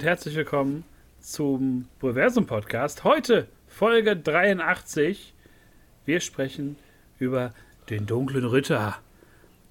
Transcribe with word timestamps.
und 0.00 0.06
herzlich 0.06 0.34
willkommen 0.34 0.84
zum 1.20 1.86
Proversum 1.98 2.46
Podcast. 2.46 3.04
Heute 3.04 3.48
Folge 3.66 4.16
83. 4.16 5.34
Wir 6.06 6.20
sprechen 6.20 6.76
über 7.18 7.52
den 7.90 8.06
dunklen 8.06 8.46
Ritter 8.46 8.96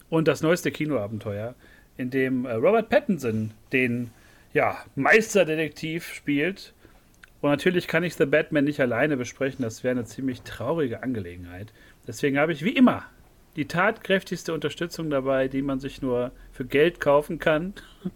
und 0.07 0.27
das 0.27 0.43
neueste 0.43 0.69
Kinoabenteuer, 0.69 1.55
in 1.97 2.11
dem 2.11 2.45
äh, 2.45 2.53
Robert 2.53 2.89
Pattinson 2.89 3.55
den 3.71 4.11
ja, 4.53 4.77
Meisterdetektiv 4.93 6.13
spielt. 6.13 6.75
Und 7.41 7.49
natürlich 7.49 7.87
kann 7.87 8.03
ich 8.03 8.13
The 8.13 8.27
Batman 8.27 8.65
nicht 8.65 8.81
alleine 8.81 9.17
besprechen, 9.17 9.63
das 9.63 9.83
wäre 9.83 9.93
eine 9.93 10.05
ziemlich 10.05 10.43
traurige 10.43 11.01
Angelegenheit. 11.01 11.73
Deswegen 12.05 12.37
habe 12.37 12.53
ich 12.53 12.63
wie 12.63 12.75
immer 12.75 13.03
die 13.55 13.65
tatkräftigste 13.65 14.53
Unterstützung 14.53 15.09
dabei, 15.09 15.47
die 15.47 15.63
man 15.63 15.79
sich 15.79 16.03
nur 16.03 16.31
für 16.51 16.65
Geld 16.65 16.99
kaufen 16.99 17.39
kann. 17.39 17.73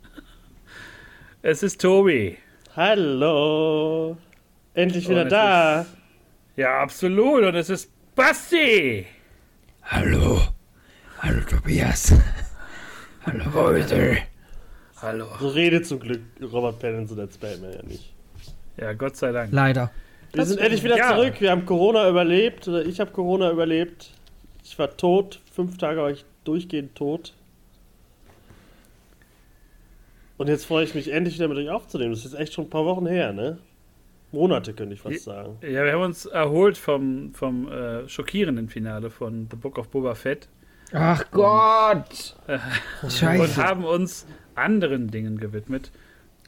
es 1.44 1.62
ist 1.62 1.82
Tobi. 1.82 2.38
Hallo. 2.74 4.18
Endlich 4.74 5.10
wieder 5.10 5.26
da. 5.26 5.82
Ist, 5.82 5.90
ja, 6.56 6.82
absolut. 6.82 7.44
Und 7.44 7.56
es 7.56 7.70
ist 7.70 7.92
Basti. 8.16 9.06
Hallo. 9.84 10.42
Hallo, 11.20 11.42
Tobias. 11.42 12.14
Hallo, 13.26 13.44
Walter. 13.54 14.16
Hallo. 15.02 15.28
So 15.38 15.50
redet 15.50 15.86
zum 15.86 16.00
Glück 16.00 16.22
Robert 16.42 16.80
Pattinson 16.80 17.20
als 17.20 17.38
Batman 17.38 17.74
ja 17.74 17.84
nicht. 17.84 18.14
Ja, 18.78 18.94
Gott 18.94 19.18
sei 19.18 19.34
Dank. 19.34 19.52
Leider. 19.52 19.92
Wir 20.32 20.38
das 20.38 20.48
sind 20.48 20.60
endlich 20.60 20.82
wieder 20.82 20.98
ja. 20.98 21.14
zurück. 21.14 21.36
Wir 21.40 21.52
haben 21.52 21.66
Corona 21.66 22.08
überlebt. 22.08 22.70
Oder 22.70 22.86
ich 22.86 23.02
habe 23.02 23.12
Corona 23.12 23.52
überlebt. 23.52 24.12
Ich 24.64 24.80
war 24.80 24.96
tot. 24.96 25.42
Fünf 25.52 25.78
Tage 25.78 26.02
war 26.02 26.10
ich 26.10 26.24
durchgehend 26.46 26.96
tot. 26.96 27.34
Und 30.44 30.50
jetzt 30.50 30.66
freue 30.66 30.84
ich 30.84 30.94
mich 30.94 31.10
endlich 31.10 31.36
wieder 31.36 31.48
mit 31.48 31.58
euch 31.58 31.70
aufzunehmen. 31.70 32.12
Das 32.12 32.26
ist 32.26 32.34
echt 32.34 32.52
schon 32.52 32.66
ein 32.66 32.70
paar 32.70 32.84
Wochen 32.84 33.06
her, 33.06 33.32
ne? 33.32 33.60
Monate, 34.34 34.74
könnte 34.74 34.94
ich 34.94 35.00
fast 35.00 35.24
sagen. 35.24 35.58
Ja, 35.62 35.86
wir 35.86 35.94
haben 35.94 36.02
uns 36.02 36.26
erholt 36.26 36.78
vom, 36.78 37.34
vom 37.34 37.72
äh, 37.72 38.10
schockierenden 38.10 38.68
Finale 38.68 39.10
von 39.10 39.48
The 39.50 39.56
Book 39.56 39.78
of 39.78 39.88
Boba 39.88 40.16
Fett. 40.16 40.50
Ach 40.92 41.24
Gott! 41.32 42.36
Äh, 42.48 42.60
Scheiße. 43.10 43.42
Und 43.42 43.56
haben 43.56 43.86
uns 43.86 44.28
anderen 44.54 45.10
Dingen 45.10 45.38
gewidmet. 45.38 45.94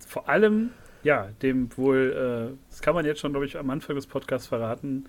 Vor 0.05 0.27
allem, 0.27 0.71
ja, 1.03 1.29
dem 1.41 1.69
wohl, 1.77 2.51
äh, 2.51 2.57
das 2.69 2.81
kann 2.81 2.95
man 2.95 3.05
jetzt 3.05 3.21
schon, 3.21 3.31
glaube 3.31 3.45
ich, 3.45 3.57
am 3.57 3.69
Anfang 3.69 3.95
des 3.95 4.07
Podcasts 4.07 4.47
verraten, 4.47 5.05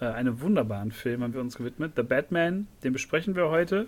äh, 0.00 0.04
einem 0.04 0.40
wunderbaren 0.40 0.92
Film 0.92 1.24
haben 1.24 1.34
wir 1.34 1.40
uns 1.40 1.56
gewidmet. 1.56 1.94
The 1.96 2.04
Batman, 2.04 2.68
den 2.84 2.92
besprechen 2.92 3.34
wir 3.34 3.48
heute. 3.48 3.86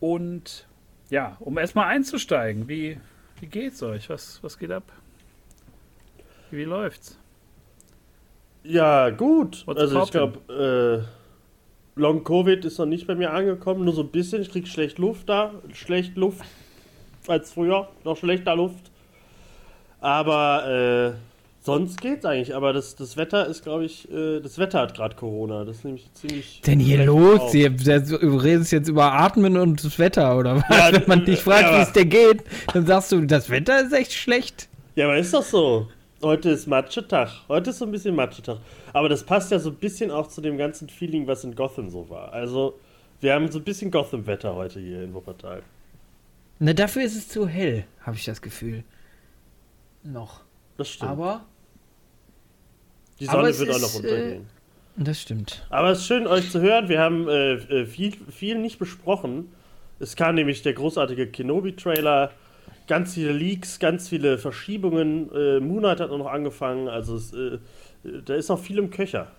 Und 0.00 0.68
ja, 1.08 1.38
um 1.40 1.56
erstmal 1.56 1.86
einzusteigen, 1.86 2.68
wie, 2.68 2.98
wie 3.44 3.48
geht's 3.48 3.82
euch? 3.82 4.08
Was, 4.08 4.42
was 4.42 4.58
geht 4.58 4.70
ab? 4.70 4.84
Wie 6.50 6.64
läuft's? 6.64 7.18
Ja, 8.62 9.10
gut. 9.10 9.66
What's 9.66 9.78
also 9.78 10.02
ich 10.02 10.10
glaube, 10.10 11.04
äh, 11.94 12.00
Long 12.00 12.24
Covid 12.24 12.64
ist 12.64 12.78
noch 12.78 12.86
nicht 12.86 13.06
bei 13.06 13.14
mir 13.14 13.34
angekommen, 13.34 13.84
nur 13.84 13.92
so 13.92 14.00
ein 14.00 14.08
bisschen. 14.08 14.40
Ich 14.40 14.50
krieg 14.50 14.66
schlecht 14.66 14.98
Luft 14.98 15.28
da, 15.28 15.52
schlecht 15.74 16.16
Luft 16.16 16.42
als 17.26 17.52
früher, 17.52 17.90
noch 18.04 18.16
schlechter 18.16 18.56
Luft. 18.56 18.90
Aber 20.00 21.14
äh, 21.14 21.33
sonst 21.64 22.00
geht's 22.00 22.24
eigentlich. 22.24 22.54
Aber 22.54 22.72
das, 22.72 22.94
das 22.94 23.16
Wetter 23.16 23.46
ist, 23.46 23.62
glaube 23.62 23.84
ich, 23.84 24.10
äh, 24.12 24.40
das 24.40 24.58
Wetter 24.58 24.80
hat 24.80 24.94
gerade 24.94 25.16
Corona. 25.16 25.64
Das 25.64 25.78
ist 25.78 25.84
nämlich 25.84 26.12
ziemlich. 26.12 26.60
Denn 26.66 26.78
hier 26.78 27.04
los? 27.04 27.50
Sie 27.50 27.64
redest 27.64 28.70
jetzt 28.72 28.88
über 28.88 29.12
Atmen 29.12 29.56
und 29.56 29.82
das 29.82 29.98
Wetter, 29.98 30.38
oder 30.38 30.56
was? 30.56 30.64
Ja, 30.68 30.92
Wenn 30.92 31.08
man 31.08 31.24
dich 31.24 31.40
fragt, 31.40 31.62
ja, 31.62 31.78
wie 31.78 31.82
es 31.82 31.92
dir 31.92 32.06
geht, 32.06 32.44
dann 32.72 32.86
sagst 32.86 33.10
du, 33.12 33.20
das 33.22 33.50
Wetter 33.50 33.80
ist 33.80 33.92
echt 33.92 34.12
schlecht. 34.12 34.68
Ja, 34.94 35.06
aber 35.06 35.16
ist 35.16 35.34
doch 35.34 35.42
so. 35.42 35.88
Heute 36.22 36.50
ist 36.50 36.66
Matschetag. 36.66 37.30
Heute 37.48 37.70
ist 37.70 37.78
so 37.78 37.84
ein 37.84 37.90
bisschen 37.90 38.14
Matschetag. 38.14 38.58
Aber 38.92 39.08
das 39.08 39.24
passt 39.24 39.50
ja 39.50 39.58
so 39.58 39.70
ein 39.70 39.76
bisschen 39.76 40.10
auch 40.10 40.28
zu 40.28 40.40
dem 40.40 40.56
ganzen 40.56 40.88
Feeling, 40.88 41.26
was 41.26 41.44
in 41.44 41.54
Gotham 41.54 41.90
so 41.90 42.08
war. 42.08 42.32
Also, 42.32 42.78
wir 43.20 43.34
haben 43.34 43.50
so 43.50 43.58
ein 43.58 43.64
bisschen 43.64 43.90
Gotham-Wetter 43.90 44.54
heute 44.54 44.80
hier 44.80 45.02
in 45.02 45.12
Wuppertal. 45.12 45.62
Na, 46.60 46.72
dafür 46.72 47.02
ist 47.02 47.16
es 47.16 47.28
zu 47.28 47.48
hell, 47.48 47.84
habe 48.00 48.16
ich 48.16 48.24
das 48.24 48.40
Gefühl. 48.40 48.84
Noch. 50.02 50.40
Das 50.76 50.88
stimmt. 50.88 51.10
Aber. 51.10 51.44
Die 53.20 53.26
Sonne 53.26 53.56
wird 53.56 53.70
auch 53.70 53.80
noch 53.80 53.94
untergehen. 53.94 54.42
Äh, 54.42 55.04
das 55.04 55.20
stimmt. 55.20 55.66
Aber 55.70 55.90
es 55.90 56.00
ist 56.00 56.06
schön, 56.06 56.26
euch 56.26 56.50
zu 56.50 56.60
hören. 56.60 56.88
Wir 56.88 57.00
haben 57.00 57.28
äh, 57.28 57.54
äh, 57.54 57.86
viel, 57.86 58.12
viel 58.30 58.58
nicht 58.58 58.78
besprochen. 58.78 59.52
Es 59.98 60.16
kam 60.16 60.34
nämlich 60.34 60.62
der 60.62 60.74
großartige 60.74 61.26
Kenobi-Trailer 61.28 62.30
ganz 62.86 63.14
viele 63.14 63.32
Leaks, 63.32 63.78
ganz 63.78 64.08
viele 64.08 64.38
Verschiebungen. 64.38 65.30
Äh, 65.32 65.60
Moonlight 65.60 66.00
hat 66.00 66.10
noch 66.10 66.26
angefangen, 66.26 66.88
also 66.88 67.16
es, 67.16 67.32
äh, 67.32 67.58
da 68.24 68.34
ist 68.34 68.48
noch 68.48 68.58
viel 68.58 68.78
im 68.78 68.90
Köcher. 68.90 69.30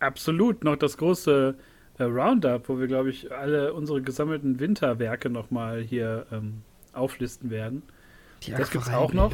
Absolut, 0.00 0.64
noch 0.64 0.76
das 0.76 0.96
große 0.96 1.54
äh, 1.98 2.02
Roundup, 2.02 2.68
wo 2.68 2.78
wir, 2.78 2.86
glaube 2.86 3.10
ich, 3.10 3.32
alle 3.32 3.72
unsere 3.72 4.02
gesammelten 4.02 4.60
Winterwerke 4.60 5.30
nochmal 5.30 5.82
hier 5.82 6.26
ähm, 6.32 6.62
auflisten 6.92 7.50
werden. 7.50 7.82
Die 8.42 8.52
das 8.52 8.70
gibt 8.70 8.86
es 8.86 8.92
auch 8.92 9.12
noch. 9.12 9.32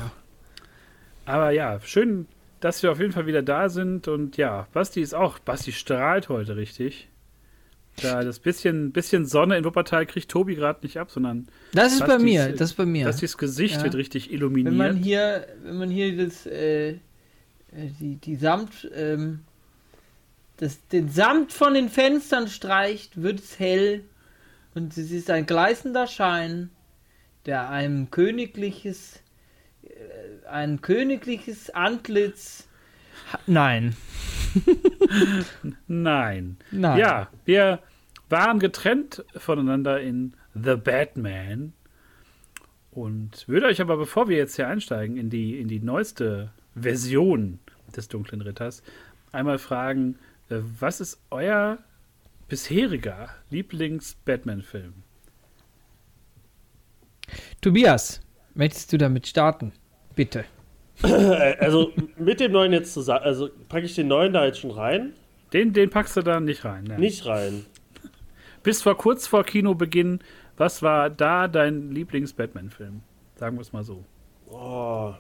Aber 1.27 1.51
ja, 1.51 1.81
schön, 1.81 2.27
dass 2.61 2.83
wir 2.83 2.93
auf 2.93 3.01
jeden 3.01 3.13
Fall 3.13 3.27
wieder 3.27 3.43
da 3.43 3.69
sind. 3.69 4.09
Und 4.09 4.37
ja, 4.37 4.67
Basti 4.73 5.01
ist 5.01 5.15
auch, 5.15 5.39
Basti 5.39 5.73
strahlt 5.73 6.29
heute 6.29 6.57
richtig. 6.57 7.09
Ja, 8.01 8.25
das 8.25 8.41
bisschen, 8.41 8.91
bisschen 8.93 9.25
Sonne 9.25 9.57
in 9.57 9.65
Wuppertal 9.65 10.07
kriegt 10.07 10.29
Tobi 10.29 10.57
gerade 10.57 10.81
nicht 10.83 10.99
ab, 10.99 11.11
sondern. 11.11 11.47
Das 11.73 11.93
ist 11.93 12.07
bei 12.07 12.19
mir, 12.19 12.49
das 12.53 12.71
ist 12.71 12.77
bei 12.77 12.87
mir. 12.87 13.07
Das 13.07 13.37
Gesicht 13.37 13.77
ja. 13.77 13.85
wird 13.85 13.95
richtig 13.95 14.33
illuminiert. 14.33 14.73
Wenn 14.73 14.79
man 14.79 14.97
hier, 14.97 15.47
wenn 15.63 15.79
man 15.79 15.91
hier 15.91 16.17
das, 16.17 16.47
äh, 16.47 16.91
äh, 16.91 16.99
die, 18.01 18.17
die 18.17 18.37
Samt, 18.37 18.91
ähm, 18.95 19.41
das, 20.57 20.87
den 20.89 21.09
Samt 21.09 21.53
von 21.53 21.75
den 21.75 21.89
Fenstern 21.89 22.49
streicht, 22.49 23.23
wird 23.23 23.39
es 23.41 23.59
hell 23.59 24.03
und 24.75 24.97
es 24.97 25.11
ist 25.11 25.31
ein 25.31 25.47
gleißender 25.47 26.07
Schein, 26.09 26.71
der 27.47 27.71
einem 27.71 28.11
königliches, 28.11 29.21
ein 30.47 30.81
königliches 30.81 31.71
Antlitz. 31.71 32.69
Nein. 33.47 33.97
Nein. 35.87 36.57
Nein. 36.71 36.99
Ja, 36.99 37.29
wir 37.45 37.81
waren 38.29 38.59
getrennt 38.59 39.25
voneinander 39.37 40.01
in 40.01 40.35
The 40.55 40.77
Batman. 40.77 41.73
Und 42.91 43.49
würde 43.49 43.67
euch 43.67 43.81
aber, 43.81 43.97
bevor 43.97 44.29
wir 44.29 44.37
jetzt 44.37 44.57
hier 44.57 44.69
einsteigen 44.69 45.17
in 45.17 45.29
die, 45.29 45.61
in 45.61 45.69
die 45.69 45.81
neueste 45.81 46.53
Version 46.75 47.59
des 47.97 48.09
Dunklen 48.09 48.41
Ritters, 48.41 48.83
einmal 49.33 49.59
fragen, 49.59 50.17
äh, 50.49 50.59
was 50.79 51.01
ist 51.01 51.21
euer 51.31 51.79
bisheriger 52.49 53.31
Lieblings-Batman-Film? 53.51 54.95
Tobias, 57.61 58.21
möchtest 58.55 58.93
du 58.93 58.99
damit 58.99 59.27
starten? 59.27 59.73
Bitte. 60.15 60.45
also 61.03 61.93
mit 62.17 62.41
dem 62.41 62.53
neuen 62.53 62.73
jetzt 62.73 62.93
zusammen, 62.93 63.25
also 63.25 63.51
packe 63.69 63.87
ich 63.87 63.95
den 63.95 64.09
neuen 64.09 64.33
da 64.33 64.45
jetzt 64.45 64.61
schon 64.61 64.71
rein? 64.71 65.15
Den, 65.53 65.73
den 65.73 65.91
packst 65.91 66.17
du 66.17 66.23
da 66.23 66.41
nicht 66.41 66.65
rein. 66.65 66.85
Ne? 66.85 66.99
Nicht 66.99 67.27
rein. 67.27 67.67
Bis 68.63 68.83
vor 68.83 68.97
kurz 68.97 69.27
vor 69.27 69.45
Kinobeginn, 69.45 70.21
was 70.57 70.83
war 70.83 71.11
da 71.11 71.49
dein 71.49 71.91
Lieblings-Batman-Film? 71.91 73.03
Sagen 73.37 73.57
wir 73.57 73.63
es 73.63 73.73
mal 73.73 73.85
so. 73.85 74.05
Oh. 74.51 75.15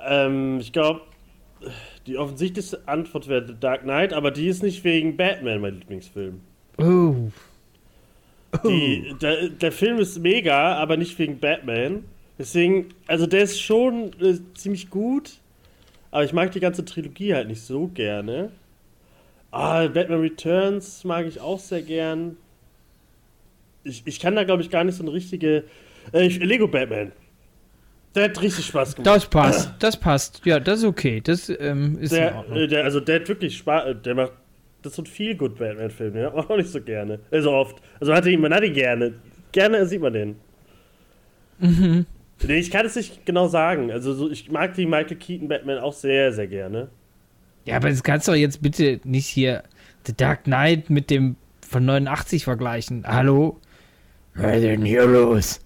Ähm, 0.00 0.58
ich 0.60 0.72
glaube, 0.72 1.02
die 2.06 2.18
offensichtlichste 2.18 2.86
Antwort 2.86 3.28
wäre 3.28 3.46
The 3.46 3.58
Dark 3.58 3.82
Knight, 3.82 4.12
aber 4.12 4.30
die 4.30 4.48
ist 4.48 4.62
nicht 4.62 4.84
wegen 4.84 5.16
Batman 5.16 5.60
mein 5.60 5.74
Lieblingsfilm. 5.74 6.40
Oh. 6.78 7.30
Die, 8.64 9.14
der, 9.20 9.48
der 9.48 9.72
Film 9.72 9.98
ist 9.98 10.18
mega, 10.18 10.74
aber 10.76 10.96
nicht 10.96 11.18
wegen 11.18 11.38
Batman. 11.38 12.04
Deswegen, 12.38 12.88
also 13.06 13.26
der 13.26 13.42
ist 13.42 13.60
schon 13.60 14.12
äh, 14.20 14.38
ziemlich 14.54 14.90
gut, 14.90 15.38
aber 16.10 16.24
ich 16.24 16.32
mag 16.32 16.52
die 16.52 16.60
ganze 16.60 16.84
Trilogie 16.84 17.34
halt 17.34 17.48
nicht 17.48 17.62
so 17.62 17.88
gerne. 17.88 18.50
Ah, 19.50 19.86
Batman 19.86 20.20
Returns 20.20 21.04
mag 21.04 21.26
ich 21.26 21.40
auch 21.40 21.58
sehr 21.58 21.82
gern. 21.82 22.36
Ich, 23.84 24.02
ich 24.04 24.20
kann 24.20 24.36
da, 24.36 24.44
glaube 24.44 24.62
ich, 24.62 24.70
gar 24.70 24.84
nicht 24.84 24.96
so 24.96 25.02
eine 25.02 25.12
richtige. 25.12 25.64
Äh, 26.12 26.28
Lego 26.28 26.68
Batman. 26.68 27.12
Der 28.14 28.24
hat 28.24 28.40
richtig 28.40 28.66
Spaß 28.66 28.96
gemacht. 28.96 29.06
Das 29.06 29.26
passt, 29.26 29.74
das 29.78 29.96
passt. 29.98 30.40
Ja, 30.44 30.58
das 30.58 30.78
ist 30.80 30.84
okay. 30.86 31.20
Das 31.20 31.50
ähm, 31.50 31.98
ist 32.00 32.12
der, 32.12 32.44
äh, 32.50 32.66
der, 32.66 32.84
Also 32.84 33.00
der 33.00 33.20
hat 33.20 33.28
wirklich 33.28 33.58
Spaß. 33.58 33.86
Äh, 33.86 33.94
der 33.94 34.14
macht. 34.14 34.32
Das 34.86 34.92
ist 34.92 34.96
so 34.98 35.02
ein 35.02 35.06
viel 35.06 35.34
gut 35.34 35.58
Batman-Film, 35.58 36.14
den 36.14 36.26
hat 36.26 36.34
man 36.36 36.44
auch 36.44 36.56
nicht 36.56 36.70
so 36.70 36.80
gerne. 36.80 37.18
Also 37.32 37.50
oft. 37.50 37.82
Also 37.98 38.12
man 38.12 38.18
hat 38.18 38.26
ihn, 38.26 38.40
man 38.40 38.54
hat 38.54 38.62
ihn 38.62 38.72
gerne. 38.72 39.14
Gerne 39.50 39.84
sieht 39.84 40.00
man 40.00 40.12
den. 40.12 40.36
Mhm. 41.58 42.06
Nee, 42.46 42.58
ich 42.58 42.70
kann 42.70 42.86
es 42.86 42.94
nicht 42.94 43.26
genau 43.26 43.48
sagen. 43.48 43.90
Also 43.90 44.14
so, 44.14 44.30
ich 44.30 44.48
mag 44.48 44.74
die 44.74 44.86
Michael 44.86 45.16
Keaton 45.16 45.48
Batman 45.48 45.78
auch 45.78 45.92
sehr, 45.92 46.32
sehr 46.32 46.46
gerne. 46.46 46.88
Ja, 47.64 47.76
aber 47.76 47.88
das 47.88 48.04
kannst 48.04 48.28
du 48.28 48.32
doch 48.32 48.38
jetzt 48.38 48.62
bitte 48.62 49.00
nicht 49.02 49.26
hier 49.26 49.64
The 50.06 50.14
Dark 50.16 50.44
Knight 50.44 50.88
mit 50.88 51.10
dem 51.10 51.34
von 51.68 51.84
89 51.84 52.44
vergleichen. 52.44 53.02
Hallo? 53.08 53.60
Was 54.34 54.54
ist 54.54 54.62
denn 54.62 54.84
hier 54.84 55.06
los? 55.06 55.60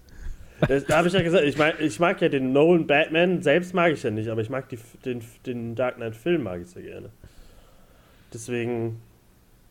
Das, 0.67 0.85
da 0.85 0.97
habe 0.97 1.09
ich 1.09 1.13
ja 1.13 1.21
gesagt, 1.21 1.43
ich 1.43 1.59
mag, 1.59 1.75
ich 1.79 1.99
mag 1.99 2.19
ja 2.21 2.29
den 2.29 2.53
Nolan 2.53 2.87
Batman, 2.87 3.43
selbst 3.43 3.75
mag 3.75 3.91
ich 3.91 4.01
ja 4.01 4.09
nicht, 4.09 4.29
aber 4.29 4.41
ich 4.41 4.49
mag 4.49 4.67
die, 4.69 4.79
den, 5.05 5.21
den 5.45 5.75
Dark 5.75 5.97
Knight 5.97 6.15
Film 6.15 6.41
mag 6.41 6.61
ich 6.61 6.69
sehr 6.69 6.81
gerne. 6.81 7.11
Deswegen, 8.33 9.01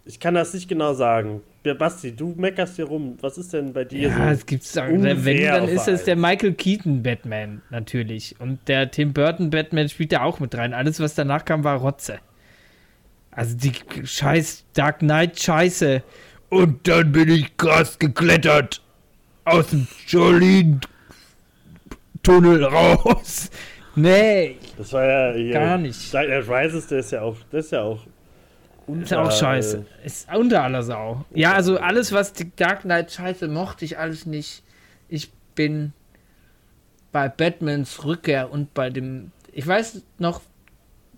ich 0.04 0.20
kann 0.20 0.34
das 0.34 0.52
nicht 0.54 0.68
genau 0.68 0.94
sagen. 0.94 1.42
Basti, 1.78 2.16
du 2.16 2.34
meckerst 2.36 2.76
hier 2.76 2.86
rum. 2.86 3.18
Was 3.20 3.36
ist 3.36 3.52
denn 3.52 3.74
bei 3.74 3.84
dir 3.84 4.08
Ja, 4.08 4.16
so? 4.16 4.22
es 4.32 4.46
gibt's 4.46 4.74
wenn, 4.76 5.02
unfair 5.02 5.60
dann 5.60 5.68
ist 5.68 5.86
es 5.88 6.04
der 6.04 6.16
Michael 6.16 6.54
Keaton 6.54 7.02
Batman 7.02 7.60
natürlich. 7.70 8.34
Und 8.40 8.66
der 8.66 8.90
Tim 8.90 9.12
Burton 9.12 9.50
Batman 9.50 9.88
spielt 9.90 10.12
da 10.12 10.22
auch 10.22 10.40
mit 10.40 10.54
rein. 10.56 10.72
Alles, 10.72 11.00
was 11.00 11.14
danach 11.14 11.44
kam, 11.44 11.62
war 11.64 11.76
Rotze. 11.78 12.18
Also 13.30 13.54
die 13.56 13.72
scheiß 14.04 14.64
Dark 14.72 15.00
Knight 15.00 15.38
Scheiße. 15.38 16.02
Und 16.48 16.88
dann 16.88 17.12
bin 17.12 17.28
ich 17.28 17.54
krass 17.58 17.98
geklettert. 17.98 18.80
Aus 19.44 19.68
dem 19.68 19.86
Jolene-Tunnel 20.06 22.64
raus. 22.64 23.50
Nee, 23.96 24.56
Das 24.78 24.92
war 24.92 25.04
ja 25.04 25.32
hier. 25.34 25.52
gar 25.52 25.76
nicht. 25.76 26.14
Dark 26.14 26.26
Knight 26.26 26.48
Rises, 26.48 26.86
der 26.86 27.00
ist 27.00 27.10
ja 27.10 27.22
auch, 27.22 27.36
der 27.50 27.58
ist 27.58 27.72
ja 27.72 27.82
auch. 27.82 27.98
Ist 28.94 29.12
auch 29.14 29.26
Ja, 29.26 29.30
scheiße. 29.30 29.86
Ist 30.04 30.28
unter 30.34 30.62
aller 30.62 30.82
Sau. 30.82 31.24
Ja, 31.34 31.52
also 31.52 31.78
alles, 31.78 32.12
was 32.12 32.32
die 32.32 32.54
Dark 32.56 32.82
Knight 32.82 33.12
scheiße, 33.12 33.48
mochte 33.48 33.84
ich 33.84 33.98
alles 33.98 34.26
nicht. 34.26 34.62
Ich 35.08 35.32
bin 35.54 35.92
bei 37.12 37.28
Batmans 37.28 38.04
Rückkehr 38.04 38.50
und 38.50 38.74
bei 38.74 38.90
dem. 38.90 39.32
Ich 39.52 39.66
weiß 39.66 40.02
noch, 40.18 40.40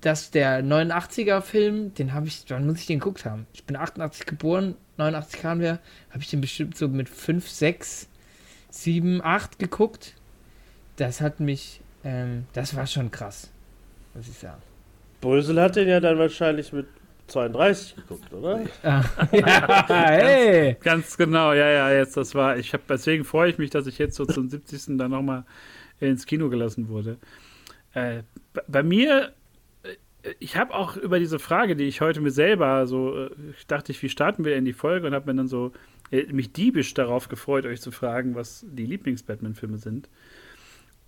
dass 0.01 0.31
der 0.31 0.65
89er-Film, 0.65 1.95
den 1.95 2.13
habe 2.13 2.27
ich, 2.27 2.45
wann 2.49 2.67
muss 2.67 2.81
ich 2.81 2.87
den 2.87 2.99
geguckt 2.99 3.25
haben? 3.25 3.47
Ich 3.53 3.65
bin 3.65 3.77
88 3.77 4.27
geboren, 4.27 4.75
89 4.97 5.41
kamen 5.41 5.61
wir, 5.61 5.79
habe 6.11 6.21
ich 6.21 6.31
den 6.31 6.41
bestimmt 6.41 6.77
so 6.77 6.89
mit 6.89 7.09
5, 7.09 7.49
6, 7.49 8.09
7, 8.71 9.23
8 9.23 9.59
geguckt. 9.59 10.15
Das 10.97 11.21
hat 11.21 11.41
mich, 11.41 11.81
ähm, 12.05 12.47
das 12.53 12.75
war 12.75 12.87
schon 12.87 13.11
krass, 13.11 13.51
muss 14.15 14.29
ich 14.29 14.37
sagen. 14.39 14.61
Brösel 15.21 15.61
hat 15.61 15.77
den 15.77 15.89
ja 15.89 16.01
dann 16.01 16.19
wahrscheinlich 16.19 16.73
mit 16.73 16.87
32 17.33 17.97
geguckt, 17.97 18.33
oder? 18.33 18.61
Ja, 18.83 19.05
hey! 19.89 20.77
Ganz 20.81 21.17
genau, 21.17 21.53
ja, 21.53 21.69
ja, 21.69 21.93
jetzt 21.93 22.17
das 22.17 22.35
war, 22.35 22.59
ich 22.59 22.73
habe, 22.73 22.83
deswegen 22.89 23.25
freue 23.25 23.51
ich 23.51 23.59
mich, 23.59 23.71
dass 23.71 23.87
ich 23.87 23.99
jetzt 23.99 24.17
so 24.17 24.25
zum 24.27 24.49
70. 24.49 24.99
dann 24.99 25.11
nochmal 25.11 25.45
ins 26.01 26.27
Kino 26.27 26.49
gelassen 26.49 26.89
wurde. 26.89 27.19
Äh, 27.95 28.23
bei 28.69 28.83
mir, 28.83 29.33
äh, 29.83 30.35
ich 30.39 30.57
habe 30.57 30.75
auch 30.75 30.97
über 30.97 31.19
diese 31.19 31.39
Frage, 31.39 31.77
die 31.77 31.85
ich 31.85 32.01
heute 32.01 32.21
mir 32.21 32.31
selber 32.31 32.87
so, 32.87 33.27
äh, 33.27 33.31
ich 33.57 33.67
dachte 33.67 33.93
ich, 33.93 34.03
wie 34.03 34.09
starten 34.09 34.45
wir 34.45 34.57
in 34.57 34.65
die 34.65 34.73
Folge 34.73 35.07
und 35.07 35.15
habe 35.15 35.33
mir 35.33 35.37
dann 35.37 35.49
so 35.49 35.73
äh, 36.11 36.33
mich 36.33 36.53
diebisch 36.53 36.95
darauf 36.95 37.29
gefreut, 37.29 37.67
euch 37.67 37.81
zu 37.81 37.91
fragen, 37.91 38.35
was 38.35 38.65
die 38.69 38.87
Lieblings-Batman-Filme 38.87 39.79
sind. 39.79 40.09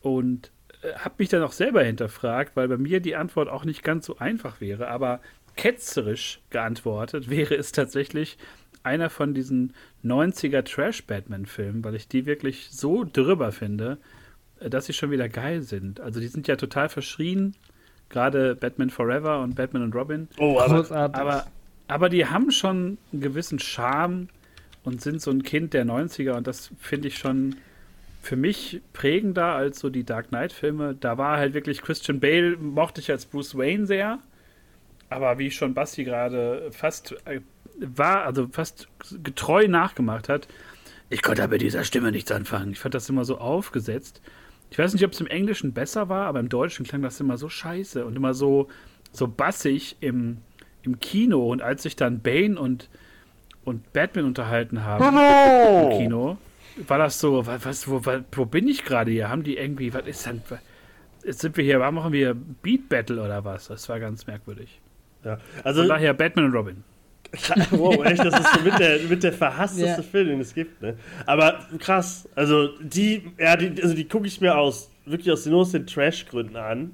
Und 0.00 0.52
habe 0.98 1.14
mich 1.16 1.30
dann 1.30 1.42
auch 1.42 1.52
selber 1.52 1.82
hinterfragt, 1.82 2.56
weil 2.56 2.68
bei 2.68 2.76
mir 2.76 3.00
die 3.00 3.16
Antwort 3.16 3.48
auch 3.48 3.64
nicht 3.64 3.82
ganz 3.82 4.04
so 4.04 4.18
einfach 4.18 4.60
wäre, 4.60 4.88
aber 4.88 5.20
ketzerisch 5.56 6.40
geantwortet 6.50 7.30
wäre 7.30 7.54
es 7.54 7.72
tatsächlich 7.72 8.38
einer 8.82 9.10
von 9.10 9.34
diesen 9.34 9.72
90er 10.04 10.62
Trash-Batman-Filmen, 10.62 11.82
weil 11.84 11.94
ich 11.94 12.06
die 12.06 12.26
wirklich 12.26 12.68
so 12.70 13.04
drüber 13.04 13.50
finde, 13.50 13.98
äh, 14.60 14.70
dass 14.70 14.86
sie 14.86 14.92
schon 14.92 15.10
wieder 15.10 15.28
geil 15.28 15.62
sind. 15.62 16.00
Also 16.00 16.20
die 16.20 16.28
sind 16.28 16.46
ja 16.46 16.56
total 16.56 16.88
verschrien, 16.88 17.54
gerade 18.10 18.54
Batman 18.54 18.90
Forever 18.90 19.40
und 19.40 19.56
Batman 19.56 19.82
und 19.82 19.94
Robin. 19.94 20.28
Oh, 20.38 20.58
aber. 20.60 20.90
Aber, 20.90 21.46
aber 21.88 22.08
die 22.08 22.26
haben 22.26 22.50
schon 22.50 22.98
einen 23.12 23.22
gewissen 23.22 23.58
Charme 23.58 24.28
und 24.84 25.00
sind 25.00 25.22
so 25.22 25.30
ein 25.30 25.42
Kind 25.42 25.72
der 25.72 25.86
90er 25.86 26.32
und 26.32 26.46
das 26.46 26.70
finde 26.78 27.08
ich 27.08 27.18
schon 27.18 27.56
für 28.20 28.36
mich 28.36 28.80
prägender 28.92 29.54
als 29.54 29.80
so 29.80 29.90
die 29.90 30.04
Dark 30.04 30.28
Knight-Filme. 30.28 30.94
Da 30.98 31.18
war 31.18 31.36
halt 31.36 31.52
wirklich 31.52 31.82
Christian 31.82 32.20
Bale, 32.20 32.56
mochte 32.56 33.00
ich 33.00 33.10
als 33.10 33.26
Bruce 33.26 33.56
Wayne 33.56 33.86
sehr, 33.86 34.18
aber 35.10 35.38
wie 35.38 35.50
schon 35.50 35.74
Basti 35.74 36.04
gerade 36.04 36.70
fast 36.72 37.14
äh, 37.26 37.40
war, 37.78 38.24
also 38.24 38.48
fast 38.52 38.88
getreu 39.22 39.66
nachgemacht 39.68 40.28
hat, 40.28 40.48
ich 41.10 41.22
konnte 41.22 41.46
mit 41.48 41.60
dieser 41.60 41.84
Stimme 41.84 42.10
nichts 42.12 42.32
anfangen. 42.32 42.72
Ich 42.72 42.80
fand 42.80 42.94
das 42.94 43.08
immer 43.08 43.24
so 43.24 43.38
aufgesetzt. 43.38 44.20
Ich 44.70 44.78
weiß 44.78 44.92
nicht, 44.94 45.04
ob 45.04 45.12
es 45.12 45.20
im 45.20 45.26
Englischen 45.26 45.72
besser 45.72 46.08
war, 46.08 46.26
aber 46.26 46.40
im 46.40 46.48
Deutschen 46.48 46.86
klang 46.86 47.02
das 47.02 47.20
immer 47.20 47.36
so 47.36 47.48
scheiße 47.48 48.04
und 48.04 48.16
immer 48.16 48.34
so, 48.34 48.68
so 49.12 49.28
bassig 49.28 49.96
im, 50.00 50.38
im 50.82 50.98
Kino. 50.98 51.50
Und 51.50 51.62
als 51.62 51.82
sich 51.82 51.94
dann 51.94 52.20
Bane 52.20 52.58
und, 52.58 52.88
und 53.64 53.92
Batman 53.92 54.24
unterhalten 54.24 54.82
haben 54.84 55.04
im 55.92 55.98
Kino, 55.98 56.38
war 56.88 56.98
das 56.98 57.20
so, 57.20 57.46
wa- 57.46 57.58
was, 57.62 57.86
wo, 57.88 58.02
wo 58.32 58.44
bin 58.46 58.66
ich 58.66 58.84
gerade 58.84 59.12
hier? 59.12 59.28
Haben 59.28 59.44
die 59.44 59.56
irgendwie, 59.56 59.94
was 59.94 60.06
ist 60.06 60.26
denn, 60.26 60.42
jetzt 61.24 61.40
sind 61.40 61.56
wir 61.56 61.62
hier, 61.62 61.78
warum 61.78 61.96
machen 61.96 62.12
wir 62.12 62.34
Beat 62.34 62.88
Battle 62.88 63.22
oder 63.22 63.44
was? 63.44 63.68
Das 63.68 63.88
war 63.88 64.00
ganz 64.00 64.26
merkwürdig. 64.26 64.80
Ja. 65.24 65.38
Also, 65.62 65.80
Von 65.80 65.88
daher 65.88 66.14
Batman 66.14 66.46
und 66.46 66.54
Robin. 66.54 66.84
wow, 67.70 68.04
echt, 68.04 68.24
das 68.24 68.38
ist 68.38 68.54
so 68.54 68.60
mit 68.60 68.78
der, 68.78 68.98
mit 69.00 69.22
der 69.22 69.32
verhassteste 69.32 70.02
Ja. 70.02 70.08
Film, 70.08 70.28
den 70.28 70.40
es 70.40 70.54
gibt, 70.54 70.80
ne? 70.82 70.96
Aber 71.26 71.60
krass, 71.78 72.28
also 72.34 72.68
die, 72.80 73.32
ja, 73.38 73.56
die, 73.56 73.82
also 73.82 73.94
die 73.94 74.06
gucke 74.06 74.26
ich 74.26 74.40
mir 74.40 74.56
aus, 74.56 74.90
wirklich 75.04 75.32
aus 75.32 75.44
nur 75.46 75.62
aus 75.62 75.72
den 75.72 75.86
Trash-Gründen 75.86 76.56
an. 76.56 76.92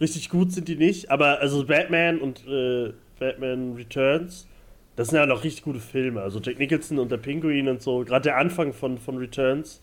Richtig 0.00 0.30
gut 0.30 0.52
sind 0.52 0.68
die 0.68 0.76
nicht, 0.76 1.10
aber 1.10 1.40
also 1.40 1.66
Batman 1.66 2.18
und 2.18 2.46
äh, 2.48 2.92
Batman 3.18 3.74
Returns, 3.74 4.48
das 4.96 5.08
sind 5.08 5.18
ja 5.18 5.26
noch 5.26 5.44
richtig 5.44 5.62
gute 5.62 5.80
Filme. 5.80 6.22
Also 6.22 6.40
Jack 6.40 6.58
Nicholson 6.58 6.98
und 6.98 7.12
der 7.12 7.18
Pinguin 7.18 7.68
und 7.68 7.82
so, 7.82 8.04
gerade 8.04 8.22
der 8.22 8.38
Anfang 8.38 8.72
von, 8.72 8.96
von 8.96 9.18
Returns, 9.18 9.82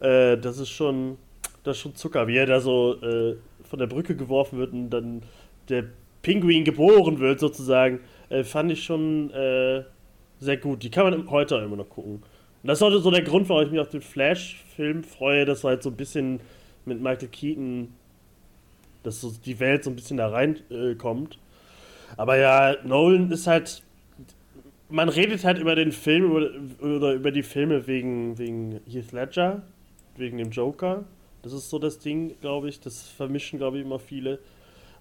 äh, 0.00 0.36
das 0.36 0.58
ist 0.58 0.68
schon, 0.68 1.16
das 1.64 1.76
ist 1.76 1.82
schon 1.82 1.94
Zucker, 1.94 2.28
wie 2.28 2.36
er 2.36 2.46
da 2.46 2.60
so 2.60 3.00
äh, 3.00 3.36
von 3.64 3.78
der 3.78 3.86
Brücke 3.86 4.16
geworfen 4.16 4.58
wird 4.58 4.72
und 4.74 4.90
dann 4.90 5.22
der 5.70 5.84
Pinguin 6.26 6.64
geboren 6.64 7.20
wird 7.20 7.38
sozusagen, 7.38 8.00
äh, 8.30 8.42
fand 8.42 8.72
ich 8.72 8.82
schon 8.82 9.30
äh, 9.30 9.84
sehr 10.40 10.56
gut. 10.56 10.82
Die 10.82 10.90
kann 10.90 11.08
man 11.08 11.30
heute 11.30 11.54
immer 11.54 11.76
noch 11.76 11.88
gucken. 11.88 12.14
Und 12.14 12.68
das 12.68 12.78
ist 12.78 12.82
auch 12.82 12.90
so 12.90 13.12
der 13.12 13.22
Grund, 13.22 13.48
warum 13.48 13.62
ich 13.62 13.70
mich 13.70 13.78
auf 13.78 13.90
den 13.90 14.00
Flash-Film 14.00 15.04
freue, 15.04 15.44
dass 15.44 15.62
halt 15.62 15.84
so 15.84 15.90
ein 15.90 15.96
bisschen 15.96 16.40
mit 16.84 17.00
Michael 17.00 17.28
Keaton, 17.28 17.94
dass 19.04 19.20
so 19.20 19.32
die 19.44 19.60
Welt 19.60 19.84
so 19.84 19.90
ein 19.90 19.94
bisschen 19.94 20.16
da 20.16 20.26
reinkommt. 20.26 21.34
Äh. 21.34 22.16
Aber 22.16 22.36
ja, 22.36 22.74
Nolan 22.82 23.30
ist 23.30 23.46
halt. 23.46 23.84
Man 24.88 25.08
redet 25.08 25.44
halt 25.44 25.58
über 25.58 25.76
den 25.76 25.92
Film 25.92 26.24
über, 26.24 26.50
oder 26.84 27.12
über 27.12 27.30
die 27.30 27.44
Filme 27.44 27.86
wegen, 27.86 28.36
wegen 28.36 28.80
Heath 28.90 29.12
Ledger, 29.12 29.62
wegen 30.16 30.38
dem 30.38 30.50
Joker. 30.50 31.04
Das 31.42 31.52
ist 31.52 31.70
so 31.70 31.78
das 31.78 32.00
Ding, 32.00 32.34
glaube 32.40 32.68
ich. 32.68 32.80
Das 32.80 33.02
vermischen, 33.02 33.60
glaube 33.60 33.78
ich, 33.78 33.84
immer 33.84 34.00
viele. 34.00 34.40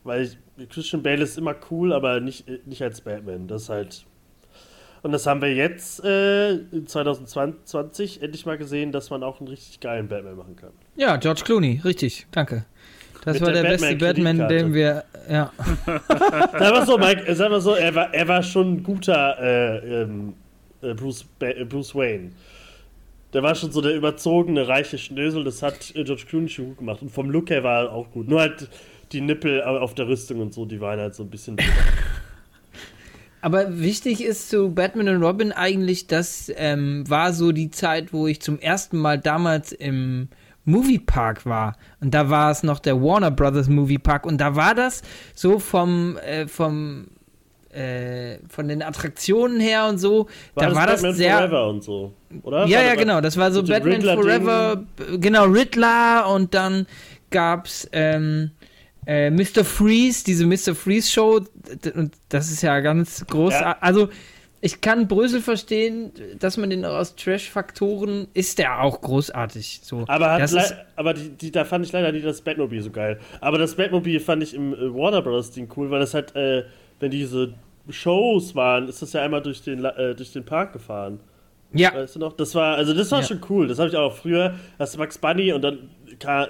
Weil 0.05 0.29
Christian 0.69 1.01
Bale 1.01 1.23
ist 1.23 1.37
immer 1.37 1.55
cool, 1.71 1.91
aber 1.91 2.19
nicht, 2.19 2.45
nicht 2.67 2.81
als 2.81 3.01
Batman. 3.01 3.47
Das 3.47 3.63
ist 3.63 3.69
halt. 3.69 4.05
Und 5.01 5.11
das 5.11 5.27
haben 5.27 5.41
wir 5.41 5.53
jetzt 5.53 6.03
äh, 6.03 6.59
2020 6.85 8.21
endlich 8.21 8.45
mal 8.45 8.57
gesehen, 8.57 8.91
dass 8.91 9.09
man 9.09 9.23
auch 9.23 9.39
einen 9.39 9.47
richtig 9.49 9.79
geilen 9.79 10.07
Batman 10.07 10.35
machen 10.35 10.55
kann. 10.55 10.71
Ja, 10.95 11.17
George 11.17 11.41
Clooney, 11.43 11.81
richtig, 11.83 12.27
danke. 12.31 12.65
Das 13.23 13.35
Mit 13.35 13.43
war 13.43 13.51
der 13.51 13.63
der, 13.63 13.69
beste 13.69 13.95
Batman, 13.95 14.47
den 14.47 14.73
wir. 14.73 15.03
Ja. 15.29 15.51
Sag 15.87 16.59
mal 16.59 16.85
so, 16.85 16.97
Mike, 16.99 17.35
sag 17.35 17.49
mal 17.49 17.61
so, 17.61 17.73
er 17.73 17.95
war, 17.95 18.13
er 18.13 18.27
war 18.27 18.43
schon 18.43 18.73
ein 18.73 18.83
guter 18.83 19.39
äh, 19.39 20.01
ähm, 20.03 20.33
äh, 20.83 20.93
Bruce, 20.93 21.25
äh, 21.39 21.65
Bruce 21.65 21.95
Wayne. 21.95 22.31
Der 23.33 23.41
war 23.41 23.55
schon 23.55 23.71
so 23.71 23.81
der 23.81 23.95
überzogene, 23.95 24.67
reiche 24.67 24.99
Schnösel, 24.99 25.43
das 25.43 25.63
hat 25.63 25.95
äh, 25.95 26.03
George 26.03 26.25
Clooney 26.27 26.49
schon 26.49 26.65
gut 26.67 26.77
gemacht. 26.77 27.01
Und 27.01 27.09
vom 27.09 27.31
Look 27.31 27.49
her 27.49 27.63
war 27.63 27.85
er 27.85 27.91
auch 27.91 28.11
gut. 28.11 28.27
Nur 28.27 28.41
halt 28.41 28.69
die 29.11 29.21
Nippel 29.21 29.63
au- 29.63 29.77
auf 29.79 29.93
der 29.95 30.07
Rüstung 30.07 30.39
und 30.41 30.53
so, 30.53 30.65
die 30.65 30.79
waren 30.81 30.99
halt 30.99 31.15
so 31.15 31.23
ein 31.23 31.29
bisschen. 31.29 31.57
Aber 33.41 33.79
wichtig 33.79 34.23
ist 34.23 34.49
zu 34.49 34.71
Batman 34.73 35.07
und 35.09 35.21
Robin 35.23 35.51
eigentlich, 35.51 36.07
das 36.07 36.51
ähm, 36.55 37.07
war 37.07 37.31
so 37.31 37.51
die 37.51 37.69
Zeit, 37.69 38.11
wo 38.11 38.25
ich 38.25 38.41
zum 38.41 38.57
ersten 38.59 38.97
Mal 38.97 39.19
damals 39.19 39.71
im 39.71 40.29
Moviepark 40.63 41.45
war. 41.45 41.77
Und 42.01 42.15
da 42.15 42.31
war 42.31 42.49
es 42.49 42.63
noch 42.63 42.79
der 42.79 42.99
Warner 43.03 43.29
Brothers 43.29 43.67
Moviepark. 43.69 44.25
Und 44.25 44.39
da 44.41 44.55
war 44.55 44.73
das 44.73 45.03
so 45.35 45.59
vom, 45.59 46.17
äh, 46.17 46.47
vom, 46.47 47.05
äh, 47.71 48.37
von 48.49 48.67
den 48.67 48.81
Attraktionen 48.81 49.59
her 49.59 49.85
und 49.89 49.99
so. 49.99 50.27
da 50.55 50.73
war 50.73 50.87
das 50.87 51.03
Batman 51.03 51.13
sehr. 51.15 51.37
Forever 51.37 51.69
und 51.69 51.83
so, 51.83 52.13
oder? 52.41 52.65
Ja, 52.65 52.77
War 52.79 52.83
ja, 52.83 52.89
das- 52.93 52.99
genau. 52.99 53.21
Das 53.21 53.37
war 53.37 53.51
so 53.51 53.61
Batman 53.61 53.93
Riddler-Ding? 54.01 54.23
Forever, 54.23 54.75
b- 54.95 55.17
genau, 55.19 55.45
Riddler 55.45 56.27
und 56.33 56.55
dann 56.55 56.87
gab's 57.29 57.87
ähm, 57.91 58.49
äh, 59.05 59.29
Mr. 59.29 59.63
Freeze, 59.63 60.23
diese 60.23 60.45
Mr. 60.45 60.75
Freeze 60.75 61.09
Show 61.09 61.41
und 61.95 62.13
das 62.29 62.51
ist 62.51 62.61
ja 62.61 62.79
ganz 62.79 63.25
groß. 63.27 63.53
Ja. 63.53 63.77
Also 63.79 64.09
ich 64.61 64.81
kann 64.81 65.07
Brösel 65.07 65.41
verstehen, 65.41 66.11
dass 66.39 66.57
man 66.57 66.71
den 66.71 66.85
aus 66.85 67.15
Trash-Faktoren 67.15 68.27
ist 68.33 68.57
der 68.57 68.81
auch 68.81 68.99
großartig. 68.99 69.81
So, 69.83 70.05
Aber, 70.07 70.39
aber 70.95 71.13
die, 71.13 71.29
die, 71.29 71.51
da 71.51 71.65
fand 71.65 71.85
ich 71.85 71.91
leider 71.91 72.11
nicht 72.11 72.25
das 72.25 72.41
Batmobile 72.41 72.81
so 72.81 72.89
geil. 72.89 73.19
Aber 73.41 73.59
das 73.59 73.75
Batmobile 73.75 74.19
fand 74.19 74.41
ich 74.41 74.55
im 74.55 74.73
äh, 74.73 74.91
Warner 74.91 75.21
Bros. 75.21 75.51
Ding 75.51 75.69
cool, 75.77 75.91
weil 75.91 75.99
das 75.99 76.15
halt, 76.15 76.35
äh, 76.35 76.63
wenn 76.99 77.11
diese 77.11 77.53
Shows 77.89 78.55
waren, 78.55 78.89
ist 78.89 79.03
das 79.03 79.13
ja 79.13 79.21
einmal 79.21 79.43
durch 79.43 79.61
den, 79.61 79.85
äh, 79.85 80.15
durch 80.15 80.33
den 80.33 80.45
Park 80.45 80.73
gefahren. 80.73 81.19
Ja. 81.77 81.93
Weißt 81.93 82.15
du 82.15 82.19
noch? 82.19 82.33
Das 82.33 82.55
war, 82.55 82.75
also 82.75 82.93
das 82.93 83.11
war 83.11 83.21
Ja. 83.21 83.27
schon 83.27 83.41
cool. 83.49 83.67
Das 83.67 83.79
habe 83.79 83.89
ich 83.89 83.95
auch 83.95 84.15
früher. 84.15 84.55
Du 84.77 84.97
Max 84.97 85.17
Bunny 85.17 85.51
und 85.53 85.61
dann 85.61 85.89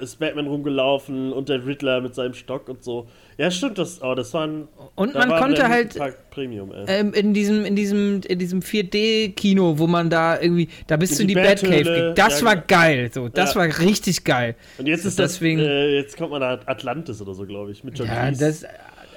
ist 0.01 0.20
Batman 0.20 0.46
rumgelaufen 0.48 1.34
und 1.34 1.50
der 1.50 1.65
Riddler 1.65 2.00
mit 2.01 2.13
seinem 2.13 2.34
Stock 2.36 2.70
und 2.70 2.84
so. 2.84 3.08
Ja, 3.38 3.50
stimmt, 3.50 3.77
das, 3.79 4.01
oh, 4.03 4.13
das 4.13 4.34
war 4.34 4.46
ein. 4.48 4.67
Und 4.96 5.15
da 5.15 5.20
man 5.20 5.29
war 5.32 5.39
konnte 5.41 5.67
halt 5.67 5.98
Premium, 6.29 6.72
ey. 6.72 6.86
ähm, 6.88 7.13
in 7.13 7.34
diesem, 7.34 7.65
in 7.65 7.75
diesem, 7.75 8.22
in 8.27 8.38
diesem 8.39 8.62
4D-Kino, 8.62 9.77
wo 9.79 9.88
man 9.88 10.10
da 10.10 10.39
irgendwie, 10.39 10.70
da 10.88 10.98
bist 10.98 11.13
In 11.13 11.17
du 11.17 11.22
in 11.24 11.27
die 11.29 11.34
die 11.36 11.41
Batcave. 11.41 11.72
Bathöhle, 11.84 12.00
ge- 12.08 12.13
Das 12.15 12.39
ja, 12.41 12.46
war 12.46 12.55
genau. 12.55 12.65
geil. 12.67 13.10
So, 13.13 13.27
das 13.29 13.53
Ja. 13.55 13.62
war 13.62 13.79
richtig 13.79 14.24
geil. 14.24 14.55
Und 14.77 14.88
jetzt 14.88 15.05
ist 15.05 15.17
das, 15.20 15.34
deswegen- 15.34 15.60
äh, 15.62 15.96
jetzt 15.96 16.15
kommt 16.17 16.32
man 16.32 16.41
nach 16.41 16.67
Atlantis 16.67 17.22
oder 17.22 17.34
so, 17.34 17.46
glaube 17.46 17.72
ich, 17.72 17.84
mit 17.84 17.98
John 17.98 18.08
Ja, 18.08 18.27
Cleese. 18.27 18.46
das 18.46 18.65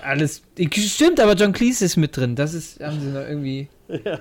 alles. 0.03 0.43
Stimmt, 0.73 1.21
aber 1.21 1.35
John 1.35 1.53
Cleese 1.53 1.85
ist 1.85 1.97
mit 1.97 2.17
drin. 2.17 2.35
Das 2.37 2.55
ist, 2.55 2.81
haben 2.83 2.99
sie 3.01 3.09
noch 3.09 3.21
irgendwie. 3.21 3.69
Ja. 4.05 4.19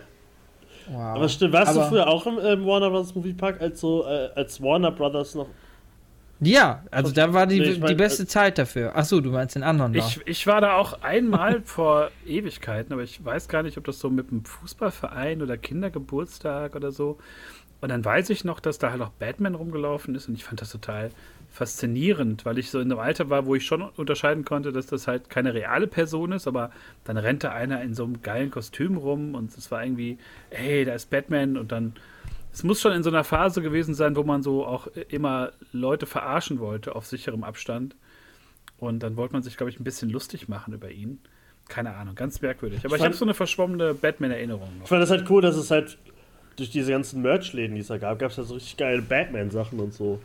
Wow. 0.89 1.15
Aber 1.17 1.29
stimmt, 1.29 1.53
warst 1.53 1.75
du 1.75 1.79
Aber- 1.81 1.89
früher 1.89 2.07
auch 2.07 2.25
im 2.27 2.37
ähm, 2.39 2.65
Warner 2.65 2.89
Brothers 2.89 3.13
Movie 3.15 3.33
Park, 3.33 3.61
als 3.61 3.79
so, 3.81 4.05
äh, 4.05 4.29
als 4.35 4.61
Warner 4.61 4.91
Brothers 4.91 5.35
noch. 5.35 5.47
Ja, 6.39 6.83
also 6.91 7.11
da 7.11 7.33
war 7.33 7.47
die, 7.47 7.59
Nee, 7.59 7.65
ich 7.65 7.79
mein, 7.79 7.89
die 7.89 7.95
beste 7.95 8.27
Zeit 8.27 8.59
dafür. 8.59 8.91
Ach 8.93 9.03
so, 9.05 9.21
du 9.21 9.31
meinst 9.31 9.55
den 9.55 9.63
anderen 9.63 9.93
da. 9.93 9.99
Ich, 9.99 10.21
ich 10.25 10.45
war 10.45 10.61
da 10.61 10.75
auch 10.77 11.01
einmal 11.01 11.61
vor 11.65 12.11
Ewigkeiten, 12.27 12.93
aber 12.93 13.01
ich 13.01 13.23
weiß 13.25 13.47
gar 13.47 13.63
nicht, 13.63 13.77
ob 13.79 13.85
das 13.85 13.99
so 13.99 14.09
mit 14.11 14.29
einem 14.29 14.45
Fußballverein 14.45 15.41
oder 15.41 15.57
Kindergeburtstag 15.57 16.75
oder 16.75 16.91
so. 16.91 17.17
Und 17.81 17.89
dann 17.89 18.05
weiß 18.05 18.29
ich 18.29 18.43
noch, 18.43 18.59
dass 18.59 18.77
da 18.77 18.91
halt 18.91 19.01
auch 19.01 19.09
Batman 19.09 19.55
rumgelaufen 19.55 20.13
ist 20.15 20.27
und 20.29 20.35
ich 20.35 20.43
fand 20.43 20.61
das 20.61 20.71
total 20.71 21.09
faszinierend, 21.57 22.45
weil 22.45 22.57
ich 22.59 22.69
so 22.69 22.79
in 22.79 22.91
einem 22.91 22.99
Alter 22.99 23.29
war, 23.29 23.45
wo 23.45 23.55
ich 23.55 23.65
schon 23.65 23.81
unterscheiden 23.81 24.45
konnte, 24.45 24.71
dass 24.71 24.85
das 24.85 25.07
halt 25.07 25.29
keine 25.29 25.53
reale 25.53 25.87
Person 25.87 26.31
ist, 26.31 26.47
aber 26.47 26.71
dann 27.03 27.17
rennt 27.17 27.43
da 27.43 27.51
einer 27.51 27.81
in 27.81 27.93
so 27.93 28.03
einem 28.03 28.21
geilen 28.21 28.51
Kostüm 28.51 28.95
rum 28.95 29.35
und 29.35 29.57
es 29.57 29.71
war 29.71 29.83
irgendwie, 29.83 30.17
hey, 30.51 30.85
da 30.85 30.93
ist 30.93 31.09
Batman 31.09 31.57
und 31.57 31.71
dann 31.71 31.93
es 32.53 32.63
muss 32.63 32.81
schon 32.81 32.91
in 32.93 33.03
so 33.03 33.09
einer 33.09 33.23
Phase 33.23 33.61
gewesen 33.61 33.93
sein, 33.93 34.15
wo 34.15 34.23
man 34.23 34.41
so 34.41 34.65
auch 34.65 34.87
immer 35.09 35.51
Leute 35.73 36.07
verarschen 36.07 36.59
wollte 36.59 36.95
auf 36.95 37.05
sicherem 37.05 37.43
Abstand. 37.43 37.95
Und 38.79 39.03
dann 39.03 39.15
wollte 39.15 39.33
man 39.33 39.43
sich, 39.43 39.57
glaube 39.57 39.69
ich, 39.69 39.79
ein 39.79 39.83
bisschen 39.83 40.09
lustig 40.09 40.47
machen 40.47 40.73
über 40.73 40.89
ihn. 40.89 41.19
Keine 41.67 41.95
Ahnung, 41.95 42.15
ganz 42.15 42.41
merkwürdig. 42.41 42.83
Aber 42.83 42.95
ich, 42.95 43.01
Ich 43.01 43.05
habe 43.05 43.15
so 43.15 43.25
eine 43.25 43.35
verschwommene 43.35 43.93
Batman-Erinnerung 43.93 44.69
Ich 44.81 44.89
fand 44.89 45.03
das 45.03 45.11
halt 45.11 45.29
cool, 45.29 45.43
dass 45.43 45.55
es 45.55 45.69
halt 45.69 45.99
durch 46.55 46.71
diese 46.71 46.91
ganzen 46.91 47.21
Merch-Läden, 47.21 47.75
die 47.75 47.81
es 47.81 47.87
da 47.87 47.99
gab, 47.99 48.17
gab 48.17 48.31
es 48.31 48.39
halt 48.39 48.47
so 48.47 48.55
richtig 48.55 48.77
geile 48.77 49.03
Batman-Sachen 49.03 49.79
und 49.79 49.93
so. 49.93 50.19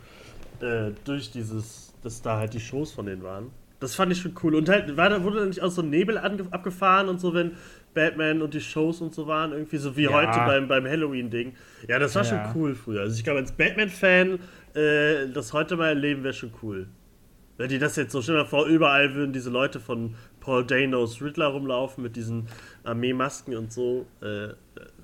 Äh, 0.63 0.91
durch 1.03 1.29
dieses, 1.31 1.93
dass 2.03 2.21
da 2.21 2.37
halt 2.37 2.53
die 2.53 2.59
Shows 2.59 2.91
von 2.93 3.05
denen 3.05 3.21
waren. 3.23 3.51
Das 3.79 3.95
fand 3.95 4.13
ich 4.13 4.19
schon 4.21 4.33
cool. 4.43 4.55
Und 4.55 4.69
halt, 4.69 4.95
war 4.95 5.09
da, 5.09 5.23
wurde 5.23 5.39
da 5.41 5.45
nicht 5.45 5.61
auch 5.61 5.71
so 5.71 5.81
Nebel 5.81 6.17
abgefahren 6.17 7.09
und 7.09 7.19
so, 7.19 7.33
wenn 7.33 7.51
Batman 7.93 8.41
und 8.41 8.53
die 8.53 8.61
Shows 8.61 9.01
und 9.01 9.13
so 9.13 9.27
waren, 9.27 9.51
irgendwie 9.51 9.75
so 9.77 9.97
wie 9.97 10.03
Ja. 10.03 10.11
heute 10.13 10.39
beim, 10.45 10.67
beim 10.69 10.85
Halloween-Ding. 10.85 11.53
Ja, 11.89 11.99
das 11.99 12.15
war 12.15 12.23
Ja. 12.23 12.29
schon 12.29 12.39
cool 12.55 12.75
früher. 12.75 13.01
Also 13.01 13.17
ich 13.17 13.23
glaube, 13.25 13.39
als 13.39 13.51
Batman-Fan, 13.51 14.39
äh, 14.73 15.27
das 15.33 15.51
heute 15.51 15.75
mal 15.75 15.89
erleben 15.89 16.23
wäre 16.23 16.33
schon 16.33 16.53
cool. 16.61 16.87
Wenn 17.57 17.69
die 17.69 17.77
das 17.77 17.97
jetzt 17.97 18.13
so, 18.13 18.21
stell 18.21 18.35
dir 18.37 18.45
vor, 18.45 18.65
überall 18.67 19.13
würden 19.15 19.33
diese 19.33 19.49
Leute 19.49 19.79
von 19.81 20.15
Paul 20.39 20.65
Danos 20.65 21.21
Riddler 21.21 21.47
rumlaufen 21.47 22.01
mit 22.03 22.15
diesen 22.15 22.47
Armeemasken 22.83 23.55
und 23.57 23.71
so. 23.71 24.05
Äh, 24.21 24.53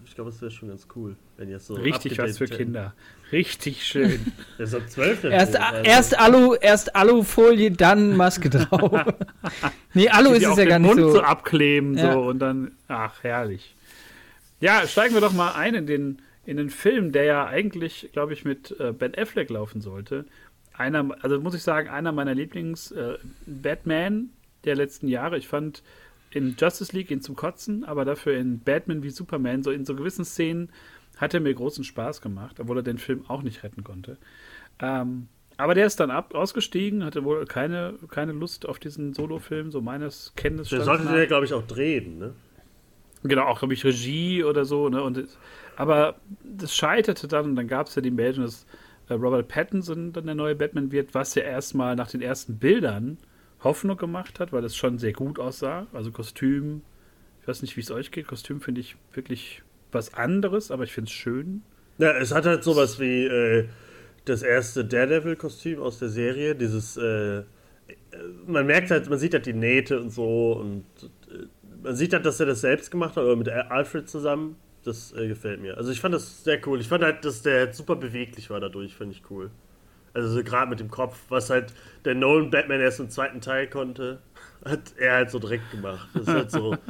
ich 0.06 0.16
glaube, 0.16 0.32
das 0.32 0.42
wäre 0.42 0.52
schon 0.52 0.70
ganz 0.70 0.88
cool, 0.96 1.16
wenn 1.40 1.50
jetzt 1.50 1.68
so. 1.68 1.76
Richtig 1.76 2.18
was 2.18 2.38
für. 2.38 2.48
Kinder. 2.48 2.94
Richtig 3.32 3.86
schön. 3.86 4.20
Das 4.58 4.74
ist 4.74 4.76
ab 4.76 4.90
12 4.90 5.22
der 5.22 5.32
Erst, 5.32 5.56
also. 5.56 5.84
erst, 5.84 6.20
Alu, 6.20 6.56
erst 6.56 6.96
Alufolie, 6.96 7.72
dann 7.72 8.18
Maske 8.18 8.50
drauf. 8.50 9.06
nee, 9.94 10.10
Alu 10.10 10.32
ist 10.32 10.40
die 10.40 10.46
es 10.46 10.52
auch 10.52 10.58
ja 10.58 10.64
den 10.66 10.70
gar 10.70 10.80
nicht 10.80 10.88
Mund 10.88 11.00
so, 11.00 11.12
so. 11.12 11.22
abkleben 11.22 11.98
Ja. 11.98 12.14
so 12.14 12.22
und 12.24 12.40
dann, 12.40 12.72
ach, 12.90 13.24
herrlich. 13.24 13.76
Ja, 14.60 14.86
steigen 14.86 15.14
wir 15.14 15.22
doch 15.22 15.32
mal 15.32 15.54
ein 15.54 15.76
in 15.76 15.88
den, 15.88 16.22
in 16.46 16.58
den 16.58 16.70
Film, 16.70 17.14
der 17.14 17.24
ja 17.24 17.48
eigentlich, 17.48 18.10
glaube 18.12 18.34
ich, 18.34 18.44
mit 18.44 18.78
äh, 18.80 18.92
Ben 18.92 19.16
Affleck 19.18 19.50
laufen 19.50 19.80
sollte. 19.80 20.26
Einer, 20.74 21.10
also 21.22 21.40
muss 21.40 21.56
ich 21.56 21.64
sagen, 21.64 21.88
einer 21.88 22.12
meiner 22.12 22.36
Lieblings-Batman 22.36 24.30
der 24.66 24.76
letzten 24.76 25.08
Jahre. 25.08 25.38
Ich 25.38 25.48
fand 25.48 25.84
in 26.32 26.56
Justice 26.60 26.96
League 26.96 27.12
ihn 27.12 27.22
zum 27.22 27.36
Kotzen, 27.36 27.86
aber 27.86 28.04
dafür 28.04 28.38
in 28.38 28.60
Batman 28.60 29.04
wie 29.04 29.10
Superman, 29.10 29.64
so 29.64 29.72
in 29.72 29.86
so 29.86 29.96
gewissen 29.96 30.26
Szenen, 30.26 30.70
hat 31.20 31.34
er 31.34 31.40
mir 31.40 31.54
großen 31.54 31.84
Spaß 31.84 32.22
gemacht, 32.22 32.60
obwohl 32.60 32.78
er 32.78 32.84
den 32.84 32.98
Film 32.98 33.26
auch 33.28 33.44
nicht 33.44 33.64
retten 33.64 33.84
konnte. 33.84 34.18
Ähm, 34.80 35.28
aber 35.58 35.76
der 35.76 35.86
ist 35.86 36.00
dann 36.00 36.10
ab, 36.10 36.34
ausgestiegen, 36.34 37.04
hatte 37.04 37.26
wohl 37.26 37.46
keine, 37.46 37.96
keine 38.10 38.32
Lust 38.32 38.66
auf 38.66 38.80
diesen 38.80 39.14
Solo-Film, 39.14 39.72
so 39.72 39.82
meines 39.82 40.32
Der 40.36 40.44
Kenntnisstands. 40.44 40.86
sollte 40.86 41.06
der, 41.12 41.28
glaube 41.28 41.46
ich, 41.46 41.54
auch 41.54 41.68
drehen, 41.68 42.18
ne? 42.18 42.34
Genau, 43.24 43.44
auch, 43.44 43.60
glaube 43.60 43.74
ich, 43.74 43.84
Regie 43.84 44.46
oder 44.46 44.64
so. 44.64 44.88
Ne? 44.88 45.04
Und 45.04 45.28
aber 45.76 46.16
das 46.44 46.74
scheiterte 46.74 47.28
dann 47.28 47.46
und 47.46 47.56
dann 47.58 47.68
gab 47.68 47.88
es 47.88 47.96
ja 47.96 48.02
die 48.02 48.12
Meldung, 48.12 48.46
dass 48.46 48.66
äh, 49.10 49.14
Robert 49.16 49.50
Pattinson 49.50 50.14
dann 50.14 50.26
der 50.26 50.36
neue 50.36 50.56
Batman 50.56 50.94
wird, 50.94 51.14
was 51.14 51.36
ja 51.36 51.44
erstmal 51.44 51.98
nach 51.98 52.10
den 52.10 52.22
ersten 52.22 52.58
Bildern 52.58 53.18
Hoffnung 53.62 53.98
gemacht 53.98 54.40
hat, 54.40 54.54
weil 54.54 54.64
es 54.64 54.78
schon 54.78 54.98
sehr 54.98 55.12
gut 55.12 55.38
aussah. 55.38 55.88
Also 55.92 56.12
Kostüm, 56.12 56.82
ich 57.42 57.48
weiß 57.50 57.62
nicht, 57.62 57.76
wie 57.76 57.82
es 57.82 57.92
euch 57.92 58.12
geht. 58.12 58.28
Kostüm 58.28 58.62
finde 58.62 58.80
ich 58.80 58.96
wirklich 59.12 59.64
was 59.92 60.14
anderes, 60.14 60.72
aber 60.72 60.84
ich 60.84 60.94
finde 60.94 61.10
es 61.10 61.14
schön. 61.14 61.64
Ja, 61.98 62.18
es 62.18 62.34
hat 62.34 62.46
halt 62.46 62.64
sowas 62.64 63.00
wie 63.00 63.26
äh, 63.26 63.68
das 64.26 64.42
erste 64.42 64.86
Daredevil-Kostüm 64.86 65.80
aus 65.82 66.00
der 66.00 66.10
Serie. 66.10 66.56
Dieses, 66.56 66.98
äh, 66.98 67.40
äh, 67.40 67.44
man 68.48 68.66
merkt 68.66 68.92
halt, 68.92 69.10
man 69.10 69.20
sieht 69.20 69.34
halt 69.34 69.46
die 69.46 69.54
Nähte 69.54 70.00
und 70.00 70.12
so 70.12 70.54
und 70.54 70.86
äh, 71.30 71.46
man 71.84 71.96
sieht 71.96 72.14
halt, 72.14 72.26
dass 72.26 72.40
er 72.40 72.46
das 72.46 72.62
selbst 72.62 72.92
gemacht 72.92 73.16
hat, 73.16 73.24
oder 73.24 73.36
mit 73.36 73.50
Alfred 73.50 74.10
zusammen. 74.10 74.56
Das 74.84 75.12
äh, 75.14 75.28
gefällt 75.28 75.62
mir. 75.62 75.78
Also 75.78 75.92
ich 75.92 76.00
fand 76.00 76.16
das 76.16 76.44
sehr 76.44 76.66
cool. 76.66 76.80
Ich 76.80 76.88
fand 76.88 77.04
halt, 77.04 77.26
dass 77.26 77.42
der 77.42 77.74
super 77.74 77.98
beweglich 77.98 78.50
war 78.50 78.60
dadurch, 78.62 78.96
finde 78.96 79.14
ich 79.14 79.24
cool. 79.30 79.52
Also 80.14 80.30
so 80.30 80.44
gerade 80.44 80.70
mit 80.70 80.80
dem 80.80 80.90
Kopf, 80.90 81.18
was 81.30 81.50
halt 81.50 81.74
der 82.06 82.16
Nolan 82.16 82.50
Batman 82.50 82.80
erst 82.80 83.00
im 83.00 83.10
zweiten 83.10 83.42
Teil 83.42 83.68
konnte, 83.68 84.20
hat 84.66 84.94
er 84.98 85.14
halt 85.14 85.32
so 85.32 85.40
direkt 85.40 85.70
gemacht. 85.72 86.08
Das 86.14 86.24
ist 86.24 86.30
halt 86.30 86.52
so. 86.52 86.78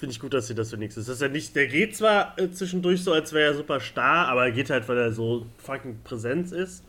Finde 0.00 0.14
ich 0.14 0.20
gut, 0.20 0.32
dass 0.32 0.46
sie 0.46 0.54
das 0.54 0.72
wenigstens. 0.72 1.04
Das 1.08 1.16
ist 1.16 1.20
ja 1.20 1.28
nicht, 1.28 1.54
der 1.54 1.66
geht 1.66 1.94
zwar 1.94 2.38
äh, 2.38 2.50
zwischendurch 2.50 3.04
so, 3.04 3.12
als 3.12 3.34
wäre 3.34 3.52
er 3.52 3.54
super 3.54 3.80
starr, 3.80 4.28
aber 4.28 4.46
er 4.46 4.50
geht 4.50 4.70
halt, 4.70 4.88
weil 4.88 4.96
er 4.96 5.12
so 5.12 5.44
fucking 5.58 5.98
Präsenz 6.04 6.52
ist. 6.52 6.82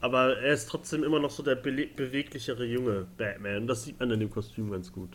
Aber 0.00 0.38
er 0.38 0.54
ist 0.54 0.66
trotzdem 0.70 1.04
immer 1.04 1.20
noch 1.20 1.30
so 1.30 1.42
der 1.42 1.62
bele- 1.62 1.88
beweglichere 1.94 2.64
junge 2.64 3.06
Batman. 3.18 3.58
Und 3.58 3.66
das 3.66 3.84
sieht 3.84 4.00
man 4.00 4.10
in 4.10 4.20
dem 4.20 4.30
Kostüm 4.30 4.70
ganz 4.70 4.90
gut. 4.90 5.10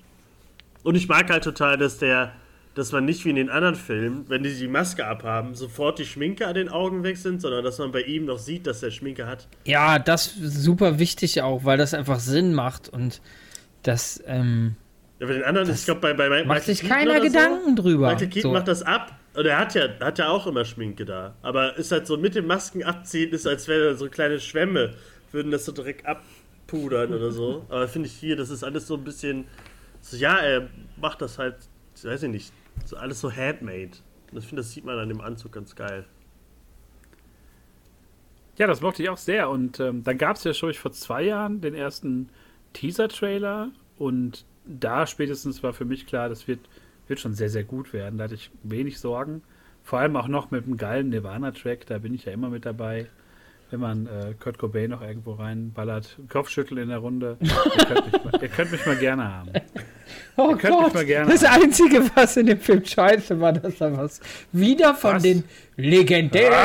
Und 0.83 0.93
ich 0.93 1.07
mag 1.07 1.27
halt 1.31 1.43
total, 1.43 1.75
dass 1.79 1.97
der, 1.97 2.33
dass 2.75 2.91
man 2.91 3.05
nicht 3.05 3.25
wie 3.25 3.31
in 3.31 3.35
den 3.35 3.49
anderen 3.49 3.75
Filmen, 3.75 4.25
wenn 4.27 4.43
die 4.43 4.53
die 4.53 4.67
Maske 4.67 5.07
abhaben, 5.07 5.55
sofort 5.55 5.97
die 5.97 6.05
Schminke 6.05 6.45
an 6.45 6.53
den 6.53 6.69
Augen 6.69 7.01
weg 7.01 7.17
sind, 7.17 7.41
sondern 7.41 7.63
dass 7.63 7.79
man 7.79 7.91
bei 7.91 8.03
ihm 8.03 8.25
noch 8.25 8.37
sieht, 8.37 8.67
dass 8.67 8.83
er 8.83 8.91
Schminke 8.91 9.25
hat. 9.25 9.47
Ja, 9.65 9.97
das 9.97 10.37
ist 10.37 10.61
super 10.61 10.99
wichtig 10.99 11.41
auch, 11.41 11.65
weil 11.65 11.79
das 11.79 11.95
einfach 11.95 12.19
Sinn 12.19 12.53
macht 12.53 12.89
und 12.89 13.21
das 13.81 14.23
ähm, 14.27 14.75
Ja, 15.21 15.27
bei 15.27 15.33
den 15.33 15.43
anderen, 15.43 15.69
ich 15.69 15.85
glaube, 15.85 16.01
bei, 16.01 16.13
bei 16.15 16.29
Michael 16.29 16.47
macht 16.47 16.63
sich 16.63 16.79
Keaton 16.79 16.97
keiner 16.97 17.19
Gedanken 17.19 17.77
so, 17.77 17.83
drüber. 17.83 18.07
Michael 18.07 18.27
Keaton 18.27 18.49
So. 18.49 18.53
macht 18.53 18.67
das 18.67 18.81
ab 18.81 19.19
und 19.35 19.45
er 19.45 19.59
hat 19.59 19.75
ja, 19.75 19.87
hat 19.99 20.17
ja 20.17 20.29
auch 20.29 20.47
immer 20.47 20.65
Schminke 20.65 21.05
da. 21.05 21.35
Aber 21.43 21.77
ist 21.77 21.91
halt 21.91 22.07
so 22.07 22.17
mit 22.17 22.33
den 22.33 22.47
Masken 22.47 22.83
abziehen, 22.83 23.29
ist 23.29 23.45
als 23.45 23.67
wäre 23.67 23.95
so 23.95 24.09
kleine 24.09 24.39
Schwämme, 24.39 24.95
würden 25.31 25.51
das 25.51 25.65
so 25.65 25.73
direkt 25.73 26.07
abpudern 26.07 27.13
oder 27.13 27.31
so. 27.31 27.63
Aber 27.69 27.87
finde 27.87 28.07
ich 28.07 28.13
hier, 28.13 28.35
das 28.35 28.49
ist 28.49 28.63
alles 28.63 28.87
so 28.87 28.95
ein 28.95 29.03
bisschen. 29.03 29.45
So, 29.99 30.17
ja, 30.17 30.37
er 30.37 30.69
macht 30.99 31.21
das 31.21 31.37
halt, 31.37 31.57
weiß 32.01 32.23
ich 32.23 32.29
nicht, 32.29 32.51
so 32.83 32.97
alles 32.97 33.21
so 33.21 33.31
handmade. 33.31 33.91
Und 34.31 34.39
ich 34.39 34.45
finde, 34.45 34.63
das 34.63 34.71
sieht 34.71 34.85
man 34.85 34.97
an 34.97 35.07
dem 35.07 35.21
Anzug 35.21 35.51
ganz 35.51 35.75
geil. 35.75 36.03
Ja, 38.57 38.65
das 38.65 38.81
mochte 38.81 39.03
ich 39.03 39.09
auch 39.09 39.17
sehr. 39.17 39.51
Und 39.51 39.79
ähm, 39.79 40.03
dann 40.03 40.17
gab 40.17 40.37
es 40.37 40.43
ja 40.45 40.55
schon 40.55 40.73
vor 40.73 40.91
zwei 40.93 41.21
Jahren 41.21 41.61
den 41.61 41.75
ersten 41.75 42.29
Teaser-Trailer. 42.73 43.69
Und 43.99 44.45
da 44.65 45.07
spätestens 45.07 45.63
war 45.63 45.73
für 45.73 45.85
mich 45.85 46.05
klar, 46.05 46.29
das 46.29 46.47
wird, 46.47 46.59
wird 47.07 47.19
schon 47.19 47.33
sehr, 47.33 47.49
sehr 47.49 47.63
gut 47.63 47.93
werden. 47.93 48.17
Da 48.17 48.25
hatte 48.25 48.35
ich 48.35 48.51
wenig 48.63 48.99
Sorgen. 48.99 49.41
Vor 49.83 49.99
allem 49.99 50.15
auch 50.15 50.27
noch 50.27 50.51
mit 50.51 50.65
einem 50.65 50.77
geilen 50.77 51.09
Nirvana-Track. 51.09 51.85
Da 51.87 51.97
bin 51.97 52.13
ich 52.13 52.25
ja 52.25 52.33
immer 52.33 52.49
mit 52.49 52.65
dabei. 52.65 53.07
Wenn 53.71 53.79
man 53.79 54.05
äh, 54.05 54.33
Kurt 54.37 54.57
Cobain 54.57 54.91
noch 54.91 55.01
irgendwo 55.01 55.33
reinballert. 55.33 56.19
Kopfschütteln 56.29 56.81
in 56.81 56.89
der 56.89 56.97
Runde. 56.97 57.37
ihr, 57.39 57.85
könnt 57.85 58.25
mal, 58.25 58.41
ihr 58.41 58.49
könnt 58.49 58.71
mich 58.71 58.85
mal 58.85 58.97
gerne 58.97 59.33
haben. 59.33 59.51
Oh 60.37 60.51
Ihr 60.51 60.57
könnt 60.57 60.75
mich 60.75 60.83
Gott, 60.85 60.93
mal 60.93 61.05
gerne 61.05 61.31
das 61.31 61.47
haben. 61.47 61.63
Einzige, 61.63 62.03
was 62.15 62.37
in 62.37 62.45
dem 62.47 62.59
Film 62.59 62.83
scheiße 62.85 63.39
war, 63.39 63.53
dass 63.53 63.77
da 63.77 63.95
was 63.95 64.19
wieder 64.51 64.95
von 64.95 65.15
Was? 65.15 65.23
den 65.23 65.43
legendären 65.77 66.55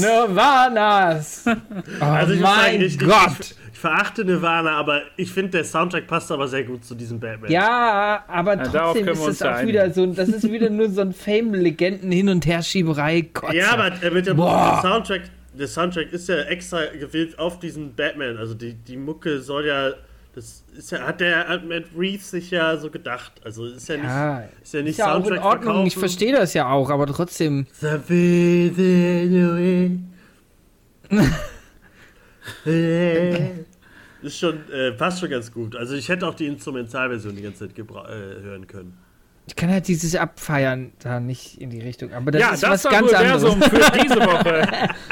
Nirvanas. 0.00 1.44
Oh 2.00 2.04
Also 2.04 2.34
mein 2.36 2.42
sagen, 2.42 2.80
ich, 2.82 2.98
Gott. 2.98 3.40
Ich, 3.40 3.54
ich 3.72 3.78
verachte 3.78 4.24
Nirvana, 4.24 4.70
aber 4.78 5.02
ich 5.16 5.30
finde, 5.30 5.50
der 5.52 5.64
Soundtrack 5.64 6.06
passt 6.06 6.30
aber 6.32 6.48
sehr 6.48 6.64
gut 6.64 6.84
zu 6.84 6.94
diesem 6.94 7.20
Batman. 7.20 7.50
ja, 7.50 8.24
aber 8.28 8.56
darauf 8.56 8.96
trotzdem 8.96 9.08
ist 9.28 9.40
ja 9.40 9.50
auch 9.50 9.54
einigen. 9.56 9.68
wieder 9.68 9.90
so, 9.90 10.06
das 10.06 10.28
ist 10.30 10.50
wieder 10.50 10.70
nur 10.70 10.88
so 10.88 11.02
ein 11.02 11.12
Fame-Legenden 11.12 12.10
hin 12.10 12.28
und 12.30 12.46
her 12.46 12.62
Schieberei. 12.62 13.28
Gott 13.34 13.52
Ja, 13.52 13.72
aber 13.72 13.90
er 14.00 14.16
ja 14.26 14.32
Boah. 14.32 14.80
der 14.82 14.90
Soundtrack, 14.90 15.22
der 15.52 15.68
Soundtrack 15.68 16.12
ist 16.12 16.28
ja 16.28 16.36
extra 16.44 16.86
gewählt 16.86 17.38
auf 17.38 17.58
diesen 17.58 17.94
Batman. 17.94 18.38
Also 18.38 18.54
die, 18.54 18.72
die 18.74 18.96
Mucke 18.96 19.40
soll 19.40 19.66
ja 19.66 19.90
Das 20.34 20.64
ist 20.76 20.90
ja, 20.90 21.06
hat 21.06 21.20
der 21.20 21.46
hat 21.46 21.64
Matt 21.64 21.84
Reeves 21.96 22.32
sich 22.32 22.50
ja 22.50 22.76
so 22.76 22.90
gedacht. 22.90 23.32
Also 23.44 23.66
ist 23.66 23.88
ja 23.88 23.96
nicht, 23.96 24.06
Ja, 24.06 24.42
ist 24.62 24.74
ja 24.74 24.82
nicht 24.82 24.90
ist 24.90 24.98
ja 24.98 25.14
auch 25.14 25.26
in 25.26 25.38
Ordnung. 25.38 25.86
Ich 25.86 25.96
verstehe 25.96 26.32
das 26.32 26.54
ja 26.54 26.68
auch, 26.68 26.90
aber 26.90 27.06
trotzdem. 27.06 27.66
ist 34.24 34.38
schon, 34.38 34.70
äh, 34.70 34.90
passt 34.92 35.20
schon 35.20 35.30
ganz 35.30 35.52
gut. 35.52 35.76
Also 35.76 35.94
ich 35.94 36.08
hätte 36.08 36.26
auch 36.26 36.34
die 36.34 36.46
Instrumentalversion 36.46 37.36
die 37.36 37.42
ganze 37.42 37.68
Zeit 37.68 37.78
äh, 37.78 37.82
hören 37.82 38.66
können. 38.66 38.98
Ich 39.46 39.56
kann 39.56 39.70
halt 39.70 39.88
dieses 39.88 40.16
Abfeiern 40.16 40.92
da 41.02 41.20
nicht 41.20 41.60
in 41.60 41.68
die 41.68 41.80
Richtung. 41.80 42.14
Aber 42.14 42.30
das 42.30 42.40
ja, 42.40 42.50
ist 42.54 42.62
das 42.62 42.70
was 42.70 42.84
war 42.84 42.92
ganz 42.92 43.12
Universum 43.12 43.62
anderes. 43.62 43.84
für 43.90 43.98
diese 43.98 44.16
Woche. 44.16 44.68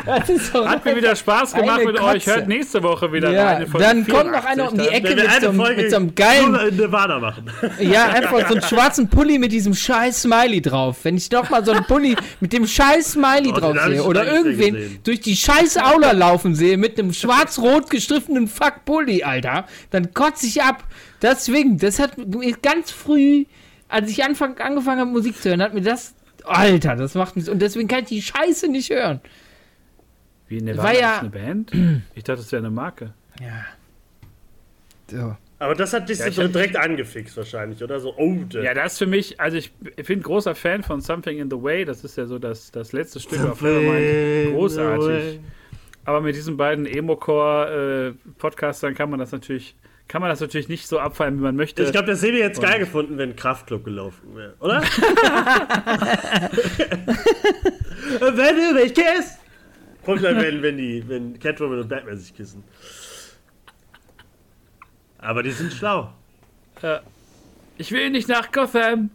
Hat 0.71 0.85
mir 0.87 0.97
wieder 0.97 1.15
Spaß 1.15 1.53
gemacht 1.53 1.81
Eine 1.81 1.93
mit 1.93 2.01
euch. 2.01 2.27
Hört 2.27 2.49
nächste 2.49 2.83
Woche 2.83 3.12
wieder 3.12 3.31
Ja, 3.31 3.45
rein. 3.53 3.62
in 3.65 3.69
Folge 3.69 3.87
dann 3.87 4.07
kommt 4.07 4.33
noch 4.33 4.43
84 4.45 4.49
einer 4.51 4.73
um 4.73 4.79
die. 4.79 4.89
Ecke 4.89 5.15
mit 5.17 5.31
so, 5.43 5.49
eine 5.62 5.75
mit 5.77 5.91
so 5.91 5.97
einem 5.97 6.15
geilen 6.15 6.77
Nevada 6.77 7.19
machen. 7.21 7.51
Ja, 7.79 8.07
einfach 8.07 8.49
so 8.49 8.55
einen 8.55 8.62
schwarzen 8.62 9.09
Pulli 9.09 9.39
mit 9.39 9.53
diesem 9.53 9.75
scheiß 9.75 10.23
Smiley 10.23 10.62
drauf. 10.62 11.01
Wenn 11.03 11.19
ich 11.19 11.29
doch 11.29 11.51
mal 11.51 11.62
so 11.62 11.73
einen 11.73 11.85
Pulli 11.85 12.17
mit 12.41 12.55
dem 12.55 12.67
scheiß 12.67 13.12
Smiley 13.12 13.51
Oh, 13.51 13.59
drauf 13.61 13.77
sehe 13.87 14.03
oder 14.03 14.33
irgendwen 14.33 14.75
gesehen. 14.75 14.99
durch 15.05 15.21
die 15.21 15.37
scheiß 15.37 15.77
Aula 15.77 16.12
laufen 16.12 16.55
sehe 16.55 16.79
mit 16.79 16.99
einem 16.99 17.12
schwarz-rot 17.12 17.91
gestriffenen 17.91 18.49
Fuck 18.49 18.87
Pulli, 18.87 19.25
Alter, 19.25 19.67
dann 19.91 20.15
kotze 20.15 20.47
ich 20.47 20.62
ab. 20.62 20.85
Deswegen, 21.21 21.77
das 21.79 21.99
hat 21.99 22.17
mir 22.17 22.57
ganz 22.62 22.91
früh, 22.91 23.45
als 23.93 24.11
ich 24.11 24.25
anfang, 24.25 24.59
angefangen 24.59 25.01
habe 25.01 25.11
Musik 25.11 25.37
zu 25.37 25.51
hören, 25.51 25.62
hat 25.62 25.75
mir 25.75 25.83
das 25.83 26.14
Alter, 26.45 26.97
das 26.97 27.14
macht 27.14 27.37
mich 27.37 27.49
und 27.49 27.61
deswegen 27.61 27.87
kann 27.88 28.01
ich 28.01 28.07
die 28.09 28.23
Scheiße 28.23 28.69
nicht 28.69 28.90
hören. 28.90 29.21
Wie 30.49 30.61
Nirvana 30.61 30.88
War 30.88 30.95
ja- 30.99 31.14
ist 31.14 31.21
eine 31.21 31.31
Band? 31.31 31.73
Ich 32.14 32.25
dachte, 32.25 32.40
das 32.43 32.51
wäre 32.53 32.61
eine 32.62 32.71
Marke. 32.71 33.14
Ja. 33.40 33.64
So. 35.11 35.37
Aber 35.59 35.75
das 35.77 35.93
hat 35.93 36.09
dich 36.09 36.19
Ja, 36.19 36.31
so 36.33 36.43
hab- 36.43 36.53
direkt 36.53 36.77
angefixt 36.77 37.37
wahrscheinlich, 37.37 37.81
oder? 37.85 38.01
So, 38.01 38.12
oh, 38.16 38.35
der. 38.53 38.64
Ja, 38.64 38.75
das 38.75 38.95
ist 38.95 38.99
für 38.99 39.07
mich, 39.07 39.38
also 39.40 39.57
ich 39.57 39.71
bin 40.07 40.21
großer 40.21 40.57
Fan 40.57 40.83
von 40.83 41.01
Something 41.01 41.38
in 41.38 41.49
the 41.51 41.62
Way. 41.62 41.85
Das 41.85 42.03
ist 42.03 42.16
ja 42.16 42.27
so 42.27 42.40
das, 42.40 42.73
das 42.73 42.93
letzte 42.93 43.21
Stück 43.21 43.38
auf 43.45 43.62
Nevermind. 43.62 44.55
Großartig. 44.57 45.38
Aber 46.05 46.21
mit 46.21 46.35
diesen 46.35 46.57
beiden 46.57 46.85
Emo-Core-Podcastern 46.87 48.95
kann 48.95 49.09
man 49.11 49.21
das 49.21 49.31
natürlich, 49.33 49.77
kann 50.12 50.20
man 50.20 50.29
das 50.29 50.40
natürlich 50.40 50.68
nicht 50.68 50.87
so 50.87 50.98
abfallen, 50.98 51.38
wie 51.38 51.42
man 51.42 51.57
möchte. 51.57 51.83
Ich 51.83 51.90
glaube, 51.90 52.09
das 52.09 52.20
hätte 52.22 52.37
jetzt 52.37 52.61
geil 52.61 52.75
Und- 52.75 52.81
gefunden, 52.81 53.16
wenn 53.16 53.35
Kraftklub 53.35 53.83
gelaufen 53.83 54.37
wäre, 54.37 54.53
oder? 54.61 54.83
wenn 58.20 58.57
du 58.57 58.75
mich 58.75 58.92
kisst! 58.92 59.38
Kommt 60.05 60.22
dann, 60.22 60.37
wenn, 60.37 60.61
wenn, 60.61 60.77
die, 60.77 61.03
wenn 61.09 61.38
Catwoman 61.38 61.79
und 61.79 61.88
Batman 61.88 62.18
sich 62.18 62.37
küssen. 62.37 62.62
Aber 65.16 65.42
die 65.42 65.53
sind 65.53 65.72
schlau. 65.72 66.12
ich 67.79 67.90
will 67.90 68.11
nicht 68.11 68.29
nach 68.29 68.53
Gotham. 68.53 69.09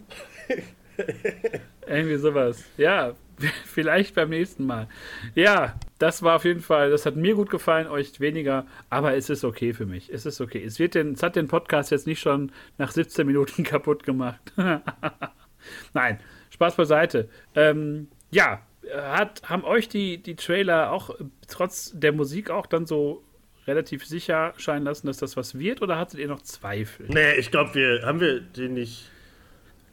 Irgendwie 1.87 2.17
sowas. 2.17 2.63
Ja, 2.75 3.13
vielleicht 3.65 4.15
beim 4.15 4.29
nächsten 4.29 4.65
Mal. 4.65 4.87
Ja, 5.35 5.75
das 5.99 6.21
war 6.23 6.35
auf 6.35 6.45
jeden 6.45 6.61
Fall, 6.61 6.91
das 6.91 7.05
hat 7.05 7.15
mir 7.15 7.35
gut 7.35 7.49
gefallen, 7.49 7.87
euch 7.87 8.19
weniger, 8.19 8.65
aber 8.89 9.15
es 9.15 9.29
ist 9.29 9.43
okay 9.43 9.73
für 9.73 9.85
mich. 9.85 10.09
Es 10.13 10.25
ist 10.25 10.39
okay. 10.41 10.63
Es, 10.63 10.77
wird 10.79 10.95
den, 10.95 11.13
es 11.13 11.23
hat 11.23 11.35
den 11.35 11.47
Podcast 11.47 11.91
jetzt 11.91 12.07
nicht 12.07 12.19
schon 12.19 12.51
nach 12.77 12.91
17 12.91 13.25
Minuten 13.25 13.63
kaputt 13.65 14.03
gemacht. 14.03 14.39
Nein, 15.93 16.19
Spaß 16.51 16.75
beiseite. 16.75 17.29
Ähm, 17.55 18.07
ja, 18.31 18.61
hat, 18.93 19.41
haben 19.49 19.63
euch 19.63 19.89
die, 19.89 20.17
die 20.21 20.35
Trailer 20.35 20.91
auch 20.91 21.15
trotz 21.47 21.91
der 21.93 22.13
Musik 22.13 22.49
auch 22.49 22.65
dann 22.67 22.85
so 22.85 23.23
relativ 23.65 24.05
sicher 24.05 24.53
scheinen 24.57 24.85
lassen, 24.85 25.07
dass 25.07 25.17
das 25.17 25.35
was 25.35 25.59
wird 25.59 25.81
oder 25.81 25.97
hattet 25.97 26.19
ihr 26.19 26.27
noch 26.27 26.41
Zweifel? 26.41 27.07
Nee, 27.09 27.33
ich 27.35 27.51
glaube, 27.51 27.73
wir 27.75 28.03
haben 28.05 28.19
wir 28.21 28.39
den 28.39 28.75
nicht. 28.75 29.09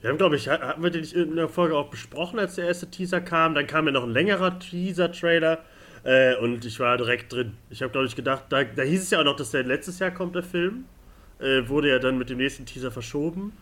Wir 0.00 0.10
haben, 0.10 0.18
glaube 0.18 0.36
ich, 0.36 0.48
ha- 0.48 0.60
hatten 0.60 0.82
wir 0.82 0.90
den 0.90 1.00
nicht 1.00 1.14
in 1.14 1.34
der 1.34 1.48
Folge 1.48 1.76
auch 1.76 1.90
besprochen, 1.90 2.38
als 2.38 2.54
der 2.56 2.66
erste 2.66 2.88
Teaser 2.90 3.20
kam. 3.20 3.54
Dann 3.54 3.66
kam 3.66 3.86
ja 3.86 3.92
noch 3.92 4.04
ein 4.04 4.10
längerer 4.10 4.58
Teaser-Trailer. 4.58 5.64
Äh, 6.04 6.36
und 6.36 6.64
ich 6.64 6.78
war 6.80 6.96
direkt 6.96 7.32
drin. 7.32 7.54
Ich 7.70 7.82
habe, 7.82 7.90
glaube 7.90 8.06
ich, 8.06 8.14
gedacht, 8.14 8.44
da, 8.50 8.62
da 8.64 8.82
hieß 8.82 9.02
es 9.02 9.10
ja 9.10 9.20
auch 9.20 9.24
noch, 9.24 9.36
dass 9.36 9.50
der 9.50 9.64
letztes 9.64 9.98
Jahr 9.98 10.10
kommt, 10.10 10.34
der 10.34 10.42
Film. 10.42 10.84
Äh, 11.38 11.68
wurde 11.68 11.88
ja 11.88 11.98
dann 11.98 12.18
mit 12.18 12.30
dem 12.30 12.38
nächsten 12.38 12.66
Teaser 12.66 12.90
verschoben. 12.90 13.52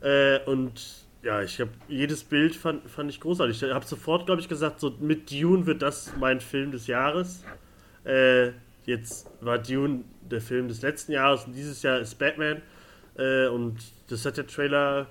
Äh, 0.00 0.40
und 0.44 1.04
ja, 1.22 1.42
ich 1.42 1.60
habe 1.60 1.70
jedes 1.88 2.22
Bild 2.22 2.54
fand, 2.54 2.88
fand 2.90 3.10
ich 3.10 3.20
großartig. 3.20 3.62
Ich 3.62 3.72
habe 3.72 3.86
sofort, 3.86 4.26
glaube 4.26 4.40
ich, 4.40 4.48
gesagt, 4.48 4.80
so 4.80 4.94
mit 5.00 5.30
Dune 5.30 5.66
wird 5.66 5.82
das 5.82 6.12
mein 6.18 6.40
Film 6.40 6.72
des 6.72 6.86
Jahres. 6.86 7.44
Äh, 8.04 8.50
jetzt 8.84 9.30
war 9.40 9.58
Dune 9.58 10.04
der 10.20 10.40
Film 10.40 10.68
des 10.68 10.82
letzten 10.82 11.12
Jahres 11.12 11.44
und 11.44 11.54
dieses 11.54 11.82
Jahr 11.82 11.98
ist 12.00 12.18
Batman. 12.18 12.60
Äh, 13.16 13.46
und 13.46 13.78
das 14.08 14.26
hat 14.26 14.36
der 14.36 14.46
Trailer 14.46 15.06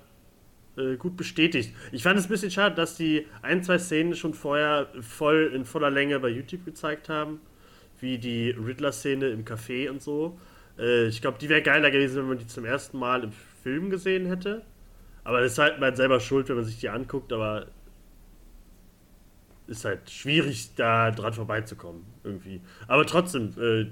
äh, 0.77 0.95
gut 0.97 1.17
bestätigt. 1.17 1.73
Ich 1.91 2.03
fand 2.03 2.17
es 2.17 2.25
ein 2.25 2.29
bisschen 2.29 2.51
schade, 2.51 2.75
dass 2.75 2.95
die 2.95 3.27
ein, 3.41 3.63
zwei 3.63 3.77
Szenen 3.77 4.15
schon 4.15 4.33
vorher 4.33 4.87
voll 5.01 5.51
in 5.53 5.65
voller 5.65 5.89
Länge 5.89 6.19
bei 6.19 6.29
YouTube 6.29 6.65
gezeigt 6.65 7.09
haben. 7.09 7.39
Wie 7.99 8.17
die 8.17 8.49
Riddler-Szene 8.49 9.29
im 9.29 9.45
Café 9.45 9.89
und 9.89 10.01
so. 10.01 10.37
Äh, 10.77 11.07
ich 11.07 11.21
glaube, 11.21 11.37
die 11.39 11.49
wäre 11.49 11.61
geiler 11.61 11.91
gewesen, 11.91 12.17
wenn 12.17 12.27
man 12.27 12.37
die 12.37 12.47
zum 12.47 12.65
ersten 12.65 12.97
Mal 12.97 13.23
im 13.23 13.31
Film 13.61 13.89
gesehen 13.89 14.25
hätte. 14.25 14.63
Aber 15.23 15.41
das 15.41 15.53
ist 15.53 15.57
halt 15.57 15.79
man 15.79 15.95
selber 15.95 16.19
schuld, 16.19 16.49
wenn 16.49 16.57
man 16.57 16.65
sich 16.65 16.79
die 16.79 16.89
anguckt, 16.89 17.31
aber 17.31 17.67
ist 19.67 19.85
halt 19.85 20.09
schwierig, 20.09 20.75
da 20.75 21.11
dran 21.11 21.33
vorbeizukommen, 21.33 22.03
irgendwie. 22.23 22.61
Aber 22.87 23.05
trotzdem, 23.05 23.53
äh, 23.57 23.85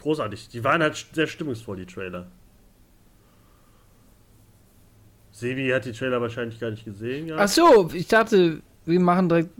großartig. 0.00 0.48
Die 0.48 0.64
waren 0.64 0.82
halt 0.82 1.06
sehr 1.12 1.26
stimmungsvoll, 1.26 1.76
die 1.76 1.86
Trailer. 1.86 2.30
Sebi 5.38 5.68
hat 5.70 5.84
die 5.84 5.92
Trailer 5.92 6.20
wahrscheinlich 6.20 6.58
gar 6.58 6.70
nicht 6.70 6.84
gesehen. 6.84 7.28
Ja? 7.28 7.36
Ach 7.38 7.48
so, 7.48 7.90
ich 7.92 8.08
dachte, 8.08 8.60
wir 8.84 9.00
machen 9.00 9.28
direkt. 9.28 9.50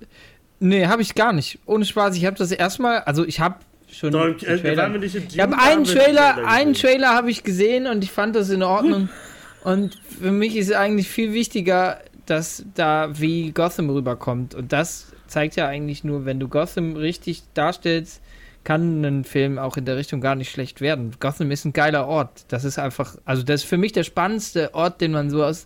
Nee, 0.61 0.87
habe 0.87 1.03
ich 1.03 1.15
gar 1.15 1.33
nicht. 1.33 1.59
Ohne 1.67 1.85
Spaß, 1.85 2.17
ich 2.17 2.27
habe 2.27 2.37
das 2.37 2.51
erstmal, 2.51 3.01
also 3.01 3.25
ich 3.25 3.39
habe 3.39 3.57
schon 3.91 4.11
Doch, 4.13 4.37
die 4.37 4.47
äh, 4.47 4.59
Trailer- 4.59 4.93
wir 4.93 4.99
nicht 4.99 5.15
im 5.15 5.23
Ich 5.29 5.39
habe 5.39 5.57
einen 5.57 5.85
den 5.85 5.95
Trailer, 5.95 6.47
einen 6.47 6.73
gesehen. 6.73 6.91
Trailer 6.91 7.15
habe 7.15 7.31
ich 7.31 7.45
gesehen 7.45 7.87
und 7.87 8.03
ich 8.03 8.11
fand 8.11 8.35
das 8.35 8.51
in 8.51 8.63
Ordnung. 8.65 9.09
und 9.65 9.95
für 10.21 10.33
mich 10.33 10.57
ist 10.57 10.73
eigentlich 10.73 11.09
viel 11.09 11.33
wichtiger, 11.33 12.01
dass 12.27 12.65
da 12.75 13.11
wie 13.19 13.53
Gotham 13.53 13.89
rüberkommt. 13.91 14.55
Und 14.57 14.73
das 14.73 15.13
zeigt 15.29 15.55
ja 15.57 15.69
eigentlich 15.69 16.03
nur, 16.03 16.25
wenn 16.25 16.41
du 16.41 16.49
Gotham 16.49 16.97
richtig 16.97 17.43
darstellst, 17.55 18.21
kann 18.65 19.03
ein 19.05 19.25
Film 19.25 19.59
auch 19.59 19.77
in 19.77 19.85
der 19.85 19.97
Richtung 19.97 20.21
gar 20.21 20.35
nicht 20.35 20.51
schlecht 20.51 20.81
werden. 20.81 21.13
Gotham 21.21 21.51
ist 21.51 21.65
ein 21.65 21.73
geiler 21.73 22.07
Ort. 22.07 22.45
Das 22.49 22.65
ist 22.65 22.79
einfach, 22.79 23.17
also 23.25 23.43
das 23.43 23.63
ist 23.63 23.69
für 23.69 23.77
mich 23.79 23.93
der 23.93 24.05
spannendste 24.05 24.75
Ort, 24.75 25.01
den 25.01 25.13
man 25.13 25.31
so 25.31 25.43
aus, 25.45 25.65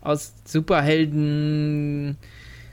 aus 0.00 0.34
Superhelden 0.44 2.16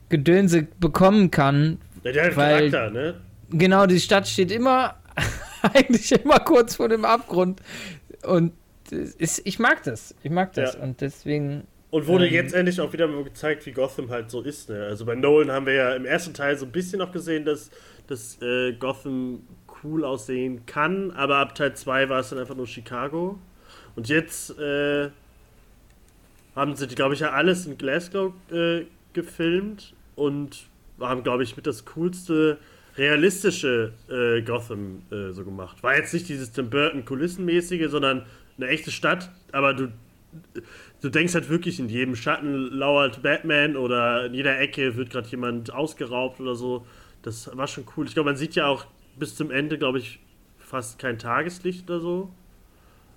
Gedönse 0.09 0.67
bekommen 0.79 1.31
kann, 1.31 1.77
Ja, 2.03 2.11
der 2.11 2.25
hat 2.25 2.35
weil- 2.35 2.69
Charakter, 2.71 2.91
ne? 2.91 3.13
Genau, 3.53 3.85
die 3.85 3.99
Stadt 3.99 4.27
steht 4.27 4.51
immer, 4.51 4.95
eigentlich 5.73 6.11
immer 6.11 6.39
kurz 6.39 6.75
vor 6.75 6.87
dem 6.89 7.03
Abgrund. 7.05 7.61
Und 8.23 8.53
ist, 8.91 9.41
ich 9.45 9.59
mag 9.59 9.83
das. 9.83 10.15
Ich 10.23 10.31
mag 10.31 10.53
das. 10.53 10.75
Ja. 10.75 10.81
Und 10.81 11.01
deswegen. 11.01 11.63
Und 11.89 12.07
wurde 12.07 12.27
Ähm. 12.27 12.33
jetzt 12.33 12.53
endlich 12.53 12.79
auch 12.79 12.93
wieder 12.93 13.07
mal 13.07 13.23
gezeigt, 13.25 13.65
wie 13.65 13.71
Gotham 13.71 14.09
halt 14.09 14.29
so 14.31 14.41
ist. 14.41 14.69
Ne? 14.69 14.83
Also 14.85 15.05
bei 15.05 15.15
Nolan 15.15 15.51
haben 15.51 15.65
wir 15.65 15.73
ja 15.73 15.95
im 15.95 16.05
ersten 16.05 16.33
Teil 16.33 16.57
so 16.57 16.65
ein 16.65 16.71
bisschen 16.71 16.99
noch 16.99 17.11
gesehen, 17.11 17.43
dass, 17.43 17.69
dass 18.07 18.41
äh, 18.41 18.71
Gotham 18.73 19.41
cool 19.83 20.03
aussehen 20.05 20.65
kann, 20.65 21.11
aber 21.11 21.37
ab 21.37 21.55
Teil 21.55 21.75
2 21.75 22.09
war 22.09 22.19
es 22.19 22.29
dann 22.29 22.39
einfach 22.39 22.55
nur 22.55 22.67
Chicago. 22.67 23.39
Und 23.95 24.09
jetzt 24.09 24.57
äh, 24.59 25.09
haben 26.55 26.75
sie, 26.75 26.87
glaube 26.87 27.13
ich, 27.13 27.21
ja 27.21 27.31
alles 27.31 27.65
in 27.65 27.77
Glasgow 27.77 28.33
äh, 28.51 28.85
gefilmt 29.13 29.93
und 30.15 30.63
haben, 30.99 31.23
glaube 31.23 31.43
ich, 31.43 31.55
mit 31.55 31.67
das 31.67 31.85
coolste 31.85 32.57
realistische 32.97 33.93
äh, 34.09 34.41
Gotham 34.41 35.01
äh, 35.11 35.31
so 35.31 35.43
gemacht. 35.43 35.81
War 35.81 35.95
jetzt 35.95 36.13
nicht 36.13 36.29
dieses 36.29 36.51
Tim 36.51 36.69
Burton 36.69 37.05
Kulissenmäßige, 37.05 37.89
sondern 37.89 38.25
eine 38.57 38.67
echte 38.67 38.91
Stadt, 38.91 39.31
aber 39.51 39.73
du 39.73 39.91
du 41.01 41.09
denkst 41.09 41.33
halt 41.33 41.49
wirklich, 41.49 41.79
in 41.79 41.89
jedem 41.89 42.15
Schatten 42.15 42.53
lauert 42.71 43.21
Batman 43.21 43.75
oder 43.75 44.25
in 44.25 44.33
jeder 44.33 44.59
Ecke 44.59 44.95
wird 44.95 45.09
gerade 45.09 45.27
jemand 45.27 45.73
ausgeraubt 45.73 46.39
oder 46.39 46.55
so. 46.55 46.85
Das 47.21 47.55
war 47.55 47.67
schon 47.67 47.85
cool. 47.95 48.07
Ich 48.07 48.13
glaube, 48.13 48.29
man 48.29 48.37
sieht 48.37 48.55
ja 48.55 48.67
auch 48.67 48.85
bis 49.17 49.35
zum 49.35 49.51
Ende, 49.51 49.77
glaube 49.77 49.99
ich, 49.99 50.19
fast 50.59 50.99
kein 50.99 51.17
Tageslicht 51.19 51.89
oder 51.89 51.99
so. 51.99 52.29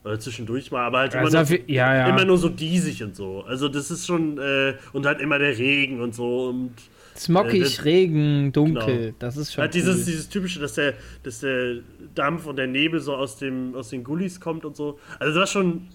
Oder 0.04 0.20
zwischendurch 0.20 0.70
mal, 0.70 0.84
aber 0.84 0.98
halt 0.98 1.14
immer, 1.14 1.22
Also 1.34 1.38
nur, 1.54 1.70
ja, 1.70 1.94
ja. 1.94 2.06
immer 2.08 2.26
nur 2.26 2.36
so 2.36 2.50
diesig 2.50 3.02
und 3.02 3.16
so. 3.16 3.42
Also 3.44 3.68
das 3.70 3.90
ist 3.90 4.06
schon, 4.06 4.36
äh, 4.38 4.74
und 4.92 5.06
halt 5.06 5.20
immer 5.22 5.38
der 5.38 5.56
Regen 5.56 6.00
und 6.02 6.14
so 6.14 6.48
und 6.50 6.72
Smockig, 7.16 7.54
Äh, 7.54 7.60
das- 7.60 7.84
Regen, 7.84 8.52
dunkel. 8.52 8.96
Genau. 8.98 9.14
Das 9.20 9.36
ist 9.36 9.52
schon. 9.54 9.62
halt 9.62 9.72
dieses, 9.72 9.98
cool. 10.00 10.04
dieses 10.04 10.28
typische, 10.28 10.58
dass 10.60 10.74
der, 10.74 10.94
dass 11.22 11.40
der 11.40 11.76
Dampf 12.14 12.44
und 12.44 12.56
der 12.56 12.66
Nebel 12.66 13.00
so 13.00 13.14
aus, 13.14 13.38
dem, 13.38 13.74
aus 13.76 13.90
den 13.90 14.02
Gullis 14.04 14.40
kommt 14.40 14.64
und 14.64 14.76
so. 14.76 14.98
Also 15.20 15.32
das 15.32 15.36
war 15.40 15.46
schon, 15.46 15.88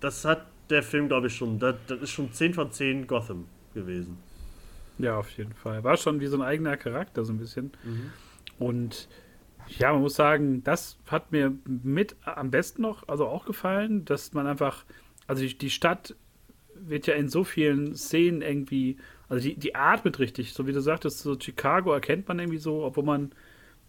das 0.00 0.24
hat 0.24 0.46
der 0.70 0.82
Film, 0.82 1.06
glaube 1.08 1.26
ich, 1.28 1.34
schon, 1.36 1.58
das, 1.60 1.76
das 1.86 2.00
ist 2.00 2.10
schon 2.10 2.32
10 2.32 2.54
von 2.54 2.72
10 2.72 3.06
Gotham 3.06 3.44
gewesen. 3.74 4.16
Ja, 4.98 5.16
auf 5.18 5.30
jeden 5.32 5.52
Fall. 5.52 5.84
War 5.84 5.96
schon 5.96 6.18
wie 6.18 6.26
so 6.26 6.36
ein 6.38 6.42
eigener 6.42 6.76
Charakter, 6.76 7.24
so 7.24 7.32
ein 7.32 7.38
bisschen. 7.38 7.70
Und 8.58 9.08
Ja, 9.68 9.92
man 9.92 10.02
muss 10.02 10.16
sagen, 10.16 10.64
das 10.64 10.98
hat 11.08 11.32
mir 11.32 11.54
mit 11.66 12.16
am 12.24 12.50
besten 12.50 12.82
noch, 12.82 13.08
also 13.08 13.28
auch 13.28 13.46
gefallen, 13.46 14.04
dass 14.06 14.34
man 14.34 14.46
einfach, 14.48 14.84
also 15.28 15.42
die, 15.42 15.58
die 15.58 15.70
Stadt 15.70 16.16
wird 16.74 17.06
ja 17.06 17.14
in 17.14 17.28
so 17.28 17.44
vielen 17.44 17.94
Szenen 17.96 18.42
irgendwie, 18.42 18.98
also 19.28 19.42
die, 19.48 19.56
die 19.56 19.74
atmet 19.76 20.18
richtig, 20.20 20.54
so 20.54 20.66
wie 20.66 20.72
du 20.72 20.80
sagtest, 20.82 21.20
so 21.20 21.38
Chicago 21.40 21.92
erkennt 21.92 22.28
man 22.28 22.38
irgendwie 22.40 22.58
so, 22.58 22.84
obwohl 22.84 23.04
man 23.04 23.32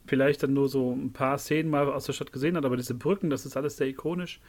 vielleicht 0.07 0.43
dann 0.43 0.53
nur 0.53 0.69
so 0.69 0.93
ein 0.93 1.13
paar 1.13 1.37
Szenen 1.37 1.69
mal 1.69 1.89
aus 1.91 2.05
der 2.05 2.13
Stadt 2.13 2.33
gesehen 2.33 2.57
hat, 2.57 2.65
aber 2.65 2.77
diese 2.77 2.95
Brücken, 2.95 3.29
das 3.29 3.45
ist 3.45 3.57
alles 3.57 3.77
sehr 3.77 3.87
ikonisch. 3.87 4.41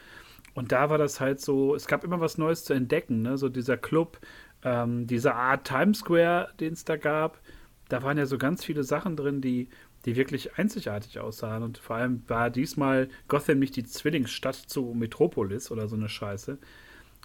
Und 0.54 0.72
da 0.72 0.90
war 0.90 0.98
das 0.98 1.20
halt 1.20 1.40
so, 1.40 1.74
es 1.74 1.87
gab 1.87 2.04
immer 2.04 2.20
was 2.20 2.38
Neues 2.38 2.64
zu 2.64 2.72
entdecken, 2.74 3.22
ne? 3.22 3.38
so 3.38 3.48
dieser 3.48 3.76
Club, 3.76 4.18
ähm, 4.64 5.06
diese 5.06 5.35
Art 5.35 5.66
Times 5.66 5.98
Square, 6.00 6.50
den 6.61 6.72
es 6.74 6.85
da 6.85 6.96
gab, 6.96 7.40
da 7.88 8.02
waren 8.02 8.18
ja 8.18 8.26
so 8.26 8.38
ganz 8.38 8.64
viele 8.64 8.85
Sachen 8.85 9.16
drin, 9.16 9.40
die, 9.40 9.68
die 10.04 10.16
wirklich 10.16 10.58
einzigartig 10.58 11.18
aussahen. 11.18 11.62
Und 11.62 11.78
vor 11.78 11.96
allem 11.96 12.22
war 12.26 12.50
diesmal 12.50 13.08
Gotham 13.28 13.58
nicht 13.58 13.76
die 13.76 13.84
Zwillingsstadt 13.84 14.56
zu 14.56 14.94
Metropolis 14.94 15.70
oder 15.70 15.88
so 15.88 15.96
eine 15.96 16.08
Scheiße. 16.08 16.58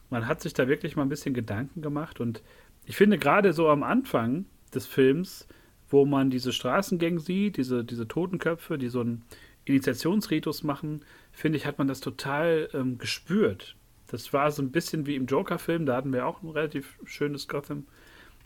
Man 0.09 0.27
hat 0.27 0.41
sich 0.41 0.53
da 0.53 0.67
wirklich 0.67 0.95
mal 0.95 1.03
ein 1.03 1.09
bisschen 1.09 1.33
Gedanken 1.33 1.81
gemacht 1.81 2.19
und 2.19 2.43
ich 2.85 2.95
finde 2.95 3.17
gerade 3.17 3.53
so 3.53 3.69
am 3.69 3.81
Anfang 3.81 4.45
des 4.73 4.85
Films, 4.85 5.47
wo 5.89 6.05
man 6.05 6.29
diese 6.29 6.53
Straßengänge 6.53 7.19
sieht, 7.19 7.57
diese, 7.57 7.83
diese 7.83 8.07
Totenköpfe, 8.07 8.77
die 8.77 8.89
so 8.89 9.01
einen 9.01 9.23
Initiationsritus 9.65 10.63
machen, 10.63 11.03
finde 11.31 11.57
ich, 11.57 11.65
hat 11.65 11.79
man 11.79 11.88
das 11.88 11.99
total 12.01 12.69
ähm, 12.73 12.97
gespürt. 12.97 13.75
Das 14.07 14.31
war 14.33 14.51
so 14.51 14.61
ein 14.61 14.71
bisschen 14.71 15.07
wie 15.07 15.15
im 15.15 15.25
Joker-Film, 15.25 15.85
da 15.85 15.95
hatten 15.95 16.13
wir 16.13 16.27
auch 16.27 16.43
ein 16.43 16.49
relativ 16.49 16.97
schönes 17.05 17.47
Gotham, 17.47 17.88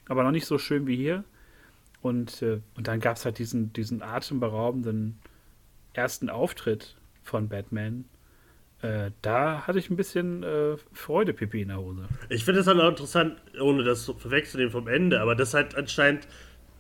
aber 0.08 0.24
noch 0.24 0.32
nicht 0.32 0.46
so 0.46 0.58
schön 0.58 0.88
wie 0.88 0.96
hier. 0.96 1.26
Und, 2.02 2.42
äh, 2.42 2.62
und 2.76 2.88
dann 2.88 3.00
gab 3.00 3.18
es 3.18 3.26
halt 3.26 3.40
diesen, 3.40 3.74
diesen 3.74 4.02
atemberaubenden 4.02 5.20
ersten 5.94 6.30
Auftritt 6.30 6.96
von 7.24 7.50
Batman. 7.50 8.06
Äh, 8.82 9.12
da 9.22 9.68
hatte 9.68 9.80
ich 9.80 9.90
ein 9.90 9.98
bisschen 9.98 10.44
äh, 10.44 10.78
Freude, 10.94 11.34
Pipi 11.34 11.62
in 11.62 11.68
der 11.68 11.80
Hose. 11.80 12.08
Ich 12.30 12.46
finde 12.46 12.62
es 12.62 12.68
halt 12.68 12.80
auch 12.80 12.90
interessant, 12.90 13.36
ohne 13.60 13.84
das 13.84 14.06
verwechseln 14.18 14.72
vom 14.72 14.88
Ende, 14.88 15.20
aber 15.20 15.36
das 15.36 15.54
halt 15.54 15.76
anscheinend 15.76 16.28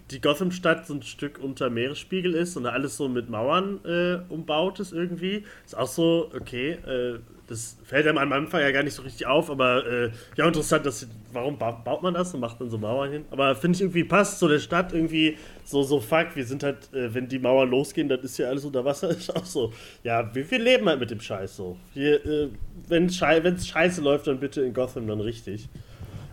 die 0.10 0.21
Gotham-Stadt 0.21 0.88
so 0.88 0.95
ein 0.95 1.03
Stück 1.03 1.38
unter 1.39 1.69
Meeresspiegel 1.69 2.34
ist 2.34 2.55
und 2.58 2.65
alles 2.65 2.97
so 2.97 3.10
mit 3.10 3.29
Mauern 3.29 3.84
äh, 3.86 4.19
umbaut 4.29 4.79
ist 4.79 4.93
irgendwie. 4.93 5.43
Ist 5.65 5.77
auch 5.77 5.88
so, 5.88 6.32
okay, 6.36 6.71
äh, 6.71 7.19
das 7.49 7.77
fällt 7.83 8.05
einem 8.05 8.19
am 8.19 8.31
Anfang 8.31 8.62
ja 8.62 8.69
gar 8.69 8.83
nicht 8.83 8.93
so 8.93 9.01
richtig 9.01 9.25
auf, 9.25 9.49
aber 9.49 9.83
äh, 9.88 10.12
ja, 10.38 10.45
interessant, 10.45 10.85
dass, 10.85 11.07
warum 11.33 11.57
baut 11.57 12.03
man 12.03 12.13
das 12.13 12.31
und 12.35 12.41
macht 12.41 12.59
man 12.59 12.69
so 12.69 12.77
Mauern 12.77 13.12
hin? 13.12 13.25
Aber 13.31 13.55
finde 13.55 13.75
ich 13.75 13.81
irgendwie 13.81 14.03
passt 14.03 14.38
zu 14.38 14.47
der 14.47 14.59
Stadt 14.59 14.93
irgendwie 14.93 15.35
so, 15.65 15.81
so 15.81 15.99
fuck, 15.99 16.35
wir 16.35 16.45
sind 16.45 16.62
halt, 16.62 16.93
äh, 16.93 17.12
wenn 17.12 17.27
die 17.27 17.39
Mauern 17.39 17.71
losgehen, 17.71 18.07
dann 18.07 18.19
ist 18.19 18.38
ja 18.38 18.49
alles 18.49 18.65
unter 18.65 18.85
Wasser, 18.85 19.09
ist 19.17 19.35
auch 19.35 19.45
so. 19.45 19.73
Ja, 20.03 20.33
wir, 20.33 20.49
wir 20.49 20.59
leben 20.59 20.88
halt 20.88 20.99
mit 20.99 21.09
dem 21.09 21.19
Scheiß 21.19 21.55
so. 21.55 21.75
Hier, 21.95 22.23
äh, 22.23 22.49
wenn 22.88 23.07
es 23.07 23.17
schei 23.17 23.41
scheiße 23.41 24.01
läuft, 24.01 24.27
dann 24.27 24.39
bitte 24.39 24.62
in 24.62 24.73
Gotham 24.73 25.07
dann 25.07 25.19
richtig. 25.19 25.67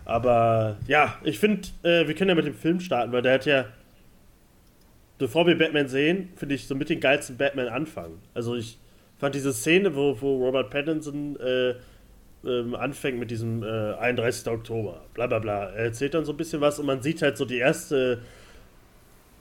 Aber 0.05 0.77
ja, 0.87 1.17
ich 1.23 1.39
finde, 1.39 1.67
äh, 1.81 2.07
wir 2.07 2.13
können 2.13 2.29
ja 2.29 2.35
mit 2.35 2.45
dem 2.45 2.53
Film 2.53 2.79
starten, 2.79 3.11
weil 3.11 3.23
der 3.23 3.33
hat 3.33 3.45
ja, 3.47 3.65
bevor 5.17 5.47
wir 5.47 5.57
Batman 5.57 5.87
sehen, 5.87 6.29
finde 6.35 6.53
ich 6.53 6.67
so 6.67 6.75
mit 6.75 6.89
den 6.89 6.99
geilsten 6.99 7.37
Batman 7.37 7.69
anfangen. 7.69 8.19
Also 8.35 8.55
ich 8.55 8.77
fand 9.17 9.35
diese 9.35 9.53
Szene, 9.53 9.95
wo, 9.95 10.19
wo 10.21 10.45
Robert 10.45 10.69
Pattinson 10.69 11.37
äh, 11.39 11.75
ähm, 12.45 12.75
anfängt 12.75 13.19
mit 13.19 13.31
diesem 13.31 13.63
äh, 13.63 13.93
31. 13.93 14.47
Oktober, 14.47 15.01
bla 15.13 15.27
bla 15.27 15.39
bla. 15.39 15.69
Er 15.69 15.85
erzählt 15.85 16.13
dann 16.13 16.25
so 16.25 16.33
ein 16.33 16.37
bisschen 16.37 16.61
was 16.61 16.79
und 16.79 16.85
man 16.85 17.01
sieht 17.01 17.21
halt 17.21 17.37
so 17.37 17.45
die 17.45 17.57
erste, 17.57 18.21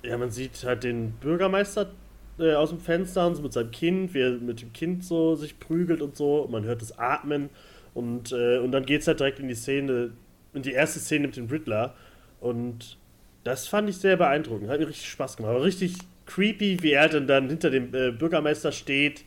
ja, 0.03 0.17
man 0.17 0.31
sieht 0.31 0.65
halt 0.65 0.85
den 0.85 1.13
Bürgermeister 1.13 1.91
äh, 2.39 2.55
aus 2.55 2.71
dem 2.71 2.81
Fenster 2.81 3.27
und 3.27 3.35
so 3.35 3.43
mit 3.43 3.53
seinem 3.53 3.71
Kind, 3.71 4.15
wie 4.15 4.21
er 4.21 4.33
mit 4.33 4.63
dem 4.63 4.73
Kind 4.73 5.05
so 5.05 5.35
sich 5.37 5.59
prügelt 5.59 6.01
und 6.03 6.17
so. 6.17 6.43
Und 6.43 6.53
man 6.53 6.65
hört 6.65 6.83
das 6.83 6.99
Atmen 6.99 7.51
und, 7.95 8.33
äh, 8.33 8.59
und 8.59 8.73
dann 8.73 8.85
geht 8.85 9.03
es 9.03 9.09
halt 9.09 9.21
direkt 9.21 9.41
in 9.41 9.49
die 9.49 9.55
Szene, 9.55 10.11
in 10.55 10.63
die 10.63 10.73
erste 10.73 11.01
Szene 11.01 11.27
mit 11.27 11.37
dem 11.37 11.47
Riddler. 11.47 11.95
Und 12.41 12.99
das 13.45 13.69
fand 13.69 13.89
ich 13.89 13.97
sehr 13.99 14.17
beeindruckend. 14.17 14.69
Hat 14.69 14.81
mir 14.81 14.89
richtig 14.89 15.09
Spaß 15.09 15.37
gemacht. 15.37 15.55
Aber 15.55 15.65
richtig 15.65 15.95
creepy, 16.27 16.83
wie 16.83 16.93
er 16.93 17.09
dann, 17.09 17.27
dann 17.27 17.49
hinter 17.49 17.71
dem 17.71 17.95
äh, 17.95 18.11
Bürgermeister 18.11 18.73
steht 18.73 19.25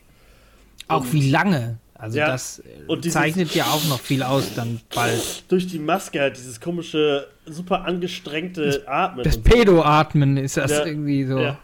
auch 0.90 1.06
wie 1.12 1.30
lange. 1.30 1.78
Also 1.94 2.18
ja, 2.18 2.28
das 2.28 2.62
zeichnet 3.10 3.54
ja 3.54 3.64
auch 3.64 3.84
noch 3.88 4.00
viel 4.00 4.22
aus 4.22 4.54
dann 4.54 4.80
bald. 4.94 5.44
Durch 5.48 5.66
die 5.66 5.78
Maske 5.78 6.20
halt, 6.20 6.36
dieses 6.36 6.58
komische, 6.58 7.26
super 7.44 7.84
angestrengte 7.84 8.84
Atmen. 8.86 9.22
Das 9.22 9.36
Pedo-Atmen 9.36 10.38
ist 10.38 10.56
das 10.56 10.70
ja, 10.70 10.86
irgendwie 10.86 11.24
so. 11.24 11.38
Ja. 11.38 11.58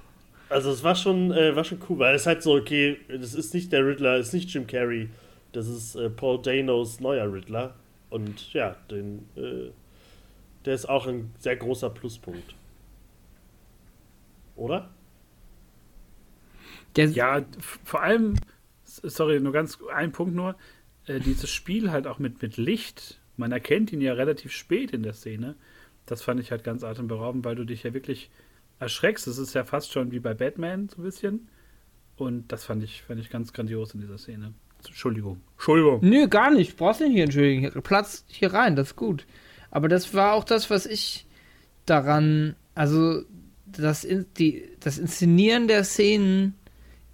Also 0.51 0.71
es 0.71 0.85
war 0.85 0.95
schon, 0.95 1.33
äh, 1.33 1.57
war 1.57 1.65
schon 1.65 1.79
cool, 1.89 1.99
weil 1.99 2.15
es 2.15 2.27
halt 2.27 2.43
so, 2.43 2.55
okay, 2.55 2.99
das 3.09 3.35
ist 3.35 3.55
nicht 3.55 3.73
der 3.73 3.85
Riddler, 3.87 4.19
das 4.19 4.29
ist 4.29 4.33
nicht 4.35 4.51
Jim 4.51 4.67
Carrey, 4.67 5.09
das 5.53 5.67
ist 5.67 5.97
äh, 5.97 6.11
Paul 6.11 6.41
Danos 6.43 7.01
neuer 7.01 7.33
Riddler. 7.33 7.75
Und 8.11 8.53
ja, 8.53 8.77
den, 8.91 9.27
äh, 9.37 9.71
der 10.67 10.75
ist 10.75 10.87
auch 10.87 11.07
ein 11.07 11.33
sehr 11.39 11.57
großer 11.57 11.91
Pluspunkt. 11.91 12.55
Oder? 14.55 14.89
Der 16.95 17.07
ja, 17.07 17.43
vor 17.85 18.03
allem 18.03 18.37
sorry, 19.03 19.41
nur 19.41 19.53
ganz 19.53 19.79
ein 19.95 20.13
Punkt 20.13 20.35
nur. 20.35 20.57
Äh, 21.07 21.21
dieses 21.21 21.51
Spiel 21.51 21.91
halt 21.91 22.07
auch 22.07 22.19
mit, 22.19 22.43
mit 22.43 22.57
Licht, 22.57 23.21
man 23.37 23.53
erkennt 23.53 23.93
ihn 23.93 24.01
ja 24.01 24.15
relativ 24.15 24.53
spät 24.53 24.93
in 24.93 25.03
der 25.03 25.13
Szene. 25.13 25.57
Das 26.07 26.23
fand 26.23 26.41
ich 26.41 26.51
halt 26.51 26.65
ganz 26.65 26.85
atemberaubend, 26.85 27.45
weil 27.45 27.57
du 27.57 27.65
dich 27.65 27.83
ja 27.83 27.95
wirklich 27.95 28.31
erschreckst. 28.79 29.27
Das 29.27 29.39
ist 29.39 29.55
ja 29.55 29.65
fast 29.65 29.93
schon 29.93 30.13
wie 30.13 30.21
bei 30.21 30.35
Batman 30.35 30.89
so 30.89 31.01
ein 31.01 31.05
bisschen. 31.05 31.49
Und 32.17 32.51
das 32.53 32.65
fand 32.65 32.83
ich, 32.83 33.03
fand 33.03 33.21
ich 33.21 33.31
ganz 33.31 33.53
grandios 33.53 33.95
in 33.95 34.01
dieser 34.01 34.19
Szene. 34.19 34.55
Entschuldigung. 34.87 35.41
Entschuldigung. 35.55 36.01
Nö, 36.03 36.29
gar 36.29 36.51
nicht. 36.51 36.77
Brauchst 36.77 37.01
nicht 37.01 37.13
hier 37.13 37.25
entschuldigen. 37.25 37.83
Platz 37.83 38.25
hier 38.29 38.53
rein, 38.53 38.77
das 38.77 38.89
ist 38.89 38.97
gut. 38.97 39.27
Aber 39.71 39.89
das 39.89 40.15
war 40.15 40.33
auch 40.35 40.45
das, 40.45 40.71
was 40.71 40.87
ich 40.87 41.27
daran, 41.85 42.57
also 42.75 43.23
das, 43.67 44.07
die, 44.39 44.69
das 44.81 44.99
Inszenieren 44.99 45.69
der 45.69 45.85
Szenen 45.85 46.55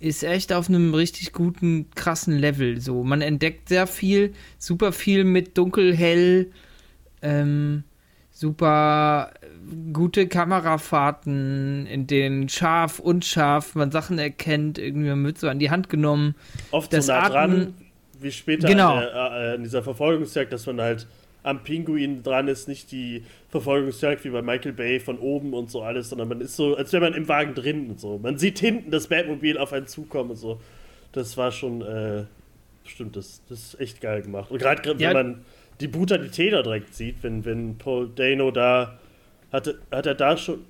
ist 0.02 0.24
echt 0.24 0.52
auf 0.52 0.68
einem 0.68 0.94
richtig 0.94 1.32
guten, 1.32 1.88
krassen 1.94 2.36
Level. 2.36 2.80
So, 2.80 3.04
man 3.04 3.20
entdeckt 3.20 3.68
sehr 3.68 3.86
viel, 3.86 4.34
super 4.58 4.92
viel 4.92 5.22
mit 5.22 5.56
dunkel, 5.56 5.94
hell, 5.94 6.50
ähm, 7.22 7.84
super 8.32 9.32
gute 9.92 10.26
Kamerafahrten, 10.26 11.86
in 11.86 12.08
denen 12.08 12.48
scharf, 12.48 12.98
unscharf 12.98 13.76
man 13.76 13.92
Sachen 13.92 14.18
erkennt, 14.18 14.78
irgendwie 14.78 15.10
man 15.10 15.24
wird 15.24 15.38
so 15.38 15.48
an 15.48 15.60
die 15.60 15.70
Hand 15.70 15.88
genommen. 15.88 16.34
Oft 16.72 16.92
das 16.92 17.06
so 17.06 17.12
nah 17.12 17.22
Atmen, 17.22 17.32
dran, 17.60 17.74
wie 18.20 18.32
später 18.32 18.66
genau. 18.66 18.94
an, 18.94 19.00
der, 19.00 19.32
äh, 19.32 19.54
in 19.54 19.62
dieser 19.62 19.84
Verfolgungsjagd, 19.84 20.52
dass 20.52 20.66
man 20.66 20.80
halt 20.80 21.06
am 21.42 21.62
Pinguin 21.62 22.22
dran 22.22 22.48
ist, 22.48 22.68
nicht 22.68 22.92
die 22.92 23.24
Verfolgungsjagd 23.48 24.24
wie 24.24 24.30
bei 24.30 24.42
Michael 24.42 24.72
Bay 24.72 25.00
von 25.00 25.18
oben 25.18 25.54
und 25.54 25.70
so 25.70 25.82
alles, 25.82 26.10
sondern 26.10 26.28
man 26.28 26.40
ist 26.40 26.56
so, 26.56 26.76
als 26.76 26.92
wäre 26.92 27.02
man 27.02 27.14
im 27.14 27.28
Wagen 27.28 27.54
drin 27.54 27.90
und 27.90 28.00
so. 28.00 28.18
Man 28.18 28.38
sieht 28.38 28.58
hinten 28.58 28.90
das 28.90 29.08
Batmobil 29.08 29.58
auf 29.58 29.72
einen 29.72 29.86
zukommen 29.86 30.30
und 30.30 30.36
so. 30.36 30.60
Das 31.12 31.36
war 31.36 31.50
schon, 31.50 31.82
äh, 31.82 32.24
stimmt, 32.84 33.16
das, 33.16 33.42
das 33.48 33.58
ist 33.58 33.80
echt 33.80 34.00
geil 34.00 34.22
gemacht. 34.22 34.50
Und 34.50 34.58
gerade 34.58 34.88
ja. 34.90 35.08
wenn 35.08 35.12
man 35.12 35.44
die 35.80 35.88
Brutalität 35.88 36.52
da 36.52 36.62
direkt 36.62 36.94
sieht, 36.94 37.22
wenn, 37.22 37.44
wenn 37.44 37.76
Paul 37.76 38.08
Dano 38.14 38.50
da, 38.50 38.98
hatte, 39.50 39.80
hat 39.90 40.06
er 40.06 40.14
da 40.14 40.36
schon, 40.36 40.60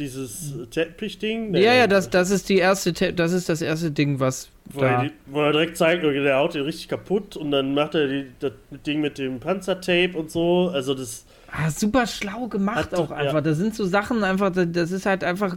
dieses 0.00 0.52
Teppich-Ding? 0.70 1.54
Ja, 1.54 1.74
ja, 1.74 1.86
das, 1.86 2.10
das 2.10 2.30
ist 2.30 2.48
die 2.48 2.58
erste, 2.58 2.92
das 3.12 3.32
ist 3.32 3.48
das 3.48 3.62
erste 3.62 3.90
Ding, 3.90 4.18
was. 4.18 4.48
Wo, 4.72 4.80
er, 4.80 5.04
die, 5.04 5.12
wo 5.26 5.42
er, 5.42 5.52
direkt 5.52 5.76
zeigt, 5.76 6.04
okay, 6.04 6.22
der 6.22 6.36
haut 6.36 6.54
den 6.54 6.62
richtig 6.62 6.88
kaputt 6.88 7.36
und 7.36 7.50
dann 7.50 7.74
macht 7.74 7.94
er 7.94 8.08
die, 8.08 8.26
das 8.40 8.52
Ding 8.86 9.00
mit 9.00 9.18
dem 9.18 9.40
Panzertape 9.40 10.16
und 10.16 10.30
so. 10.30 10.70
Also 10.72 10.94
das. 10.94 11.24
Ah, 11.52 11.70
super 11.70 12.06
schlau 12.06 12.46
gemacht 12.48 12.92
hat, 12.92 12.94
auch 12.94 13.10
einfach. 13.10 13.34
Ja. 13.34 13.40
Das 13.40 13.58
sind 13.58 13.74
so 13.74 13.84
Sachen 13.84 14.24
einfach, 14.24 14.50
das 14.52 14.90
ist 14.90 15.06
halt 15.06 15.24
einfach 15.24 15.56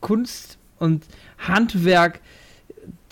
Kunst 0.00 0.58
und 0.78 1.04
Handwerk 1.38 2.20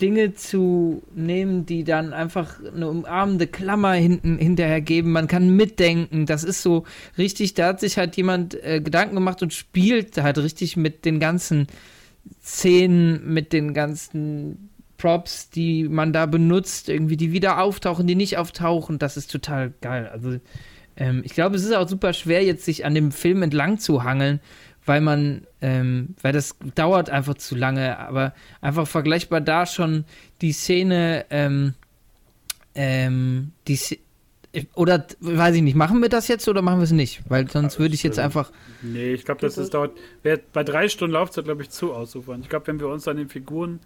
Dinge 0.01 0.33
zu 0.33 1.03
nehmen, 1.13 1.65
die 1.65 1.83
dann 1.83 2.13
einfach 2.13 2.55
eine 2.63 2.87
umarmende 2.87 3.47
Klammer 3.47 3.93
hinten 3.93 4.37
hinterher 4.37 4.81
geben. 4.81 5.11
Man 5.11 5.27
kann 5.27 5.55
mitdenken. 5.55 6.25
Das 6.25 6.43
ist 6.43 6.61
so 6.61 6.85
richtig, 7.17 7.53
da 7.53 7.67
hat 7.67 7.79
sich 7.79 7.97
halt 7.97 8.15
jemand 8.15 8.55
äh, 8.63 8.81
Gedanken 8.81 9.15
gemacht 9.15 9.41
und 9.41 9.53
spielt 9.53 10.17
halt 10.17 10.37
richtig 10.37 10.77
mit 10.77 11.05
den 11.05 11.19
ganzen 11.19 11.67
Szenen, 12.41 13.33
mit 13.33 13.53
den 13.53 13.73
ganzen 13.73 14.69
Props, 14.97 15.49
die 15.49 15.87
man 15.87 16.13
da 16.13 16.25
benutzt, 16.25 16.89
irgendwie, 16.89 17.17
die 17.17 17.31
wieder 17.31 17.61
auftauchen, 17.61 18.07
die 18.07 18.15
nicht 18.15 18.37
auftauchen. 18.37 18.99
Das 18.99 19.17
ist 19.17 19.31
total 19.31 19.73
geil. 19.81 20.07
Also, 20.07 20.39
ähm, 20.97 21.21
ich 21.25 21.33
glaube, 21.33 21.55
es 21.55 21.63
ist 21.63 21.73
auch 21.73 21.87
super 21.87 22.13
schwer, 22.13 22.43
jetzt 22.43 22.65
sich 22.65 22.85
an 22.85 22.93
dem 22.93 23.11
Film 23.11 23.41
entlang 23.41 23.79
zu 23.79 24.03
hangeln, 24.03 24.39
weil 24.89 25.01
man, 25.01 25.45
ähm, 25.61 26.15
weil 26.23 26.33
das 26.33 26.55
dauert 26.73 27.11
einfach 27.11 27.35
zu 27.35 27.53
lange, 27.53 27.99
aber 27.99 28.33
einfach 28.59 28.87
vergleichbar 28.87 29.39
da 29.39 29.67
schon 29.67 30.03
die 30.41 30.51
Szene, 30.51 31.27
ähm, 31.29 31.75
ähm, 32.73 33.51
die 33.67 33.79
oder 34.73 35.05
weiß 35.19 35.55
ich 35.57 35.61
nicht, 35.61 35.75
machen 35.75 36.01
wir 36.01 36.09
das 36.09 36.27
jetzt 36.27 36.49
oder 36.49 36.63
machen 36.63 36.79
wir 36.79 36.85
es 36.85 36.91
nicht? 36.91 37.21
Weil 37.29 37.47
sonst 37.47 37.77
würde 37.77 37.93
ich 37.93 38.01
jetzt 38.01 38.17
einfach. 38.17 38.51
Nee, 38.81 39.13
ich 39.13 39.25
glaube, 39.25 39.41
das 39.41 39.59
ist 39.59 39.75
dauert. 39.75 39.91
Bei 40.23 40.63
drei 40.63 40.89
Stunden 40.89 41.13
Laufzeit, 41.13 41.45
glaube 41.45 41.61
ich, 41.61 41.69
zu 41.69 41.93
ausufern. 41.93 42.41
Ich 42.41 42.49
glaube, 42.49 42.65
wenn 42.65 42.79
wir 42.79 42.87
uns 42.87 43.07
an 43.07 43.17
den 43.17 43.29
Figuren 43.29 43.79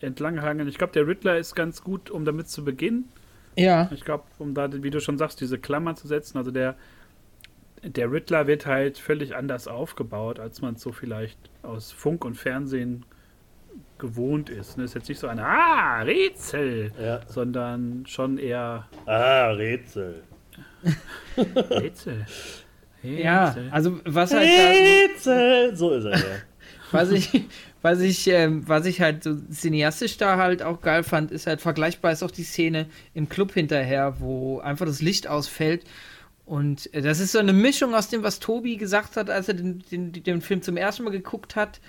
entlanghangeln. 0.00 0.70
Ich 0.70 0.78
glaube, 0.78 0.94
der 0.94 1.06
Riddler 1.06 1.36
ist 1.36 1.54
ganz 1.54 1.82
gut, 1.82 2.10
um 2.10 2.24
damit 2.24 2.48
zu 2.48 2.64
beginnen. 2.64 3.10
Ja. 3.56 3.90
Ich 3.92 4.06
glaube, 4.06 4.24
um 4.38 4.54
da, 4.54 4.70
wie 4.82 4.90
du 4.90 5.00
schon 5.00 5.18
sagst, 5.18 5.38
diese 5.42 5.58
Klammer 5.58 5.96
zu 5.96 6.08
setzen. 6.08 6.38
Also 6.38 6.50
der, 6.50 6.76
der 7.86 8.10
Riddler 8.10 8.46
wird 8.46 8.66
halt 8.66 8.98
völlig 8.98 9.34
anders 9.34 9.68
aufgebaut, 9.68 10.38
als 10.40 10.60
man 10.62 10.74
es 10.74 10.82
so 10.82 10.92
vielleicht 10.92 11.38
aus 11.62 11.92
Funk 11.92 12.24
und 12.24 12.34
Fernsehen 12.36 13.04
gewohnt 13.98 14.50
ist. 14.50 14.76
Ne? 14.76 14.84
Ist 14.84 14.94
jetzt 14.94 15.08
nicht 15.08 15.18
so 15.18 15.26
ein 15.28 15.38
Ah, 15.38 16.02
Rätsel, 16.02 16.92
Ja. 17.00 17.20
sondern 17.28 18.04
schon 18.06 18.38
eher 18.38 18.86
Ah, 19.06 19.50
Rätsel. 19.50 20.22
Rätsel. 21.36 22.26
Ja, 23.02 23.48
Rätsel. 23.50 23.68
also 23.70 24.00
was 24.04 24.32
halt 24.34 24.48
da, 24.48 24.68
Rätsel! 24.70 25.76
So 25.76 25.90
ist 25.92 26.04
er 26.04 26.18
ja. 26.18 26.24
was 26.92 27.10
ich, 27.10 27.44
was 27.82 28.00
ich, 28.00 28.26
ähm, 28.28 28.66
was 28.68 28.86
ich 28.86 29.00
halt 29.00 29.22
so 29.24 29.34
cineastisch 29.50 30.16
da 30.18 30.36
halt 30.36 30.62
auch 30.62 30.80
geil 30.80 31.02
fand, 31.04 31.30
ist 31.30 31.46
halt 31.46 31.60
vergleichbar 31.60 32.12
ist 32.12 32.22
auch 32.22 32.30
die 32.30 32.42
Szene 32.44 32.86
im 33.14 33.28
Club 33.28 33.52
hinterher, 33.52 34.16
wo 34.20 34.58
einfach 34.60 34.86
das 34.86 35.02
Licht 35.02 35.26
ausfällt. 35.28 35.84
Und 36.46 36.92
äh, 36.94 37.02
das 37.02 37.20
ist 37.20 37.32
so 37.32 37.38
eine 37.38 37.52
Mischung 37.52 37.94
aus 37.94 38.08
dem, 38.08 38.22
was 38.22 38.38
Tobi 38.38 38.76
gesagt 38.76 39.16
hat, 39.16 39.28
als 39.28 39.48
er 39.48 39.54
den, 39.54 39.82
den, 39.90 40.12
den 40.12 40.40
Film 40.40 40.62
zum 40.62 40.76
ersten 40.76 41.02
Mal 41.04 41.10
geguckt 41.10 41.56
hat 41.56 41.80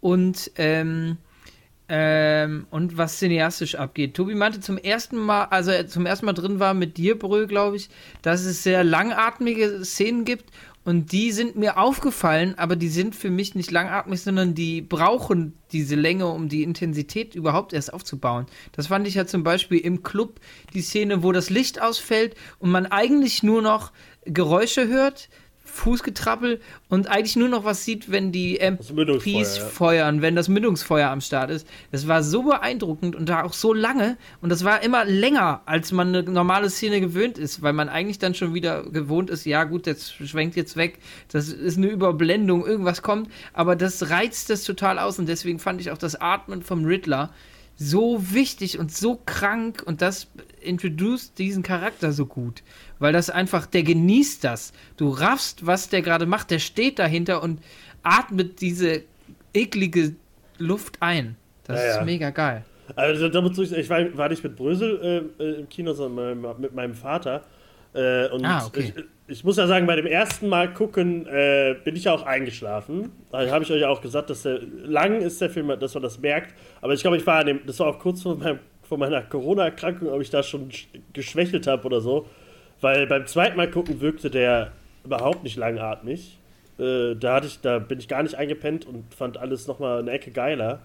und 0.00 0.50
ähm, 0.56 1.18
ähm, 1.88 2.66
und 2.70 2.96
was 2.96 3.18
cineastisch 3.18 3.76
abgeht. 3.76 4.14
Tobi 4.14 4.34
meinte 4.34 4.58
zum 4.58 4.76
ersten 4.76 5.18
Mal, 5.18 5.44
also 5.44 5.70
er 5.70 5.86
zum 5.86 6.04
ersten 6.04 6.26
Mal 6.26 6.32
drin 6.32 6.58
war 6.58 6.74
mit 6.74 6.96
dir, 6.96 7.16
Brö, 7.16 7.46
glaube 7.46 7.76
ich, 7.76 7.90
dass 8.22 8.44
es 8.44 8.64
sehr 8.64 8.82
langatmige 8.82 9.84
Szenen 9.84 10.24
gibt 10.24 10.50
und 10.86 11.10
die 11.10 11.32
sind 11.32 11.56
mir 11.56 11.78
aufgefallen, 11.78 12.54
aber 12.56 12.76
die 12.76 12.88
sind 12.88 13.16
für 13.16 13.28
mich 13.28 13.56
nicht 13.56 13.72
langatmig, 13.72 14.22
sondern 14.22 14.54
die 14.54 14.82
brauchen 14.82 15.58
diese 15.72 15.96
Länge, 15.96 16.28
um 16.28 16.48
die 16.48 16.62
Intensität 16.62 17.34
überhaupt 17.34 17.72
erst 17.72 17.92
aufzubauen. 17.92 18.46
Das 18.70 18.86
fand 18.86 19.08
ich 19.08 19.14
ja 19.14 19.26
zum 19.26 19.42
Beispiel 19.42 19.80
im 19.80 20.04
Club 20.04 20.38
die 20.74 20.82
Szene, 20.82 21.24
wo 21.24 21.32
das 21.32 21.50
Licht 21.50 21.82
ausfällt 21.82 22.36
und 22.60 22.70
man 22.70 22.86
eigentlich 22.86 23.42
nur 23.42 23.62
noch 23.62 23.90
Geräusche 24.26 24.86
hört, 24.86 25.28
Fußgetrappel 25.76 26.60
und 26.88 27.08
eigentlich 27.08 27.36
nur 27.36 27.48
noch 27.48 27.64
was 27.64 27.84
sieht, 27.84 28.10
wenn 28.10 28.32
die 28.32 28.58
MPs 28.58 29.58
feuern, 29.58 30.22
wenn 30.22 30.34
das 30.34 30.48
Mündungsfeuer 30.48 31.10
am 31.10 31.20
Start 31.20 31.50
ist. 31.50 31.68
Das 31.92 32.08
war 32.08 32.22
so 32.22 32.42
beeindruckend 32.42 33.14
und 33.14 33.28
da 33.28 33.42
auch 33.42 33.52
so 33.52 33.72
lange. 33.72 34.16
Und 34.40 34.48
das 34.48 34.64
war 34.64 34.82
immer 34.82 35.04
länger, 35.04 35.62
als 35.66 35.92
man 35.92 36.08
eine 36.08 36.22
normale 36.22 36.70
Szene 36.70 37.00
gewöhnt 37.00 37.38
ist, 37.38 37.62
weil 37.62 37.74
man 37.74 37.88
eigentlich 37.88 38.18
dann 38.18 38.34
schon 38.34 38.54
wieder 38.54 38.84
gewohnt 38.84 39.30
ist, 39.30 39.44
ja 39.44 39.64
gut, 39.64 39.86
das 39.86 40.10
schwenkt 40.12 40.56
jetzt 40.56 40.76
weg, 40.76 40.98
das 41.30 41.48
ist 41.48 41.76
eine 41.76 41.88
Überblendung, 41.88 42.66
irgendwas 42.66 43.02
kommt, 43.02 43.30
aber 43.52 43.76
das 43.76 44.10
reizt 44.10 44.50
das 44.50 44.64
total 44.64 44.98
aus 44.98 45.18
und 45.18 45.28
deswegen 45.28 45.58
fand 45.58 45.80
ich 45.80 45.90
auch 45.90 45.98
das 45.98 46.20
Atmen 46.20 46.62
vom 46.62 46.84
Riddler 46.84 47.30
so 47.76 48.32
wichtig 48.32 48.78
und 48.78 48.94
so 48.94 49.20
krank 49.26 49.82
und 49.84 50.00
das 50.00 50.28
introduced 50.66 51.38
diesen 51.38 51.62
Charakter 51.62 52.12
so 52.12 52.26
gut, 52.26 52.62
weil 52.98 53.12
das 53.12 53.30
einfach, 53.30 53.66
der 53.66 53.82
genießt 53.82 54.44
das. 54.44 54.72
Du 54.96 55.10
raffst, 55.10 55.66
was 55.66 55.88
der 55.88 56.02
gerade 56.02 56.26
macht, 56.26 56.50
der 56.50 56.58
steht 56.58 56.98
dahinter 56.98 57.42
und 57.42 57.60
atmet 58.02 58.60
diese 58.60 59.02
eklige 59.54 60.14
Luft 60.58 60.96
ein. 61.00 61.36
Das 61.64 61.80
Ja, 61.80 61.86
ja. 61.86 61.98
ist 61.98 62.04
mega 62.04 62.30
geil. 62.30 62.64
Also 62.94 63.28
da 63.28 63.40
muss 63.40 63.58
ich, 63.58 63.72
ich 63.72 63.90
war, 63.90 64.16
war 64.16 64.28
nicht 64.28 64.44
mit 64.44 64.54
Brösel 64.54 65.30
äh, 65.38 65.44
im 65.60 65.68
Kino, 65.68 65.92
sondern 65.92 66.40
mit, 66.40 66.58
mit 66.58 66.74
meinem 66.74 66.94
Vater. 66.94 67.42
Äh, 67.94 68.28
und 68.28 68.44
Ah, 68.44 68.64
okay. 68.66 68.92
ich, 68.94 69.04
ich 69.28 69.44
muss 69.44 69.56
ja 69.56 69.66
sagen, 69.66 69.86
bei 69.86 69.96
dem 69.96 70.06
ersten 70.06 70.48
Mal 70.48 70.72
gucken 70.72 71.26
äh, 71.26 71.74
bin 71.82 71.96
ich 71.96 72.04
ja 72.04 72.12
auch 72.14 72.22
eingeschlafen. 72.22 73.10
Da 73.32 73.50
habe 73.50 73.64
ich 73.64 73.70
euch 73.72 73.80
ja 73.80 73.88
auch 73.88 74.00
gesagt, 74.00 74.30
dass 74.30 74.42
der 74.42 74.60
lang 74.84 75.20
ist 75.20 75.40
der 75.40 75.50
Film, 75.50 75.68
dass 75.80 75.94
man 75.94 76.02
das 76.02 76.20
merkt. 76.20 76.54
Aber 76.80 76.92
ich 76.92 77.00
glaube, 77.00 77.16
ich 77.16 77.26
war 77.26 77.40
an 77.40 77.46
dem, 77.46 77.60
das 77.66 77.80
war 77.80 77.88
auch 77.88 77.98
kurz 77.98 78.22
vor, 78.22 78.36
meinem, 78.36 78.60
vor 78.88 78.98
meiner 78.98 79.22
Corona-Erkrankung, 79.22 80.08
ob 80.08 80.20
ich 80.20 80.30
da 80.30 80.42
schon 80.42 80.70
sch- 80.70 80.86
geschwächelt 81.12 81.66
habe 81.66 81.84
oder 81.86 82.00
so. 82.00 82.26
Weil 82.80 83.06
beim 83.06 83.26
zweiten 83.26 83.56
Mal 83.56 83.70
gucken 83.70 84.00
wirkte 84.00 84.30
der 84.30 84.72
überhaupt 85.04 85.44
nicht 85.44 85.56
langatmig. 85.56 86.38
Äh, 86.78 87.14
da, 87.14 87.36
hatte 87.36 87.46
ich, 87.46 87.60
da 87.60 87.78
bin 87.78 87.98
ich 87.98 88.08
gar 88.08 88.22
nicht 88.22 88.34
eingepennt 88.34 88.86
und 88.86 89.14
fand 89.14 89.38
alles 89.38 89.66
nochmal 89.66 90.00
eine 90.00 90.10
Ecke 90.10 90.30
geiler. 90.30 90.80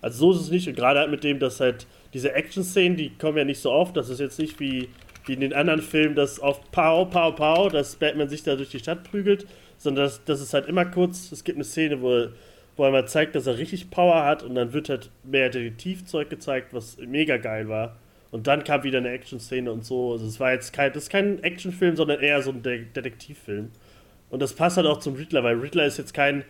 Also 0.00 0.32
so 0.32 0.38
ist 0.38 0.44
es 0.46 0.50
nicht. 0.50 0.68
Und 0.68 0.76
gerade 0.76 1.00
halt 1.00 1.10
mit 1.10 1.24
dem, 1.24 1.38
dass 1.38 1.60
halt 1.60 1.86
diese 2.14 2.32
Action-Szenen, 2.32 2.96
die 2.96 3.10
kommen 3.10 3.38
ja 3.38 3.44
nicht 3.44 3.60
so 3.60 3.70
oft. 3.72 3.96
Das 3.96 4.08
ist 4.08 4.20
jetzt 4.20 4.38
nicht 4.38 4.60
wie, 4.60 4.88
wie 5.26 5.34
in 5.34 5.40
den 5.40 5.52
anderen 5.52 5.82
Filmen, 5.82 6.14
dass 6.14 6.38
auf 6.40 6.70
Pow, 6.70 7.08
Pow, 7.10 7.34
Pow, 7.34 7.72
dass 7.72 7.96
Batman 7.96 8.28
sich 8.28 8.42
da 8.42 8.56
durch 8.56 8.70
die 8.70 8.78
Stadt 8.78 9.04
prügelt. 9.04 9.46
Sondern 9.78 10.04
das, 10.04 10.24
das 10.24 10.40
ist 10.40 10.54
halt 10.54 10.66
immer 10.66 10.84
kurz. 10.84 11.32
Es 11.32 11.42
gibt 11.42 11.56
eine 11.56 11.64
Szene, 11.64 12.00
wo, 12.00 12.28
wo 12.76 12.84
er 12.84 12.90
mal 12.90 13.06
zeigt, 13.06 13.34
dass 13.34 13.46
er 13.46 13.58
richtig 13.58 13.90
Power 13.90 14.24
hat. 14.24 14.42
Und 14.42 14.54
dann 14.54 14.72
wird 14.72 14.88
halt 14.88 15.10
mehr 15.24 15.50
Detektivzeug 15.50 16.30
gezeigt, 16.30 16.72
was 16.72 16.96
mega 16.98 17.36
geil 17.36 17.68
war. 17.68 17.96
Und 18.30 18.46
dann 18.46 18.64
kam 18.64 18.82
wieder 18.82 18.98
eine 18.98 19.10
Action-Szene 19.10 19.70
und 19.70 19.84
so. 19.84 20.12
Also 20.12 20.26
es 20.26 20.40
war 20.40 20.52
jetzt 20.52 20.72
kein, 20.72 20.92
das 20.92 21.04
ist 21.04 21.10
kein 21.10 21.42
Actionfilm, 21.42 21.96
sondern 21.96 22.20
eher 22.20 22.40
so 22.42 22.50
ein 22.50 22.62
De 22.62 22.84
Detektivfilm. 22.96 23.70
Und 24.30 24.40
das 24.40 24.54
passt 24.54 24.78
halt 24.78 24.86
auch 24.86 25.00
zum 25.00 25.14
Riddler, 25.16 25.44
weil 25.44 25.56
Riddler 25.58 25.84
ist 25.84 25.98
jetzt 25.98 26.14
kein 26.14 26.44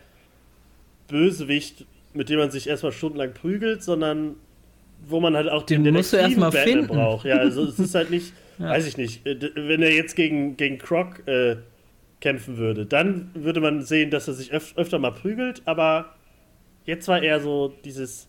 Bösewicht, 1.09 1.85
mit 2.15 2.29
dem 2.29 2.39
man 2.39 2.51
sich 2.51 2.69
erstmal 2.69 2.93
stundenlang 2.93 3.33
prügelt, 3.35 3.83
sondern 3.83 4.37
wo 5.09 5.19
man 5.19 5.35
halt 5.35 5.49
auch 5.49 5.65
Den 5.65 5.83
musst 5.93 6.13
du 6.13 6.17
erstmal 6.19 6.53
finden. 6.53 6.87
braucht. 6.87 7.27
Ja, 7.27 7.37
also 7.39 7.65
es 7.65 7.79
ist 7.79 7.95
halt 7.95 8.11
nicht, 8.11 8.33
Ja. 8.59 8.69
weiß 8.69 8.87
ich 8.87 8.97
nicht, 8.99 9.27
äh, 9.27 9.51
wenn 9.55 9.83
er 9.83 9.93
jetzt 9.93 10.15
gegen, 10.15 10.57
gegen 10.59 10.79
Croc 10.79 11.27
äh, 11.27 11.57
kämpfen 12.23 12.57
würde, 12.57 12.87
dann 12.87 13.31
würde 13.35 13.61
man 13.61 13.83
sehen, 13.83 14.11
dass 14.11 14.29
er 14.29 14.35
sich 14.35 14.53
öf 14.53 14.73
öfter 14.77 14.99
mal 14.99 15.11
prügelt, 15.11 15.61
aber 15.67 16.15
jetzt 16.87 17.09
war 17.09 17.23
eher 17.23 17.41
so 17.41 17.75
dieses, 17.85 18.29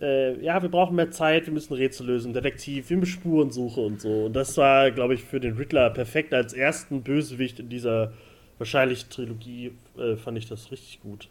äh, 0.00 0.38
ja, 0.42 0.60
wir 0.60 0.68
brauchen 0.68 0.96
mehr 0.96 1.10
Zeit, 1.10 1.46
wir 1.46 1.52
müssen 1.52 1.72
Rätsel 1.72 2.08
lösen, 2.08 2.32
Detektiv, 2.32 2.90
wir 2.90 2.96
müssen 2.98 3.12
Spurensuche 3.12 3.80
und 3.80 4.00
so. 4.00 4.26
Und 4.26 4.34
das 4.34 4.56
war, 4.58 4.90
glaube 4.90 5.14
ich, 5.14 5.22
für 5.22 5.40
den 5.40 5.56
Riddler 5.56 5.90
perfekt 5.90 6.34
als 6.34 6.52
ersten 6.52 7.02
Bösewicht 7.02 7.60
in 7.60 7.68
dieser 7.68 8.12
wahrscheinlich 8.58 9.06
Trilogie, 9.06 9.72
äh, 9.96 10.16
fand 10.16 10.36
ich 10.36 10.48
das 10.48 10.70
richtig 10.72 11.00
gut. 11.00 11.28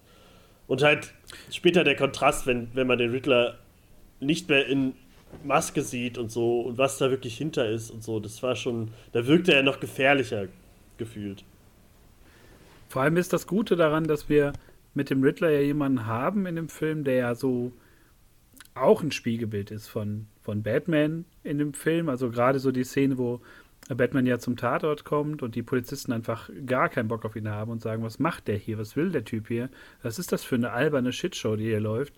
Und 0.68 0.82
halt 0.84 1.14
später 1.52 1.84
der 1.84 1.96
Kontrast, 1.98 2.48
wenn, 2.48 2.70
wenn 2.74 2.88
man 2.88 2.98
den 2.98 3.12
Riddler 3.12 3.58
nicht 4.22 4.48
mehr 4.48 4.66
in 4.66 4.94
Maske 5.44 5.82
sieht 5.82 6.18
und 6.18 6.32
so 6.32 6.62
und 6.62 6.78
was 6.78 6.98
da 6.98 7.10
wirklich 7.10 7.38
hinter 7.38 7.68
ist 7.68 7.90
und 7.92 8.04
so, 8.04 8.20
das 8.20 8.42
war 8.44 8.56
schon, 8.56 8.92
da 9.12 9.28
wirkte 9.28 9.54
er 9.54 9.64
noch 9.64 9.80
gefährlicher 9.80 10.48
gefühlt. 10.98 11.44
Vor 12.92 13.04
allem 13.04 13.16
ist 13.16 13.32
das 13.32 13.48
Gute 13.48 13.78
daran, 13.78 14.04
dass 14.04 14.28
wir 14.28 14.52
mit 14.94 15.10
dem 15.10 15.24
Riddler 15.24 15.50
ja 15.50 15.62
jemanden 15.62 16.08
haben 16.08 16.46
in 16.46 16.58
dem 16.58 16.68
Film, 16.68 17.06
der 17.06 17.16
ja 17.16 17.36
so 17.36 17.72
auch 18.76 19.02
ein 19.02 19.14
Spiegelbild 19.14 19.72
ist 19.72 19.88
von, 19.88 20.28
von 20.42 20.62
Batman 20.62 21.24
in 21.46 21.58
dem 21.58 21.74
Film. 21.74 22.10
Also 22.10 22.30
gerade 22.32 22.60
so 22.60 22.70
die 22.74 22.84
Szene, 22.84 23.18
wo 23.18 23.40
Batman 23.88 24.26
ja 24.26 24.40
zum 24.40 24.58
Tatort 24.58 25.06
kommt 25.06 25.42
und 25.42 25.56
die 25.56 25.64
Polizisten 25.64 26.12
einfach 26.12 26.50
gar 26.66 26.90
keinen 26.90 27.08
Bock 27.08 27.24
auf 27.24 27.38
ihn 27.38 27.48
haben 27.48 27.72
und 27.72 27.82
sagen, 27.82 28.04
was 28.04 28.20
macht 28.20 28.50
der 28.50 28.58
hier? 28.58 28.78
Was 28.78 28.98
will 28.98 29.10
der 29.10 29.24
Typ 29.24 29.48
hier? 29.48 29.70
Was 30.04 30.20
ist 30.20 30.34
das 30.34 30.44
für 30.44 30.56
eine 30.56 30.72
alberne 30.72 31.14
Shitshow, 31.14 31.56
die 31.56 31.68
hier 31.68 31.80
läuft? 31.80 32.14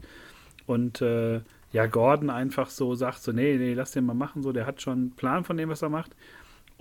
Und 0.66 1.04
äh, 1.04 1.42
ja, 1.72 1.86
Gordon 1.86 2.32
einfach 2.32 2.72
so 2.72 2.96
sagt 2.96 3.22
so, 3.22 3.32
nee, 3.32 3.58
nee, 3.58 3.76
lass 3.76 3.92
den 3.92 4.08
mal 4.08 4.16
machen, 4.16 4.42
so, 4.42 4.52
der 4.52 4.66
hat 4.66 4.82
schon 4.82 4.94
einen 4.94 5.12
Plan 5.12 5.44
von 5.44 5.56
dem, 5.56 5.70
was 5.70 5.84
er 5.84 5.90
macht. 5.90 6.16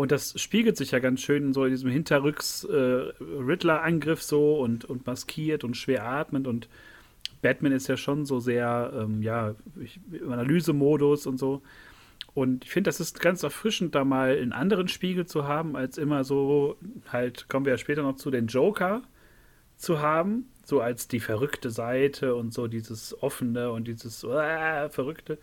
Und 0.02 0.10
das 0.10 0.34
spiegelt 0.40 0.76
sich 0.76 0.90
ja 0.90 0.98
ganz 0.98 1.20
schön 1.20 1.52
so 1.52 1.64
in 1.64 1.70
diesem 1.70 1.88
Hinterrücks-Riddler-Angriff 1.88 4.20
so 4.20 4.58
und, 4.58 4.84
und 4.84 5.06
maskiert 5.06 5.62
und 5.62 5.76
schwer 5.76 6.04
atmend 6.04 6.48
und 6.48 6.68
Batman 7.40 7.70
ist 7.70 7.86
ja 7.86 7.96
schon 7.96 8.26
so 8.26 8.40
sehr, 8.40 8.92
ähm, 8.96 9.22
ja, 9.22 9.54
ich, 9.80 10.00
im 10.10 10.32
Analysemodus 10.32 11.28
und 11.28 11.38
so. 11.38 11.62
Und 12.34 12.64
ich 12.64 12.72
finde, 12.72 12.88
das 12.88 12.98
ist 12.98 13.20
ganz 13.20 13.44
erfrischend, 13.44 13.94
da 13.94 14.04
mal 14.04 14.36
einen 14.36 14.52
anderen 14.52 14.88
Spiegel 14.88 15.26
zu 15.26 15.46
haben, 15.46 15.76
als 15.76 15.98
immer 15.98 16.24
so, 16.24 16.76
halt, 17.12 17.48
kommen 17.48 17.64
wir 17.64 17.70
ja 17.70 17.78
später 17.78 18.02
noch 18.02 18.16
zu, 18.16 18.32
den 18.32 18.48
Joker 18.48 19.02
zu 19.76 20.00
haben, 20.00 20.48
so 20.64 20.80
als 20.80 21.06
die 21.06 21.20
verrückte 21.20 21.70
Seite 21.70 22.34
und 22.34 22.52
so 22.52 22.66
dieses 22.66 23.22
offene 23.22 23.70
und 23.70 23.86
dieses 23.86 24.24
äh, 24.24 24.88
verrückte. 24.88 25.38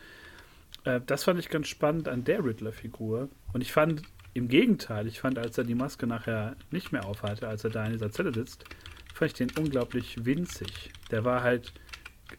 Äh, 0.83 0.99
das 1.05 1.23
fand 1.23 1.39
ich 1.39 1.47
ganz 1.47 1.69
spannend 1.69 2.09
an 2.09 2.25
der 2.25 2.43
Riddler-Figur. 2.43 3.29
Und 3.53 3.61
ich 3.61 3.71
fand 3.71 4.01
im 4.33 4.47
Gegenteil, 4.47 5.07
ich 5.07 5.19
fand, 5.19 5.37
als 5.37 5.57
er 5.57 5.63
die 5.63 5.75
Maske 5.75 6.07
nachher 6.07 6.55
nicht 6.71 6.91
mehr 6.91 7.05
aufhatte, 7.05 7.47
als 7.47 7.63
er 7.63 7.69
da 7.69 7.85
in 7.85 7.93
dieser 7.93 8.11
Zelle 8.11 8.33
sitzt, 8.33 8.65
fand 9.13 9.31
ich 9.31 9.37
den 9.37 9.51
unglaublich 9.57 10.25
winzig. 10.25 10.91
Der 11.11 11.25
war 11.25 11.43
halt 11.43 11.73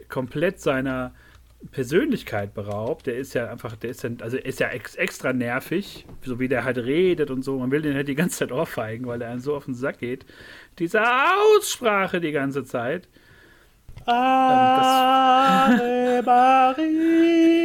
komplett 0.09 0.61
seiner 0.61 1.13
Persönlichkeit 1.73 2.55
beraubt. 2.55 3.07
Der 3.07 3.17
ist 3.17 3.35
ja 3.35 3.51
einfach, 3.51 3.77
der 3.77 3.91
ist 3.91 4.03
ja, 4.03 4.11
also 4.21 4.39
ist 4.39 4.61
ja 4.61 4.69
ex 4.69 4.95
extra 4.95 5.33
nervig, 5.33 6.07
so 6.25 6.41
wie 6.41 6.49
der 6.49 6.65
halt 6.65 6.79
redet 6.79 7.31
und 7.31 7.43
so. 7.43 7.59
Man 7.59 7.71
will 7.71 7.83
den 7.83 7.95
halt 7.95 8.09
die 8.09 8.15
ganze 8.15 8.39
Zeit 8.39 8.53
ohrfeigen, 8.53 9.07
weil 9.07 9.21
er 9.21 9.31
einen 9.31 9.41
so 9.41 9.55
auf 9.55 9.67
den 9.67 9.75
Sack 9.75 9.99
geht. 9.99 10.25
Diese 10.79 11.03
Aussprache 11.03 12.21
die 12.21 12.33
ganze 12.33 12.65
Zeit. 12.65 13.09
Ave 14.07 16.23
Marie. 16.25 17.60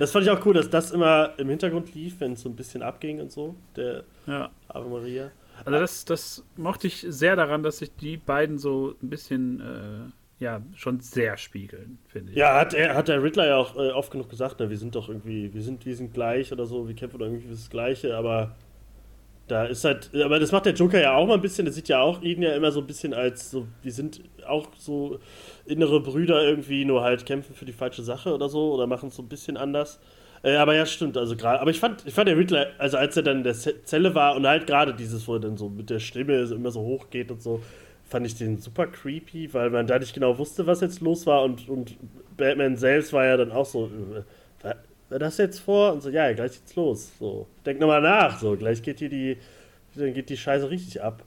Das 0.00 0.12
fand 0.12 0.24
ich 0.24 0.30
auch 0.30 0.44
cool, 0.46 0.54
dass 0.54 0.70
das 0.70 0.90
immer 0.90 1.34
im 1.38 1.48
Hintergrund 1.50 1.94
lief, 1.94 2.20
wenn 2.20 2.32
es 2.32 2.40
so 2.40 2.48
ein 2.48 2.56
bisschen 2.56 2.82
abging 2.82 3.20
und 3.20 3.30
so, 3.30 3.54
der 3.76 4.04
Ja. 4.26 4.50
Ave 4.68 4.88
Maria. 4.88 5.30
Also 5.64 5.78
das, 5.78 6.04
das 6.06 6.44
mochte 6.56 6.86
ich 6.86 7.04
sehr 7.06 7.36
daran, 7.36 7.62
dass 7.62 7.78
sich 7.78 7.94
die 7.94 8.16
beiden 8.16 8.56
so 8.58 8.94
ein 9.02 9.10
bisschen, 9.10 9.60
äh, 9.60 10.42
ja 10.42 10.62
schon 10.74 11.00
sehr 11.00 11.36
spiegeln, 11.36 11.98
finde 12.06 12.32
ich. 12.32 12.38
Ja, 12.38 12.58
hat, 12.58 12.72
er, 12.72 12.94
hat 12.94 13.08
der 13.08 13.22
Riddler 13.22 13.46
ja 13.46 13.56
auch 13.58 13.76
äh, 13.76 13.90
oft 13.90 14.10
genug 14.10 14.30
gesagt, 14.30 14.58
ne, 14.58 14.70
wir 14.70 14.78
sind 14.78 14.94
doch 14.94 15.10
irgendwie, 15.10 15.52
wir 15.52 15.62
sind, 15.62 15.84
wir 15.84 15.94
sind 15.94 16.14
gleich 16.14 16.50
oder 16.50 16.64
so, 16.64 16.88
wir 16.88 16.94
kämpfen 16.94 17.18
doch 17.18 17.26
irgendwie 17.26 17.50
das 17.50 17.68
Gleiche, 17.68 18.16
aber 18.16 18.56
da 19.50 19.64
ist 19.64 19.84
halt, 19.84 20.10
aber 20.14 20.38
das 20.38 20.52
macht 20.52 20.66
der 20.66 20.74
Joker 20.74 21.00
ja 21.00 21.14
auch 21.14 21.26
mal 21.26 21.34
ein 21.34 21.40
bisschen, 21.40 21.64
der 21.64 21.72
sieht 21.72 21.88
ja 21.88 22.00
auch 22.00 22.22
ihn 22.22 22.42
ja 22.42 22.54
immer 22.54 22.70
so 22.70 22.80
ein 22.80 22.86
bisschen 22.86 23.14
als 23.14 23.50
so, 23.50 23.66
wir 23.82 23.92
sind 23.92 24.20
auch 24.46 24.68
so 24.78 25.18
innere 25.66 26.00
Brüder 26.00 26.42
irgendwie, 26.42 26.84
nur 26.84 27.02
halt 27.02 27.26
kämpfen 27.26 27.54
für 27.54 27.64
die 27.64 27.72
falsche 27.72 28.02
Sache 28.02 28.34
oder 28.34 28.48
so 28.48 28.72
oder 28.72 28.86
machen 28.86 29.08
es 29.08 29.16
so 29.16 29.22
ein 29.22 29.28
bisschen 29.28 29.56
anders. 29.56 30.00
Äh, 30.42 30.56
aber 30.56 30.74
ja, 30.74 30.86
stimmt, 30.86 31.16
also 31.16 31.36
gerade, 31.36 31.60
aber 31.60 31.70
ich 31.70 31.80
fand, 31.80 32.06
ich 32.06 32.14
fand 32.14 32.28
der 32.28 32.36
Riddler, 32.36 32.68
also 32.78 32.96
als 32.96 33.16
er 33.16 33.22
dann 33.22 33.38
in 33.38 33.44
der 33.44 33.54
Zelle 33.54 34.14
war 34.14 34.36
und 34.36 34.46
halt 34.46 34.66
gerade 34.66 34.94
dieses, 34.94 35.26
wo 35.28 35.34
er 35.34 35.40
dann 35.40 35.56
so 35.56 35.68
mit 35.68 35.90
der 35.90 35.98
Stimme 35.98 36.40
immer 36.42 36.70
so 36.70 36.80
hoch 36.80 37.10
geht 37.10 37.30
und 37.30 37.42
so, 37.42 37.60
fand 38.08 38.26
ich 38.26 38.36
den 38.36 38.58
super 38.58 38.86
creepy, 38.86 39.52
weil 39.52 39.70
man 39.70 39.86
da 39.86 39.98
nicht 39.98 40.14
genau 40.14 40.38
wusste, 40.38 40.66
was 40.66 40.80
jetzt 40.80 41.00
los 41.00 41.26
war 41.26 41.42
und, 41.42 41.68
und 41.68 41.96
Batman 42.36 42.76
selbst 42.76 43.12
war 43.12 43.26
ja 43.26 43.36
dann 43.36 43.52
auch 43.52 43.66
so, 43.66 43.90
äh, 45.10 45.18
das 45.18 45.38
jetzt 45.38 45.60
vor? 45.60 45.92
Und 45.92 46.02
so, 46.02 46.10
ja, 46.10 46.32
gleich 46.32 46.52
geht's 46.52 46.74
los. 46.76 47.10
So, 47.18 47.46
denk 47.66 47.80
nochmal 47.80 48.00
nach, 48.00 48.38
so, 48.38 48.56
gleich 48.56 48.82
geht 48.82 48.98
hier 48.98 49.08
die, 49.08 49.36
dann 49.94 50.14
geht 50.14 50.28
die 50.30 50.36
Scheiße 50.36 50.70
richtig 50.70 51.02
ab. 51.02 51.22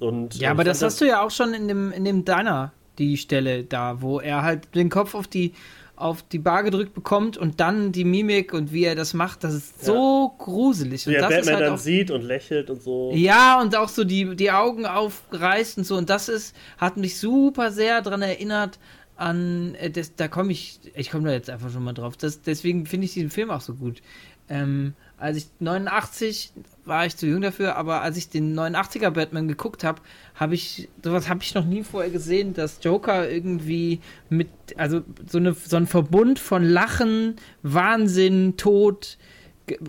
Und, 0.00 0.36
ja, 0.36 0.50
aber 0.50 0.64
das 0.64 0.82
hast 0.82 1.00
du 1.00 1.06
ja 1.06 1.22
auch 1.22 1.30
schon 1.30 1.54
in 1.54 1.68
dem, 1.68 1.92
in 1.92 2.04
dem 2.04 2.24
Diner, 2.24 2.72
die 2.98 3.16
Stelle 3.16 3.64
da, 3.64 4.02
wo 4.02 4.20
er 4.20 4.42
halt 4.42 4.74
den 4.74 4.90
Kopf 4.90 5.14
auf 5.14 5.26
die, 5.26 5.52
auf 5.96 6.22
die 6.24 6.38
Bar 6.38 6.64
gedrückt 6.64 6.94
bekommt 6.94 7.36
und 7.36 7.60
dann 7.60 7.92
die 7.92 8.04
Mimik 8.04 8.52
und 8.52 8.72
wie 8.72 8.84
er 8.84 8.96
das 8.96 9.14
macht, 9.14 9.44
das 9.44 9.54
ist 9.54 9.84
so 9.84 10.32
ja. 10.32 10.44
gruselig. 10.44 11.06
Und 11.06 11.12
wie 11.12 11.16
er 11.16 11.22
das 11.22 11.30
Batman 11.30 11.54
halt 11.54 11.66
dann 11.66 11.78
sieht 11.78 12.10
und 12.10 12.22
lächelt 12.22 12.70
und 12.70 12.82
so. 12.82 13.12
Ja, 13.14 13.60
und 13.60 13.76
auch 13.76 13.88
so 13.88 14.02
die, 14.02 14.34
die 14.34 14.50
Augen 14.50 14.86
aufreißt 14.86 15.78
und 15.78 15.84
so. 15.84 15.96
Und 15.96 16.10
das 16.10 16.28
ist, 16.28 16.56
hat 16.78 16.96
mich 16.96 17.18
super 17.18 17.70
sehr 17.70 18.02
daran 18.02 18.22
erinnert 18.22 18.78
an, 19.16 19.74
äh, 19.76 19.90
das, 19.90 20.14
da 20.16 20.28
komme 20.28 20.52
ich, 20.52 20.80
ich 20.94 21.10
komme 21.10 21.28
da 21.28 21.32
jetzt 21.32 21.50
einfach 21.50 21.70
schon 21.70 21.84
mal 21.84 21.92
drauf. 21.92 22.16
Das, 22.16 22.42
deswegen 22.42 22.86
finde 22.86 23.06
ich 23.06 23.14
diesen 23.14 23.30
Film 23.30 23.50
auch 23.50 23.60
so 23.60 23.74
gut. 23.74 24.02
Ähm, 24.48 24.94
als 25.16 25.38
ich 25.38 25.46
89 25.60 26.52
war 26.84 27.06
ich 27.06 27.16
zu 27.16 27.26
jung 27.26 27.40
dafür, 27.40 27.76
aber 27.76 28.02
als 28.02 28.18
ich 28.18 28.28
den 28.28 28.54
89er 28.54 29.10
Batman 29.10 29.48
geguckt 29.48 29.84
habe, 29.84 30.02
habe 30.34 30.54
ich 30.54 30.88
sowas 31.02 31.30
habe 31.30 31.42
ich 31.42 31.54
noch 31.54 31.64
nie 31.64 31.82
vorher 31.82 32.10
gesehen, 32.10 32.52
dass 32.52 32.80
Joker 32.82 33.30
irgendwie 33.30 34.00
mit 34.28 34.48
also 34.76 35.00
so 35.26 35.38
eine 35.38 35.54
so 35.54 35.76
ein 35.76 35.86
Verbund 35.86 36.38
von 36.38 36.62
Lachen, 36.62 37.36
Wahnsinn, 37.62 38.58
Tod, 38.58 39.16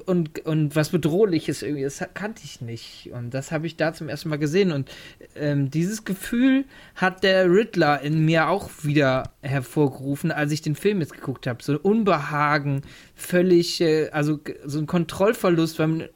und, 0.06 0.46
und 0.46 0.76
was 0.76 0.90
Bedrohliches 0.90 1.62
irgendwie, 1.62 1.84
das 1.84 2.04
kannte 2.14 2.42
ich 2.44 2.62
nicht. 2.62 3.10
Und 3.14 3.34
das 3.34 3.52
habe 3.52 3.68
ich 3.68 3.76
da 3.76 3.94
zum 3.94 4.10
ersten 4.10 4.30
Mal 4.30 4.38
gesehen. 4.38 4.72
Und 4.72 4.90
ähm, 5.36 5.70
dieses 5.70 6.06
Gefühl 6.06 6.66
hat 6.96 7.24
der 7.24 7.50
Riddler 7.50 8.02
in 8.02 8.24
mir 8.26 8.50
auch 8.50 8.70
wieder 8.84 9.32
hervorgerufen, 9.42 10.32
als 10.32 10.52
ich 10.52 10.62
den 10.62 10.76
Film 10.76 11.02
jetzt 11.02 11.14
geguckt 11.14 11.48
habe. 11.48 11.64
So 11.64 11.74
ein 11.74 11.78
Unbehagen, 11.78 12.82
völlig, 13.16 13.82
äh, 13.82 14.10
also 14.10 14.40
so 14.66 14.80
ein 14.80 14.88
Kontrollverlust, 14.88 15.80
weil 15.80 15.88
man, 15.88 16.10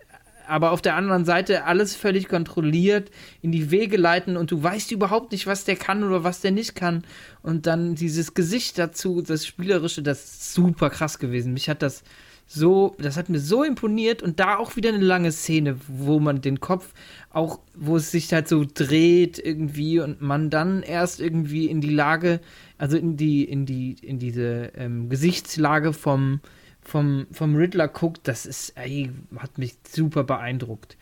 aber 0.47 0.71
auf 0.71 0.81
der 0.81 0.95
anderen 0.95 1.25
Seite 1.25 1.65
alles 1.65 1.95
völlig 1.95 2.27
kontrolliert, 2.27 3.11
in 3.41 3.51
die 3.51 3.69
Wege 3.71 3.97
leiten 3.97 4.35
und 4.35 4.51
du 4.51 4.61
weißt 4.61 4.91
überhaupt 4.91 5.31
nicht, 5.31 5.45
was 5.45 5.63
der 5.63 5.75
kann 5.75 6.03
oder 6.03 6.23
was 6.23 6.41
der 6.41 6.51
nicht 6.51 6.75
kann. 6.75 7.03
Und 7.43 7.67
dann 7.67 7.95
dieses 7.95 8.33
Gesicht 8.33 8.77
dazu, 8.79 9.21
das 9.21 9.45
Spielerische, 9.45 10.01
das 10.01 10.23
ist 10.23 10.53
super 10.53 10.89
krass 10.89 11.19
gewesen. 11.19 11.53
Mich 11.53 11.69
hat 11.69 11.81
das 11.81 12.03
so, 12.51 12.95
das 12.97 13.15
hat 13.15 13.29
mir 13.29 13.37
so 13.39 13.63
imponiert 13.63 14.23
und 14.23 14.39
da 14.39 14.57
auch 14.57 14.75
wieder 14.75 14.89
eine 14.89 15.03
lange 15.03 15.31
Szene, 15.31 15.77
wo 15.87 16.19
man 16.19 16.41
den 16.41 16.59
Kopf 16.59 16.95
auch, 17.29 17.59
wo 17.75 17.97
es 17.97 18.09
sich 18.09 18.33
halt 18.33 18.47
so 18.47 18.65
dreht 18.73 19.37
irgendwie 19.37 19.99
und 19.99 20.19
man 20.19 20.49
dann 20.49 20.81
erst 20.81 21.19
irgendwie 21.19 21.67
in 21.67 21.79
die 21.79 21.91
Lage, 21.91 22.41
also 22.79 22.97
in 22.97 23.17
die, 23.17 23.43
in 23.43 23.67
die, 23.67 23.97
in 24.01 24.17
diese 24.17 24.71
ähm, 24.75 25.09
Gesichtslage 25.09 25.93
vom, 25.93 26.39
vom, 26.81 27.27
vom 27.31 27.55
Riddler 27.55 27.87
guckt, 27.87 28.27
das 28.27 28.47
ist, 28.47 28.75
ey, 28.75 29.11
hat 29.37 29.59
mich 29.59 29.75
super 29.87 30.23
beeindruckt. 30.23 30.97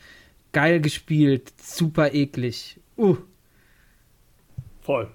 Geil 0.51 0.81
gespielt, 0.81 1.53
super 1.61 2.13
eklig. 2.13 2.77
Uh. 2.97 3.15
Voll. 4.81 5.07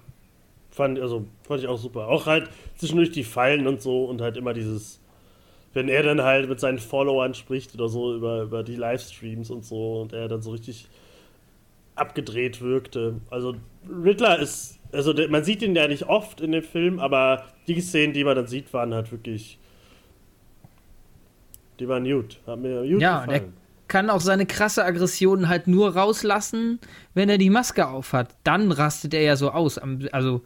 Fand, 0.71 0.99
also, 0.99 1.27
fand 1.43 1.61
ich 1.61 1.67
auch 1.67 1.77
super. 1.77 2.07
Auch 2.07 2.25
halt 2.25 2.49
zwischendurch 2.77 3.11
die 3.11 3.23
Fallen 3.23 3.67
und 3.67 3.83
so 3.83 4.05
und 4.05 4.19
halt 4.19 4.35
immer 4.35 4.55
dieses 4.55 4.99
wenn 5.73 5.89
er 5.89 6.03
dann 6.03 6.21
halt 6.21 6.47
mit 6.49 6.59
seinen 6.59 6.79
Followern 6.79 7.33
spricht 7.33 7.73
oder 7.75 7.89
so 7.89 8.15
über, 8.15 8.43
über 8.43 8.63
die 8.63 8.75
Livestreams 8.75 9.49
und 9.49 9.65
so 9.65 10.01
und 10.01 10.13
er 10.13 10.27
dann 10.27 10.41
so 10.41 10.51
richtig 10.51 10.87
abgedreht 11.95 12.61
wirkte. 12.61 13.15
Also 13.29 13.55
Riddler 13.87 14.39
ist, 14.39 14.79
also 14.91 15.13
man 15.29 15.43
sieht 15.43 15.61
ihn 15.61 15.75
ja 15.75 15.87
nicht 15.87 16.03
oft 16.03 16.41
in 16.41 16.51
dem 16.51 16.63
Film, 16.63 16.99
aber 16.99 17.45
die 17.67 17.79
Szenen, 17.81 18.13
die 18.13 18.23
man 18.23 18.35
dann 18.35 18.47
sieht, 18.47 18.71
waren 18.73 18.93
halt 18.93 19.11
wirklich, 19.11 19.59
die 21.79 21.87
waren 21.87 22.03
gut, 22.03 22.39
haben 22.45 22.61
mir 22.61 22.81
gut 22.81 23.01
ja, 23.01 23.21
gefallen. 23.21 23.41
Der 23.41 23.49
kann 23.87 24.09
auch 24.09 24.21
seine 24.21 24.45
krasse 24.45 24.83
Aggression 24.85 25.49
halt 25.49 25.67
nur 25.67 25.95
rauslassen, 25.95 26.79
wenn 27.13 27.29
er 27.29 27.37
die 27.37 27.49
Maske 27.49 27.87
aufhat. 27.87 28.35
Dann 28.43 28.71
rastet 28.71 29.13
er 29.13 29.21
ja 29.21 29.35
so 29.35 29.51
aus. 29.51 29.77
Also 29.77 30.41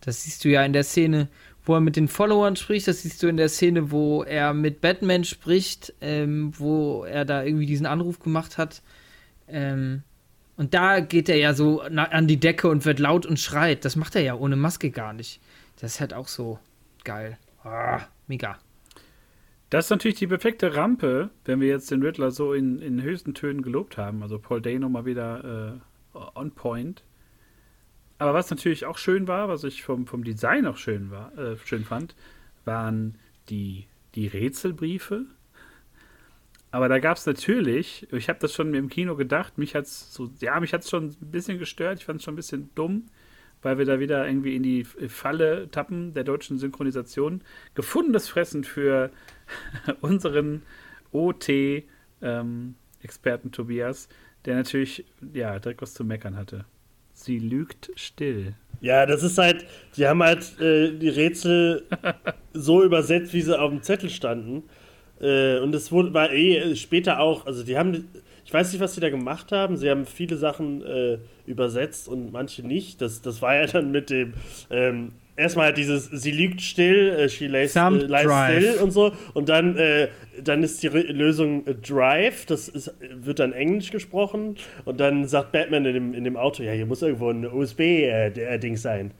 das 0.00 0.22
siehst 0.22 0.44
du 0.44 0.48
ja 0.48 0.64
in 0.64 0.72
der 0.72 0.84
Szene, 0.84 1.28
wo 1.66 1.74
er 1.74 1.80
mit 1.80 1.96
den 1.96 2.08
Followern 2.08 2.56
spricht. 2.56 2.88
Das 2.88 3.02
siehst 3.02 3.22
du 3.22 3.26
in 3.26 3.36
der 3.36 3.48
Szene, 3.48 3.90
wo 3.90 4.22
er 4.22 4.54
mit 4.54 4.80
Batman 4.80 5.24
spricht, 5.24 5.92
ähm, 6.00 6.52
wo 6.56 7.04
er 7.04 7.24
da 7.24 7.42
irgendwie 7.42 7.66
diesen 7.66 7.86
Anruf 7.86 8.20
gemacht 8.20 8.56
hat. 8.56 8.82
Ähm, 9.48 10.02
und 10.56 10.72
da 10.72 11.00
geht 11.00 11.28
er 11.28 11.36
ja 11.36 11.52
so 11.52 11.82
an 11.82 12.26
die 12.26 12.40
Decke 12.40 12.68
und 12.68 12.86
wird 12.86 12.98
laut 12.98 13.26
und 13.26 13.38
schreit. 13.38 13.84
Das 13.84 13.96
macht 13.96 14.16
er 14.16 14.22
ja 14.22 14.34
ohne 14.34 14.56
Maske 14.56 14.90
gar 14.90 15.12
nicht. 15.12 15.40
Das 15.80 15.94
ist 15.94 16.00
halt 16.00 16.14
auch 16.14 16.28
so 16.28 16.58
geil. 17.04 17.36
Ah, 17.62 18.00
mega. 18.26 18.58
Das 19.68 19.86
ist 19.86 19.90
natürlich 19.90 20.18
die 20.18 20.28
perfekte 20.28 20.76
Rampe, 20.76 21.30
wenn 21.44 21.60
wir 21.60 21.68
jetzt 21.68 21.90
den 21.90 22.02
Riddler 22.02 22.30
so 22.30 22.52
in, 22.52 22.80
in 22.80 23.02
höchsten 23.02 23.34
Tönen 23.34 23.62
gelobt 23.62 23.98
haben. 23.98 24.22
Also 24.22 24.38
Paul 24.38 24.62
Dano 24.62 24.88
mal 24.88 25.04
wieder 25.04 25.80
äh, 26.14 26.18
on 26.34 26.52
point. 26.52 27.02
Aber 28.18 28.34
was 28.34 28.50
natürlich 28.50 28.86
auch 28.86 28.98
schön 28.98 29.28
war, 29.28 29.48
was 29.48 29.64
ich 29.64 29.82
vom, 29.82 30.06
vom 30.06 30.24
Design 30.24 30.66
auch 30.66 30.78
schön, 30.78 31.10
war, 31.10 31.36
äh, 31.36 31.56
schön 31.64 31.84
fand, 31.84 32.14
waren 32.64 33.18
die, 33.48 33.86
die 34.14 34.26
Rätselbriefe. 34.26 35.26
Aber 36.70 36.88
da 36.88 36.98
gab 36.98 37.16
es 37.16 37.26
natürlich, 37.26 38.06
ich 38.12 38.28
habe 38.28 38.38
das 38.38 38.52
schon 38.52 38.74
im 38.74 38.88
Kino 38.88 39.16
gedacht, 39.16 39.56
mich 39.58 39.74
hat 39.74 39.84
es 39.84 40.12
so, 40.12 40.30
ja, 40.40 40.58
mich 40.60 40.72
hat 40.72 40.82
es 40.82 40.90
schon 40.90 41.06
ein 41.08 41.30
bisschen 41.30 41.58
gestört, 41.58 41.98
ich 42.00 42.04
fand 42.04 42.18
es 42.18 42.24
schon 42.24 42.34
ein 42.34 42.36
bisschen 42.36 42.70
dumm, 42.74 43.06
weil 43.62 43.78
wir 43.78 43.84
da 43.84 44.00
wieder 44.00 44.26
irgendwie 44.26 44.56
in 44.56 44.62
die 44.62 44.84
Falle 44.84 45.70
tappen 45.70 46.12
der 46.14 46.24
deutschen 46.24 46.58
Synchronisation. 46.58 47.42
Gefundenes 47.74 48.28
Fressen 48.28 48.64
für 48.64 49.10
unseren 50.00 50.62
OT-Experten 51.12 51.86
ähm, 52.22 53.52
Tobias, 53.52 54.08
der 54.44 54.56
natürlich, 54.56 55.06
ja, 55.32 55.58
direkt 55.58 55.82
was 55.82 55.94
zu 55.94 56.04
meckern 56.04 56.36
hatte. 56.36 56.64
Sie 57.26 57.40
lügt 57.40 57.90
still. 57.96 58.54
Ja, 58.80 59.04
das 59.04 59.24
ist 59.24 59.36
halt, 59.36 59.66
die 59.96 60.06
haben 60.06 60.22
halt 60.22 60.60
äh, 60.60 60.92
die 60.96 61.08
Rätsel 61.08 61.82
so 62.52 62.84
übersetzt, 62.84 63.32
wie 63.34 63.42
sie 63.42 63.58
auf 63.58 63.70
dem 63.70 63.82
Zettel 63.82 64.10
standen. 64.10 64.62
Äh, 65.20 65.58
und 65.58 65.74
es 65.74 65.90
wurde, 65.90 66.14
war 66.14 66.32
eh 66.32 66.76
später 66.76 67.18
auch, 67.18 67.44
also 67.44 67.64
die 67.64 67.76
haben, 67.76 68.08
ich 68.44 68.54
weiß 68.54 68.70
nicht, 68.70 68.80
was 68.80 68.94
sie 68.94 69.00
da 69.00 69.10
gemacht 69.10 69.50
haben. 69.50 69.76
Sie 69.76 69.90
haben 69.90 70.06
viele 70.06 70.36
Sachen 70.36 70.84
äh, 70.84 71.18
übersetzt 71.46 72.06
und 72.06 72.30
manche 72.30 72.64
nicht. 72.64 73.00
Das, 73.00 73.22
das 73.22 73.42
war 73.42 73.56
ja 73.56 73.66
dann 73.66 73.90
mit 73.90 74.08
dem, 74.10 74.34
ähm, 74.70 75.10
erstmal 75.36 75.72
dieses, 75.72 76.06
sie 76.06 76.30
liegt 76.30 76.60
still, 76.60 77.10
äh, 77.10 77.28
she 77.28 77.46
lays, 77.46 77.76
äh, 77.76 77.88
lies 77.90 78.22
still 78.22 78.78
und 78.82 78.90
so. 78.90 79.12
Und 79.34 79.48
dann, 79.48 79.76
äh, 79.76 80.08
dann 80.42 80.62
ist 80.62 80.82
die 80.82 80.88
Re 80.88 81.00
Lösung 81.00 81.66
äh, 81.66 81.74
Drive, 81.74 82.46
das 82.46 82.68
ist, 82.68 82.94
wird 83.00 83.38
dann 83.38 83.52
Englisch 83.52 83.90
gesprochen. 83.90 84.56
Und 84.84 85.00
dann 85.00 85.26
sagt 85.26 85.52
Batman 85.52 85.84
in 85.84 85.94
dem, 85.94 86.14
in 86.14 86.24
dem 86.24 86.36
Auto, 86.36 86.62
ja, 86.62 86.72
hier 86.72 86.86
muss 86.86 87.02
irgendwo 87.02 87.30
ein 87.30 87.46
USB-Ding 87.46 88.74
äh, 88.74 88.76
sein. 88.76 89.12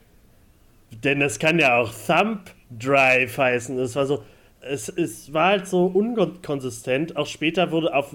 Denn 1.05 1.21
das 1.21 1.39
kann 1.39 1.59
ja 1.59 1.79
auch 1.79 1.93
Thumb 1.93 2.41
Drive 2.71 3.37
heißen. 3.37 3.77
Das 3.77 3.97
war 3.97 4.07
so, 4.07 4.23
es, 4.61 4.89
es 4.89 5.33
war 5.33 5.51
halt 5.51 5.67
so 5.67 5.87
unkonsistent. 5.87 7.17
Auch 7.17 7.27
später 7.27 7.71
wurde 7.71 7.95
auf 7.95 8.15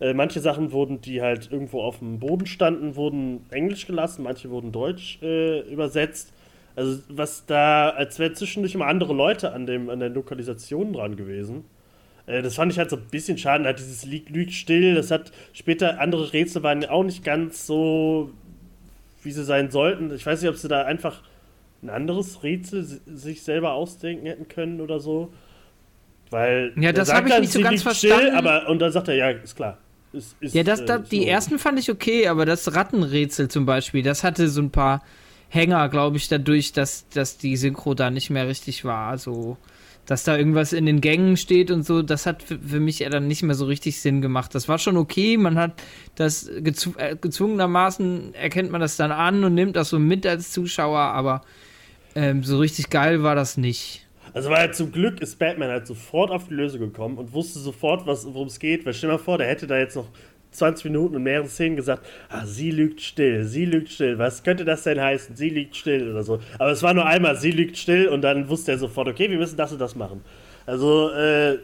äh, 0.00 0.14
manche 0.14 0.40
Sachen 0.40 0.72
wurden, 0.72 1.00
die 1.00 1.22
halt 1.22 1.50
irgendwo 1.50 1.82
auf 1.82 1.98
dem 1.98 2.18
Boden 2.18 2.46
standen, 2.46 2.96
wurden 2.96 3.46
Englisch 3.50 3.86
gelassen, 3.86 4.22
manche 4.22 4.50
wurden 4.50 4.72
Deutsch 4.72 5.18
äh, 5.22 5.60
übersetzt. 5.60 6.32
Also 6.78 7.00
was 7.08 7.44
da, 7.44 7.88
als 7.88 8.20
wären 8.20 8.36
zwischendurch 8.36 8.76
immer 8.76 8.86
andere 8.86 9.12
Leute 9.12 9.52
an, 9.52 9.66
dem, 9.66 9.90
an 9.90 9.98
der 9.98 10.10
Lokalisation 10.10 10.92
dran 10.92 11.16
gewesen. 11.16 11.64
Äh, 12.26 12.40
das 12.40 12.54
fand 12.54 12.70
ich 12.70 12.78
halt 12.78 12.88
so 12.88 12.94
ein 12.94 13.02
bisschen 13.10 13.36
schade. 13.36 13.68
Hat 13.68 13.80
dieses 13.80 14.04
liegt, 14.04 14.30
liegt 14.30 14.52
still. 14.52 14.94
Das 14.94 15.10
hat 15.10 15.32
später 15.52 15.98
andere 15.98 16.32
Rätsel 16.32 16.62
waren 16.62 16.84
auch 16.84 17.02
nicht 17.02 17.24
ganz 17.24 17.66
so, 17.66 18.30
wie 19.24 19.32
sie 19.32 19.42
sein 19.42 19.72
sollten. 19.72 20.14
Ich 20.14 20.24
weiß 20.24 20.40
nicht, 20.40 20.50
ob 20.50 20.56
sie 20.56 20.68
da 20.68 20.84
einfach 20.84 21.22
ein 21.82 21.90
anderes 21.90 22.44
Rätsel 22.44 22.84
sich 22.84 23.42
selber 23.42 23.72
ausdenken 23.72 24.26
hätten 24.26 24.46
können 24.46 24.80
oder 24.80 25.00
so. 25.00 25.32
Weil 26.30 26.72
ja, 26.76 26.92
das 26.92 27.12
habe 27.12 27.28
ich 27.28 27.40
nicht 27.40 27.52
so 27.52 27.60
ganz 27.60 27.82
verstanden. 27.82 28.18
Still, 28.18 28.36
aber 28.36 28.68
und 28.68 28.78
dann 28.78 28.92
sagt 28.92 29.08
er, 29.08 29.16
ja, 29.16 29.30
ist 29.30 29.56
klar. 29.56 29.78
Ist, 30.12 30.36
ist, 30.38 30.54
ja, 30.54 30.62
das, 30.62 30.84
das, 30.84 31.00
äh, 31.00 31.10
die 31.10 31.22
so. 31.22 31.26
ersten 31.26 31.58
fand 31.58 31.80
ich 31.80 31.90
okay, 31.90 32.28
aber 32.28 32.46
das 32.46 32.72
Rattenrätsel 32.72 33.48
zum 33.48 33.66
Beispiel, 33.66 34.04
das 34.04 34.22
hatte 34.22 34.46
so 34.48 34.62
ein 34.62 34.70
paar 34.70 35.02
Hänger, 35.48 35.88
glaube 35.88 36.16
ich, 36.16 36.28
dadurch, 36.28 36.72
dass, 36.72 37.08
dass 37.08 37.38
die 37.38 37.56
Synchro 37.56 37.94
da 37.94 38.10
nicht 38.10 38.30
mehr 38.30 38.46
richtig 38.48 38.84
war. 38.84 39.16
So, 39.18 39.56
dass 40.08 40.24
da 40.24 40.38
irgendwas 40.38 40.72
in 40.72 40.86
den 40.86 41.02
Gängen 41.02 41.36
steht 41.36 41.70
und 41.70 41.84
so, 41.84 42.00
das 42.00 42.24
hat 42.24 42.42
für, 42.42 42.58
für 42.58 42.80
mich 42.80 43.06
dann 43.10 43.28
nicht 43.28 43.42
mehr 43.42 43.54
so 43.54 43.66
richtig 43.66 44.00
Sinn 44.00 44.22
gemacht. 44.22 44.54
Das 44.54 44.66
war 44.66 44.78
schon 44.78 44.96
okay, 44.96 45.36
man 45.36 45.58
hat 45.58 45.82
das 46.14 46.50
gezw 46.60 46.92
äh, 46.96 47.14
gezwungenermaßen, 47.14 48.34
erkennt 48.34 48.70
man 48.70 48.80
das 48.80 48.96
dann 48.96 49.12
an 49.12 49.44
und 49.44 49.54
nimmt 49.54 49.76
das 49.76 49.90
so 49.90 49.98
mit 49.98 50.26
als 50.26 50.50
Zuschauer, 50.50 50.98
aber 50.98 51.42
ähm, 52.14 52.42
so 52.42 52.58
richtig 52.58 52.88
geil 52.88 53.22
war 53.22 53.34
das 53.34 53.58
nicht. 53.58 54.06
Also 54.32 54.48
weil 54.48 54.72
zum 54.72 54.92
Glück 54.92 55.20
ist 55.20 55.38
Batman 55.38 55.68
halt 55.70 55.86
sofort 55.86 56.30
auf 56.30 56.48
die 56.48 56.54
Lösung 56.54 56.80
gekommen 56.80 57.18
und 57.18 57.32
wusste 57.34 57.58
sofort, 57.58 58.06
worum 58.06 58.48
es 58.48 58.58
geht. 58.58 58.86
Weil 58.86 58.94
stell 58.94 59.10
dir 59.10 59.16
mal 59.16 59.22
vor, 59.22 59.36
der 59.36 59.46
hätte 59.46 59.66
da 59.66 59.78
jetzt 59.78 59.96
noch 59.96 60.08
20 60.50 60.84
Minuten 60.86 61.16
in 61.16 61.22
mehreren 61.22 61.48
Szenen 61.48 61.76
gesagt, 61.76 62.04
ah, 62.28 62.46
sie 62.46 62.70
lügt 62.70 63.00
still, 63.00 63.44
sie 63.44 63.64
lügt 63.64 63.90
still. 63.90 64.18
Was 64.18 64.42
könnte 64.42 64.64
das 64.64 64.82
denn 64.82 65.00
heißen? 65.00 65.36
Sie 65.36 65.50
lügt 65.50 65.76
still 65.76 66.10
oder 66.10 66.22
so. 66.22 66.40
Aber 66.58 66.70
es 66.70 66.82
war 66.82 66.94
nur 66.94 67.06
einmal, 67.06 67.36
sie 67.36 67.50
lügt 67.50 67.76
still 67.76 68.08
und 68.08 68.22
dann 68.22 68.48
wusste 68.48 68.72
er 68.72 68.78
sofort, 68.78 69.08
okay, 69.08 69.30
wir 69.30 69.38
müssen 69.38 69.56
das 69.56 69.72
und 69.72 69.78
das 69.78 69.94
machen. 69.94 70.22
Also, 70.66 71.10
äh, 71.10 71.58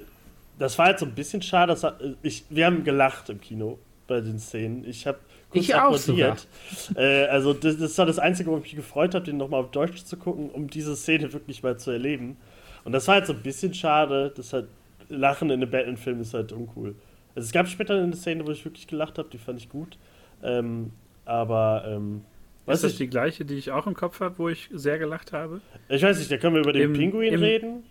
das 0.58 0.78
war 0.78 0.86
halt 0.86 0.98
so 0.98 1.06
ein 1.06 1.14
bisschen 1.14 1.42
schade. 1.42 1.72
Das 1.72 1.82
hat, 1.82 2.00
ich, 2.22 2.44
wir 2.50 2.66
haben 2.66 2.84
gelacht 2.84 3.28
im 3.28 3.40
Kino 3.40 3.78
bei 4.06 4.20
den 4.20 4.38
Szenen. 4.38 4.84
Ich 4.88 5.06
habe 5.06 5.18
kurz 5.50 5.64
ich 5.64 5.74
applaudiert. 5.74 6.46
Äh, 6.94 7.24
also, 7.26 7.52
das, 7.52 7.78
das, 7.78 7.98
war 7.98 8.06
das 8.06 8.18
Einzige, 8.18 8.50
wo 8.50 8.56
ich 8.58 8.62
mich 8.62 8.76
gefreut 8.76 9.14
habe, 9.14 9.24
den 9.24 9.36
nochmal 9.36 9.60
auf 9.60 9.70
Deutsch 9.70 10.04
zu 10.04 10.16
gucken, 10.16 10.50
um 10.50 10.68
diese 10.68 10.94
Szene 10.94 11.32
wirklich 11.32 11.62
mal 11.62 11.78
zu 11.78 11.90
erleben. 11.90 12.36
Und 12.84 12.92
das 12.92 13.08
war 13.08 13.16
halt 13.16 13.26
so 13.26 13.32
ein 13.32 13.42
bisschen 13.42 13.74
schade. 13.74 14.32
Das 14.36 14.52
halt, 14.52 14.68
Lachen 15.08 15.50
in 15.50 15.62
einem 15.62 15.70
Batman-Film 15.70 16.20
ist 16.20 16.34
halt 16.34 16.52
uncool. 16.52 16.94
Also 17.34 17.46
es 17.46 17.52
gab 17.52 17.68
später 17.68 18.00
eine 18.00 18.14
Szene, 18.14 18.46
wo 18.46 18.50
ich 18.50 18.64
wirklich 18.64 18.86
gelacht 18.86 19.18
habe, 19.18 19.28
die 19.30 19.38
fand 19.38 19.58
ich 19.58 19.68
gut. 19.68 19.98
Ähm, 20.42 20.92
aber 21.24 21.84
ähm, 21.86 22.22
ist 22.66 22.84
das 22.84 22.92
ich, 22.92 22.98
die 22.98 23.08
gleiche, 23.08 23.44
die 23.44 23.54
ich 23.54 23.70
auch 23.70 23.86
im 23.86 23.94
Kopf 23.94 24.20
habe, 24.20 24.38
wo 24.38 24.48
ich 24.48 24.70
sehr 24.72 24.98
gelacht 24.98 25.32
habe? 25.32 25.60
Ich 25.88 26.02
weiß 26.02 26.18
nicht, 26.18 26.30
da 26.30 26.36
können 26.38 26.54
wir 26.54 26.62
über 26.62 26.72
den 26.72 26.82
Im, 26.82 26.92
Pinguin 26.92 27.34
im, 27.34 27.40
reden. 27.40 27.82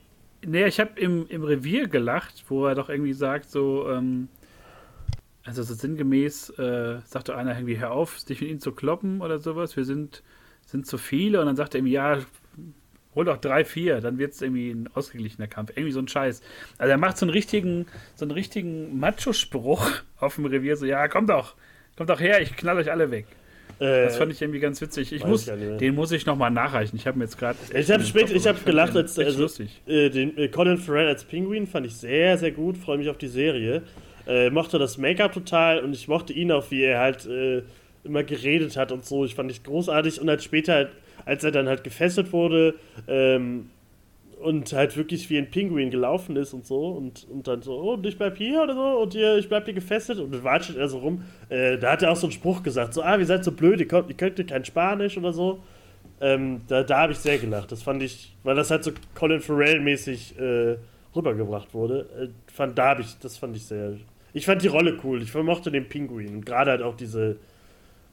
Nee, 0.45 0.65
ich 0.65 0.79
habe 0.79 0.99
im, 0.99 1.27
im 1.27 1.43
Revier 1.43 1.87
gelacht, 1.87 2.45
wo 2.49 2.65
er 2.65 2.75
doch 2.75 2.89
irgendwie 2.89 3.13
sagt, 3.13 3.49
so, 3.49 3.89
ähm, 3.89 4.29
also 5.43 5.63
so 5.63 5.73
sinngemäß, 5.73 6.49
äh, 6.57 6.99
sagt 7.05 7.29
doch 7.29 7.35
einer 7.35 7.55
irgendwie, 7.55 7.77
hör 7.77 7.91
auf, 7.91 8.23
dich 8.23 8.41
mit 8.41 8.49
ihm 8.49 8.59
zu 8.59 8.71
kloppen 8.71 9.21
oder 9.21 9.39
sowas, 9.39 9.77
wir 9.77 9.85
sind, 9.85 10.23
sind 10.65 10.87
zu 10.87 10.97
viele 10.97 11.39
und 11.39 11.45
dann 11.45 11.55
sagt 11.55 11.75
er 11.75 11.79
ihm, 11.79 11.87
ja, 11.87 12.19
hol 13.15 13.25
doch 13.25 13.37
3-4, 13.37 13.99
dann 13.99 14.17
wird 14.17 14.33
es 14.33 14.41
irgendwie 14.41 14.71
ein 14.71 14.89
ausgeglichener 14.93 15.47
Kampf. 15.47 15.71
Irgendwie 15.71 15.91
so 15.91 15.99
ein 15.99 16.07
Scheiß. 16.07 16.41
Also 16.77 16.91
er 16.91 16.97
macht 16.97 17.17
so 17.17 17.25
einen 17.25 17.31
richtigen, 17.31 17.85
so 18.15 18.25
einen 18.25 18.31
richtigen 18.31 18.99
Macho-Spruch 18.99 19.89
auf 20.19 20.35
dem 20.35 20.45
Revier, 20.45 20.75
so, 20.77 20.85
ja, 20.85 21.07
kommt 21.07 21.29
doch, 21.29 21.55
kommt 21.97 22.09
doch 22.09 22.19
her, 22.19 22.41
ich 22.41 22.55
knall 22.55 22.77
euch 22.77 22.91
alle 22.91 23.11
weg. 23.11 23.25
Äh, 23.79 24.05
das 24.05 24.17
fand 24.17 24.31
ich 24.31 24.41
irgendwie 24.41 24.59
ganz 24.59 24.79
witzig. 24.81 25.11
Ich 25.11 25.25
muss, 25.25 25.45
den 25.45 25.95
muss 25.95 26.11
ich 26.11 26.25
nochmal 26.25 26.51
nachreichen. 26.51 26.95
Ich 26.95 27.07
habe 27.07 27.17
mir 27.17 27.25
jetzt 27.25 27.37
gerade. 27.37 27.57
Ich 27.73 27.91
habe 27.91 28.03
spät, 28.03 28.29
ich 28.29 28.47
habe 28.47 28.59
gelacht, 28.63 28.95
als 28.95 29.17
also, 29.17 29.47
äh, 29.87 30.09
den 30.09 30.37
äh, 30.37 30.47
Colin 30.47 30.77
Farrell 30.77 31.07
als 31.07 31.23
Penguin 31.23 31.67
fand 31.67 31.87
ich 31.87 31.95
sehr, 31.95 32.37
sehr 32.37 32.51
gut. 32.51 32.77
Freue 32.77 32.97
mich 32.97 33.09
auf 33.09 33.17
die 33.17 33.27
Serie. 33.27 33.83
Äh, 34.25 34.49
mochte 34.51 34.79
das 34.79 34.97
Make-up 34.97 35.33
total 35.33 35.79
und 35.79 35.93
ich 35.93 36.07
mochte 36.07 36.31
ihn 36.31 36.51
auch, 36.51 36.71
wie 36.71 36.83
er 36.83 36.99
halt 36.99 37.25
äh, 37.25 37.63
immer 38.03 38.23
geredet 38.23 38.77
hat 38.77 38.91
und 38.91 39.05
so. 39.05 39.25
Ich 39.25 39.35
fand 39.35 39.51
ich 39.51 39.63
großartig 39.63 40.21
und 40.21 40.29
als 40.29 40.43
später 40.43 40.73
halt 40.73 40.89
als 41.25 41.43
er 41.43 41.51
dann 41.51 41.67
halt 41.67 41.83
gefesselt 41.83 42.33
wurde 42.33 42.75
ähm, 43.07 43.69
und 44.41 44.73
halt 44.73 44.97
wirklich 44.97 45.29
wie 45.29 45.37
ein 45.37 45.49
Pinguin 45.49 45.89
gelaufen 45.89 46.35
ist 46.35 46.53
und 46.53 46.65
so 46.65 46.87
und, 46.89 47.27
und 47.29 47.47
dann 47.47 47.61
so, 47.61 47.79
oh, 47.79 47.99
ich 48.03 48.17
bleib 48.17 48.37
hier 48.37 48.63
oder 48.63 48.73
so 48.73 49.01
und 49.01 49.13
hier, 49.13 49.37
ich 49.37 49.47
bleib 49.47 49.65
hier 49.65 49.73
gefesselt 49.73 50.19
und 50.19 50.33
dann 50.33 50.43
watschelt 50.43 50.77
er 50.77 50.89
so 50.89 50.99
rum. 50.99 51.23
Äh, 51.49 51.77
da 51.77 51.91
hat 51.93 52.03
er 52.03 52.11
auch 52.11 52.15
so 52.15 52.27
einen 52.27 52.33
Spruch 52.33 52.61
gesagt, 52.63 52.93
so, 52.93 53.01
ah, 53.01 53.15
ihr 53.15 53.25
seid 53.25 53.43
so 53.43 53.51
blöd, 53.51 53.79
ihr 53.79 53.87
könnt, 53.87 54.09
ihr 54.09 54.15
könnt 54.15 54.47
kein 54.47 54.65
Spanisch 54.65 55.17
oder 55.17 55.33
so. 55.33 55.59
Ähm, 56.21 56.61
da 56.67 56.83
da 56.83 56.99
habe 56.99 57.11
ich 57.11 57.19
sehr 57.19 57.37
gelacht. 57.37 57.71
Das 57.71 57.83
fand 57.83 58.01
ich, 58.01 58.33
weil 58.43 58.55
das 58.55 58.71
halt 58.71 58.83
so 58.83 58.91
Colin 59.13 59.41
Farrell-mäßig 59.41 60.39
äh, 60.39 60.77
rübergebracht 61.15 61.73
wurde. 61.73 62.05
Äh, 62.17 62.27
fand, 62.51 62.77
da 62.77 62.89
habe 62.89 63.01
ich, 63.01 63.17
das 63.19 63.37
fand 63.37 63.55
ich 63.55 63.65
sehr. 63.65 63.93
Ich 64.33 64.45
fand 64.45 64.61
die 64.61 64.67
Rolle 64.67 64.97
cool. 65.03 65.21
Ich 65.21 65.31
vermochte 65.31 65.69
den 65.69 65.87
Pinguin. 65.89 66.35
Und 66.35 66.45
gerade 66.45 66.71
halt 66.71 66.81
auch 66.81 66.95
diese 66.95 67.37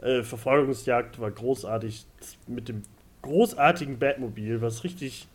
äh, 0.01 0.23
Verfolgungsjagd 0.23 1.21
war 1.21 1.31
großartig 1.31 2.07
mit 2.47 2.69
dem 2.69 2.83
großartigen 3.23 3.99
Batmobil, 3.99 4.61
was 4.61 4.85
richtig 4.85 5.29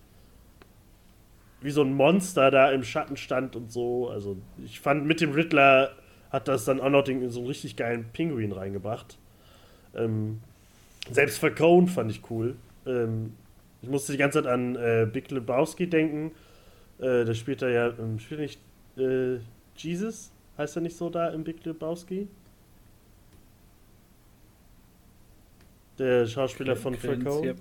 wie 1.62 1.72
so 1.72 1.82
ein 1.82 1.94
Monster 1.94 2.52
da 2.52 2.72
im 2.72 2.84
Schatten 2.84 3.18
stand 3.18 3.56
und 3.56 3.72
so. 3.72 4.10
Also 4.10 4.38
ich 4.64 4.80
fand 4.80 5.06
mit 5.06 5.22
dem 5.22 5.32
Riddler 5.32 5.92
hat 6.30 6.48
das 6.48 6.66
dann 6.66 6.80
auch 6.80 6.90
noch 6.90 7.04
den, 7.04 7.30
so 7.30 7.40
einen 7.40 7.48
richtig 7.48 7.76
geilen 7.76 8.06
Pinguin 8.12 8.52
reingebracht. 8.52 9.18
Ähm, 9.96 10.42
selbst 11.10 11.40
Falcone 11.40 11.88
fand 11.88 12.12
ich 12.12 12.30
cool. 12.30 12.56
Ähm, 12.86 13.34
ich 13.82 13.90
musste 13.90 14.12
die 14.12 14.18
ganze 14.18 14.44
Zeit 14.44 14.52
an 14.52 14.76
äh, 14.76 15.08
Big 15.12 15.32
Lebowski 15.32 15.88
denken. 15.88 16.32
Äh, 17.00 17.26
da 17.26 17.34
spielt 17.34 17.62
er 17.62 17.70
ja, 17.70 17.88
ähm, 18.00 18.20
spielt 18.20 18.42
nicht 18.42 18.60
äh, 18.98 19.38
Jesus? 19.78 20.32
Heißt 20.58 20.76
er 20.76 20.82
nicht 20.82 20.98
so 20.98 21.10
da 21.10 21.30
im 21.30 21.44
Big 21.44 21.64
Lebowski? 21.66 22.28
Der 25.98 26.28
Schauspieler 26.28 26.76
von 26.76 26.96
Falcone. 26.96 27.56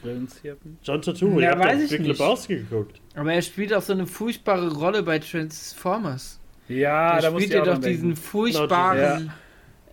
Grillenzirpen. 0.00 0.78
John 0.82 1.02
Turturro, 1.02 1.40
ja, 1.40 1.58
weiß 1.58 1.82
ich 1.82 1.90
Big 1.90 2.00
nicht. 2.00 2.18
Lebowski 2.18 2.56
geguckt. 2.56 3.00
Aber 3.14 3.32
er 3.32 3.42
spielt 3.42 3.74
auch 3.74 3.82
so 3.82 3.92
eine 3.92 4.06
furchtbare 4.06 4.72
Rolle 4.72 5.02
bei 5.02 5.18
Transformers. 5.18 6.40
Ja, 6.68 7.16
da 7.20 7.30
da 7.30 7.36
spielt 7.36 7.52
er 7.52 7.64
doch 7.64 7.78
diesen 7.78 8.16
furchtbaren. 8.16 9.26
Ja. 9.26 9.34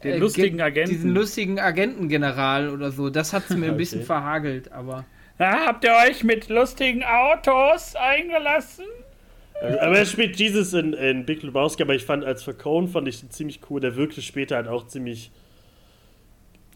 Den 0.03 0.13
äh, 0.13 0.17
lustigen 0.17 0.61
Agenten. 0.61 0.91
Diesen 0.91 1.13
lustigen 1.13 1.59
Agentengeneral 1.59 2.69
oder 2.69 2.91
so. 2.91 3.09
Das 3.09 3.33
hat 3.33 3.49
es 3.49 3.57
mir 3.57 3.65
ein 3.71 3.77
bisschen 3.77 4.03
verhagelt, 4.03 4.71
aber. 4.71 5.05
Na, 5.39 5.65
habt 5.65 5.83
ihr 5.83 5.93
euch 6.07 6.23
mit 6.23 6.49
lustigen 6.49 7.03
Autos 7.03 7.95
eingelassen? 7.95 8.85
Aber 9.59 9.97
er 9.97 10.05
spielt 10.05 10.37
Jesus 10.37 10.73
in, 10.73 10.93
in 10.93 11.25
Big 11.25 11.41
Lebowski, 11.41 11.81
aber 11.81 11.95
ich 11.95 12.05
fand 12.05 12.23
als 12.23 12.43
Falcone 12.43 12.87
fand 12.87 13.07
ich 13.07 13.23
ihn 13.23 13.31
ziemlich 13.31 13.59
cool. 13.69 13.81
Der 13.81 13.95
wirkte 13.95 14.21
später 14.21 14.55
halt 14.55 14.67
auch 14.67 14.85
ziemlich 14.87 15.31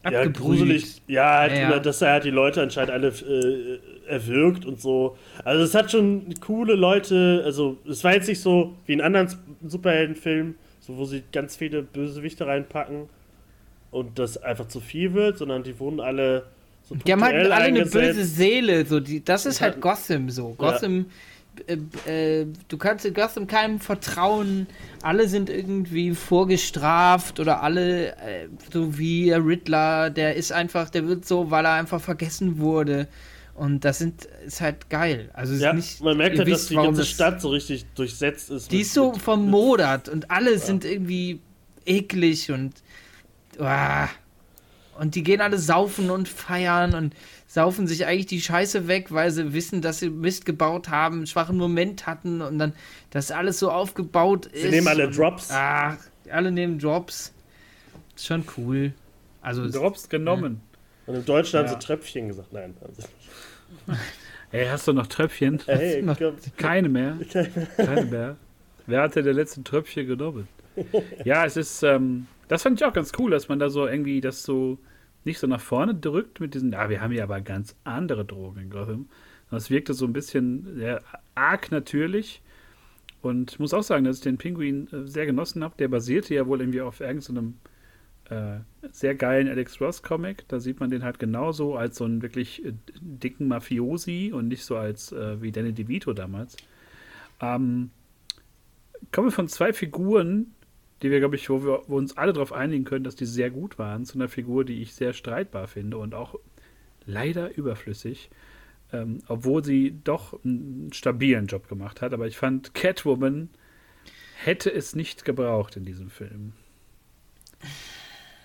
ja, 0.09 0.25
gruselig. 0.25 1.01
Ja, 1.07 1.39
halt, 1.39 1.53
ja, 1.53 1.71
ja, 1.71 1.79
dass 1.79 2.01
er 2.01 2.11
halt 2.11 2.23
die 2.23 2.31
Leute 2.31 2.61
anscheinend 2.61 2.91
alle 2.91 3.09
äh, 3.09 3.79
erwürgt 4.07 4.65
und 4.65 4.81
so. 4.81 5.17
Also 5.43 5.63
es 5.63 5.75
hat 5.75 5.91
schon 5.91 6.33
coole 6.39 6.73
Leute, 6.75 7.43
also 7.45 7.77
es 7.87 8.03
war 8.03 8.13
jetzt 8.13 8.27
nicht 8.27 8.41
so 8.41 8.75
wie 8.85 8.93
in 8.93 9.01
anderen 9.01 9.29
Superheldenfilmen, 9.63 10.55
so 10.79 10.97
wo 10.97 11.05
sie 11.05 11.23
ganz 11.31 11.55
viele 11.55 11.83
Bösewichte 11.83 12.47
reinpacken 12.47 13.09
und 13.91 14.17
das 14.17 14.37
einfach 14.37 14.67
zu 14.67 14.79
viel 14.79 15.13
wird, 15.13 15.37
sondern 15.37 15.63
die 15.63 15.79
wurden 15.79 15.99
alle 15.99 16.45
so 16.83 16.95
Die 16.95 17.11
haben 17.11 17.23
halt 17.23 17.51
alle 17.51 17.65
eine 17.65 17.85
böse 17.85 18.25
Seele, 18.25 18.85
so 18.85 18.99
die, 18.99 19.23
das 19.23 19.45
ist 19.45 19.61
halt 19.61 19.79
Gotham 19.81 20.29
so. 20.29 20.55
Gotham 20.57 21.01
äh, 21.01 21.05
äh, 21.67 22.45
du 22.67 22.77
kannst 22.77 23.05
in 23.05 23.13
Gotham 23.13 23.47
keinem 23.47 23.79
vertrauen. 23.79 24.67
Alle 25.01 25.27
sind 25.27 25.49
irgendwie 25.49 26.13
vorgestraft 26.13 27.39
oder 27.39 27.61
alle, 27.61 28.15
äh, 28.17 28.47
so 28.71 28.97
wie 28.97 29.31
Riddler, 29.31 30.09
der 30.09 30.35
ist 30.35 30.51
einfach, 30.51 30.89
der 30.89 31.07
wird 31.07 31.25
so, 31.25 31.51
weil 31.51 31.65
er 31.65 31.73
einfach 31.73 32.01
vergessen 32.01 32.59
wurde. 32.59 33.07
Und 33.53 33.85
das 33.85 33.99
sind, 33.99 34.25
ist 34.45 34.61
halt 34.61 34.89
geil. 34.89 35.29
Also 35.33 35.53
ja, 35.53 35.73
nicht, 35.73 36.01
man 36.01 36.17
merkt 36.17 36.37
halt, 36.37 36.47
wisst, 36.47 36.63
dass 36.63 36.67
die 36.69 36.75
ganze 36.75 37.05
Stadt 37.05 37.41
so 37.41 37.49
richtig 37.49 37.85
durchsetzt 37.95 38.49
ist. 38.49 38.71
Die 38.71 38.77
mit, 38.77 38.85
ist 38.85 38.93
so 38.93 39.13
vermodert 39.13 40.09
und 40.09 40.31
alle 40.31 40.53
ja. 40.53 40.59
sind 40.59 40.85
irgendwie 40.85 41.41
eklig 41.85 42.51
und. 42.51 42.73
Uh, 43.59 44.07
und 44.99 45.15
die 45.15 45.23
gehen 45.23 45.41
alle 45.41 45.57
saufen 45.57 46.09
und 46.09 46.29
feiern 46.29 46.93
und 46.93 47.15
saufen 47.51 47.85
sich 47.85 48.05
eigentlich 48.05 48.27
die 48.27 48.39
Scheiße 48.39 48.87
weg, 48.87 49.11
weil 49.11 49.29
sie 49.29 49.51
wissen, 49.51 49.81
dass 49.81 49.99
sie 49.99 50.09
Mist 50.09 50.45
gebaut 50.45 50.87
haben, 50.87 51.17
einen 51.17 51.27
schwachen 51.27 51.57
Moment 51.57 52.07
hatten 52.07 52.41
und 52.41 52.57
dann 52.57 52.71
das 53.09 53.29
alles 53.29 53.59
so 53.59 53.69
aufgebaut 53.69 54.45
ist. 54.45 54.61
Sie 54.61 54.69
nehmen 54.69 54.87
alle 54.87 55.09
Drops. 55.09 55.49
ach, 55.51 55.97
alle 56.29 56.49
nehmen 56.49 56.79
Drops. 56.79 57.33
Ist 58.15 58.27
schon 58.27 58.45
cool. 58.55 58.93
Also 59.41 59.67
Drops 59.67 60.07
genommen. 60.07 60.61
Ja. 60.61 61.11
Und 61.11 61.19
im 61.19 61.25
Deutschen 61.25 61.57
ja. 61.57 61.63
haben 61.63 61.67
sie 61.67 61.85
Tröpfchen 61.85 62.29
gesagt. 62.29 62.53
Nein, 62.53 62.73
haben 62.81 62.93
sie 62.93 63.01
nicht. 63.01 63.99
Ey, 64.53 64.67
hast 64.67 64.87
du 64.87 64.93
noch 64.93 65.07
Tröpfchen? 65.07 65.61
Ey, 65.67 66.01
noch 66.01 66.17
keine 66.57 66.87
mehr. 66.87 67.17
keine 67.75 68.05
mehr. 68.05 68.37
Wer 68.87 69.01
hatte 69.01 69.23
der 69.23 69.33
letzte 69.33 69.61
Tröpfchen 69.61 70.07
genommen? 70.07 70.47
Ja, 71.25 71.45
es 71.45 71.57
ist, 71.57 71.83
ähm, 71.83 72.27
das 72.47 72.63
fand 72.63 72.79
ich 72.79 72.87
auch 72.87 72.93
ganz 72.93 73.11
cool, 73.19 73.29
dass 73.29 73.49
man 73.49 73.59
da 73.59 73.69
so 73.69 73.87
irgendwie 73.87 74.21
das 74.21 74.41
so 74.41 74.77
nicht 75.23 75.39
so 75.39 75.47
nach 75.47 75.61
vorne 75.61 75.95
drückt 75.95 76.39
mit 76.39 76.53
diesen, 76.53 76.71
ja, 76.71 76.89
wir 76.89 77.01
haben 77.01 77.11
hier 77.11 77.23
aber 77.23 77.41
ganz 77.41 77.75
andere 77.83 78.25
Drogen 78.25 78.61
in 78.61 78.69
Gotham. 78.69 79.09
Das 79.49 79.69
wirkte 79.69 79.93
so 79.93 80.05
ein 80.05 80.13
bisschen 80.13 80.75
sehr 80.75 81.01
arg 81.35 81.71
natürlich. 81.71 82.41
Und 83.21 83.51
ich 83.51 83.59
muss 83.59 83.73
auch 83.73 83.83
sagen, 83.83 84.05
dass 84.05 84.17
ich 84.17 84.23
den 84.23 84.37
Pinguin 84.37 84.87
äh, 84.91 85.05
sehr 85.05 85.25
genossen 85.25 85.63
habe. 85.63 85.75
Der 85.77 85.89
basierte 85.89 86.33
ja 86.33 86.47
wohl 86.47 86.61
irgendwie 86.61 86.81
auf 86.81 87.01
irgendeinem 87.01 87.55
äh, 88.29 88.59
sehr 88.91 89.13
geilen 89.13 89.47
Alex 89.47 89.79
Ross 89.79 90.01
Comic. 90.01 90.47
Da 90.47 90.59
sieht 90.59 90.79
man 90.79 90.89
den 90.89 91.03
halt 91.03 91.19
genauso 91.19 91.75
als 91.75 91.97
so 91.97 92.05
einen 92.05 92.21
wirklich 92.21 92.65
äh, 92.65 92.73
dicken 92.99 93.47
Mafiosi 93.47 94.31
und 94.33 94.47
nicht 94.47 94.63
so 94.63 94.77
als 94.77 95.11
äh, 95.11 95.41
wie 95.41 95.51
Danny 95.51 95.73
DeVito 95.73 96.13
damals. 96.13 96.57
Ähm, 97.41 97.91
kommen 99.11 99.27
wir 99.27 99.31
von 99.31 99.49
zwei 99.49 99.73
Figuren, 99.73 100.53
die 101.01 101.11
wir, 101.11 101.19
glaube 101.19 101.35
ich, 101.35 101.49
wo 101.49 101.63
wir 101.63 101.89
uns 101.89 102.17
alle 102.17 102.33
darauf 102.33 102.53
einigen 102.53 102.83
können, 102.83 103.03
dass 103.03 103.15
die 103.15 103.25
sehr 103.25 103.49
gut 103.49 103.79
waren, 103.79 104.05
zu 104.05 104.15
einer 104.15 104.29
Figur, 104.29 104.65
die 104.65 104.81
ich 104.81 104.93
sehr 104.93 105.13
streitbar 105.13 105.67
finde 105.67 105.97
und 105.97 106.13
auch 106.13 106.35
leider 107.05 107.55
überflüssig. 107.55 108.29
Ähm, 108.93 109.19
obwohl 109.27 109.63
sie 109.63 109.95
doch 110.03 110.43
einen 110.43 110.91
stabilen 110.91 111.47
Job 111.47 111.69
gemacht 111.69 112.01
hat. 112.01 112.13
Aber 112.13 112.27
ich 112.27 112.37
fand, 112.37 112.73
Catwoman 112.73 113.49
hätte 114.43 114.71
es 114.71 114.95
nicht 114.95 115.23
gebraucht 115.23 115.77
in 115.77 115.85
diesem 115.85 116.09
Film. 116.09 116.53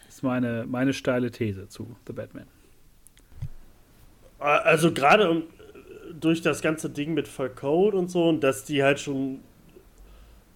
Das 0.07 0.17
ist 0.17 0.23
meine, 0.23 0.65
meine 0.69 0.93
steile 0.93 1.31
These 1.31 1.69
zu 1.69 1.97
The 2.07 2.13
Batman. 2.13 2.47
Also 4.39 4.93
gerade 4.93 5.43
durch 6.13 6.43
das 6.43 6.63
ganze 6.63 6.91
Ding 6.91 7.15
mit 7.15 7.27
Falcone 7.27 7.97
und 7.97 8.11
so 8.11 8.29
und 8.29 8.43
dass 8.43 8.65
die 8.65 8.83
halt 8.83 9.01
schon 9.01 9.41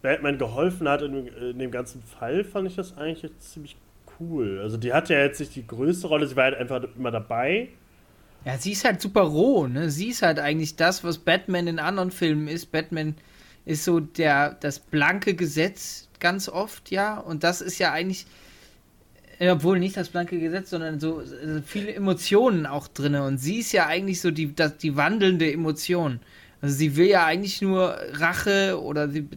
Batman 0.02 0.38
geholfen 0.38 0.88
hat 0.88 1.02
in, 1.02 1.26
in, 1.26 1.58
dem 1.58 1.70
ganzen 1.70 2.02
Fall, 2.02 2.44
fand 2.44 2.68
ich 2.68 2.76
das 2.76 2.96
eigentlich 2.96 3.30
ziemlich 3.38 3.76
cool. 4.18 4.60
Also 4.62 4.76
die 4.76 4.92
hat 4.92 5.08
ja 5.08 5.18
jetzt 5.18 5.40
nicht 5.40 5.54
die 5.56 5.66
größte 5.66 6.06
Rolle, 6.06 6.26
sie 6.26 6.36
war 6.36 6.44
halt 6.44 6.56
einfach 6.56 6.82
immer 6.96 7.10
dabei. 7.10 7.68
Ja, 8.44 8.56
sie 8.56 8.72
ist 8.72 8.84
halt 8.84 9.00
super 9.00 9.22
roh, 9.22 9.66
ne? 9.66 9.90
Sie 9.90 10.08
ist 10.08 10.22
halt 10.22 10.38
eigentlich 10.38 10.76
das, 10.76 11.04
was 11.04 11.18
Batman 11.18 11.66
in 11.66 11.78
anderen 11.78 12.10
Filmen 12.10 12.48
ist. 12.48 12.72
Batman 12.72 13.14
ist 13.66 13.84
so 13.84 14.00
der, 14.00 14.54
das 14.60 14.78
blanke 14.78 15.34
Gesetz 15.34 16.08
ganz 16.20 16.48
oft, 16.48 16.90
ja. 16.90 17.18
Und 17.18 17.44
das 17.44 17.60
ist 17.60 17.78
ja 17.78 17.92
eigentlich, 17.92 18.26
obwohl 19.38 19.78
nicht 19.78 19.98
das 19.98 20.08
blanke 20.08 20.40
Gesetz, 20.40 20.70
sondern 20.70 21.00
so 21.00 21.18
also 21.18 21.60
viele 21.66 21.94
Emotionen 21.94 22.64
auch 22.64 22.88
drin. 22.88 23.14
Und 23.16 23.36
sie 23.36 23.58
ist 23.58 23.72
ja 23.72 23.86
eigentlich 23.86 24.22
so 24.22 24.30
die, 24.30 24.54
das, 24.54 24.78
die 24.78 24.96
wandelnde 24.96 25.52
Emotion. 25.52 26.20
Also 26.60 26.74
sie 26.76 26.96
will 26.96 27.06
ja 27.06 27.24
eigentlich 27.24 27.62
nur 27.62 27.96
Rache 28.12 28.80
oder 28.80 29.08
sie, 29.08 29.28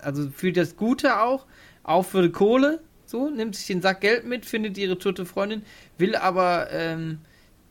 also 0.00 0.28
für 0.30 0.52
das 0.52 0.76
Gute 0.76 1.20
auch, 1.20 1.46
auch 1.82 2.04
für 2.04 2.22
die 2.22 2.32
Kohle, 2.32 2.80
so, 3.06 3.30
nimmt 3.30 3.54
sich 3.54 3.66
den 3.66 3.82
Sack 3.82 4.00
Geld 4.00 4.26
mit, 4.26 4.44
findet 4.44 4.76
ihre 4.76 4.98
tote 4.98 5.24
Freundin, 5.24 5.62
will 5.98 6.16
aber 6.16 6.68
ähm, 6.72 7.18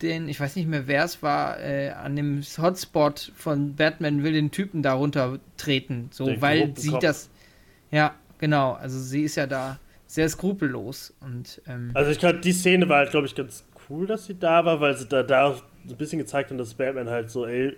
den, 0.01 0.29
ich 0.29 0.39
weiß 0.39 0.55
nicht 0.55 0.67
mehr 0.67 0.87
wer 0.87 1.03
es 1.03 1.21
war, 1.21 1.59
äh, 1.59 1.89
an 1.89 2.15
dem 2.15 2.41
Hotspot 2.41 3.31
von 3.35 3.75
Batman 3.75 4.23
will 4.23 4.33
den 4.33 4.51
Typen 4.51 4.83
darunter 4.83 5.39
treten, 5.57 6.09
so, 6.11 6.25
den 6.25 6.41
weil 6.41 6.73
sie 6.77 6.97
das, 6.99 7.29
ja, 7.91 8.15
genau, 8.37 8.73
also 8.73 8.99
sie 8.99 9.23
ist 9.23 9.35
ja 9.35 9.47
da 9.47 9.79
sehr 10.07 10.29
skrupellos 10.29 11.13
und 11.19 11.61
ähm, 11.67 11.91
also 11.93 12.11
ich 12.11 12.19
glaube, 12.19 12.39
die 12.39 12.53
Szene 12.53 12.87
war 12.87 12.99
halt, 12.99 13.11
glaube 13.11 13.27
ich, 13.27 13.35
ganz 13.35 13.65
cool, 13.89 14.07
dass 14.07 14.25
sie 14.25 14.37
da 14.37 14.63
war, 14.63 14.79
weil 14.79 14.95
sie 14.95 15.07
da, 15.07 15.23
da 15.23 15.47
auch 15.47 15.63
ein 15.89 15.95
bisschen 15.97 16.19
gezeigt 16.19 16.51
hat, 16.51 16.59
dass 16.59 16.73
Batman 16.73 17.09
halt 17.09 17.29
so, 17.29 17.45
ey, 17.45 17.75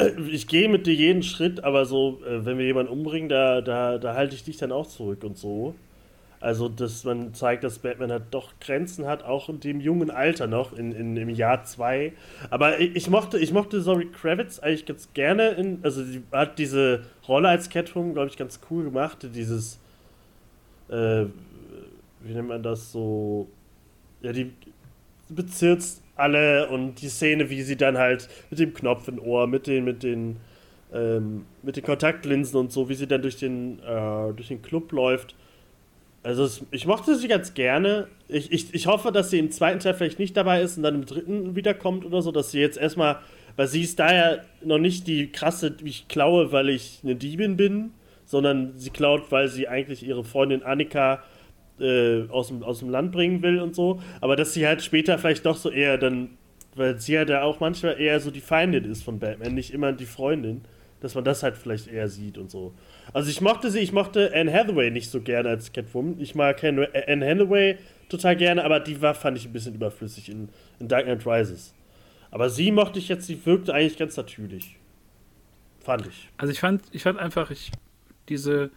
ich 0.30 0.46
gehe 0.46 0.68
mit 0.68 0.86
dir 0.86 0.94
jeden 0.94 1.22
Schritt, 1.22 1.64
aber 1.64 1.84
so, 1.84 2.20
äh, 2.26 2.44
wenn 2.44 2.58
wir 2.58 2.66
jemanden 2.66 2.92
umbringen, 2.92 3.28
da, 3.28 3.60
da, 3.60 3.98
da 3.98 4.14
halte 4.14 4.34
ich 4.34 4.44
dich 4.44 4.56
dann 4.56 4.72
auch 4.72 4.86
zurück 4.86 5.24
und 5.24 5.36
so. 5.36 5.74
Also, 6.40 6.68
dass 6.68 7.04
man 7.04 7.34
zeigt, 7.34 7.62
dass 7.62 7.78
Batman 7.78 8.10
halt 8.10 8.24
doch 8.32 8.54
Grenzen 8.60 9.06
hat, 9.06 9.22
auch 9.22 9.48
in 9.48 9.60
dem 9.60 9.80
jungen 9.80 10.10
Alter 10.10 10.48
noch, 10.48 10.72
in, 10.72 10.90
in, 10.90 11.16
im 11.16 11.28
Jahr 11.28 11.62
2. 11.62 12.12
Aber 12.50 12.80
ich, 12.80 12.96
ich, 12.96 13.08
mochte, 13.08 13.38
ich 13.38 13.52
mochte 13.52 13.80
Zoe 13.80 14.06
Kravitz 14.06 14.58
eigentlich 14.58 14.84
ganz 14.84 15.08
gerne. 15.14 15.50
In, 15.50 15.78
also, 15.84 16.02
sie 16.02 16.22
hat 16.32 16.58
diese 16.58 17.04
Rolle 17.28 17.48
als 17.48 17.70
Catwoman, 17.70 18.14
glaube 18.14 18.28
ich, 18.28 18.36
ganz 18.36 18.58
cool 18.70 18.82
gemacht. 18.82 19.18
Dieses, 19.32 19.78
äh, 20.88 21.26
wie 22.22 22.34
nennt 22.34 22.48
man 22.48 22.62
das 22.64 22.90
so? 22.90 23.46
Ja, 24.20 24.32
die 24.32 24.52
bezirzt 25.28 26.02
alle 26.22 26.68
und 26.68 27.02
die 27.02 27.08
Szene, 27.08 27.50
wie 27.50 27.62
sie 27.62 27.76
dann 27.76 27.98
halt 27.98 28.28
mit 28.50 28.58
dem 28.58 28.72
Knopf 28.72 29.08
im 29.08 29.18
Ohr, 29.18 29.46
mit 29.46 29.66
den, 29.66 29.84
mit 29.84 30.02
den, 30.02 30.36
ähm, 30.94 31.44
mit 31.62 31.76
den 31.76 31.84
Kontaktlinsen 31.84 32.58
und 32.58 32.72
so, 32.72 32.88
wie 32.88 32.94
sie 32.94 33.06
dann 33.06 33.22
durch 33.22 33.36
den, 33.36 33.78
äh, 33.80 34.32
durch 34.34 34.48
den 34.48 34.62
Club 34.62 34.92
läuft 34.92 35.34
also 36.22 36.44
es, 36.44 36.64
ich 36.70 36.86
mochte 36.86 37.16
sie 37.16 37.28
ganz 37.28 37.54
gerne. 37.54 38.06
Ich, 38.28 38.52
ich, 38.52 38.72
ich 38.72 38.86
hoffe, 38.86 39.10
dass 39.10 39.30
sie 39.30 39.38
im 39.38 39.50
zweiten 39.50 39.80
Teil 39.80 39.94
vielleicht 39.94 40.18
nicht 40.18 40.36
dabei 40.36 40.62
ist 40.62 40.76
und 40.76 40.84
dann 40.84 40.94
im 40.96 41.06
dritten 41.06 41.56
wiederkommt 41.56 42.04
oder 42.04 42.22
so, 42.22 42.30
dass 42.30 42.52
sie 42.52 42.60
jetzt 42.60 42.78
erstmal, 42.78 43.18
weil 43.56 43.66
sie 43.66 43.82
ist 43.82 43.98
da 43.98 44.14
ja 44.14 44.38
noch 44.64 44.78
nicht 44.78 45.06
die 45.06 45.32
krasse, 45.32 45.74
ich 45.82 46.06
klaue, 46.08 46.52
weil 46.52 46.68
ich 46.68 47.00
eine 47.02 47.16
Diebin 47.16 47.56
bin, 47.56 47.90
sondern 48.24 48.78
sie 48.78 48.90
klaut, 48.90 49.32
weil 49.32 49.48
sie 49.48 49.66
eigentlich 49.66 50.06
ihre 50.06 50.22
Freundin 50.22 50.62
Annika 50.62 51.22
äh, 51.82 52.28
aus, 52.30 52.48
dem, 52.48 52.62
aus 52.62 52.78
dem 52.78 52.90
Land 52.90 53.12
bringen 53.12 53.42
will 53.42 53.60
und 53.60 53.74
so. 53.74 54.00
Aber 54.20 54.36
dass 54.36 54.54
sie 54.54 54.66
halt 54.66 54.82
später 54.82 55.18
vielleicht 55.18 55.44
doch 55.44 55.56
so 55.56 55.70
eher 55.70 55.98
dann, 55.98 56.30
weil 56.74 56.98
sie 56.98 57.14
ja 57.14 57.24
da 57.24 57.42
auch 57.42 57.60
manchmal 57.60 58.00
eher 58.00 58.20
so 58.20 58.30
die 58.30 58.40
Feindin 58.40 58.84
ist 58.84 59.02
von 59.02 59.18
Batman, 59.18 59.54
nicht 59.54 59.72
immer 59.72 59.92
die 59.92 60.06
Freundin, 60.06 60.62
dass 61.00 61.14
man 61.14 61.24
das 61.24 61.42
halt 61.42 61.56
vielleicht 61.56 61.88
eher 61.88 62.08
sieht 62.08 62.38
und 62.38 62.50
so. 62.50 62.72
Also 63.12 63.28
ich 63.28 63.40
mochte 63.40 63.70
sie, 63.70 63.80
ich 63.80 63.92
mochte 63.92 64.32
Anne 64.34 64.52
Hathaway 64.52 64.90
nicht 64.90 65.10
so 65.10 65.20
gerne 65.20 65.48
als 65.48 65.72
Catwoman. 65.72 66.20
Ich 66.20 66.34
mag 66.34 66.62
Anne 66.64 66.88
Hathaway 67.26 67.76
total 68.08 68.36
gerne, 68.36 68.64
aber 68.64 68.80
die 68.80 69.02
war, 69.02 69.14
fand 69.14 69.36
ich 69.36 69.46
ein 69.46 69.52
bisschen 69.52 69.74
überflüssig 69.74 70.28
in, 70.28 70.48
in 70.78 70.88
Dark 70.88 71.04
Knight 71.04 71.26
Rises. 71.26 71.74
Aber 72.30 72.48
sie 72.48 72.72
mochte 72.72 72.98
ich 72.98 73.08
jetzt, 73.08 73.26
sie 73.26 73.44
wirkte 73.44 73.74
eigentlich 73.74 73.98
ganz 73.98 74.16
natürlich. 74.16 74.76
Fand 75.80 76.06
ich. 76.06 76.30
Also 76.36 76.52
ich 76.52 76.60
fand, 76.60 76.82
ich 76.92 77.02
fand 77.02 77.18
einfach, 77.18 77.50
ich, 77.50 77.72
diese 78.28 78.70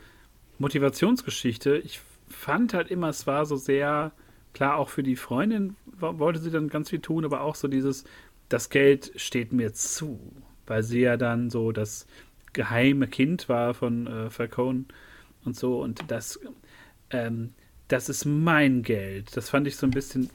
Motivationsgeschichte, 0.58 1.78
ich 1.78 2.00
fand 2.46 2.76
halt 2.76 2.92
immer, 2.92 3.10
es 3.10 3.26
war 3.26 3.48
so 3.48 3.56
sehr, 3.56 4.12
klar, 4.54 4.78
auch 4.78 4.90
für 4.90 5.02
die 5.02 5.16
Freundin 5.16 5.76
wollte 6.00 6.40
sie 6.40 6.52
dann 6.52 6.70
ganz 6.70 6.92
viel 6.92 7.00
tun, 7.00 7.26
aber 7.26 7.42
auch 7.42 7.56
so 7.56 7.68
dieses, 7.68 8.04
das 8.50 8.70
Geld 8.70 9.12
steht 9.16 9.52
mir 9.52 9.74
zu. 9.74 10.20
Weil 10.68 10.84
sie 10.84 11.02
ja 11.02 11.18
dann 11.18 11.50
so 11.50 11.72
das 11.72 12.06
geheime 12.54 13.08
Kind 13.08 13.50
war 13.50 13.74
von 13.74 14.08
äh, 14.08 14.30
Falcone 14.30 14.86
und 15.44 15.56
so. 15.56 15.82
Und 15.82 16.04
das, 16.08 16.40
ähm, 17.10 17.54
das 17.88 18.10
ist 18.10 18.26
mein 18.26 18.84
Geld. 18.84 19.36
Das 19.36 19.50
fand 19.50 19.68
ich 19.68 19.76
so 19.76 19.88
ein 19.88 19.92
bisschen 19.92 20.30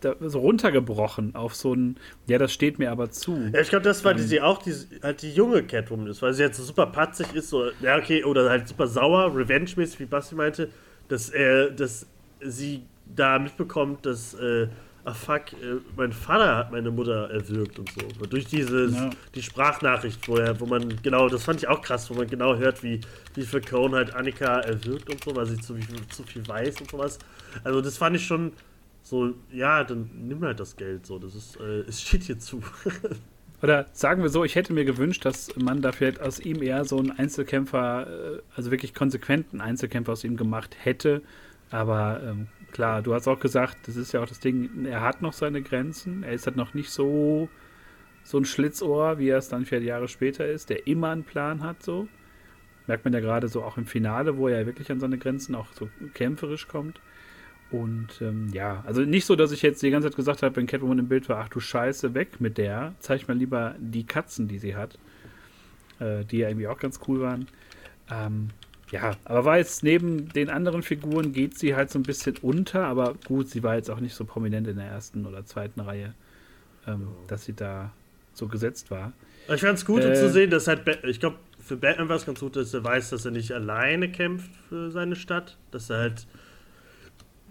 da, 0.00 0.14
so 0.20 0.38
runtergebrochen 0.38 1.34
auf 1.34 1.56
so 1.56 1.74
ein, 1.74 1.96
ja, 2.28 2.38
das 2.38 2.52
steht 2.52 2.78
mir 2.78 2.92
aber 2.92 3.10
zu. 3.10 3.36
Ja, 3.52 3.60
ich 3.60 3.68
glaube, 3.68 3.84
das 3.84 4.04
war 4.04 4.16
ähm, 4.16 4.28
die, 4.28 4.40
auch 4.40 4.62
die, 4.62 4.74
halt 5.02 5.22
die 5.22 5.32
junge 5.32 5.64
Catwoman 5.64 6.06
ist, 6.06 6.22
weil 6.22 6.34
sie 6.34 6.42
jetzt 6.42 6.56
so 6.56 6.64
super 6.64 6.86
patzig 6.86 7.34
ist, 7.34 7.50
so, 7.50 7.70
ja, 7.80 7.96
okay, 7.96 8.22
oder 8.22 8.48
halt 8.48 8.68
super 8.68 8.86
sauer, 8.86 9.34
revenge-mäßig, 9.34 9.98
wie 10.00 10.06
Basti 10.06 10.36
meinte, 10.36 10.70
dass 11.08 11.30
er, 11.30 11.70
dass 11.70 12.06
sie 12.40 12.82
da 13.14 13.38
mitbekommt, 13.38 14.04
dass 14.06 14.34
äh, 14.34 14.68
ah 15.04 15.14
fuck, 15.14 15.52
äh, 15.54 15.80
mein 15.96 16.12
Vater 16.12 16.56
hat 16.56 16.72
meine 16.72 16.90
Mutter 16.90 17.30
erwürgt 17.30 17.78
und 17.78 17.90
so. 17.90 18.26
Durch 18.26 18.46
dieses, 18.46 18.94
ja. 18.94 19.10
die 19.34 19.42
Sprachnachricht, 19.42 20.28
wo, 20.28 20.36
er, 20.36 20.58
wo 20.60 20.66
man, 20.66 21.00
genau, 21.02 21.28
das 21.28 21.44
fand 21.44 21.60
ich 21.62 21.68
auch 21.68 21.80
krass, 21.80 22.10
wo 22.10 22.14
man 22.14 22.28
genau 22.28 22.56
hört, 22.56 22.82
wie, 22.82 23.00
wie 23.34 23.42
Falcone 23.42 23.96
halt 23.96 24.14
Annika 24.14 24.60
erwürgt 24.60 25.10
und 25.10 25.24
so, 25.24 25.34
weil 25.34 25.46
sie 25.46 25.56
zu, 25.58 25.76
zu 26.10 26.22
viel 26.24 26.46
weiß 26.46 26.80
und 26.80 26.90
sowas. 26.90 27.18
Also 27.64 27.80
das 27.80 27.96
fand 27.96 28.16
ich 28.16 28.26
schon 28.26 28.52
so, 29.02 29.34
ja, 29.50 29.84
dann 29.84 30.10
nimm 30.14 30.42
halt 30.44 30.60
das 30.60 30.76
Geld 30.76 31.06
so, 31.06 31.18
das 31.18 31.34
ist, 31.34 31.56
äh, 31.56 31.80
es 31.88 32.02
steht 32.02 32.24
hier 32.24 32.38
zu. 32.38 32.60
Oder 33.62 33.86
sagen 33.92 34.22
wir 34.22 34.28
so, 34.28 34.44
ich 34.44 34.54
hätte 34.54 34.72
mir 34.72 34.84
gewünscht, 34.84 35.24
dass 35.24 35.54
man 35.56 35.82
da 35.82 35.90
vielleicht 35.92 36.20
aus 36.20 36.38
ihm 36.38 36.62
eher 36.62 36.84
so 36.84 36.98
einen 36.98 37.10
Einzelkämpfer, 37.10 38.36
äh, 38.36 38.42
also 38.54 38.70
wirklich 38.70 38.94
konsequenten 38.94 39.60
Einzelkämpfer 39.60 40.12
aus 40.12 40.24
ihm 40.24 40.36
gemacht 40.36 40.76
hätte. 40.80 41.22
Aber 41.70 42.20
ähm, 42.24 42.46
klar, 42.70 43.02
du 43.02 43.14
hast 43.14 43.26
auch 43.26 43.40
gesagt, 43.40 43.88
das 43.88 43.96
ist 43.96 44.12
ja 44.12 44.22
auch 44.22 44.26
das 44.26 44.40
Ding, 44.40 44.86
er 44.86 45.02
hat 45.02 45.22
noch 45.22 45.32
seine 45.32 45.60
Grenzen. 45.62 46.22
Er 46.22 46.32
ist 46.32 46.46
halt 46.46 46.56
noch 46.56 46.74
nicht 46.74 46.90
so, 46.90 47.48
so 48.22 48.38
ein 48.38 48.44
Schlitzohr, 48.44 49.18
wie 49.18 49.28
er 49.28 49.38
es 49.38 49.48
dann 49.48 49.66
vier 49.66 49.82
Jahre 49.82 50.08
später 50.08 50.46
ist, 50.46 50.70
der 50.70 50.86
immer 50.86 51.10
einen 51.10 51.24
Plan 51.24 51.62
hat, 51.62 51.82
so. 51.82 52.08
Merkt 52.86 53.04
man 53.04 53.12
ja 53.12 53.20
gerade 53.20 53.48
so 53.48 53.62
auch 53.64 53.76
im 53.76 53.86
Finale, 53.86 54.38
wo 54.38 54.48
er 54.48 54.64
wirklich 54.64 54.90
an 54.90 55.00
seine 55.00 55.18
Grenzen 55.18 55.54
auch 55.54 55.66
so 55.74 55.90
kämpferisch 56.14 56.68
kommt. 56.68 57.00
Und 57.70 58.08
ähm, 58.22 58.48
ja, 58.52 58.82
also 58.86 59.02
nicht 59.02 59.26
so, 59.26 59.36
dass 59.36 59.52
ich 59.52 59.60
jetzt 59.62 59.82
die 59.82 59.90
ganze 59.90 60.08
Zeit 60.08 60.16
gesagt 60.16 60.42
habe, 60.42 60.56
wenn 60.56 60.66
Catwoman 60.66 60.98
im 60.98 61.08
Bild 61.08 61.28
war, 61.28 61.38
ach 61.38 61.48
du 61.48 61.60
Scheiße, 61.60 62.14
weg 62.14 62.40
mit 62.40 62.56
der. 62.56 62.94
Zeig 63.00 63.28
mal 63.28 63.36
lieber 63.36 63.74
die 63.78 64.04
Katzen, 64.04 64.48
die 64.48 64.58
sie 64.58 64.74
hat. 64.74 64.98
Äh, 66.00 66.24
die 66.24 66.38
ja 66.38 66.48
irgendwie 66.48 66.68
auch 66.68 66.78
ganz 66.78 67.00
cool 67.08 67.20
waren. 67.20 67.48
Ähm, 68.10 68.50
ja, 68.90 69.16
aber 69.24 69.44
war 69.44 69.58
jetzt 69.58 69.82
neben 69.82 70.28
den 70.28 70.48
anderen 70.48 70.82
Figuren 70.82 71.32
geht 71.32 71.58
sie 71.58 71.74
halt 71.74 71.90
so 71.90 71.98
ein 71.98 72.04
bisschen 72.04 72.36
unter, 72.40 72.84
aber 72.84 73.14
gut, 73.26 73.48
sie 73.48 73.62
war 73.62 73.74
jetzt 73.74 73.90
auch 73.90 74.00
nicht 74.00 74.14
so 74.14 74.24
prominent 74.24 74.66
in 74.68 74.76
der 74.76 74.86
ersten 74.86 75.26
oder 75.26 75.44
zweiten 75.44 75.80
Reihe, 75.80 76.14
ähm, 76.86 77.08
dass 77.26 77.44
sie 77.44 77.52
da 77.52 77.92
so 78.32 78.46
gesetzt 78.46 78.90
war. 78.90 79.12
Ich 79.52 79.60
fand 79.60 79.78
es 79.78 79.84
gut 79.84 80.04
äh, 80.04 80.14
zu 80.14 80.30
sehen, 80.30 80.50
dass 80.50 80.68
halt, 80.68 80.82
ich 81.04 81.20
glaube, 81.20 81.36
für 81.58 81.76
Batman 81.76 82.08
war 82.08 82.16
es 82.16 82.24
ganz 82.24 82.40
gut, 82.40 82.56
dass 82.56 82.72
er 82.72 82.84
weiß, 82.84 83.10
dass 83.10 83.24
er 83.24 83.32
nicht 83.32 83.52
alleine 83.52 84.10
kämpft 84.10 84.50
für 84.68 84.90
seine 84.90 85.16
Stadt, 85.16 85.58
dass 85.70 85.90
er 85.90 85.98
halt 85.98 86.26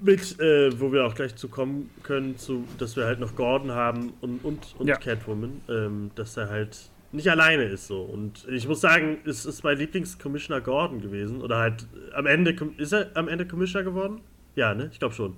mit, 0.01 0.39
äh, 0.39 0.79
wo 0.79 0.91
wir 0.91 1.05
auch 1.05 1.15
gleich 1.15 1.35
zu 1.35 1.47
kommen 1.47 1.89
können, 2.03 2.37
zu, 2.37 2.65
dass 2.77 2.95
wir 2.95 3.05
halt 3.05 3.19
noch 3.19 3.35
Gordon 3.35 3.71
haben 3.71 4.13
und, 4.21 4.43
und, 4.43 4.75
und 4.77 4.87
ja. 4.87 4.95
Catwoman, 4.95 5.61
ähm, 5.69 6.11
dass 6.15 6.37
er 6.37 6.49
halt 6.49 6.89
nicht 7.11 7.29
alleine 7.29 7.63
ist 7.63 7.87
so. 7.87 8.01
Und 8.01 8.47
ich 8.49 8.67
muss 8.67 8.81
sagen, 8.81 9.17
es 9.25 9.45
ist 9.45 9.63
mein 9.63 9.77
Lieblings-Commissioner 9.77 10.61
Gordon 10.61 11.01
gewesen. 11.01 11.41
Oder 11.41 11.57
halt 11.57 11.87
am 12.13 12.25
Ende, 12.25 12.55
ist 12.77 12.93
er 12.93 13.09
am 13.15 13.27
Ende 13.27 13.47
Commissioner 13.47 13.85
geworden? 13.85 14.21
Ja, 14.55 14.73
ne? 14.73 14.89
Ich 14.91 14.99
glaube 14.99 15.15
schon. 15.15 15.35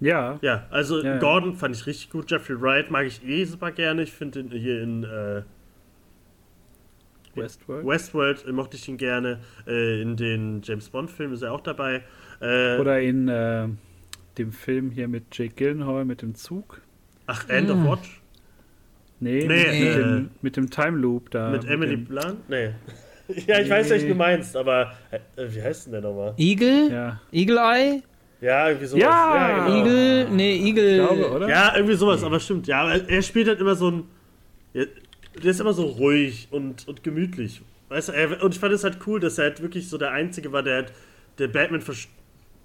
Ja. 0.00 0.38
Ja, 0.42 0.66
also 0.70 1.02
ja, 1.02 1.18
Gordon 1.18 1.54
fand 1.54 1.74
ich 1.74 1.86
richtig 1.86 2.10
gut. 2.10 2.30
Jeffrey 2.30 2.60
Wright 2.60 2.90
mag 2.90 3.06
ich 3.06 3.24
eh 3.26 3.44
super 3.44 3.72
gerne. 3.72 4.02
Ich 4.02 4.12
finde 4.12 4.40
ihn 4.40 4.50
hier 4.50 4.82
in 4.82 5.04
äh, 5.04 5.42
Westworld. 7.34 7.86
Westworld 7.86 8.52
mochte 8.52 8.76
ich 8.76 8.88
ihn 8.88 8.96
gerne. 8.96 9.40
Äh, 9.66 10.00
in 10.00 10.16
den 10.16 10.62
James 10.62 10.88
Bond-Filmen 10.88 11.34
ist 11.34 11.42
er 11.42 11.52
auch 11.52 11.60
dabei. 11.60 12.02
Äh, 12.40 12.78
Oder 12.78 13.00
in 13.00 13.28
äh, 13.28 13.68
dem 14.38 14.52
Film 14.52 14.90
hier 14.90 15.08
mit 15.08 15.24
Jake 15.36 15.54
Gyllenhaal 15.56 16.04
mit 16.04 16.22
dem 16.22 16.34
Zug. 16.34 16.80
Ach, 17.26 17.48
End 17.48 17.70
of 17.70 17.84
Watch? 17.84 18.20
Nee, 19.20 19.44
Nee, 19.46 19.46
mit, 19.46 19.66
äh, 19.66 19.94
dem, 19.96 20.30
mit 20.42 20.56
dem 20.56 20.70
Time 20.70 20.96
Loop 20.98 21.30
da. 21.30 21.50
Mit 21.50 21.64
Emily 21.64 21.96
dem, 21.96 22.04
Blunt? 22.04 22.48
Nee. 22.48 22.70
ja, 23.46 23.58
ich 23.58 23.68
weiß, 23.68 23.86
Nee. 23.86 23.90
welchen 23.90 24.08
du 24.10 24.14
meinst, 24.14 24.56
aber 24.56 24.92
äh, 25.10 25.18
wie 25.48 25.60
heißt 25.62 25.86
denn 25.86 25.92
der 25.92 26.02
nochmal? 26.02 26.34
Eagle? 26.36 26.90
Ja, 26.90 27.20
Eagle 27.32 27.58
Eye? 27.58 28.02
Ja, 28.40 28.68
irgendwie 28.68 28.86
sowas. 28.86 29.02
Ja! 29.02 29.64
genau. 29.66 29.78
Eagle? 29.80 30.28
Nee, 30.30 30.56
Eagle. 30.68 30.90
ich 31.02 31.06
glaube, 31.08 31.30
oder? 31.32 31.48
Ja, 31.48 31.74
irgendwie 31.74 31.96
sowas, 31.96 32.22
aber 32.22 32.38
stimmt. 32.38 32.68
Ja, 32.68 32.82
aber 32.82 33.08
er 33.10 33.22
spielt 33.22 33.48
halt 33.48 33.60
immer 33.60 33.74
so 33.74 33.90
ein. 33.90 34.04
Ja, 34.74 34.84
der 35.42 35.50
ist 35.50 35.60
immer 35.60 35.72
so 35.72 35.84
ruhig 35.86 36.46
und, 36.52 36.86
und 36.86 37.02
gemütlich. 37.02 37.60
Weißt 37.88 38.10
du, 38.10 38.12
er, 38.12 38.42
und 38.44 38.54
ich 38.54 38.60
fand 38.60 38.72
es 38.72 38.84
halt 38.84 38.98
cool, 39.08 39.18
dass 39.18 39.38
er 39.38 39.44
halt 39.46 39.60
wirklich 39.62 39.88
so 39.88 39.98
der 39.98 40.12
Einzige 40.12 40.52
war, 40.52 40.62
der 40.62 40.74
halt, 40.76 40.92
der 41.38 41.48
Batman 41.48 41.80
vers- 41.80 42.06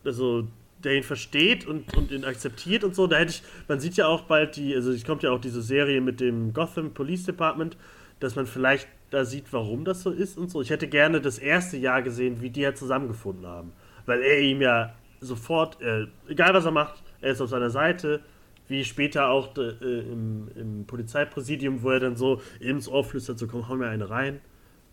also 0.05 0.47
der 0.83 0.95
ihn 0.97 1.03
versteht 1.03 1.65
und, 1.65 1.95
und 1.95 2.11
ihn 2.11 2.25
akzeptiert 2.25 2.83
und 2.83 2.93
so. 2.93 3.07
Da 3.07 3.17
hätte 3.17 3.31
ich, 3.31 3.43
man 3.69 3.79
sieht 3.79 3.95
ja 3.95 4.07
auch 4.07 4.21
bald 4.23 4.57
die, 4.57 4.75
also 4.75 4.91
es 4.91 5.05
kommt 5.05 5.23
ja 5.23 5.31
auch 5.31 5.39
diese 5.39 5.61
Serie 5.61 6.01
mit 6.01 6.19
dem 6.19 6.51
Gotham 6.53 6.93
Police 6.93 7.23
Department, 7.23 7.77
dass 8.19 8.35
man 8.35 8.45
vielleicht 8.45 8.87
da 9.09 9.23
sieht, 9.23 9.45
warum 9.51 9.85
das 9.85 10.01
so 10.01 10.11
ist 10.11 10.37
und 10.37 10.49
so. 10.51 10.61
Ich 10.61 10.69
hätte 10.71 10.87
gerne 10.87 11.21
das 11.21 11.37
erste 11.39 11.77
Jahr 11.77 12.01
gesehen, 12.01 12.41
wie 12.41 12.49
die 12.49 12.61
ja 12.61 12.73
zusammengefunden 12.73 13.45
haben. 13.47 13.71
Weil 14.05 14.21
er 14.21 14.39
ihm 14.41 14.61
ja 14.61 14.93
sofort, 15.21 15.81
äh, 15.81 16.07
egal 16.27 16.53
was 16.53 16.65
er 16.65 16.71
macht, 16.71 17.01
er 17.21 17.31
ist 17.31 17.39
auf 17.41 17.49
seiner 17.49 17.69
Seite. 17.69 18.19
Wie 18.67 18.83
später 18.83 19.29
auch 19.29 19.55
äh, 19.57 19.69
im, 19.81 20.49
im 20.55 20.85
Polizeipräsidium, 20.85 21.81
wo 21.83 21.91
er 21.91 21.99
dann 22.01 22.15
so 22.17 22.41
eben 22.59 22.71
ins 22.77 22.87
Ohr 22.89 23.03
flüstert, 23.05 23.37
so 23.39 23.47
komm, 23.47 23.69
hau 23.69 23.75
mir 23.75 23.87
eine 23.87 24.09
rein 24.09 24.41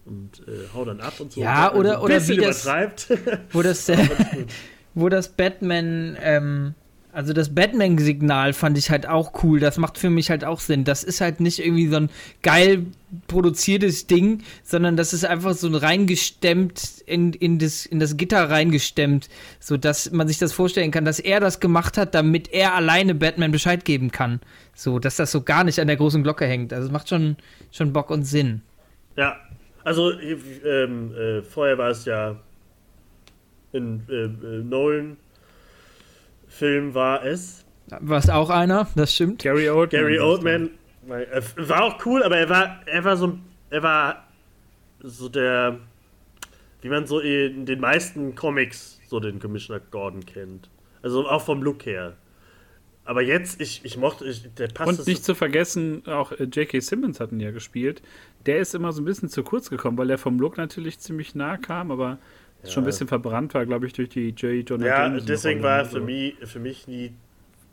und 0.04 0.40
äh, 0.46 0.68
hau 0.74 0.84
dann 0.84 1.00
ab 1.00 1.14
und 1.18 1.32
so. 1.32 1.40
Ja, 1.40 1.68
Also 1.70 1.80
oder- 1.80 1.98
ein 1.98 2.04
oder 2.04 2.28
wie 2.28 2.36
das- 2.36 2.64
übertreibt. 2.64 3.08
Wo 3.52 3.62
das, 3.62 3.88
äh, 3.88 3.96
wo 4.95 5.09
das 5.09 5.28
Batman, 5.28 6.16
ähm, 6.22 6.74
also 7.12 7.32
das 7.32 7.55
Batman-Signal 7.55 8.53
fand 8.53 8.78
ich 8.78 8.91
halt 8.91 9.09
auch 9.09 9.43
cool. 9.43 9.59
Das 9.59 9.78
macht 9.78 9.99
für 9.99 10.11
mich 10.11 10.30
halt 10.30 10.45
auch 10.45 10.61
Sinn. 10.61 10.84
Das 10.84 11.03
ist 11.03 11.20
halt 11.20 11.41
nicht 11.41 11.59
irgendwie 11.59 11.88
so 11.88 11.97
ein 11.97 12.11
geil 12.43 12.86
produziertes 13.26 14.07
Ding, 14.07 14.43
sondern 14.62 14.97
das 14.97 15.12
ist 15.12 15.24
einfach 15.24 15.55
so 15.55 15.66
ein 15.66 15.74
reingestemmt 15.74 17.03
in, 17.07 17.32
in, 17.32 17.59
das, 17.59 17.84
in 17.84 17.99
das 17.99 18.16
Gitter 18.16 18.49
reingestemmt, 18.49 19.28
so 19.59 19.76
dass 19.76 20.12
man 20.12 20.28
sich 20.28 20.38
das 20.38 20.53
vorstellen 20.53 20.93
kann, 20.93 21.05
dass 21.05 21.18
er 21.18 21.41
das 21.41 21.59
gemacht 21.59 21.99
hat, 21.99 22.14
damit 22.14 22.53
er 22.53 22.74
alleine 22.74 23.14
Batman 23.14 23.51
Bescheid 23.51 23.84
geben 23.84 24.12
kann. 24.12 24.41
So, 24.74 24.99
dass 24.99 25.16
das 25.16 25.32
so 25.32 25.43
gar 25.43 25.64
nicht 25.64 25.80
an 25.80 25.88
der 25.88 25.97
großen 25.97 26.22
Glocke 26.22 26.47
hängt. 26.47 26.72
Also 26.72 26.86
es 26.86 26.93
macht 26.93 27.09
schon, 27.09 27.36
schon 27.72 27.93
Bock 27.93 28.11
und 28.11 28.22
Sinn. 28.22 28.62
Ja, 29.16 29.36
also 29.82 30.12
ähm, 30.12 31.12
äh, 31.14 31.43
vorher 31.43 31.76
war 31.78 31.91
es 31.91 32.05
ja 32.05 32.36
in 33.72 34.02
äh, 34.08 34.24
äh, 34.24 34.62
Nolan 34.62 35.16
Film 36.48 36.94
war 36.94 37.24
es 37.24 37.64
Was 38.00 38.28
auch 38.28 38.50
einer, 38.50 38.88
das 38.96 39.14
stimmt. 39.14 39.42
Gary 39.42 39.68
Oldman. 39.68 40.00
Gary 40.00 40.18
Oldman 40.18 40.70
äh, 41.08 41.40
war 41.56 41.84
auch 41.84 42.04
cool, 42.04 42.22
aber 42.22 42.36
er 42.36 42.48
war 42.48 42.80
er 42.86 43.04
war 43.04 43.16
so 43.16 43.38
er 43.70 43.82
war 43.82 44.28
so 45.00 45.28
der 45.28 45.78
wie 46.82 46.88
man 46.88 47.06
so 47.06 47.20
in 47.20 47.66
den 47.66 47.80
meisten 47.80 48.34
Comics 48.34 49.00
so 49.06 49.20
den 49.20 49.38
Commissioner 49.38 49.80
Gordon 49.80 50.24
kennt. 50.24 50.70
Also 51.02 51.28
auch 51.28 51.42
vom 51.42 51.62
Look 51.62 51.86
her. 51.86 52.16
Aber 53.04 53.22
jetzt 53.22 53.60
ich 53.60 53.84
ich 53.84 53.96
mochte 53.96 54.24
ich, 54.24 54.52
der 54.54 54.68
passt 54.68 55.00
Und 55.00 55.06
nicht 55.06 55.24
zu 55.24 55.34
vergessen, 55.34 56.06
auch 56.06 56.32
äh, 56.32 56.44
J.K. 56.44 56.80
Simmons 56.80 57.20
hatten 57.20 57.40
ja 57.40 57.50
gespielt. 57.50 58.02
Der 58.46 58.58
ist 58.58 58.74
immer 58.74 58.92
so 58.92 59.02
ein 59.02 59.04
bisschen 59.04 59.28
zu 59.28 59.42
kurz 59.42 59.70
gekommen, 59.70 59.98
weil 59.98 60.10
er 60.10 60.18
vom 60.18 60.38
Look 60.38 60.56
natürlich 60.56 60.98
ziemlich 60.98 61.34
nah 61.34 61.56
kam, 61.56 61.90
aber 61.90 62.18
schon 62.64 62.82
ein 62.82 62.86
bisschen 62.86 63.08
verbrannt 63.08 63.54
war, 63.54 63.64
glaube 63.66 63.86
ich, 63.86 63.92
durch 63.92 64.08
die 64.11 64.30
J. 64.30 64.68
Jonah 64.68 64.86
ja, 64.86 65.02
Jameson 65.06 65.26
deswegen 65.26 65.61
Rolle, 65.61 65.72
war 65.72 65.84
für 65.84 66.00
mich 66.00 66.34
für 66.44 66.58
mich 66.58 66.86
nie 66.88 67.12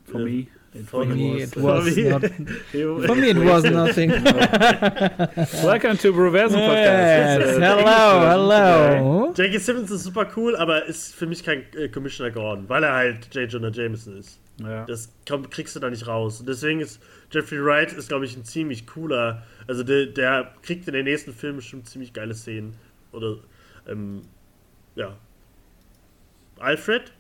For 0.06 0.20
me. 0.22 0.48
It 0.74 0.86
For 0.86 1.06
me, 1.06 1.40
was. 1.56 1.56
it 1.56 1.64
was 1.64 1.96
me. 1.96 2.10
not- 2.10 2.24
For 3.06 3.16
me 3.16 3.30
it 3.30 3.38
was 3.38 3.64
nothing. 3.64 4.12
Welcome 5.64 5.98
to 5.98 6.12
Proversum 6.14 6.60
Podcast. 6.60 7.40
Yes, 7.40 7.58
Äh, 7.58 7.62
hello, 7.62 8.30
hello. 8.30 9.34
J.K. 9.36 9.58
Simmons 9.60 9.92
ist 9.92 10.04
super 10.04 10.28
cool, 10.36 10.56
aber 10.56 10.86
ist 10.86 11.16
für 11.16 11.26
mich 11.26 11.44
kein 11.44 11.64
äh, 11.76 11.88
Commissioner 11.90 12.32
Gordon, 12.32 12.68
weil 12.70 12.84
er 12.84 12.94
halt 12.94 13.34
J. 13.34 13.52
Jonah 13.52 13.70
Jameson 13.72 14.18
ist. 14.18 14.40
Ja. 14.62 14.86
Das 14.86 15.10
komm, 15.28 15.50
kriegst 15.50 15.76
du 15.76 15.80
da 15.80 15.90
nicht 15.90 16.08
raus. 16.08 16.40
Und 16.40 16.50
deswegen 16.50 16.80
ist 16.80 17.02
Jeffrey 17.32 17.64
Wright, 17.64 17.94
ist 17.94 18.10
glaube 18.10 18.26
ich 18.26 18.36
ein 18.36 18.44
ziemlich 18.44 18.88
cooler. 18.88 19.44
Also 19.68 19.84
der, 19.84 20.08
der 20.08 20.52
kriegt 20.64 20.88
in 20.88 20.94
den 20.94 21.06
nächsten 21.06 21.34
Filmen 21.34 21.62
schon 21.62 21.86
ziemlich 21.86 22.14
geile 22.14 22.34
Szenen. 22.34 22.74
Oder, 23.12 23.38
ähm, 23.88 24.22
ja. 24.98 25.18
Alfred? 26.60 27.14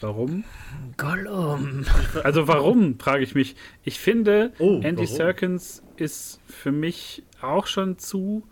Warum? 0.00 0.44
Gollum. 0.96 1.84
Also 2.24 2.48
warum, 2.48 2.98
frage 2.98 3.22
ich 3.22 3.34
mich. 3.34 3.54
Ich 3.84 4.00
finde, 4.00 4.52
Oh, 4.58 4.80
Andy 4.82 5.02
warum? 5.02 5.06
Serkins 5.06 5.82
ist 5.96 6.40
für 6.46 6.72
mich 6.72 7.22
auch 7.42 7.66
schon 7.66 7.98
zu 7.98 8.44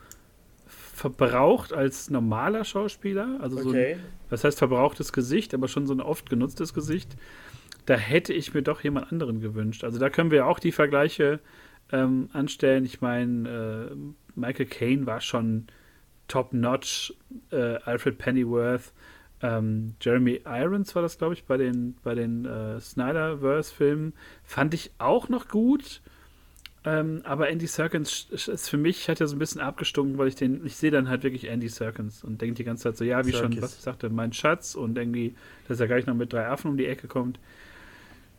verbraucht 0.66 1.72
als 1.72 2.10
normaler 2.10 2.64
Schauspieler. 2.64 3.38
Also 3.40 3.56
so 3.62 3.70
ein, 3.70 3.74
Okay. 3.74 3.96
was 4.28 4.44
heißt 4.44 4.58
verbrauchtes 4.58 5.12
Gesicht, 5.12 5.54
aber 5.54 5.68
schon 5.68 5.86
so 5.86 5.94
ein 5.94 6.00
oft 6.02 6.28
genutztes 6.28 6.74
Gesicht. 6.74 7.16
Da 7.86 7.94
hätte 7.96 8.34
ich 8.34 8.52
mir 8.52 8.62
doch 8.62 8.82
jemand 8.84 9.10
anderen 9.10 9.40
gewünscht. 9.40 9.84
Also 9.84 9.98
da 9.98 10.10
können 10.10 10.30
wir 10.30 10.46
auch 10.46 10.58
die 10.58 10.72
Vergleiche 10.72 11.40
ähm, 11.90 12.28
anstellen. 12.34 12.84
Ich 12.84 13.00
meine, 13.00 13.88
äh, 13.90 13.96
Michael 14.34 14.66
Caine 14.66 15.06
war 15.06 15.22
schon 15.22 15.68
top-notch, 16.28 17.14
äh, 17.50 17.76
Alfred 17.84 18.18
Pennyworth, 18.18 18.92
ähm, 19.42 19.94
Jeremy 20.00 20.40
Irons 20.44 20.94
war 20.94 21.02
das, 21.02 21.18
glaube 21.18 21.34
ich, 21.34 21.44
bei 21.44 21.56
den, 21.56 21.96
bei 22.02 22.14
den 22.14 22.44
äh, 22.44 22.80
Snyderverse-Filmen. 22.80 24.12
Fand 24.42 24.74
ich 24.74 24.90
auch 24.98 25.28
noch 25.28 25.48
gut. 25.48 26.00
Ähm, 26.84 27.22
aber 27.24 27.48
Andy 27.48 27.66
Serkins 27.66 28.28
ist 28.30 28.68
für 28.68 28.76
mich, 28.76 29.08
hat 29.08 29.20
ja 29.20 29.26
so 29.26 29.36
ein 29.36 29.38
bisschen 29.38 29.60
abgestunken, 29.60 30.16
weil 30.16 30.28
ich 30.28 30.36
den, 30.36 30.64
ich 30.64 30.76
sehe 30.76 30.90
dann 30.90 31.08
halt 31.08 31.22
wirklich 31.22 31.48
Andy 31.48 31.68
Serkins 31.68 32.24
und 32.24 32.40
denke 32.40 32.54
die 32.54 32.64
ganze 32.64 32.84
Zeit 32.84 32.96
so, 32.96 33.04
ja, 33.04 33.26
wie 33.26 33.32
schon, 33.32 33.52
Serkis. 33.52 33.62
was 33.62 33.74
ich 33.76 33.80
sagte, 33.80 34.10
mein 34.10 34.32
Schatz 34.32 34.74
und 34.74 34.96
irgendwie, 34.96 35.34
dass 35.66 35.80
er 35.80 35.86
gleich 35.86 36.06
noch 36.06 36.14
mit 36.14 36.32
drei 36.32 36.46
Affen 36.46 36.70
um 36.70 36.76
die 36.76 36.86
Ecke 36.86 37.08
kommt. 37.08 37.38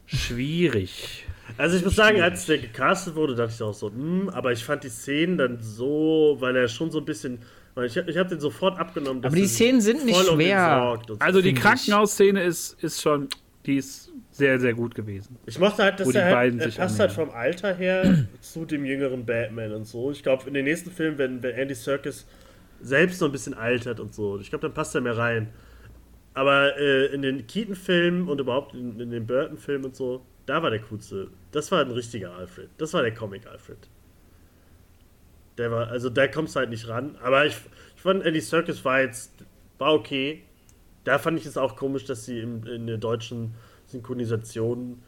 Schwierig. 0.05 1.27
Also 1.57 1.77
ich 1.77 1.83
muss 1.83 1.95
sagen, 1.95 2.21
als 2.21 2.45
der 2.45 2.57
gecastet 2.57 3.15
wurde, 3.15 3.35
dachte 3.35 3.53
ich 3.53 3.61
auch 3.61 3.73
so, 3.73 3.91
hm, 3.91 4.29
aber 4.29 4.51
ich 4.51 4.63
fand 4.63 4.83
die 4.83 4.89
Szenen 4.89 5.37
dann 5.37 5.61
so, 5.61 6.37
weil 6.39 6.55
er 6.55 6.67
schon 6.67 6.89
so 6.91 6.99
ein 6.99 7.05
bisschen, 7.05 7.39
weil 7.79 7.87
ich, 7.87 7.97
ich 7.97 8.17
habe 8.17 8.29
den 8.29 8.39
sofort 8.39 8.77
abgenommen. 8.77 9.23
Aber 9.23 9.35
die 9.35 9.47
Szenen 9.47 9.81
sind 9.81 10.05
nicht 10.05 10.19
schwer. 10.25 10.99
so. 11.07 11.15
Also 11.19 11.41
die. 11.41 11.53
Krankenhausszene 11.53 12.43
ist, 12.43 12.81
ist 12.83 13.01
schon, 13.01 13.29
die 13.65 13.77
ist 13.77 14.11
sehr, 14.31 14.59
sehr 14.59 14.73
gut 14.73 14.95
gewesen. 14.95 15.37
Ich 15.45 15.59
mochte 15.59 15.83
halt, 15.83 15.99
dass 15.99 16.07
Wo 16.07 16.11
er, 16.11 16.25
halt, 16.25 16.35
beiden 16.35 16.59
er 16.59 16.69
passt 16.69 16.99
halt 16.99 17.11
vom 17.11 17.29
Alter 17.29 17.75
her 17.75 18.25
zu 18.41 18.65
dem 18.65 18.85
jüngeren 18.85 19.25
Batman 19.25 19.73
und 19.73 19.85
so. 19.85 20.11
Ich 20.11 20.23
glaube, 20.23 20.47
in 20.47 20.53
den 20.53 20.65
nächsten 20.65 20.91
Filmen, 20.91 21.17
wenn, 21.17 21.43
wenn 21.43 21.55
Andy 21.55 21.75
Serkis 21.75 22.25
selbst 22.81 23.19
so 23.19 23.25
ein 23.25 23.31
bisschen 23.31 23.53
altert 23.53 23.99
und 23.99 24.13
so, 24.13 24.39
ich 24.39 24.49
glaube, 24.49 24.63
dann 24.63 24.73
passt 24.73 24.95
er 24.95 25.01
mehr 25.01 25.17
rein. 25.17 25.49
Aber 26.33 26.77
äh, 26.77 27.07
in 27.07 27.21
den 27.21 27.47
Keaton-Filmen 27.47 28.29
und 28.29 28.39
überhaupt 28.39 28.73
in, 28.73 28.99
in 28.99 29.09
den 29.09 29.25
Burton-Filmen 29.25 29.85
und 29.85 29.95
so, 29.95 30.21
da 30.45 30.63
war 30.63 30.69
der 30.69 30.79
coolste. 30.79 31.27
Das 31.51 31.71
war 31.71 31.81
ein 31.81 31.91
richtiger 31.91 32.33
Alfred. 32.33 32.69
Das 32.77 32.93
war 32.93 33.01
der 33.01 33.13
Comic-Alfred. 33.13 33.77
Der 35.59 35.71
war, 35.71 35.89
also 35.89 36.09
da 36.09 36.27
kommst 36.27 36.55
du 36.55 36.61
halt 36.61 36.69
nicht 36.69 36.87
ran. 36.87 37.17
Aber 37.21 37.45
ich, 37.45 37.55
ich 37.95 38.01
fand, 38.01 38.25
Andy 38.25 38.39
Serkis 38.39 38.85
war 38.85 39.01
jetzt, 39.01 39.31
war 39.77 39.93
okay. 39.93 40.43
Da 41.03 41.19
fand 41.19 41.37
ich 41.37 41.45
es 41.45 41.57
auch 41.57 41.75
komisch, 41.75 42.05
dass 42.05 42.25
sie 42.25 42.39
in, 42.39 42.63
in 42.63 42.87
der 42.87 42.97
deutschen 42.97 43.53
Synchronisation 43.85 45.01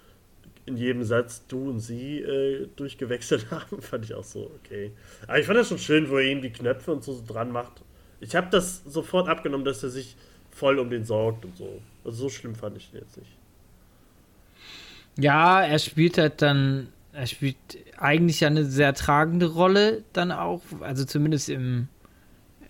in 0.66 0.76
jedem 0.76 1.04
Satz 1.04 1.48
du 1.48 1.70
und 1.70 1.80
sie 1.80 2.20
äh, 2.20 2.68
durchgewechselt 2.76 3.48
haben. 3.52 3.82
fand 3.82 4.04
ich 4.04 4.14
auch 4.14 4.26
so 4.26 4.52
okay. 4.62 4.92
Aber 5.24 5.40
ich 5.40 5.46
fand 5.46 5.58
das 5.58 5.70
schon 5.70 5.80
schön, 5.80 6.10
wo 6.10 6.18
er 6.18 6.30
ihm 6.30 6.42
die 6.42 6.52
Knöpfe 6.52 6.92
und 6.92 7.04
so, 7.04 7.14
so 7.14 7.24
dran 7.26 7.52
macht. 7.52 7.82
Ich 8.20 8.36
habe 8.36 8.50
das 8.52 8.84
sofort 8.84 9.30
abgenommen, 9.30 9.66
dass 9.66 9.82
er 9.84 9.90
sich 9.90 10.18
voll 10.52 10.80
um 10.80 10.90
den 10.90 11.06
sorgt 11.06 11.46
und 11.46 11.56
so. 11.56 11.82
Also 12.04 12.24
so 12.24 12.30
schlimm 12.30 12.56
fand 12.56 12.76
ich 12.76 12.94
ihn 12.94 13.00
jetzt 13.00 13.18
nicht. 13.18 13.32
Ja, 15.18 15.64
er 15.64 15.80
spielt 15.80 16.18
halt 16.18 16.42
dann, 16.42 16.90
er 17.14 17.28
spielt 17.28 17.58
eigentlich 17.98 18.40
ja 18.40 18.48
eine 18.48 18.66
sehr 18.66 18.94
tragende 18.94 19.48
Rolle 19.54 20.04
dann 20.14 20.32
auch, 20.32 20.62
also 20.82 21.04
zumindest 21.06 21.50
im 21.50 21.88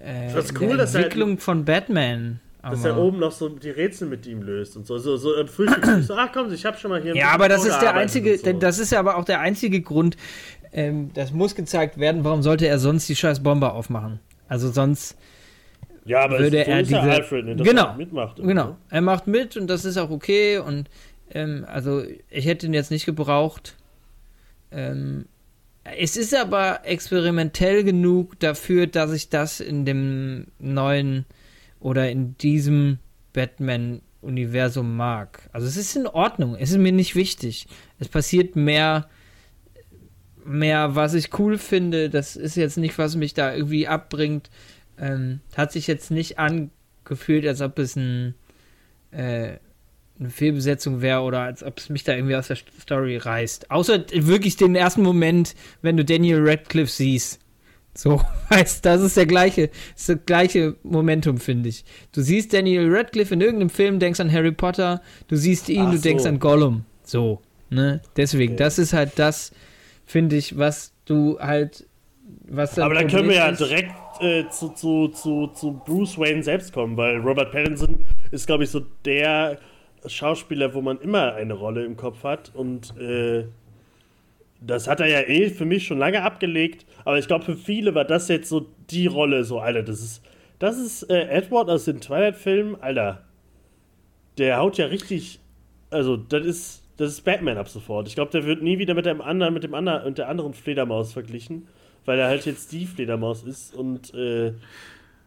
äh, 0.03 0.27
Ich 0.27 0.33
fand's 0.33 0.51
in 0.51 0.57
cool, 0.57 0.77
der 0.77 0.79
er- 0.87 0.95
Entwicklung 0.95 1.37
von 1.37 1.65
Batman. 1.65 2.39
Dass 2.63 2.85
er 2.85 2.95
oben 2.95 3.17
noch 3.17 3.31
so 3.31 3.49
die 3.49 3.71
Rätsel 3.71 4.07
mit 4.07 4.27
ihm 4.27 4.43
löst 4.43 4.77
und 4.77 4.85
so. 4.85 4.99
So, 4.99 5.17
so 5.17 5.35
am 5.35 5.47
Frühstück 5.47 5.83
so, 6.03 6.13
ach 6.13 6.29
komm, 6.31 6.53
ich 6.53 6.63
hab 6.63 6.77
schon 6.79 6.91
mal 6.91 7.01
hier. 7.01 7.15
Ja, 7.15 7.29
aber 7.31 7.49
das 7.49 7.65
ist 7.65 7.79
der 7.79 7.95
einzige, 7.95 8.37
so. 8.37 8.53
das 8.53 8.77
ist 8.77 8.91
ja 8.91 8.99
aber 8.99 9.17
auch 9.17 9.25
der 9.25 9.39
einzige 9.39 9.81
Grund, 9.81 10.15
ähm, 10.71 11.09
das 11.15 11.31
muss 11.31 11.55
gezeigt 11.55 11.97
werden, 11.97 12.23
warum 12.23 12.43
sollte 12.43 12.67
er 12.67 12.77
sonst 12.77 13.09
die 13.09 13.15
scheiß 13.15 13.41
Bombe 13.41 13.71
aufmachen? 13.73 14.19
Also 14.47 14.69
sonst, 14.69 15.17
ja, 16.05 16.19
aber 16.23 16.37
würde 16.37 16.59
es, 16.59 16.65
so 16.65 16.71
er 16.71 16.77
ja 16.77 16.83
diese- 16.83 16.99
Alfred, 17.01 17.45
ne, 17.45 17.55
dass 17.55 17.67
Genau. 17.67 17.85
er 17.87 17.93
mitmacht. 17.95 18.39
und 18.39 18.47
genau, 18.47 18.77
er 18.91 19.01
macht 19.01 19.25
mit 19.25 19.57
und 19.57 19.65
das 19.67 19.83
ist 19.83 19.97
auch 19.97 20.11
okay 20.11 20.59
und 20.59 20.87
ähm, 21.31 21.65
also 21.67 22.03
ich 22.29 22.45
hätte 22.45 22.67
ihn 22.67 22.73
jetzt 22.75 22.91
nicht 22.91 23.07
gebraucht. 23.07 23.75
Ähm, 24.71 25.25
es 25.83 26.15
ist 26.17 26.35
aber 26.35 26.81
experimentell 26.85 27.83
genug 27.83 28.39
dafür, 28.39 28.87
dass 28.87 29.11
ich 29.13 29.29
das 29.29 29.59
in 29.59 29.85
dem 29.85 30.47
neuen 30.59 31.25
oder 31.79 32.09
in 32.11 32.37
diesem 32.37 32.99
Batman 33.33 34.01
Universum 34.21 34.95
mag. 34.95 35.49
Also 35.51 35.67
es 35.67 35.77
ist 35.77 35.95
in 35.95 36.07
Ordnung, 36.07 36.55
es 36.55 36.71
ist 36.71 36.77
mir 36.77 36.91
nicht 36.91 37.15
wichtig. 37.15 37.67
Es 37.99 38.07
passiert 38.07 38.55
mehr, 38.55 39.09
mehr, 40.45 40.95
was 40.95 41.15
ich 41.15 41.37
cool 41.39 41.57
finde. 41.57 42.09
Das 42.09 42.35
ist 42.35 42.55
jetzt 42.55 42.77
nicht, 42.77 42.97
was 42.97 43.15
mich 43.15 43.33
da 43.33 43.53
irgendwie 43.53 43.87
abbringt. 43.87 44.49
Ähm, 44.99 45.41
hat 45.55 45.71
sich 45.71 45.87
jetzt 45.87 46.11
nicht 46.11 46.37
angefühlt, 46.37 47.47
als 47.47 47.61
ob 47.61 47.79
es 47.79 47.95
ein, 47.95 48.35
äh, 49.09 49.57
eine 50.21 50.29
Fehlbesetzung 50.29 51.01
wäre 51.01 51.21
oder 51.21 51.41
als 51.41 51.63
ob 51.63 51.79
es 51.79 51.89
mich 51.89 52.03
da 52.03 52.15
irgendwie 52.15 52.35
aus 52.35 52.47
der 52.47 52.57
Story 52.79 53.17
reißt. 53.17 53.71
Außer 53.71 54.05
wirklich 54.13 54.55
den 54.55 54.75
ersten 54.75 55.01
Moment, 55.01 55.55
wenn 55.81 55.97
du 55.97 56.05
Daniel 56.05 56.47
Radcliffe 56.47 56.91
siehst. 56.91 57.39
So, 57.93 58.21
weißt, 58.49 58.85
das 58.85 59.01
ist 59.01 59.17
der 59.17 59.25
gleiche, 59.25 59.69
ist 59.97 60.09
das 60.09 60.19
gleiche 60.25 60.75
Momentum, 60.83 61.39
finde 61.39 61.69
ich. 61.69 61.83
Du 62.13 62.21
siehst 62.21 62.53
Daniel 62.53 62.87
Radcliffe 62.95 63.33
in 63.33 63.41
irgendeinem 63.41 63.71
Film, 63.71 63.99
denkst 63.99 64.19
an 64.19 64.31
Harry 64.31 64.51
Potter, 64.51 65.01
du 65.27 65.35
siehst 65.35 65.67
ihn, 65.69 65.81
Ach 65.87 65.91
du 65.91 65.97
so. 65.97 66.03
denkst 66.03 66.25
an 66.25 66.39
Gollum. 66.39 66.85
So, 67.03 67.41
ne? 67.69 68.01
Deswegen, 68.15 68.53
okay. 68.53 68.63
das 68.63 68.77
ist 68.77 68.93
halt 68.93 69.13
das, 69.17 69.51
finde 70.05 70.37
ich, 70.37 70.57
was 70.57 70.93
du 71.05 71.39
halt, 71.39 71.87
was 72.47 72.77
Aber 72.77 72.93
dann 72.93 73.07
können 73.07 73.27
wir 73.27 73.37
ja 73.37 73.51
direkt 73.51 73.91
äh, 74.21 74.47
zu, 74.49 74.69
zu, 74.69 75.07
zu, 75.07 75.47
zu 75.47 75.81
Bruce 75.83 76.17
Wayne 76.17 76.43
selbst 76.43 76.71
kommen, 76.71 76.95
weil 76.95 77.17
Robert 77.17 77.51
Pattinson 77.51 78.05
ist, 78.29 78.45
glaube 78.45 78.63
ich, 78.63 78.69
so 78.69 78.81
der 79.03 79.57
Schauspieler, 80.05 80.73
wo 80.73 80.81
man 80.81 80.99
immer 80.99 81.35
eine 81.35 81.53
Rolle 81.53 81.85
im 81.85 81.97
Kopf 81.97 82.23
hat 82.23 82.51
und 82.53 82.97
äh, 82.97 83.45
das 84.61 84.87
hat 84.87 84.99
er 84.99 85.07
ja 85.07 85.21
eh 85.21 85.49
für 85.49 85.65
mich 85.65 85.85
schon 85.85 85.97
lange 85.97 86.21
abgelegt, 86.21 86.85
aber 87.03 87.17
ich 87.17 87.27
glaube, 87.27 87.45
für 87.45 87.55
viele 87.55 87.95
war 87.95 88.05
das 88.05 88.27
jetzt 88.27 88.47
so 88.47 88.67
die 88.89 89.07
Rolle, 89.07 89.43
so, 89.43 89.59
Alter, 89.59 89.83
das 89.83 90.01
ist, 90.01 90.23
das 90.59 90.77
ist 90.77 91.03
äh, 91.09 91.27
Edward 91.29 91.69
aus 91.69 91.85
den 91.85 91.99
Twilight-Filmen, 91.99 92.79
Alter. 92.79 93.23
Der 94.37 94.57
haut 94.57 94.77
ja 94.77 94.85
richtig, 94.85 95.39
also, 95.89 96.15
das 96.15 96.45
ist, 96.45 96.83
das 96.97 97.13
ist 97.13 97.21
Batman 97.21 97.57
ab 97.57 97.67
sofort. 97.67 98.07
Ich 98.07 98.13
glaube, 98.13 98.31
der 98.31 98.45
wird 98.45 98.61
nie 98.61 98.77
wieder 98.77 98.93
mit 98.93 99.07
dem 99.07 99.21
anderen, 99.21 99.53
mit 99.53 99.63
dem 99.63 99.73
anderen 99.73 100.03
und 100.03 100.19
der 100.19 100.29
anderen 100.29 100.53
Fledermaus 100.53 101.11
verglichen, 101.11 101.67
weil 102.05 102.19
er 102.19 102.27
halt 102.27 102.45
jetzt 102.45 102.71
die 102.71 102.85
Fledermaus 102.85 103.43
ist 103.43 103.73
und 103.73 104.13
äh, 104.13 104.53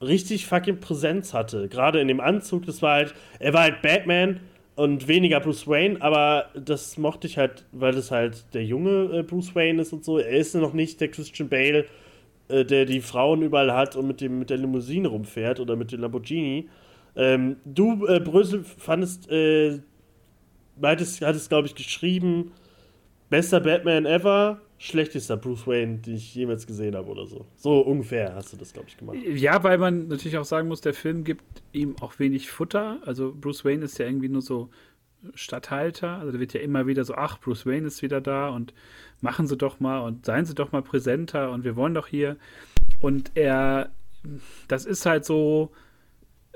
richtig 0.00 0.46
fucking 0.46 0.78
Präsenz 0.78 1.34
hatte. 1.34 1.68
Gerade 1.68 2.00
in 2.00 2.06
dem 2.06 2.20
Anzug, 2.20 2.66
das 2.66 2.80
war 2.82 2.94
halt, 2.94 3.14
er 3.40 3.52
war 3.52 3.62
halt 3.62 3.82
Batman 3.82 4.40
und 4.76 5.06
weniger 5.06 5.40
Bruce 5.40 5.68
Wayne, 5.68 6.00
aber 6.02 6.46
das 6.54 6.98
mochte 6.98 7.26
ich 7.26 7.38
halt, 7.38 7.64
weil 7.72 7.92
das 7.92 8.10
halt 8.10 8.44
der 8.54 8.64
junge 8.64 9.18
äh, 9.18 9.22
Bruce 9.22 9.54
Wayne 9.54 9.80
ist 9.80 9.92
und 9.92 10.04
so. 10.04 10.18
Er 10.18 10.30
ist 10.30 10.54
noch 10.54 10.72
nicht 10.72 11.00
der 11.00 11.08
Christian 11.08 11.48
Bale, 11.48 11.86
äh, 12.48 12.64
der 12.64 12.84
die 12.84 13.00
Frauen 13.00 13.42
überall 13.42 13.72
hat 13.72 13.94
und 13.94 14.06
mit, 14.06 14.20
dem, 14.20 14.40
mit 14.40 14.50
der 14.50 14.56
Limousine 14.56 15.08
rumfährt 15.08 15.60
oder 15.60 15.76
mit 15.76 15.92
dem 15.92 16.00
Lamborghini. 16.00 16.68
Ähm, 17.16 17.56
du, 17.64 18.06
äh, 18.06 18.18
Brösel, 18.18 18.64
fandest, 18.64 19.30
äh, 19.30 19.78
hattest, 20.82 21.22
hattest 21.22 21.48
glaube 21.48 21.68
ich, 21.68 21.76
geschrieben, 21.76 22.50
bester 23.30 23.60
Batman 23.60 24.06
ever 24.06 24.60
schlechtester 24.84 25.38
Bruce 25.38 25.66
Wayne, 25.66 25.98
den 25.98 26.16
ich 26.16 26.34
jemals 26.34 26.66
gesehen 26.66 26.94
habe 26.94 27.08
oder 27.08 27.26
so. 27.26 27.46
So 27.56 27.80
ungefähr 27.80 28.34
hast 28.34 28.52
du 28.52 28.58
das, 28.58 28.74
glaube 28.74 28.88
ich, 28.88 28.98
gemacht. 28.98 29.16
Ja, 29.24 29.62
weil 29.64 29.78
man 29.78 30.08
natürlich 30.08 30.36
auch 30.36 30.44
sagen 30.44 30.68
muss, 30.68 30.82
der 30.82 30.92
Film 30.92 31.24
gibt 31.24 31.42
ihm 31.72 31.96
auch 32.00 32.18
wenig 32.18 32.50
Futter. 32.50 32.98
Also 33.06 33.34
Bruce 33.34 33.64
Wayne 33.64 33.86
ist 33.86 33.98
ja 33.98 34.04
irgendwie 34.04 34.28
nur 34.28 34.42
so 34.42 34.68
Stadthalter. 35.34 36.18
Also 36.18 36.32
da 36.32 36.38
wird 36.38 36.52
ja 36.52 36.60
immer 36.60 36.86
wieder 36.86 37.02
so, 37.04 37.14
ach, 37.14 37.40
Bruce 37.40 37.64
Wayne 37.64 37.86
ist 37.86 38.02
wieder 38.02 38.20
da 38.20 38.50
und 38.50 38.74
machen 39.22 39.46
Sie 39.46 39.56
doch 39.56 39.80
mal 39.80 40.00
und 40.00 40.26
seien 40.26 40.44
Sie 40.44 40.54
doch 40.54 40.72
mal 40.72 40.82
präsenter 40.82 41.50
und 41.50 41.64
wir 41.64 41.76
wollen 41.76 41.94
doch 41.94 42.06
hier. 42.06 42.36
Und 43.00 43.30
er, 43.34 43.90
das 44.68 44.84
ist 44.84 45.06
halt 45.06 45.24
so, 45.24 45.72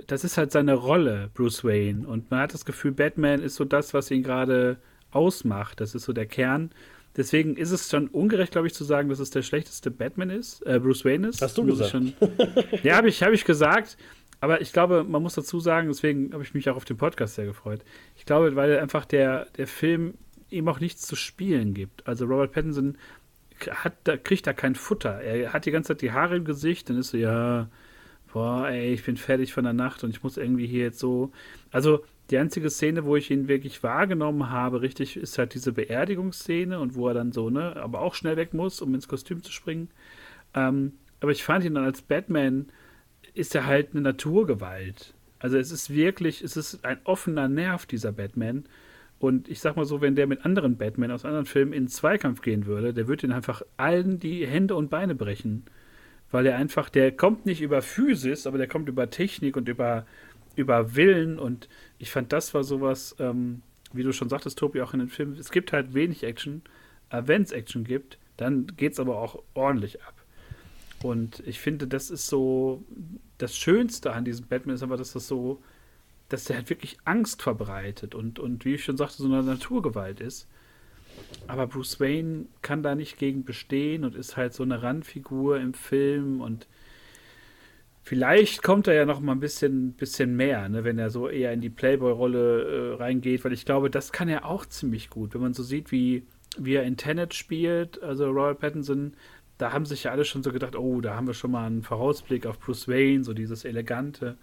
das 0.06 0.22
ist 0.22 0.36
halt 0.36 0.52
seine 0.52 0.74
Rolle, 0.74 1.30
Bruce 1.32 1.64
Wayne. 1.64 2.06
Und 2.06 2.30
man 2.30 2.40
hat 2.40 2.52
das 2.52 2.66
Gefühl, 2.66 2.92
Batman 2.92 3.40
ist 3.40 3.54
so 3.54 3.64
das, 3.64 3.94
was 3.94 4.10
ihn 4.10 4.22
gerade 4.22 4.76
ausmacht. 5.12 5.80
Das 5.80 5.94
ist 5.94 6.04
so 6.04 6.12
der 6.12 6.26
Kern. 6.26 6.70
Deswegen 7.18 7.56
ist 7.56 7.72
es 7.72 7.90
schon 7.90 8.06
ungerecht, 8.06 8.52
glaube 8.52 8.68
ich, 8.68 8.74
zu 8.74 8.84
sagen, 8.84 9.08
dass 9.08 9.18
es 9.18 9.30
der 9.30 9.42
schlechteste 9.42 9.90
Batman 9.90 10.30
ist, 10.30 10.64
äh, 10.64 10.78
Bruce 10.78 11.04
Wayne 11.04 11.26
ist. 11.26 11.42
Hast 11.42 11.58
du 11.58 11.66
gesagt? 11.66 11.90
Schon, 11.90 12.14
ja, 12.84 12.94
habe 12.94 13.08
ich, 13.08 13.24
hab 13.24 13.32
ich 13.32 13.44
gesagt. 13.44 13.98
Aber 14.40 14.60
ich 14.60 14.72
glaube, 14.72 15.02
man 15.02 15.20
muss 15.20 15.34
dazu 15.34 15.58
sagen, 15.58 15.88
deswegen 15.88 16.32
habe 16.32 16.44
ich 16.44 16.54
mich 16.54 16.70
auch 16.70 16.76
auf 16.76 16.84
den 16.84 16.96
Podcast 16.96 17.34
sehr 17.34 17.44
gefreut. 17.44 17.80
Ich 18.16 18.24
glaube, 18.24 18.54
weil 18.54 18.78
einfach 18.78 19.04
der, 19.04 19.46
der 19.56 19.66
Film 19.66 20.14
ihm 20.48 20.68
auch 20.68 20.78
nichts 20.78 21.02
zu 21.02 21.16
spielen 21.16 21.74
gibt. 21.74 22.06
Also 22.06 22.24
Robert 22.24 22.52
Pattinson 22.52 22.96
hat, 23.68 23.94
da, 24.04 24.16
kriegt 24.16 24.46
da 24.46 24.52
kein 24.52 24.76
Futter. 24.76 25.20
Er 25.20 25.52
hat 25.52 25.66
die 25.66 25.72
ganze 25.72 25.88
Zeit 25.88 26.02
die 26.02 26.12
Haare 26.12 26.36
im 26.36 26.44
Gesicht, 26.44 26.88
dann 26.88 26.98
ist 26.98 27.10
so, 27.10 27.16
ja, 27.16 27.68
boah, 28.32 28.68
ey, 28.68 28.94
ich 28.94 29.04
bin 29.04 29.16
fertig 29.16 29.52
von 29.52 29.64
der 29.64 29.72
Nacht 29.72 30.04
und 30.04 30.10
ich 30.10 30.22
muss 30.22 30.36
irgendwie 30.36 30.68
hier 30.68 30.84
jetzt 30.84 31.00
so. 31.00 31.32
Also 31.72 32.04
die 32.30 32.38
einzige 32.38 32.68
Szene, 32.68 33.04
wo 33.04 33.16
ich 33.16 33.30
ihn 33.30 33.48
wirklich 33.48 33.82
wahrgenommen 33.82 34.50
habe, 34.50 34.82
richtig, 34.82 35.16
ist 35.16 35.38
halt 35.38 35.54
diese 35.54 35.72
Beerdigungsszene 35.72 36.78
und 36.78 36.94
wo 36.94 37.08
er 37.08 37.14
dann 37.14 37.32
so, 37.32 37.48
ne, 37.48 37.76
aber 37.76 38.00
auch 38.00 38.14
schnell 38.14 38.36
weg 38.36 38.52
muss, 38.52 38.80
um 38.82 38.94
ins 38.94 39.08
Kostüm 39.08 39.42
zu 39.42 39.50
springen. 39.50 39.88
Ähm, 40.54 40.92
aber 41.20 41.32
ich 41.32 41.42
fand 41.42 41.64
ihn 41.64 41.74
dann 41.74 41.84
als 41.84 42.02
Batman, 42.02 42.66
ist 43.34 43.54
er 43.54 43.66
halt 43.66 43.92
eine 43.92 44.02
Naturgewalt. 44.02 45.14
Also 45.38 45.56
es 45.56 45.70
ist 45.70 45.90
wirklich, 45.90 46.42
es 46.42 46.56
ist 46.56 46.84
ein 46.84 46.98
offener 47.04 47.48
Nerv, 47.48 47.86
dieser 47.86 48.12
Batman. 48.12 48.64
Und 49.18 49.48
ich 49.48 49.60
sag 49.60 49.76
mal 49.76 49.84
so, 49.84 50.00
wenn 50.00 50.14
der 50.14 50.26
mit 50.26 50.44
anderen 50.44 50.76
Batman 50.76 51.10
aus 51.10 51.24
anderen 51.24 51.46
Filmen 51.46 51.72
in 51.72 51.88
Zweikampf 51.88 52.40
gehen 52.40 52.66
würde, 52.66 52.92
der 52.92 53.08
würde 53.08 53.26
ihn 53.26 53.32
einfach 53.32 53.62
allen 53.76 54.20
die 54.20 54.46
Hände 54.46 54.74
und 54.74 54.90
Beine 54.90 55.14
brechen. 55.14 55.64
Weil 56.30 56.46
er 56.46 56.56
einfach, 56.56 56.88
der 56.88 57.12
kommt 57.12 57.46
nicht 57.46 57.62
über 57.62 57.80
Physis, 57.80 58.46
aber 58.46 58.58
der 58.58 58.68
kommt 58.68 58.88
über 58.88 59.10
Technik 59.10 59.56
und 59.56 59.68
über 59.68 60.06
über 60.59 60.94
Willen 60.94 61.38
und 61.38 61.68
ich 61.98 62.11
fand, 62.11 62.32
das 62.32 62.52
war 62.54 62.64
sowas, 62.64 63.16
ähm, 63.18 63.62
wie 63.92 64.02
du 64.02 64.12
schon 64.12 64.28
sagtest, 64.28 64.59
Tobi, 64.59 64.82
auch 64.82 64.92
in 64.92 65.00
den 65.00 65.09
Filmen, 65.09 65.36
es 65.38 65.50
gibt 65.50 65.72
halt 65.72 65.94
wenig 65.94 66.24
Action. 66.24 66.62
Äh, 67.11 67.22
Wenn 67.26 67.42
es 67.42 67.52
Action 67.52 67.84
gibt, 67.84 68.18
dann 68.36 68.66
geht 68.76 68.92
es 68.92 69.00
aber 69.00 69.18
auch 69.18 69.42
ordentlich 69.54 70.02
ab. 70.02 70.14
Und 71.02 71.40
ich 71.46 71.61
finde, 71.61 71.86
das 71.86 72.11
ist 72.11 72.26
so, 72.26 72.82
das 73.38 73.56
Schönste 73.56 74.12
an 74.12 74.24
diesem 74.24 74.46
Batman 74.46 74.74
ist 74.74 74.82
aber, 74.82 74.96
dass 74.96 75.12
das 75.12 75.28
so, 75.28 75.62
dass 76.28 76.44
der 76.44 76.56
halt 76.56 76.70
wirklich 76.70 76.98
Angst 77.04 77.42
verbreitet 77.42 78.14
und, 78.14 78.38
und 78.38 78.64
wie 78.64 78.74
ich 78.74 78.84
schon 78.84 78.96
sagte, 78.96 79.16
so 79.16 79.26
eine 79.26 79.42
Naturgewalt 79.42 80.20
ist. 80.20 80.48
Aber 81.46 81.66
Bruce 81.66 82.00
Wayne 82.00 82.46
kann 82.62 82.82
da 82.82 82.94
nicht 82.94 83.18
gegen 83.18 83.44
bestehen 83.44 84.04
und 84.04 84.14
ist 84.14 84.36
halt 84.36 84.54
so 84.54 84.62
eine 84.62 84.82
Randfigur 84.82 85.59
im 85.59 85.74
Film 85.74 86.40
und 86.40 86.66
Vielleicht 88.09 88.62
kommt 88.62 88.88
er 88.88 88.94
ja 88.94 89.04
noch 89.04 89.20
mal 89.20 89.32
ein 89.32 89.40
bisschen, 89.40 89.92
bisschen 89.92 90.34
mehr, 90.34 90.66
ne, 90.70 90.82
wenn 90.82 90.98
er 90.98 91.11
so 91.11 91.28
eher 91.28 91.52
in 91.52 91.61
die 91.61 91.68
Playboy-Rolle 91.68 92.62
äh, 92.62 92.94
reingeht, 92.94 93.44
weil 93.44 93.52
ich 93.52 93.66
glaube, 93.66 93.90
das 93.90 94.12
kann 94.12 94.30
er 94.30 94.46
auch 94.46 94.64
ziemlich 94.64 95.11
gut. 95.11 95.34
Wenn 95.34 95.42
man 95.42 95.52
so 95.52 95.62
sieht, 95.62 95.92
wie, 95.92 96.22
wie 96.56 96.76
er 96.76 96.84
in 96.84 96.96
Tenet 96.96 97.34
spielt, 97.34 98.02
also 98.02 98.30
Royal 98.30 98.54
Pattinson, 98.54 99.12
da 99.59 99.74
haben 99.74 99.84
sich 99.84 100.04
ja 100.04 100.12
alle 100.12 100.24
schon 100.24 100.42
so 100.42 100.52
gedacht, 100.52 100.74
oh, 100.74 101.02
da 101.02 101.16
haben 101.16 101.26
wir 101.26 101.34
schon 101.34 101.50
mal 101.50 101.66
einen 101.66 101.82
Vorausblick 101.82 102.46
auf 102.46 102.59
Bruce 102.59 102.88
Wayne, 102.88 103.24
so 103.24 103.34
dieses 103.34 103.66
Elegante. 103.66 104.38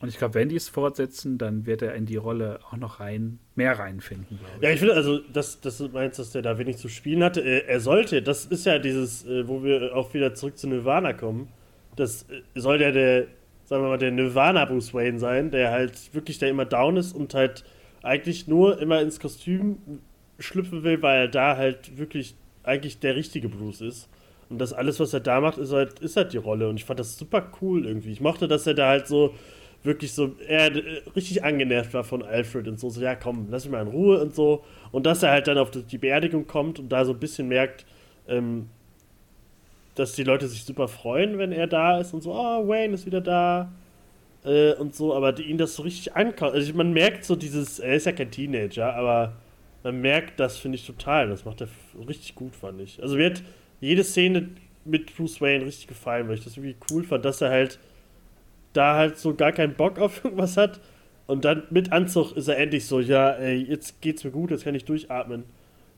Und 0.00 0.08
ich 0.08 0.18
glaube, 0.18 0.34
wenn 0.34 0.50
die 0.50 0.56
es 0.56 0.68
fortsetzen, 0.68 1.38
dann 1.38 1.64
wird 1.64 1.80
er 1.80 1.94
in 1.94 2.04
die 2.04 2.16
Rolle 2.16 2.60
auch 2.70 2.76
noch 2.76 3.00
rein, 3.00 3.38
mehr 3.54 3.78
reinfinden, 3.78 4.38
glaube 4.38 4.56
ich. 4.58 4.62
Ja, 4.62 4.68
ich 4.68 4.80
finde, 4.80 4.92
also, 4.92 5.20
dass, 5.32 5.58
dass 5.58 5.78
du 5.78 5.88
meinst, 5.88 6.18
dass 6.18 6.32
der 6.32 6.42
da 6.42 6.58
wenig 6.58 6.76
zu 6.76 6.90
spielen 6.90 7.24
hatte. 7.24 7.40
Er 7.40 7.80
sollte, 7.80 8.20
das 8.20 8.44
ist 8.44 8.66
ja 8.66 8.78
dieses, 8.78 9.24
äh, 9.24 9.48
wo 9.48 9.64
wir 9.64 9.96
auch 9.96 10.12
wieder 10.12 10.34
zurück 10.34 10.58
zu 10.58 10.68
Nirvana 10.68 11.14
kommen 11.14 11.48
das 11.96 12.26
soll 12.54 12.80
ja 12.80 12.90
der, 12.90 13.26
sagen 13.64 13.82
wir 13.82 13.88
mal, 13.88 13.98
der 13.98 14.10
Nirvana 14.10 14.64
Bruce 14.64 14.94
Wayne 14.94 15.18
sein, 15.18 15.50
der 15.50 15.70
halt 15.70 16.14
wirklich 16.14 16.38
der 16.38 16.50
immer 16.50 16.64
down 16.64 16.96
ist 16.96 17.14
und 17.14 17.34
halt 17.34 17.64
eigentlich 18.02 18.48
nur 18.48 18.80
immer 18.80 19.00
ins 19.00 19.20
Kostüm 19.20 19.78
schlüpfen 20.38 20.82
will, 20.82 21.00
weil 21.02 21.22
er 21.22 21.28
da 21.28 21.56
halt 21.56 21.96
wirklich 21.96 22.34
eigentlich 22.62 22.98
der 22.98 23.16
richtige 23.16 23.48
Bruce 23.48 23.80
ist. 23.80 24.08
Und 24.50 24.58
das 24.58 24.72
alles, 24.72 25.00
was 25.00 25.14
er 25.14 25.20
da 25.20 25.40
macht, 25.40 25.58
ist 25.58 25.72
halt, 25.72 26.00
ist 26.00 26.16
halt 26.16 26.32
die 26.32 26.38
Rolle. 26.38 26.68
Und 26.68 26.76
ich 26.76 26.84
fand 26.84 27.00
das 27.00 27.16
super 27.16 27.50
cool 27.60 27.86
irgendwie. 27.86 28.12
Ich 28.12 28.20
mochte, 28.20 28.46
dass 28.46 28.66
er 28.66 28.74
da 28.74 28.88
halt 28.88 29.06
so 29.06 29.34
wirklich 29.82 30.12
so, 30.12 30.34
er 30.46 30.74
äh, 30.74 31.02
richtig 31.14 31.44
angenervt 31.44 31.94
war 31.94 32.04
von 32.04 32.22
Alfred 32.22 32.66
und 32.68 32.80
so, 32.80 32.88
so, 32.88 33.00
ja 33.00 33.14
komm, 33.14 33.48
lass 33.50 33.64
mich 33.64 33.72
mal 33.72 33.82
in 33.82 33.88
Ruhe 33.88 34.20
und 34.20 34.34
so. 34.34 34.64
Und 34.92 35.06
dass 35.06 35.22
er 35.22 35.30
halt 35.30 35.46
dann 35.46 35.58
auf 35.58 35.70
die 35.70 35.98
Beerdigung 35.98 36.46
kommt 36.46 36.78
und 36.78 36.90
da 36.90 37.04
so 37.04 37.12
ein 37.12 37.20
bisschen 37.20 37.48
merkt, 37.48 37.86
ähm, 38.26 38.68
dass 39.94 40.12
die 40.12 40.24
Leute 40.24 40.48
sich 40.48 40.64
super 40.64 40.88
freuen, 40.88 41.38
wenn 41.38 41.52
er 41.52 41.66
da 41.66 42.00
ist 42.00 42.14
und 42.14 42.22
so, 42.22 42.32
oh, 42.32 42.68
Wayne 42.68 42.94
ist 42.94 43.06
wieder 43.06 43.20
da 43.20 43.72
äh, 44.44 44.74
und 44.74 44.94
so, 44.94 45.14
aber 45.14 45.32
die, 45.32 45.44
ihn 45.44 45.58
das 45.58 45.76
so 45.76 45.82
richtig 45.82 46.14
ankommt. 46.14 46.54
Also 46.54 46.74
man 46.74 46.92
merkt 46.92 47.24
so 47.24 47.36
dieses, 47.36 47.78
er 47.78 47.94
ist 47.94 48.06
ja 48.06 48.12
kein 48.12 48.30
Teenager, 48.30 48.94
aber 48.94 49.34
man 49.82 50.00
merkt 50.00 50.40
das, 50.40 50.58
finde 50.58 50.76
ich 50.76 50.86
total. 50.86 51.28
Das 51.28 51.44
macht 51.44 51.60
er 51.60 51.68
richtig 52.08 52.34
gut, 52.34 52.56
fand 52.56 52.80
ich. 52.80 53.00
Also 53.02 53.16
mir 53.16 53.26
hat 53.26 53.42
jede 53.80 54.02
Szene 54.02 54.48
mit 54.84 55.14
Bruce 55.16 55.40
Wayne 55.40 55.64
richtig 55.64 55.86
gefallen, 55.86 56.28
weil 56.28 56.34
ich 56.34 56.44
das 56.44 56.56
irgendwie 56.56 56.76
cool 56.90 57.04
fand, 57.04 57.24
dass 57.24 57.40
er 57.40 57.50
halt 57.50 57.78
da 58.72 58.96
halt 58.96 59.18
so 59.18 59.34
gar 59.34 59.52
keinen 59.52 59.74
Bock 59.74 59.98
auf 59.98 60.24
irgendwas 60.24 60.56
hat. 60.56 60.80
Und 61.26 61.44
dann 61.44 61.62
mit 61.70 61.92
Anzug 61.92 62.36
ist 62.36 62.48
er 62.48 62.58
endlich 62.58 62.84
so, 62.84 63.00
ja, 63.00 63.30
ey, 63.30 63.56
jetzt 63.62 64.02
geht's 64.02 64.24
mir 64.24 64.30
gut, 64.30 64.50
jetzt 64.50 64.64
kann 64.64 64.74
ich 64.74 64.84
durchatmen 64.84 65.44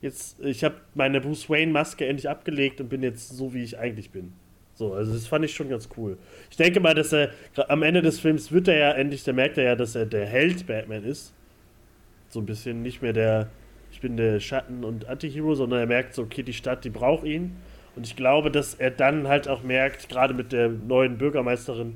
jetzt, 0.06 0.40
ich 0.40 0.64
habe 0.64 0.76
meine 0.94 1.20
Bruce 1.20 1.50
Wayne-Maske 1.50 2.06
endlich 2.06 2.28
abgelegt 2.28 2.80
und 2.80 2.88
bin 2.88 3.02
jetzt 3.02 3.28
so, 3.28 3.52
wie 3.52 3.62
ich 3.62 3.78
eigentlich 3.78 4.10
bin. 4.10 4.32
So, 4.74 4.92
also 4.92 5.12
das 5.12 5.26
fand 5.26 5.44
ich 5.44 5.54
schon 5.54 5.68
ganz 5.68 5.88
cool. 5.96 6.18
Ich 6.50 6.56
denke 6.56 6.80
mal, 6.80 6.94
dass 6.94 7.12
er 7.12 7.30
am 7.68 7.82
Ende 7.82 8.02
des 8.02 8.20
Films 8.20 8.52
wird 8.52 8.68
er 8.68 8.78
ja 8.78 8.92
endlich, 8.92 9.24
da 9.24 9.32
merkt 9.32 9.58
er 9.58 9.64
ja, 9.64 9.76
dass 9.76 9.94
er 9.94 10.06
der 10.06 10.26
Held 10.26 10.66
Batman 10.66 11.04
ist. 11.04 11.32
So 12.28 12.40
ein 12.40 12.46
bisschen 12.46 12.82
nicht 12.82 13.00
mehr 13.00 13.12
der, 13.12 13.48
ich 13.90 14.00
bin 14.00 14.16
der 14.16 14.40
Schatten- 14.40 14.84
und 14.84 15.08
Anti-Hero, 15.08 15.54
sondern 15.54 15.80
er 15.80 15.86
merkt 15.86 16.14
so, 16.14 16.22
okay, 16.22 16.42
die 16.42 16.52
Stadt, 16.52 16.84
die 16.84 16.90
braucht 16.90 17.24
ihn. 17.24 17.56
Und 17.94 18.06
ich 18.06 18.16
glaube, 18.16 18.50
dass 18.50 18.74
er 18.74 18.90
dann 18.90 19.28
halt 19.28 19.48
auch 19.48 19.62
merkt, 19.62 20.10
gerade 20.10 20.34
mit 20.34 20.52
der 20.52 20.68
neuen 20.68 21.16
Bürgermeisterin, 21.16 21.94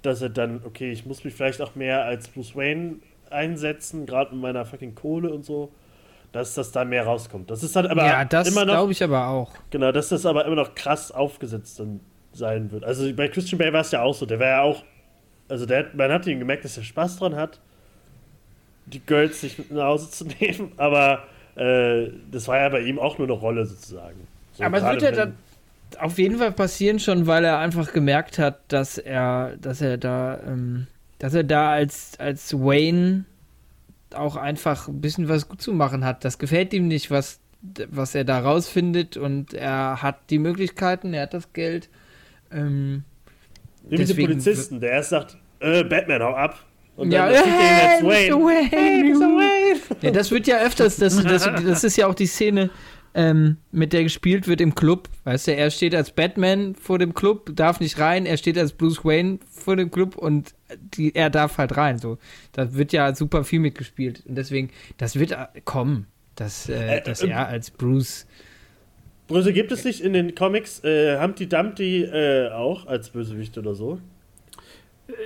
dass 0.00 0.22
er 0.22 0.30
dann, 0.30 0.62
okay, 0.64 0.90
ich 0.90 1.04
muss 1.04 1.24
mich 1.24 1.34
vielleicht 1.34 1.60
auch 1.60 1.74
mehr 1.74 2.04
als 2.04 2.28
Bruce 2.28 2.56
Wayne 2.56 2.96
einsetzen, 3.28 4.06
gerade 4.06 4.32
mit 4.32 4.40
meiner 4.40 4.64
fucking 4.64 4.94
Kohle 4.94 5.30
und 5.30 5.44
so, 5.44 5.70
dass 6.32 6.54
das 6.54 6.72
da 6.72 6.84
mehr 6.84 7.04
rauskommt. 7.04 7.50
Das 7.50 7.62
ist 7.62 7.74
halt 7.76 7.86
aber 7.90 8.04
ja, 8.04 8.24
das 8.24 8.48
immer 8.48 8.64
noch. 8.64 8.74
glaube 8.74 8.92
ich 8.92 9.02
aber 9.02 9.28
auch. 9.28 9.52
Genau, 9.70 9.92
dass 9.92 10.08
das 10.10 10.26
aber 10.26 10.44
immer 10.44 10.56
noch 10.56 10.74
krass 10.74 11.10
aufgesetzt 11.10 11.80
sein 12.32 12.70
wird. 12.70 12.84
Also 12.84 13.12
bei 13.14 13.28
Christian 13.28 13.58
Bale 13.58 13.72
war 13.72 13.80
es 13.80 13.90
ja 13.90 14.02
auch 14.02 14.14
so, 14.14 14.26
der 14.26 14.38
war 14.38 14.46
ja 14.46 14.62
auch, 14.62 14.84
also 15.48 15.66
der, 15.66 15.86
man 15.94 16.12
hat 16.12 16.26
ihm 16.26 16.38
gemerkt, 16.38 16.64
dass 16.64 16.76
er 16.76 16.84
Spaß 16.84 17.18
dran 17.18 17.36
hat, 17.36 17.58
die 18.86 19.00
Girls 19.00 19.40
sich 19.40 19.58
mit 19.58 19.70
nach 19.70 19.86
Hause 19.86 20.10
zu 20.10 20.24
nehmen, 20.40 20.72
aber 20.76 21.24
äh, 21.56 22.10
das 22.30 22.48
war 22.48 22.58
ja 22.58 22.68
bei 22.68 22.80
ihm 22.80 22.98
auch 22.98 23.18
nur 23.18 23.26
eine 23.26 23.36
Rolle 23.36 23.64
sozusagen. 23.64 24.26
So, 24.52 24.64
aber 24.64 24.78
es 24.78 24.84
wird 24.84 25.02
ja 25.02 25.10
dann 25.12 25.36
auf 25.98 26.18
jeden 26.18 26.38
Fall 26.38 26.52
passieren 26.52 26.98
schon, 26.98 27.26
weil 27.26 27.44
er 27.44 27.58
einfach 27.58 27.92
gemerkt 27.92 28.38
hat, 28.38 28.60
dass 28.68 28.98
er, 28.98 29.56
dass 29.56 29.80
er 29.80 29.96
da, 29.96 30.38
ähm, 30.46 30.86
dass 31.18 31.34
er 31.34 31.44
da 31.44 31.70
als, 31.70 32.12
als 32.18 32.52
Wayne 32.52 33.24
auch 34.14 34.36
einfach 34.36 34.88
ein 34.88 35.00
bisschen 35.00 35.28
was 35.28 35.48
gut 35.48 35.60
zu 35.60 35.72
machen 35.72 36.04
hat. 36.04 36.24
Das 36.24 36.38
gefällt 36.38 36.72
ihm 36.72 36.88
nicht, 36.88 37.10
was, 37.10 37.40
was 37.90 38.14
er 38.14 38.24
da 38.24 38.40
rausfindet 38.40 39.16
und 39.16 39.54
er 39.54 40.02
hat 40.02 40.30
die 40.30 40.38
Möglichkeiten, 40.38 41.14
er 41.14 41.22
hat 41.22 41.34
das 41.34 41.52
Geld. 41.52 41.88
Ähm, 42.50 43.04
Wie 43.88 43.98
mit 43.98 44.08
dem 44.08 44.16
Polizisten, 44.16 44.80
der 44.80 44.92
erst 44.92 45.10
sagt, 45.10 45.36
äh, 45.60 45.84
Batman, 45.84 46.22
hau 46.22 46.34
ab. 46.34 46.64
Und 46.96 47.12
ja, 47.12 47.28
dann 47.28 47.34
er 47.34 47.44
ihn 47.44 47.90
als 47.90 48.02
Mr. 48.02 48.08
Wayne. 48.08 48.44
Wayne. 48.44 48.68
Hey, 48.70 49.04
Mr. 49.04 49.20
Wayne. 49.20 49.80
Ja, 50.02 50.10
das 50.10 50.30
wird 50.30 50.46
ja 50.46 50.58
öfters, 50.58 50.96
das, 50.96 51.22
das, 51.22 51.44
das 51.44 51.84
ist 51.84 51.96
ja 51.96 52.06
auch 52.06 52.14
die 52.14 52.26
Szene, 52.26 52.70
ähm, 53.14 53.56
mit 53.72 53.92
der 53.92 54.02
gespielt 54.02 54.48
wird 54.48 54.60
im 54.60 54.74
Club. 54.74 55.08
Weißt 55.24 55.48
du, 55.48 55.54
er 55.54 55.70
steht 55.70 55.94
als 55.94 56.10
Batman 56.10 56.74
vor 56.74 56.98
dem 56.98 57.14
Club, 57.14 57.50
darf 57.54 57.80
nicht 57.80 57.98
rein, 57.98 58.26
er 58.26 58.36
steht 58.36 58.58
als 58.58 58.72
Bruce 58.72 59.04
Wayne 59.04 59.38
vor 59.68 59.76
dem 59.76 59.90
Club 59.90 60.16
und 60.16 60.54
die, 60.94 61.14
er 61.14 61.28
darf 61.28 61.58
halt 61.58 61.76
rein. 61.76 61.98
So, 61.98 62.16
da 62.52 62.72
wird 62.72 62.94
ja 62.94 63.14
super 63.14 63.44
viel 63.44 63.60
mitgespielt. 63.60 64.22
Und 64.26 64.36
deswegen, 64.36 64.70
das 64.96 65.18
wird 65.18 65.32
äh, 65.32 65.46
kommen, 65.66 66.06
dass, 66.36 66.70
äh, 66.70 66.96
Äh, 66.96 67.02
dass 67.02 67.22
äh, 67.22 67.28
er 67.28 67.48
als 67.48 67.70
Bruce. 67.70 68.26
Brüse 69.26 69.52
gibt 69.52 69.70
es 69.70 69.84
nicht 69.84 70.00
in 70.00 70.14
den 70.14 70.34
Comics 70.34 70.82
äh, 70.84 71.20
Humpty 71.20 71.46
Dumpty 71.46 72.04
äh, 72.04 72.48
auch 72.50 72.86
als 72.86 73.10
Bösewicht 73.10 73.58
oder 73.58 73.74
so? 73.74 74.00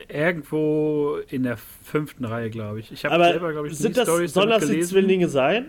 Irgendwo 0.09 1.19
in 1.29 1.45
der 1.45 1.57
fünften 1.57 2.25
Reihe, 2.25 2.51
glaube 2.51 2.81
ich. 2.81 2.91
Ich 2.91 3.05
habe 3.05 3.23
selber, 3.23 3.53
glaube 3.53 3.69
ich, 3.69 3.79
sind 3.79 3.97
das, 3.97 4.09
Storys 4.09 4.33
damit 4.33 4.61
das 4.61 4.69
die. 4.69 4.81
Zwillinge 4.81 5.29
sein? 5.29 5.67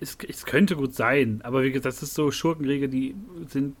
Es, 0.00 0.18
es 0.28 0.44
könnte 0.44 0.76
gut 0.76 0.94
sein, 0.94 1.40
aber 1.42 1.62
wie 1.62 1.70
gesagt, 1.70 1.86
das 1.86 2.02
ist 2.02 2.12
so 2.12 2.30
Schurkenriege, 2.30 2.90
die 2.90 3.14
sind 3.48 3.76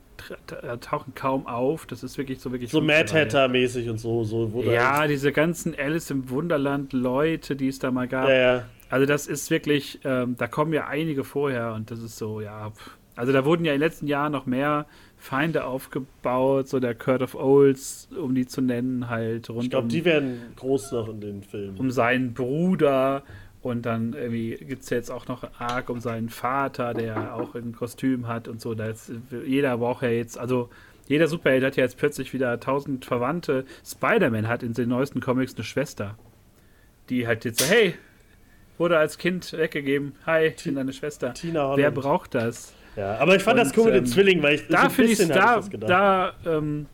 tauchen 0.80 1.14
kaum 1.14 1.46
auf. 1.46 1.86
Das 1.86 2.02
ist 2.02 2.18
wirklich 2.18 2.40
so 2.40 2.52
wirklich 2.52 2.70
So 2.70 2.80
Mad. 2.80 3.12
Hatter-mäßig 3.12 3.88
und 3.88 3.98
so. 3.98 4.24
so 4.24 4.62
Ja, 4.62 5.06
diese 5.06 5.32
ganzen 5.32 5.74
Alice 5.78 6.10
im 6.10 6.30
Wunderland 6.30 6.92
Leute, 6.92 7.56
die 7.56 7.68
es 7.68 7.78
da 7.78 7.90
mal 7.90 8.08
gab. 8.08 8.28
ja, 8.28 8.34
ja. 8.34 8.64
Also 8.88 9.04
das 9.04 9.26
ist 9.26 9.50
wirklich, 9.50 9.98
ähm, 10.04 10.36
da 10.38 10.46
kommen 10.46 10.72
ja 10.72 10.86
einige 10.86 11.24
vorher 11.24 11.72
und 11.72 11.90
das 11.90 12.00
ist 12.00 12.16
so, 12.18 12.40
ja. 12.40 12.70
pff. 12.70 12.90
Also 13.16 13.32
da 13.32 13.44
wurden 13.44 13.64
ja 13.64 13.72
in 13.72 13.80
den 13.80 13.88
letzten 13.88 14.06
Jahren 14.06 14.30
noch 14.30 14.46
mehr 14.46 14.86
Feinde 15.16 15.64
aufgebaut, 15.64 16.68
so 16.68 16.78
der 16.80 16.94
Kurt 16.94 17.22
of 17.22 17.34
Owls, 17.34 18.08
um 18.16 18.34
die 18.34 18.46
zu 18.46 18.60
nennen, 18.60 19.08
halt 19.08 19.48
rund 19.48 19.64
Ich 19.64 19.70
glaube, 19.70 19.84
um, 19.84 19.88
die 19.88 20.04
werden 20.04 20.40
groß 20.54 20.92
noch 20.92 21.08
in 21.08 21.20
den 21.20 21.42
Filmen. 21.42 21.78
um 21.78 21.90
seinen 21.90 22.34
Bruder 22.34 23.22
und 23.70 23.82
dann 23.82 24.12
irgendwie 24.12 24.56
gibt 24.56 24.82
es 24.82 24.90
jetzt 24.90 25.10
auch 25.10 25.28
noch 25.28 25.48
Arc 25.58 25.90
um 25.90 26.00
seinen 26.00 26.28
Vater, 26.28 26.94
der 26.94 27.34
auch 27.34 27.54
ein 27.54 27.72
Kostüm 27.72 28.28
hat 28.28 28.48
und 28.48 28.60
so. 28.60 28.74
Da 28.74 28.86
ist, 28.86 29.12
jeder 29.44 29.78
braucht 29.78 30.02
ja 30.02 30.08
jetzt, 30.08 30.38
also 30.38 30.70
jeder 31.06 31.28
Superheld 31.28 31.64
hat 31.64 31.76
ja 31.76 31.84
jetzt 31.84 31.96
plötzlich 31.98 32.32
wieder 32.32 32.58
tausend 32.58 33.04
Verwandte. 33.04 33.64
Spider-Man 33.84 34.48
hat 34.48 34.62
in 34.62 34.72
den 34.72 34.88
neuesten 34.88 35.20
Comics 35.20 35.54
eine 35.54 35.64
Schwester, 35.64 36.16
die 37.08 37.26
halt 37.26 37.44
jetzt 37.44 37.60
so, 37.60 37.66
hey, 37.66 37.94
wurde 38.78 38.98
als 38.98 39.18
Kind 39.18 39.52
weggegeben, 39.52 40.14
hi, 40.26 40.46
ich 40.46 40.64
bin 40.64 40.74
deine 40.74 40.92
Schwester. 40.92 41.34
Tina 41.34 41.62
Holland. 41.62 41.78
Wer 41.78 41.90
braucht 41.90 42.34
das? 42.34 42.74
Ja, 42.96 43.18
aber 43.18 43.36
ich 43.36 43.42
fand 43.42 43.58
das 43.58 43.68
Und, 43.68 43.78
cool 43.78 43.84
mit 43.86 43.94
den 43.94 44.04
ähm, 44.04 44.10
Zwillingen, 44.10 44.42
weil 44.42 44.54
ich 44.54 44.68
Da 44.68 44.84
so 44.84 44.90
finde 44.90 45.12
ich, 45.12 45.18
da, 45.28 45.56
das 45.56 45.70
da 45.70 46.32
ähm, 46.46 46.86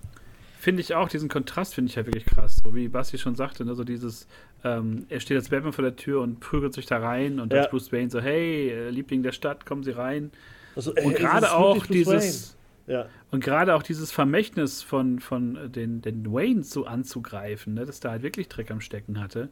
finde 0.63 0.81
ich 0.81 0.95
auch 0.95 1.09
diesen 1.09 1.29
Kontrast 1.29 1.75
finde 1.75 1.91
ich 1.91 1.97
ja 1.97 2.07
wirklich 2.07 2.25
krass. 2.25 2.61
So 2.65 2.73
wie 2.73 2.87
Basti 2.87 3.19
schon 3.19 3.35
sagte, 3.35 3.65
ne, 3.65 3.75
so 3.75 3.83
dieses, 3.83 4.29
ähm, 4.63 5.07
er 5.09 5.19
steht 5.19 5.37
als 5.37 5.49
Batman 5.49 5.73
vor 5.73 5.83
der 5.83 5.97
Tür 5.97 6.21
und 6.21 6.39
prügelt 6.39 6.73
sich 6.73 6.87
da 6.87 6.99
rein 6.99 7.41
und 7.41 7.53
Ja. 7.53 7.63
als 7.63 7.71
Bruce 7.71 7.91
Wayne 7.91 8.11
so, 8.11 8.21
hey, 8.21 8.69
äh, 8.71 8.91
Liebling 8.91 9.25
der 9.25 9.33
Stadt, 9.33 9.67
kommen 9.67 9.83
Sie 9.83 9.91
rein. 9.91 10.31
Also, 10.77 10.95
ey, 10.95 11.05
Und 11.05 11.17
gerade 11.17 11.53
auch 11.53 11.85
dieses? 11.87 12.57
Ja. 12.87 13.07
und 13.31 13.43
gerade 13.45 13.75
auch 13.77 13.83
dieses 13.83 14.11
Vermächtnis 14.13 14.83
von, 14.83 15.19
von 15.21 15.57
äh, 15.57 15.69
den, 15.69 16.01
den 16.03 16.33
Waynes 16.33 16.71
so 16.71 16.85
anzugreifen, 16.87 17.75
ne, 17.75 17.85
dass 17.85 17.99
da 18.01 18.11
halt 18.13 18.23
wirklich 18.23 18.49
Dreck 18.49 18.71
am 18.71 18.81
Stecken 18.81 19.21
hatte, 19.21 19.49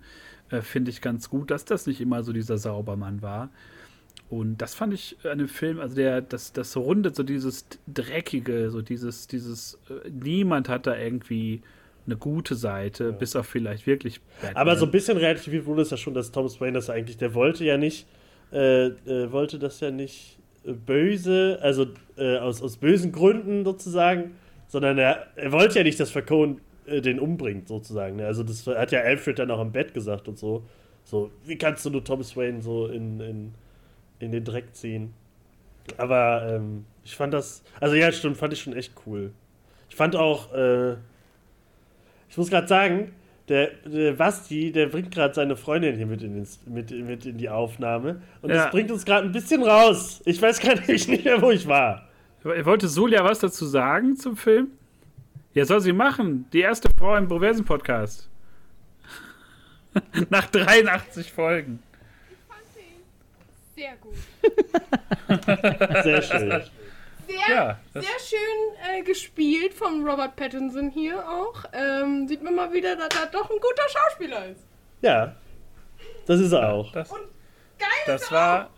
äh, 0.51 0.63
finde 0.63 0.91
ich 0.93 1.01
ganz 1.01 1.29
gut, 1.29 1.51
dass 1.51 1.65
das 1.65 1.87
nicht 1.87 2.01
immer 2.01 2.23
so 2.23 2.33
dieser 2.33 2.57
Saubermann 2.59 3.21
war. 3.23 3.51
Und 4.31 4.59
das 4.59 4.75
fand 4.77 4.95
ich 4.95 5.17
an 5.25 5.39
dem 5.39 5.49
Film, 5.49 5.81
also 5.81 5.97
der, 5.97 6.21
das, 6.21 6.53
das 6.53 6.77
rundet 6.77 7.17
so 7.17 7.25
dieses 7.25 7.67
Dreckige, 7.93 8.71
so 8.71 8.81
dieses, 8.81 9.27
dieses, 9.27 9.79
äh, 9.91 10.09
niemand 10.09 10.69
hat 10.69 10.87
da 10.87 10.97
irgendwie 10.97 11.63
eine 12.07 12.17
gute 12.17 12.55
Seite, 12.55 13.13
bis 13.13 13.35
auf 13.35 13.47
vielleicht 13.47 13.89
wirklich 13.89 14.21
Batman. 14.41 14.57
Aber 14.57 14.77
so 14.77 14.87
ein 14.87 14.93
bisschen 14.93 15.17
relativiert 15.17 15.67
wurde 15.67 15.83
es 15.83 15.91
ja 15.91 15.97
schon, 15.97 16.15
dass 16.15 16.31
Thomas 16.31 16.61
Wayne 16.61 16.75
das 16.75 16.89
eigentlich, 16.89 17.17
der 17.17 17.35
wollte 17.35 17.65
ja 17.65 17.77
nicht, 17.77 18.07
äh, 18.53 18.87
äh, 18.87 19.33
wollte 19.33 19.59
das 19.59 19.81
ja 19.81 19.91
nicht 19.91 20.39
böse, 20.65 21.59
also 21.61 21.87
äh, 22.17 22.39
aus, 22.39 22.63
aus 22.63 22.77
bösen 22.77 23.11
Gründen 23.11 23.65
sozusagen, 23.65 24.37
sondern 24.69 24.99
er, 24.99 25.27
er 25.35 25.51
wollte 25.51 25.79
ja 25.79 25.83
nicht, 25.83 25.99
dass 25.99 26.11
Falcone 26.11 26.59
äh, 26.87 27.01
den 27.01 27.19
umbringt 27.19 27.67
sozusagen. 27.67 28.17
ne? 28.17 28.27
Also 28.27 28.45
das 28.45 28.67
hat 28.67 28.93
ja 28.93 29.01
Alfred 29.01 29.41
dann 29.41 29.51
auch 29.51 29.59
am 29.59 29.73
Bett 29.73 29.93
gesagt 29.93 30.29
und 30.29 30.39
so. 30.39 30.65
So, 31.03 31.31
wie 31.45 31.57
kannst 31.57 31.85
du 31.85 31.91
nur 31.91 32.05
Thomas 32.05 32.37
Wayne 32.37 32.63
so 32.63 32.87
in, 32.87 33.21
in, 33.21 33.55
in 34.21 34.33
den 34.33 34.45
Dreck 34.45 34.75
ziehen? 34.75 35.13
Aber 35.97 36.47
ähm, 36.49 36.85
ich 37.05 37.17
fand 37.17 37.35
das, 37.35 37.63
also 37.81 37.95
ja, 37.97 38.13
stimmt, 38.13 38.37
fand 38.37 38.53
ich 38.53 38.61
schon 38.63 38.75
echt 38.75 38.93
cool. 39.07 39.33
Ich 39.89 39.97
fand 39.97 40.15
auch, 40.15 40.53
äh, 40.55 40.93
ich 42.29 42.37
muss 42.37 42.49
gerade 42.51 42.69
sagen, 42.69 43.13
der, 43.49 43.71
der 43.85 44.13
Basti, 44.13 44.71
der 44.71 44.87
bringt 44.87 45.11
gerade 45.11 45.35
seine 45.35 45.57
Freundin 45.57 45.97
hier 45.97 46.07
mit 46.07 46.23
in, 46.23 46.35
den, 46.35 46.47
mit, 46.67 46.91
mit 46.93 47.27
in 47.27 47.37
die 47.39 47.49
Aufnahme. 47.49 48.23
Und 48.43 48.51
Ja. 48.51 48.57
das 48.65 48.71
bringt 48.71 48.93
uns 48.93 49.05
gerade 49.05 49.27
ein 49.27 49.33
bisschen 49.33 49.63
raus. 49.65 50.23
Ich 50.25 50.41
weiß 50.41 50.61
gar 50.61 50.79
nicht 50.87 51.09
mehr, 51.25 51.43
wo 51.43 51.51
ich 51.51 51.67
war. 51.67 52.07
Wollte 52.45 52.87
Julia 52.87 53.25
was 53.25 53.41
dazu 53.41 53.67
sagen 53.67 54.17
zum 54.17 54.37
Film? 54.37 54.69
Ja, 55.53 55.65
soll 55.65 55.81
sie 55.81 55.93
machen. 55.93 56.47
Die 56.53 56.61
erste 56.61 56.89
Frau 56.97 57.17
im 57.17 57.27
Proversen-Podcast. 57.27 58.29
Nach 60.31 60.47
83 60.47 61.33
Folgen. 61.33 61.83
Sehr 63.81 63.97
gut. 63.97 64.15
Sehr 66.05 66.23
schön. 66.23 66.63
Sehr, 67.27 67.49
Ja, 67.49 67.79
sehr 67.95 68.03
schön 68.03 68.99
äh, 68.99 69.03
gespielt 69.03 69.73
von 69.73 70.07
Robert 70.07 70.35
Pattinson 70.37 70.91
hier 70.91 71.17
auch. 71.27 71.65
Ähm, 71.73 72.27
sieht 72.27 72.43
man 72.43 72.57
mal 72.57 72.73
wieder, 72.73 72.97
dass 72.97 73.09
er 73.19 73.27
doch 73.27 73.49
ein 73.49 73.57
guter 73.57 73.89
Schauspieler 73.89 74.47
ist. 74.49 74.67
Ja, 75.01 75.37
das 76.27 76.41
ist 76.41 76.53
er 76.53 76.73
auch. 76.73 76.93
Das, 76.93 77.09
Geil 77.09 77.89
das 78.07 78.23
ist 78.23 78.31
er 78.33 78.37
war. 78.37 78.71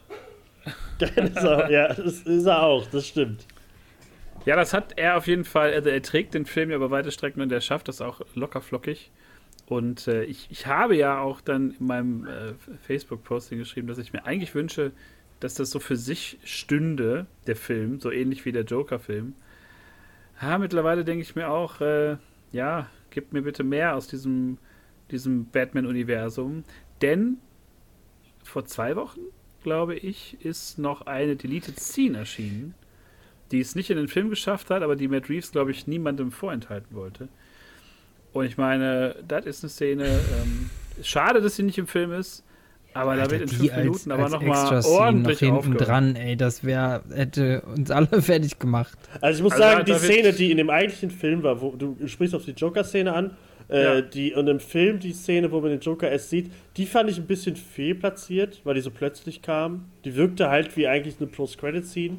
Geil 0.98 1.32
ist 1.34 1.36
er 1.42 1.64
auch. 1.64 1.68
Ja, 1.70 1.88
das 1.88 2.20
ist 2.20 2.46
er 2.46 2.62
auch, 2.62 2.86
das 2.86 3.08
stimmt. 3.08 3.46
Ja, 4.44 4.54
das 4.56 4.74
hat 4.74 4.98
er 4.98 5.16
auf 5.16 5.26
jeden 5.26 5.44
Fall. 5.44 5.72
Also 5.72 5.88
er 5.88 6.02
trägt 6.02 6.34
den 6.34 6.46
Film 6.46 6.70
ja 6.70 6.76
über 6.76 6.90
weite 6.90 7.10
Strecken 7.10 7.40
und 7.40 7.50
er 7.50 7.60
schafft 7.60 7.88
das 7.88 8.00
auch 8.00 8.20
locker 8.34 8.60
flockig. 8.60 9.10
Und 9.66 10.08
äh, 10.08 10.24
ich, 10.24 10.48
ich 10.50 10.66
habe 10.66 10.96
ja 10.96 11.20
auch 11.20 11.40
dann 11.40 11.74
in 11.78 11.86
meinem 11.86 12.26
äh, 12.26 12.54
Facebook-Posting 12.86 13.58
geschrieben, 13.58 13.86
dass 13.86 13.98
ich 13.98 14.12
mir 14.12 14.24
eigentlich 14.24 14.54
wünsche, 14.54 14.92
dass 15.40 15.54
das 15.54 15.70
so 15.70 15.80
für 15.80 15.96
sich 15.96 16.38
stünde, 16.44 17.26
der 17.46 17.56
Film, 17.56 18.00
so 18.00 18.10
ähnlich 18.10 18.44
wie 18.44 18.52
der 18.52 18.64
Joker-Film. 18.64 19.34
Ja, 20.40 20.58
mittlerweile 20.58 21.04
denke 21.04 21.22
ich 21.22 21.34
mir 21.36 21.48
auch, 21.48 21.80
äh, 21.80 22.16
ja, 22.52 22.88
gib 23.10 23.32
mir 23.32 23.42
bitte 23.42 23.64
mehr 23.64 23.96
aus 23.96 24.08
diesem, 24.08 24.58
diesem 25.10 25.46
Batman-Universum. 25.46 26.64
Denn 27.00 27.38
vor 28.44 28.64
zwei 28.64 28.96
Wochen, 28.96 29.20
glaube 29.62 29.94
ich, 29.94 30.44
ist 30.44 30.78
noch 30.78 31.02
eine 31.02 31.36
Deleted 31.36 31.78
Scene 31.78 32.18
erschienen, 32.18 32.74
die 33.50 33.60
es 33.60 33.74
nicht 33.74 33.90
in 33.90 33.96
den 33.96 34.08
Film 34.08 34.30
geschafft 34.30 34.70
hat, 34.70 34.82
aber 34.82 34.96
die 34.96 35.08
Matt 35.08 35.28
Reeves, 35.28 35.52
glaube 35.52 35.70
ich, 35.70 35.86
niemandem 35.86 36.32
vorenthalten 36.32 36.96
wollte. 36.96 37.28
Und 38.32 38.46
ich 38.46 38.56
meine, 38.56 39.14
das 39.28 39.46
ist 39.46 39.62
eine 39.64 39.70
Szene, 39.70 40.04
ähm, 40.06 40.70
schade, 41.02 41.40
dass 41.40 41.56
sie 41.56 41.62
nicht 41.62 41.78
im 41.78 41.86
Film 41.86 42.12
ist, 42.12 42.42
Aber 42.94 43.14
da 43.16 43.22
Alter, 43.22 43.32
wird 43.32 43.42
in 43.42 43.48
fünf 43.58 43.72
als- 43.72 43.84
Minuten 43.84 44.10
aber 44.12 44.28
nochmal 44.28 44.82
ordentlich 44.84 45.40
noch 45.42 45.48
hinten 45.48 45.56
aufgehört. 45.56 45.88
dran, 45.88 46.16
ey, 46.16 46.36
das 46.36 46.64
wäre, 46.64 47.02
hätte 47.14 47.62
uns 47.62 47.90
alle 47.90 48.06
fertig 48.22 48.58
gemacht. 48.58 48.96
Also 49.20 49.38
ich 49.38 49.42
muss 49.42 49.52
Also 49.52 49.62
sagen, 49.64 49.78
da- 49.80 49.84
die 49.84 49.92
da 49.92 49.98
Szene, 49.98 50.32
die 50.32 50.50
in 50.50 50.56
dem 50.56 50.70
eigentlichen 50.70 51.10
Film 51.10 51.42
war, 51.42 51.60
wo 51.60 51.70
du 51.76 51.96
sprichst 52.06 52.34
auf 52.34 52.44
die 52.44 52.52
Joker-Szene 52.52 53.12
an, 53.12 53.30
äh, 53.68 53.82
Ja. 53.84 54.00
die 54.00 54.34
und 54.34 54.48
im 54.48 54.60
Film 54.60 54.98
die 54.98 55.12
Szene, 55.12 55.50
wo 55.52 55.60
man 55.60 55.70
den 55.70 55.80
Joker 55.80 56.10
erst 56.10 56.30
sieht, 56.30 56.50
die 56.76 56.86
fand 56.86 57.08
ich 57.10 57.18
ein 57.18 57.26
bisschen 57.26 57.56
fehlplatziert, 57.56 58.60
weil 58.64 58.74
die 58.74 58.80
so 58.80 58.90
plötzlich 58.90 59.42
kam. 59.42 59.86
Die 60.04 60.16
wirkte 60.16 60.48
halt 60.50 60.76
wie 60.76 60.88
eigentlich 60.88 61.16
eine 61.20 61.28
Post-Credit-Scene. 61.28 62.16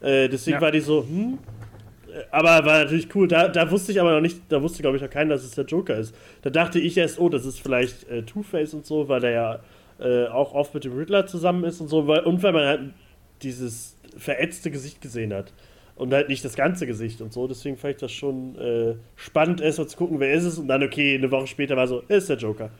Äh, 0.00 0.28
deswegen 0.28 0.56
Ja. 0.56 0.60
war 0.60 0.70
die 0.72 0.80
so, 0.80 1.02
hm. 1.02 1.38
Aber 2.30 2.64
war 2.64 2.84
natürlich 2.84 3.14
cool. 3.14 3.28
Da, 3.28 3.48
da 3.48 3.70
wusste 3.70 3.92
ich 3.92 4.00
aber 4.00 4.12
noch 4.12 4.20
nicht, 4.20 4.40
da 4.48 4.62
wusste 4.62 4.82
glaube 4.82 4.96
ich 4.96 5.02
noch 5.02 5.10
keiner, 5.10 5.34
dass 5.34 5.44
es 5.44 5.52
der 5.52 5.64
Joker 5.64 5.96
ist. 5.96 6.14
Da 6.42 6.50
dachte 6.50 6.78
ich 6.78 6.96
erst, 6.96 7.18
oh, 7.18 7.28
das 7.28 7.44
ist 7.44 7.60
vielleicht 7.60 8.08
äh, 8.08 8.22
Two-Face 8.22 8.74
und 8.74 8.86
so, 8.86 9.08
weil 9.08 9.20
der 9.20 9.30
ja 9.30 9.60
äh, 10.00 10.26
auch 10.28 10.54
oft 10.54 10.74
mit 10.74 10.84
dem 10.84 10.96
Riddler 10.96 11.26
zusammen 11.26 11.64
ist 11.64 11.80
und 11.80 11.88
so, 11.88 12.06
weil, 12.06 12.20
und 12.20 12.42
weil 12.42 12.52
man 12.52 12.66
halt 12.66 12.80
dieses 13.42 13.96
verätzte 14.16 14.70
Gesicht 14.70 15.00
gesehen 15.00 15.32
hat. 15.32 15.52
Und 15.96 16.12
halt 16.14 16.28
nicht 16.28 16.44
das 16.44 16.54
ganze 16.54 16.86
Gesicht 16.86 17.20
und 17.20 17.32
so. 17.32 17.48
Deswegen 17.48 17.76
fand 17.76 17.94
ich 17.94 18.00
das 18.00 18.12
schon 18.12 18.56
äh, 18.56 18.94
spannend, 19.16 19.60
erstmal 19.60 19.88
zu 19.88 19.96
gucken, 19.96 20.20
wer 20.20 20.32
ist 20.32 20.44
es. 20.44 20.56
Und 20.56 20.68
dann, 20.68 20.84
okay, 20.84 21.16
eine 21.16 21.28
Woche 21.32 21.48
später 21.48 21.76
war 21.76 21.88
so, 21.88 22.02
ist 22.06 22.28
der 22.28 22.36
Joker. 22.36 22.70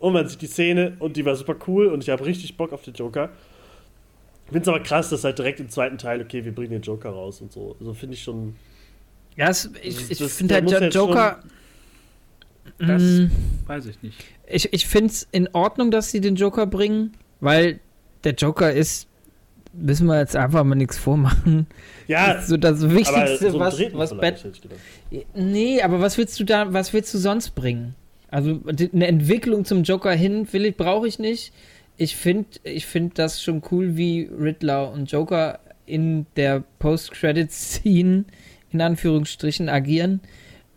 Und 0.00 0.14
man 0.14 0.26
sieht 0.26 0.42
die 0.42 0.48
Szene 0.48 0.96
und 0.98 1.16
die 1.16 1.24
war 1.24 1.36
super 1.36 1.54
cool 1.68 1.86
und 1.86 2.02
ich 2.02 2.10
habe 2.10 2.26
richtig 2.26 2.56
Bock 2.56 2.72
auf 2.72 2.82
den 2.82 2.94
Joker. 2.94 3.30
Ich 4.46 4.52
finde 4.52 4.62
es 4.62 4.68
aber 4.68 4.80
krass, 4.80 5.10
dass 5.10 5.24
halt 5.24 5.38
direkt 5.38 5.58
im 5.60 5.68
zweiten 5.68 5.98
Teil, 5.98 6.20
okay, 6.22 6.44
wir 6.44 6.54
bringen 6.54 6.70
den 6.70 6.82
Joker 6.82 7.10
raus 7.10 7.40
und 7.40 7.52
so. 7.52 7.76
Also 7.80 7.94
finde 7.94 8.14
ich 8.14 8.22
schon. 8.22 8.54
Ja, 9.36 9.48
es, 9.48 9.70
ich, 9.82 9.94
Das- 9.96 10.10
ich 10.10 10.18
das- 10.18 10.36
finde 10.36 10.54
halt 10.54 10.70
der 10.70 10.82
jetzt 10.82 10.94
Joker. 10.94 11.40
Das 12.78 13.02
Mm, 13.02 13.26
weiß 13.66 13.86
ich 13.86 14.02
nicht. 14.02 14.22
ich 14.48 14.72
ich 14.72 14.86
finde 14.86 15.06
es 15.12 15.26
in 15.32 15.48
Ordnung, 15.52 15.90
dass 15.90 16.10
sie 16.10 16.20
den 16.20 16.36
Joker 16.36 16.66
bringen, 16.66 17.12
weil 17.40 17.80
der 18.24 18.34
Joker 18.34 18.72
ist, 18.72 19.08
müssen 19.72 20.06
wir 20.06 20.18
jetzt 20.18 20.34
einfach 20.36 20.62
mal 20.64 20.74
nichts 20.74 20.98
vormachen. 20.98 21.66
Ja, 22.08 22.32
ist 22.32 22.48
so 22.48 22.56
das 22.56 22.82
aber 22.82 22.94
Wichtigste, 22.94 23.50
so 23.50 23.58
was, 23.58 23.78
was 23.94 24.16
Bat. 24.16 24.44
Nee, 25.34 25.80
aber 25.82 26.00
was 26.00 26.18
willst 26.18 26.38
du 26.40 26.44
da, 26.44 26.72
was 26.72 26.92
willst 26.92 27.12
du 27.14 27.18
sonst 27.18 27.50
bringen? 27.54 27.94
Also 28.30 28.60
eine 28.92 29.06
Entwicklung 29.06 29.64
zum 29.64 29.82
Joker 29.84 30.12
hin, 30.12 30.46
will 30.52 30.66
ich, 30.66 30.76
brauche 30.76 31.06
ich 31.08 31.18
nicht. 31.18 31.52
Ich 31.96 32.16
finde 32.16 32.48
ich 32.64 32.86
find 32.86 33.18
das 33.18 33.42
schon 33.42 33.62
cool, 33.70 33.96
wie 33.96 34.28
Riddler 34.38 34.92
und 34.92 35.10
Joker 35.10 35.60
in 35.86 36.26
der 36.36 36.62
Post-Credit-Scene 36.78 38.24
in 38.72 38.80
Anführungsstrichen 38.80 39.68
agieren. 39.68 40.20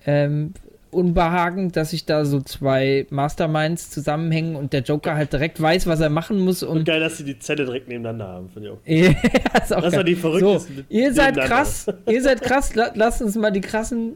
Ähm, 0.05 0.53
Unbehagen, 0.91 1.71
dass 1.71 1.91
sich 1.91 2.05
da 2.05 2.25
so 2.25 2.41
zwei 2.41 3.05
Masterminds 3.11 3.91
zusammenhängen 3.91 4.55
und 4.55 4.73
der 4.73 4.81
Joker 4.81 5.13
halt 5.13 5.31
direkt 5.31 5.61
weiß, 5.61 5.85
was 5.85 5.99
er 5.99 6.09
machen 6.09 6.39
muss 6.39 6.63
Und 6.63 6.79
und 6.79 6.85
geil, 6.85 6.99
dass 6.99 7.17
sie 7.17 7.25
die 7.25 7.37
Zelle 7.37 7.65
direkt 7.65 7.87
nebeneinander 7.89 8.27
haben, 8.27 8.49
finde 8.49 8.69
ich 8.69 8.73
auch. 8.73 9.13
ja, 9.33 9.61
ist 9.61 9.71
auch 9.75 9.81
Das 9.81 9.91
geil. 9.91 9.97
war 9.99 10.03
die 10.03 10.15
So, 10.15 10.21
verrücktesten. 10.21 10.85
ihr 10.89 11.13
seid 11.13 11.37
krass, 11.37 11.85
ihr 12.07 12.23
seid 12.23 12.41
krass, 12.41 12.73
la 12.73 12.91
lasst 12.95 13.21
uns 13.21 13.35
mal 13.35 13.51
die 13.51 13.61
krassen 13.61 14.15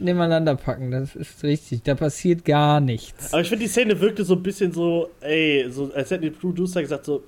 nebeneinander 0.00 0.56
packen, 0.56 0.90
das 0.90 1.14
ist 1.16 1.42
richtig, 1.42 1.82
da 1.82 1.94
passiert 1.94 2.44
gar 2.44 2.80
nichts. 2.80 3.32
Aber 3.32 3.42
ich 3.42 3.48
finde, 3.48 3.64
die 3.64 3.70
Szene 3.70 4.00
wirkte 4.00 4.24
so 4.24 4.34
ein 4.34 4.42
bisschen 4.42 4.72
so, 4.72 5.10
ey, 5.20 5.66
so, 5.70 5.92
als 5.94 6.10
hätten 6.10 6.22
die 6.22 6.30
Producer 6.30 6.80
gesagt, 6.80 7.04
so, 7.04 7.22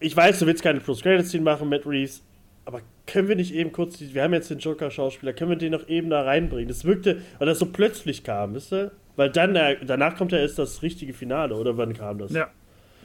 ich 0.00 0.16
weiß, 0.16 0.38
du 0.38 0.46
willst 0.46 0.62
keine 0.62 0.80
Post-Credit-Scene 0.80 1.42
machen, 1.42 1.68
Matt 1.68 1.86
Reeves, 1.86 2.22
aber 2.64 2.80
können 3.06 3.28
wir 3.28 3.36
nicht 3.36 3.54
eben 3.54 3.72
kurz, 3.72 3.98
die, 3.98 4.14
wir 4.14 4.22
haben 4.22 4.32
jetzt 4.32 4.50
den 4.50 4.58
Joker-Schauspieler, 4.58 5.32
können 5.32 5.50
wir 5.50 5.58
den 5.58 5.72
noch 5.72 5.88
eben 5.88 6.10
da 6.10 6.22
reinbringen? 6.22 6.68
Das 6.68 6.84
wirkte, 6.84 7.22
weil 7.38 7.46
das 7.46 7.58
so 7.58 7.66
plötzlich 7.66 8.22
kam, 8.22 8.54
wisst 8.54 8.72
ihr? 8.72 8.92
Weil 9.16 9.30
dann, 9.30 9.56
äh, 9.56 9.76
danach 9.84 10.16
kommt 10.16 10.32
ja 10.32 10.38
erst 10.38 10.58
das 10.58 10.82
richtige 10.82 11.12
Finale, 11.12 11.54
oder 11.54 11.76
wann 11.76 11.92
kam 11.92 12.18
das? 12.18 12.32
Ja. 12.32 12.48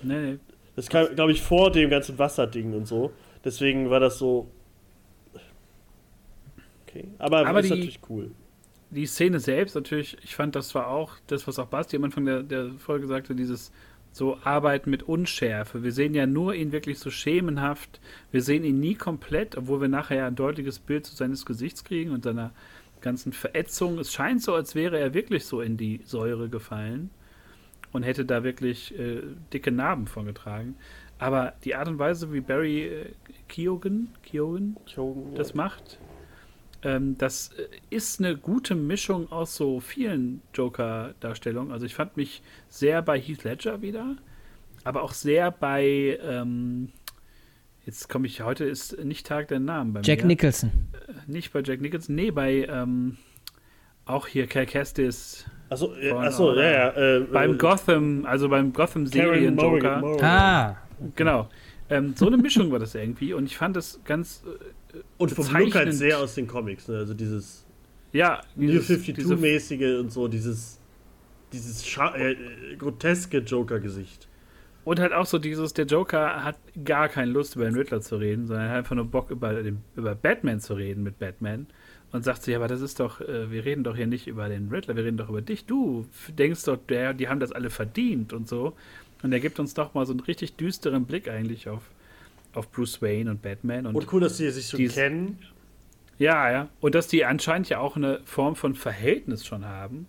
Nee, 0.03 0.19
nee. 0.19 0.37
Das 0.75 0.89
kam, 0.89 1.07
glaube 1.15 1.31
ich, 1.31 1.41
vor 1.41 1.71
dem 1.71 1.89
ganzen 1.89 2.19
Wasserding 2.19 2.73
und 2.73 2.87
so. 2.87 3.11
Deswegen 3.43 3.89
war 3.89 3.99
das 3.99 4.19
so. 4.19 4.47
Okay. 6.99 7.07
Aber, 7.17 7.47
Aber 7.47 7.59
ist 7.59 7.65
die- 7.65 7.69
natürlich 7.71 7.99
cool. 8.09 8.31
die 8.89 9.05
Szene 9.05 9.39
selbst 9.39 9.75
natürlich, 9.75 10.17
ich 10.23 10.35
fand 10.35 10.55
das 10.55 10.73
war 10.75 10.87
auch 10.87 11.13
das, 11.27 11.47
was 11.47 11.59
auch 11.59 11.67
Basti 11.67 11.97
am 11.97 12.03
Anfang 12.05 12.25
der, 12.25 12.43
der 12.43 12.71
Folge 12.77 13.07
sagte, 13.07 13.35
dieses 13.35 13.71
so 14.11 14.37
Arbeiten 14.43 14.89
mit 14.89 15.03
Unschärfe. 15.03 15.83
Wir 15.83 15.91
sehen 15.91 16.15
ja 16.15 16.25
nur 16.25 16.55
ihn 16.55 16.71
wirklich 16.71 16.97
so 16.97 17.11
schemenhaft. 17.11 17.99
Wir 18.31 18.41
sehen 18.41 18.63
ihn 18.63 18.79
nie 18.79 18.95
komplett, 18.95 19.55
obwohl 19.55 19.81
wir 19.81 19.89
nachher 19.89 20.17
ja 20.17 20.27
ein 20.27 20.35
deutliches 20.35 20.79
Bild 20.79 21.05
zu 21.05 21.15
seines 21.15 21.45
Gesichts 21.45 21.83
kriegen 21.83 22.11
und 22.11 22.23
seiner 22.23 22.51
ganzen 23.01 23.31
Verätzung. 23.31 23.99
Es 23.99 24.11
scheint 24.11 24.41
so, 24.41 24.55
als 24.55 24.73
wäre 24.73 24.97
er 24.97 25.13
wirklich 25.13 25.45
so 25.45 25.61
in 25.61 25.77
die 25.77 26.01
Säure 26.03 26.49
gefallen 26.49 27.11
und 27.91 28.03
hätte 28.03 28.25
da 28.25 28.43
wirklich 28.43 28.97
äh, 28.97 29.21
dicke 29.53 29.71
Narben 29.71 30.07
von 30.07 30.25
getragen. 30.25 30.75
Aber 31.19 31.53
die 31.63 31.75
Art 31.75 31.87
und 31.87 31.99
Weise, 31.99 32.33
wie 32.33 32.41
Barry 32.41 32.83
äh, 32.85 33.05
Keoghan, 33.47 34.09
Keoghan 34.23 34.77
ja. 34.95 35.03
das 35.35 35.53
macht. 35.53 35.99
Ähm, 36.83 37.17
das 37.17 37.49
äh, 37.57 37.67
ist 37.89 38.19
eine 38.19 38.37
gute 38.37 38.75
Mischung 38.75 39.31
aus 39.31 39.55
so 39.55 39.79
vielen 39.79 40.41
Joker-Darstellungen. 40.53 41.71
Also 41.71 41.85
ich 41.85 41.95
fand 41.95 42.17
mich 42.17 42.41
sehr 42.69 43.01
bei 43.01 43.19
Heath 43.19 43.43
Ledger 43.43 43.81
wieder, 43.81 44.15
aber 44.83 45.03
auch 45.03 45.13
sehr 45.13 45.51
bei, 45.51 46.19
ähm, 46.21 46.89
jetzt 47.85 48.09
komme 48.09 48.27
ich, 48.27 48.41
heute 48.41 48.65
ist 48.65 49.03
nicht 49.03 49.25
Tag 49.25 49.47
der 49.47 49.59
Namen 49.59 49.93
bei 49.93 50.01
Jack 50.01 50.21
mir. 50.21 50.27
Nicholson. 50.27 50.71
Nicht 51.25 51.51
bei 51.53 51.61
Jack 51.61 51.81
Nicholson, 51.81 52.15
nee, 52.15 52.31
bei 52.31 52.65
ähm, 52.69 53.17
auch 54.05 54.27
hier 54.27 54.47
Cal 54.47 54.65
Kestis, 54.65 55.45
Achso, 55.69 55.93
äh, 55.95 56.11
achso 56.11 56.53
ja, 56.55 56.71
ja. 56.71 57.17
Äh, 57.17 57.19
beim 57.21 57.53
äh, 57.55 57.57
Gotham, 57.57 58.25
also 58.25 58.47
beim 58.49 58.71
Gotham-Serien-Joker. 58.71 60.01
Ah, 60.21 60.77
Genau. 61.15 61.49
Ähm, 61.89 62.13
so 62.15 62.27
eine 62.27 62.37
Mischung 62.37 62.71
war 62.71 62.79
das 62.79 62.95
irgendwie 62.95 63.33
und 63.33 63.45
ich 63.45 63.55
fand 63.57 63.77
es 63.77 64.01
ganz, 64.03 64.43
äh, 64.45 64.63
Und 65.17 65.31
vom 65.31 65.45
Look 65.45 65.75
halt 65.75 65.93
sehr 65.93 66.19
aus 66.19 66.35
den 66.35 66.47
Comics, 66.47 66.87
ne? 66.87 66.97
Also 66.97 67.13
dieses 67.13 67.65
ja, 68.13 68.41
New 68.55 68.67
dieses- 68.71 69.03
diese 69.03 69.35
52-mäßige 69.35 69.99
und 69.99 70.11
so, 70.11 70.27
dieses, 70.27 70.79
dieses 71.53 71.85
scha- 71.85 72.15
äh, 72.15 72.35
groteske 72.77 73.39
Joker-Gesicht. 73.39 74.27
Und 74.85 74.99
halt 75.01 75.11
auch 75.11 75.25
so 75.25 75.37
dieses, 75.37 75.73
der 75.73 75.85
Joker 75.85 76.43
hat 76.45 76.55
gar 76.85 77.09
keine 77.09 77.31
Lust, 77.31 77.55
über 77.57 77.65
den 77.65 77.75
Riddler 77.75 77.99
zu 77.99 78.15
reden, 78.15 78.47
sondern 78.47 78.69
hat 78.69 78.77
einfach 78.77 78.95
nur 78.95 79.05
Bock, 79.05 79.29
über, 79.31 79.61
den, 79.61 79.79
über 79.97 80.15
Batman 80.15 80.61
zu 80.61 80.75
reden 80.75 81.03
mit 81.03 81.19
Batman. 81.19 81.67
Und 82.13 82.23
sagt 82.23 82.43
sich, 82.43 82.55
aber 82.55 82.69
das 82.69 82.79
ist 82.79 83.01
doch, 83.01 83.19
äh, 83.19 83.51
wir 83.51 83.65
reden 83.65 83.83
doch 83.83 83.97
hier 83.97 84.07
nicht 84.07 84.27
über 84.27 84.47
den 84.47 84.69
Riddler, 84.69 84.95
wir 84.95 85.03
reden 85.03 85.17
doch 85.17 85.27
über 85.27 85.41
dich. 85.41 85.65
Du 85.65 86.05
denkst 86.37 86.63
doch, 86.63 86.77
der, 86.87 87.13
die 87.13 87.27
haben 87.27 87.41
das 87.41 87.51
alle 87.51 87.69
verdient 87.69 88.31
und 88.31 88.47
so. 88.47 88.73
Und 89.23 89.33
er 89.33 89.41
gibt 89.41 89.59
uns 89.59 89.73
doch 89.73 89.93
mal 89.93 90.05
so 90.05 90.13
einen 90.13 90.21
richtig 90.21 90.55
düsteren 90.55 91.03
Blick 91.05 91.27
eigentlich 91.29 91.67
auf, 91.67 91.81
auf 92.57 92.71
Bruce 92.71 93.01
Wayne 93.01 93.29
und 93.31 93.41
Batman. 93.41 93.85
Und, 93.85 93.95
Und 93.95 94.11
cool, 94.13 94.21
dass 94.21 94.37
die 94.37 94.49
sich 94.49 94.67
so 94.67 94.77
Dies- 94.77 94.93
kennen. 94.95 95.39
ja, 96.17 96.51
ja. 96.51 96.69
Und 96.81 96.95
dass 96.95 97.07
die 97.07 97.23
anscheinend 97.25 97.69
ja 97.69 97.79
auch 97.79 97.95
eine 97.95 98.19
Form 98.25 98.55
von 98.55 98.75
Verhältnis 98.75 99.45
schon 99.45 99.65
haben. 99.65 100.07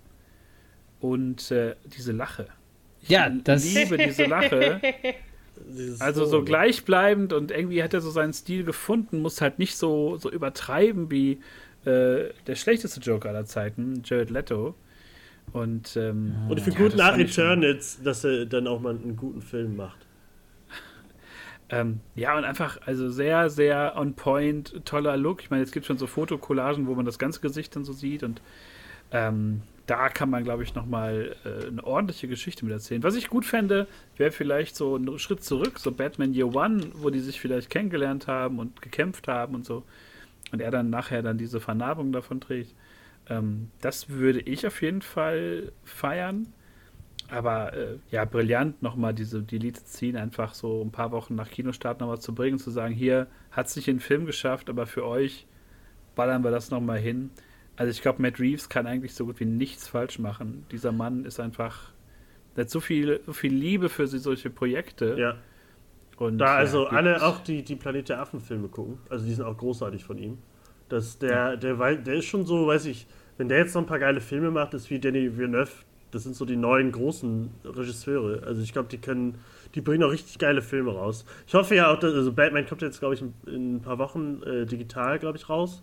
Und 1.01 1.51
äh, 1.53 1.77
diese 1.97 2.13
Lache. 2.13 2.47
Ich 3.03 3.11
Ja, 3.11 3.29
das- 3.31 3.65
liebe 3.73 3.97
diese 3.99 4.25
Lache. 4.25 4.81
Also 5.99 6.25
so 6.25 6.45
gleichbleibend 6.45 7.33
und 7.33 7.51
irgendwie 7.51 7.83
hat 7.83 7.93
er 7.93 8.01
so 8.01 8.11
seinen 8.13 8.33
Stil 8.33 8.63
gefunden, 8.63 9.19
muss 9.21 9.41
halt 9.41 9.59
nicht 9.59 9.77
so, 9.77 10.17
so 10.17 10.31
übertreiben 10.31 11.11
wie 11.11 11.33
äh, 11.85 12.31
der 12.47 12.55
schlechteste 12.55 13.01
Joker 13.01 13.31
aller 13.31 13.45
Zeiten, 13.45 14.03
Jared 14.05 14.31
Leto. 14.31 14.77
Und, 15.53 15.97
ähm, 15.97 16.33
Und 16.49 16.59
ich 16.59 16.63
finde 16.65 16.79
ja, 16.79 16.85
gut 16.89 16.97
nach 16.97 17.19
Eternals, 17.19 17.99
dass 18.05 18.23
er 18.23 18.47
dann 18.47 18.69
auch 18.69 18.81
mal 18.81 18.95
einen 18.95 19.17
guten 19.17 19.43
Film 19.43 19.75
macht. 19.75 20.07
Ähm, 21.71 22.01
ja, 22.14 22.37
und 22.37 22.45
einfach, 22.45 22.79
also 22.87 23.11
sehr, 23.11 23.51
sehr 23.51 23.95
on 23.97 24.14
point, 24.14 24.85
toller 24.85 25.16
Look. 25.16 25.43
Ich 25.43 25.51
meine, 25.51 25.62
es 25.62 25.73
gibt 25.73 25.87
schon 25.87 25.99
so 25.99 26.07
Fotokollagen, 26.07 26.87
wo 26.87 26.95
man 26.95 27.05
das 27.05 27.19
ganze 27.19 27.41
Gesicht 27.41 27.77
dann 27.77 27.85
so 27.85 27.93
sieht 27.93 28.23
und 28.23 28.41
ähm, 29.11 29.62
da 29.87 30.11
kann 30.11 30.29
man, 30.29 30.45
glaube 30.45 30.62
ich, 30.62 30.75
nochmal 30.75 31.35
äh, 31.45 31.66
eine 31.66 31.83
ordentliche 31.83 32.29
Geschichte 32.29 32.64
mit 32.64 32.73
erzählen. 32.73 33.03
Was 33.03 33.14
ich 33.14 33.29
gut 33.29 33.47
fände, 33.47 33.87
wäre 34.19 34.31
vielleicht 34.31 34.77
so 34.77 34.97
ein 34.97 35.19
Schritt 35.19 35.43
zurück, 35.43 35.79
so 35.79 35.93
Batman 35.93 36.35
Year 36.35 36.55
One, 36.55 36.89
wo 36.95 37.09
die 37.09 37.21
sich 37.21 37.41
vielleicht 37.41 37.71
kennengelernt 37.71 38.27
haben 38.27 38.59
und 38.59 38.83
gekämpft 38.83 39.29
haben 39.29 39.55
und 39.55 39.64
so. 39.64 39.85
Und 40.53 40.61
er 40.61 40.71
dann 40.71 40.91
nachher 40.91 41.23
dann 41.23 41.39
diese 41.39 41.59
Vernarbung 41.59 42.12
davon 42.12 42.41
trägt. 42.41 42.75
Ähm, 43.31 43.71
das 43.81 44.11
würde 44.11 44.41
ich 44.41 44.66
auf 44.66 44.83
jeden 44.83 45.01
Fall 45.01 45.73
feiern. 45.85 46.53
Aber 47.31 47.74
äh, 47.74 47.99
ja, 48.11 48.24
brillant 48.24 48.83
nochmal 48.83 49.12
diese 49.12 49.43
Deleted 49.43 49.87
Scene 49.87 50.20
einfach 50.20 50.55
so 50.55 50.83
ein 50.83 50.91
paar 50.91 51.12
Wochen 51.12 51.35
nach 51.35 51.51
Kinostart 51.51 52.01
nochmal 52.01 52.20
zu 52.20 52.35
bringen, 52.35 52.59
zu 52.59 52.70
sagen, 52.70 52.95
hier 52.95 53.26
hat 53.51 53.66
es 53.66 53.76
nicht 53.76 53.89
in 53.89 53.97
den 53.97 54.01
Film 54.01 54.24
geschafft, 54.26 54.70
aber 54.70 54.87
für 54.87 55.05
euch 55.05 55.47
ballern 56.14 56.43
wir 56.43 56.51
das 56.51 56.70
nochmal 56.70 56.99
hin. 56.99 57.31
Also 57.76 57.91
ich 57.91 58.01
glaube, 58.03 58.22
Matt 58.22 58.41
Reeves 58.41 58.68
kann 58.68 58.87
eigentlich 58.87 59.14
so 59.14 59.26
gut 59.26 59.39
wie 59.41 59.45
nichts 59.45 59.87
falsch 59.89 60.18
machen. 60.18 60.64
Dieser 60.72 60.91
Mann 60.91 61.24
ist 61.24 61.39
einfach, 61.39 61.93
der 62.57 62.64
hat 62.64 62.70
so 62.70 62.81
viel, 62.81 63.20
so 63.26 63.33
viel 63.33 63.53
Liebe 63.55 63.89
für 63.89 64.07
solche 64.09 64.51
Projekte. 64.51 65.16
Ja. 65.18 65.37
Und, 66.16 66.39
Da 66.39 66.47
ja, 66.47 66.55
also 66.57 66.81
gibt- 66.85 66.95
alle 66.95 67.22
auch 67.22 67.41
die, 67.41 67.62
die 67.62 67.76
Planet 67.76 68.09
der 68.09 68.20
Affen-Filme 68.20 68.68
gucken. 68.68 68.99
Also 69.11 69.24
die 69.26 69.35
sind 69.35 69.45
auch 69.45 69.57
großartig 69.57 70.03
von 70.03 70.18
ihm. 70.18 70.39
Das, 70.89 71.18
der, 71.18 71.57
der, 71.57 71.79
wei- 71.79 71.95
der 71.97 72.14
ist 72.14 72.24
schon 72.24 72.45
so, 72.47 72.66
weiß 72.66 72.87
ich, 72.87 73.07
wenn 73.37 73.49
der 73.49 73.59
jetzt 73.59 73.74
noch 73.74 73.83
ein 73.83 73.87
paar 73.87 73.99
geile 74.01 74.20
Filme 74.20 74.51
macht, 74.51 74.74
ist 74.74 74.91
wie 74.91 74.99
Danny 74.99 75.37
Villeneuve 75.37 75.70
das 76.11 76.23
sind 76.23 76.37
so 76.37 76.45
die 76.45 76.57
neuen 76.57 76.93
großen 76.93 77.51
Regisseure. 77.65 78.43
Also 78.47 78.63
ich 78.63 78.73
glaube, 78.73 78.89
die 78.89 78.99
können, 78.99 79.37
die 79.75 79.81
bringen 79.81 80.03
auch 80.05 80.13
richtig 80.13 80.39
geile 80.39 80.63
Filme 80.63 80.93
raus. 80.93 81.25
Ich 81.47 81.55
hoffe 81.55 81.75
ja 81.75 81.93
auch, 81.93 81.99
dass, 81.99 82.15
also 82.15 82.33
Batman 82.33 82.67
kommt 82.67 82.83
jetzt, 82.83 83.01
glaube 83.01 83.15
ich, 83.15 83.23
in, 83.23 83.35
in, 83.47 83.77
ein 83.77 83.83
paar 83.83 83.99
Wochen 83.99 84.43
äh, 84.43 84.67
digital, 84.67 85.19
glaube 85.19 85.39
ich, 85.39 85.49
raus. 85.49 85.83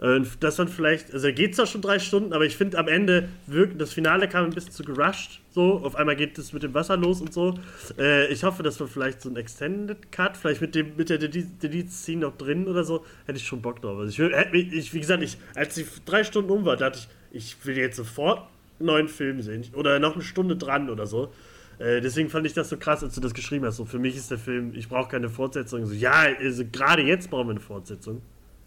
Äh, 0.00 0.20
das 0.40 0.56
dann 0.56 0.68
vielleicht, 0.68 1.12
also 1.12 1.32
geht 1.32 1.56
zwar 1.56 1.66
schon 1.66 1.80
drei 1.80 1.98
Stunden, 1.98 2.32
aber 2.32 2.44
ich 2.44 2.56
finde 2.56 2.78
am 2.78 2.88
Ende 2.88 3.28
wirkt, 3.46 3.80
das 3.80 3.92
Finale 3.92 4.28
kam 4.28 4.44
ein 4.44 4.50
bisschen 4.50 4.72
zu 4.72 4.84
gerusht, 4.84 5.40
so, 5.50 5.80
auf 5.84 5.96
einmal 5.96 6.16
geht 6.16 6.36
es 6.38 6.52
mit 6.52 6.62
dem 6.62 6.74
Wasser 6.74 6.96
los 6.96 7.20
und 7.20 7.32
so. 7.32 7.54
Äh, 7.98 8.32
ich 8.32 8.44
hoffe, 8.44 8.62
dass 8.62 8.78
wir 8.80 8.88
vielleicht 8.88 9.22
so 9.22 9.30
ein 9.30 9.36
Extended 9.36 10.12
Cut, 10.12 10.36
vielleicht 10.36 10.60
mit 10.60 10.74
dem, 10.74 10.96
mit 10.96 11.10
der 11.10 11.18
Delete-Scene 11.18 12.20
noch 12.20 12.36
drin 12.36 12.68
oder 12.68 12.84
so, 12.84 13.04
hätte 13.26 13.38
ich 13.38 13.46
schon 13.46 13.62
Bock 13.62 13.80
drauf. 13.80 13.98
Also 13.98 14.24
ich, 14.24 14.72
ich, 14.72 14.94
wie 14.94 15.00
gesagt, 15.00 15.22
ich, 15.22 15.38
als 15.54 15.74
die 15.74 15.86
drei 16.04 16.24
Stunden 16.24 16.50
um 16.50 16.64
war, 16.64 16.76
dachte 16.76 16.98
ich, 16.98 17.08
ich 17.34 17.66
will 17.66 17.76
jetzt 17.76 17.96
sofort 17.96 18.38
einen 18.38 18.48
neuen 18.78 19.08
Film 19.08 19.40
sehen. 19.42 19.64
Oder 19.74 19.98
noch 19.98 20.14
eine 20.14 20.22
Stunde 20.22 20.56
dran 20.56 20.90
oder 20.90 21.06
so. 21.06 21.32
Äh, 21.78 22.00
deswegen 22.00 22.30
fand 22.30 22.46
ich 22.46 22.52
das 22.52 22.68
so 22.68 22.76
krass, 22.76 23.02
als 23.02 23.14
du 23.14 23.20
das 23.20 23.34
geschrieben 23.34 23.64
hast. 23.64 23.76
So, 23.76 23.84
für 23.84 23.98
mich 23.98 24.16
ist 24.16 24.30
der 24.30 24.38
Film, 24.38 24.72
ich 24.74 24.88
brauche 24.88 25.08
keine 25.08 25.28
Fortsetzung. 25.28 25.86
So, 25.86 25.94
ja, 25.94 26.26
also 26.40 26.64
gerade 26.70 27.02
jetzt 27.02 27.30
brauchen 27.30 27.48
wir 27.48 27.52
eine 27.52 27.60
Fortsetzung. 27.60 28.22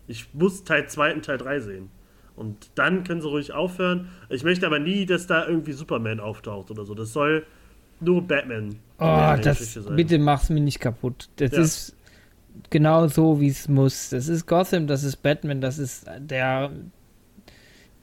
Ich 0.07 0.27
muss 0.33 0.63
Teil 0.63 0.87
2 0.87 1.13
und 1.13 1.25
Teil 1.25 1.37
3 1.37 1.59
sehen. 1.59 1.89
Und 2.35 2.69
dann 2.75 3.03
können 3.03 3.21
sie 3.21 3.27
ruhig 3.27 3.51
aufhören. 3.51 4.09
Ich 4.29 4.43
möchte 4.43 4.67
aber 4.67 4.79
nie, 4.79 5.05
dass 5.05 5.25
da 5.25 5.47
irgendwie 5.47 5.71
Superman 5.71 6.19
auftaucht 6.19 6.69
oder 6.69 6.85
so. 6.85 6.93
Das 6.93 7.11
soll 7.11 7.45
nur 7.99 8.21
Batman. 8.21 8.75
Oh, 8.99 9.35
das, 9.41 9.79
bitte 9.95 10.19
mach's 10.19 10.49
mir 10.49 10.61
nicht 10.61 10.79
kaputt. 10.79 11.29
Das 11.37 11.51
ja. 11.51 11.61
ist 11.61 11.95
genau 12.69 13.07
so, 13.07 13.39
wie 13.39 13.47
es 13.47 13.67
muss. 13.67 14.09
Das 14.09 14.27
ist 14.27 14.45
Gotham, 14.45 14.87
das 14.87 15.03
ist 15.03 15.17
Batman, 15.17 15.61
das 15.61 15.79
ist 15.79 16.05
der, 16.19 16.71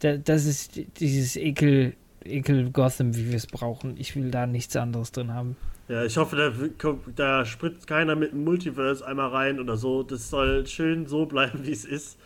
der 0.03 0.19
das 0.19 0.47
ist 0.47 0.81
dieses 0.99 1.37
Ekel, 1.37 1.95
Ekel 2.25 2.71
Gotham, 2.71 3.17
wie 3.17 3.29
wir 3.29 3.37
es 3.37 3.47
brauchen. 3.47 3.97
Ich 3.99 4.17
will 4.17 4.31
da 4.31 4.47
nichts 4.47 4.77
anderes 4.77 5.13
drin 5.13 5.33
haben. 5.33 5.57
Ja, 5.89 6.05
ich 6.05 6.17
hoffe, 6.17 6.37
da, 6.37 6.95
da 7.15 7.45
spritzt 7.45 7.87
keiner 7.87 8.17
mit 8.17 8.33
dem 8.33 8.45
Multiverse 8.45 9.07
einmal 9.07 9.29
rein 9.29 9.61
oder 9.61 9.77
so. 9.77 10.03
Das 10.03 10.31
soll 10.31 10.67
schön 10.67 11.07
so 11.07 11.27
bleiben, 11.27 11.61
wie 11.65 11.73
es 11.73 11.85
ist. 11.85 12.19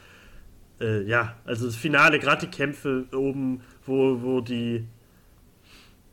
Äh, 0.81 1.03
ja, 1.03 1.35
also 1.45 1.67
das 1.67 1.77
Finale, 1.77 2.19
gerade 2.19 2.47
die 2.47 2.57
Kämpfe 2.57 3.07
oben, 3.13 3.63
wo, 3.85 4.23
wo 4.23 4.41
die 4.41 4.85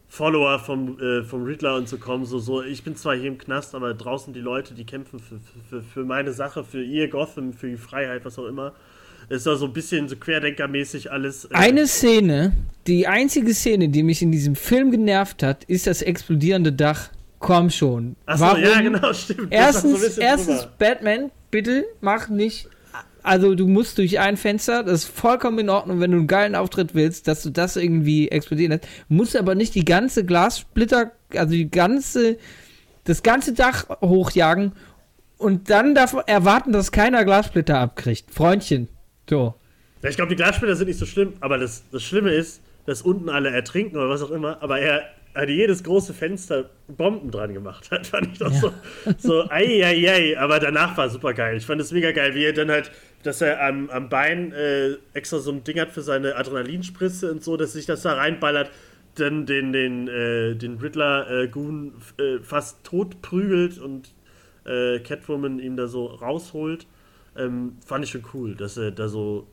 Follower 0.07 0.57
vom, 0.59 0.99
äh, 0.99 1.23
vom 1.23 1.43
Riddler 1.43 1.75
und 1.75 1.87
so 1.87 1.97
kommen, 1.97 2.25
so, 2.25 2.39
so, 2.39 2.63
ich 2.63 2.83
bin 2.83 2.95
zwar 2.95 3.15
hier 3.15 3.27
im 3.27 3.37
Knast, 3.37 3.75
aber 3.75 3.93
draußen 3.93 4.33
die 4.33 4.39
Leute, 4.39 4.73
die 4.73 4.85
kämpfen 4.85 5.19
für, 5.19 5.39
für, 5.69 5.83
für 5.83 6.05
meine 6.05 6.31
Sache, 6.31 6.63
für 6.63 6.81
ihr 6.81 7.09
Gotham, 7.09 7.53
für 7.53 7.67
die 7.67 7.77
Freiheit, 7.77 8.25
was 8.25 8.39
auch 8.39 8.47
immer. 8.47 8.73
Es 9.29 9.45
war 9.45 9.55
so 9.55 9.65
ein 9.65 9.73
bisschen 9.73 10.07
so 10.07 10.15
querdenkermäßig 10.15 11.11
alles. 11.11 11.45
Äh 11.45 11.53
Eine 11.53 11.87
Szene, 11.87 12.53
die 12.87 13.07
einzige 13.07 13.53
Szene, 13.53 13.89
die 13.89 14.03
mich 14.03 14.21
in 14.21 14.31
diesem 14.31 14.55
Film 14.55 14.91
genervt 14.91 15.43
hat, 15.43 15.63
ist 15.65 15.87
das 15.87 16.01
explodierende 16.01 16.71
Dach 16.71 17.09
komm 17.45 17.69
schon. 17.69 18.15
Achso, 18.25 18.57
ja, 18.57 18.81
genau, 18.81 19.13
stimmt. 19.13 19.47
Erstens, 19.51 20.15
so 20.15 20.21
erstens 20.21 20.67
Batman, 20.79 21.31
bitte 21.51 21.85
mach 22.01 22.27
nicht. 22.27 22.67
Also 23.21 23.55
du 23.55 23.67
musst 23.67 23.97
durch 23.97 24.19
ein 24.19 24.37
Fenster, 24.37 24.83
das 24.83 25.03
ist 25.03 25.09
vollkommen 25.09 25.59
in 25.59 25.69
Ordnung, 25.69 25.99
wenn 25.99 26.11
du 26.11 26.17
einen 26.17 26.27
geilen 26.27 26.55
Auftritt 26.55 26.93
willst, 26.93 27.27
dass 27.27 27.41
du 27.41 27.49
das 27.49 27.75
irgendwie 27.75 28.29
explodieren 28.29 28.71
lässt. 28.71 28.87
Musst 29.09 29.35
aber 29.35 29.55
nicht 29.55 29.73
die 29.73 29.85
ganze 29.85 30.25
Glassplitter, 30.25 31.11
also 31.35 31.51
die 31.51 31.69
ganze, 31.69 32.37
das 33.03 33.23
ganze 33.23 33.53
Dach 33.53 33.85
hochjagen 34.01 34.73
und 35.37 35.69
dann 35.69 35.95
davon 35.95 36.21
erwarten, 36.27 36.71
dass 36.71 36.91
keiner 36.91 37.25
Glassplitter 37.25 37.79
abkriegt. 37.79 38.31
Freundchen. 38.31 38.89
So. 39.29 39.55
Ja, 40.01 40.09
ich 40.09 40.15
glaube, 40.15 40.29
die 40.29 40.35
Glassplitter 40.35 40.75
sind 40.75 40.87
nicht 40.87 40.99
so 40.99 41.05
schlimm, 41.05 41.33
aber 41.39 41.57
das, 41.57 41.89
das 41.91 42.03
Schlimme 42.03 42.31
ist, 42.31 42.61
dass 42.85 43.01
unten 43.01 43.29
alle 43.29 43.49
ertrinken 43.49 43.97
oder 43.97 44.09
was 44.09 44.21
auch 44.21 44.31
immer, 44.31 44.61
aber 44.61 44.79
er 44.79 45.09
hat 45.33 45.49
jedes 45.49 45.83
große 45.83 46.13
Fenster 46.13 46.69
Bomben 46.87 47.29
dran 47.29 47.53
gemacht 47.53 47.91
hat, 47.91 48.07
fand 48.07 48.27
ich 48.33 48.39
doch 48.39 48.51
ja. 48.51 48.59
so, 48.59 48.71
so 49.17 49.49
ei, 49.49 49.83
ei, 49.83 50.09
ei, 50.09 50.39
aber 50.39 50.59
danach 50.59 50.95
war 50.97 51.09
super 51.09 51.33
geil. 51.33 51.57
Ich 51.57 51.65
fand 51.65 51.81
es 51.81 51.91
mega 51.91 52.11
geil, 52.11 52.35
wie 52.35 52.45
er 52.45 52.53
dann 52.53 52.71
halt, 52.71 52.91
dass 53.23 53.41
er 53.41 53.61
am, 53.61 53.89
am 53.89 54.09
Bein 54.09 54.53
äh, 54.53 54.93
extra 55.13 55.39
so 55.39 55.51
ein 55.51 55.63
Ding 55.63 55.79
hat 55.79 55.91
für 55.91 56.01
seine 56.01 56.35
Adrenalinspritze 56.35 57.31
und 57.31 57.43
so, 57.43 57.57
dass 57.57 57.73
sich 57.73 57.85
das 57.85 58.03
da 58.03 58.13
reinballert, 58.13 58.71
dann 59.15 59.45
den, 59.45 59.71
den, 59.71 60.07
äh, 60.07 60.55
den 60.55 60.77
Riddler 60.77 61.29
äh, 61.29 61.47
Goon 61.47 61.93
äh, 62.17 62.39
fast 62.41 62.83
tot 62.83 63.21
prügelt 63.21 63.77
und 63.77 64.13
äh, 64.65 64.99
Catwoman 64.99 65.59
ihm 65.59 65.75
da 65.75 65.87
so 65.87 66.05
rausholt. 66.05 66.85
Ähm, 67.37 67.77
fand 67.85 68.05
ich 68.05 68.11
schon 68.11 68.23
cool, 68.33 68.55
dass 68.55 68.77
er 68.77 68.91
da 68.91 69.07
so 69.07 69.47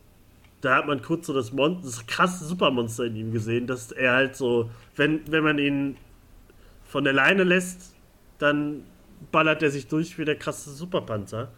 da 0.62 0.76
hat 0.76 0.87
man 0.87 1.03
kurz 1.03 1.26
so 1.26 1.35
das, 1.35 1.53
Mon 1.53 1.83
das 1.83 2.07
krasse 2.07 2.45
Supermonster 2.45 3.05
in 3.05 3.16
ihm 3.16 3.33
gesehen, 3.33 3.66
dass 3.66 3.91
er 3.91 4.12
halt 4.12 4.37
so, 4.37 4.70
wenn, 4.97 5.20
wenn 5.30 5.43
man 5.43 5.59
ihn 5.59 5.97
von 6.85 7.05
der 7.05 7.12
Leine 7.12 7.43
lässt, 7.43 7.95
dann 8.38 8.84
ballert 9.33 9.63
er 9.63 9.71
sich 9.71 9.88
durch 9.88 10.18
wie 10.18 10.25
der 10.25 10.37
krasse 10.37 10.71
Superpanzer. 10.71 11.50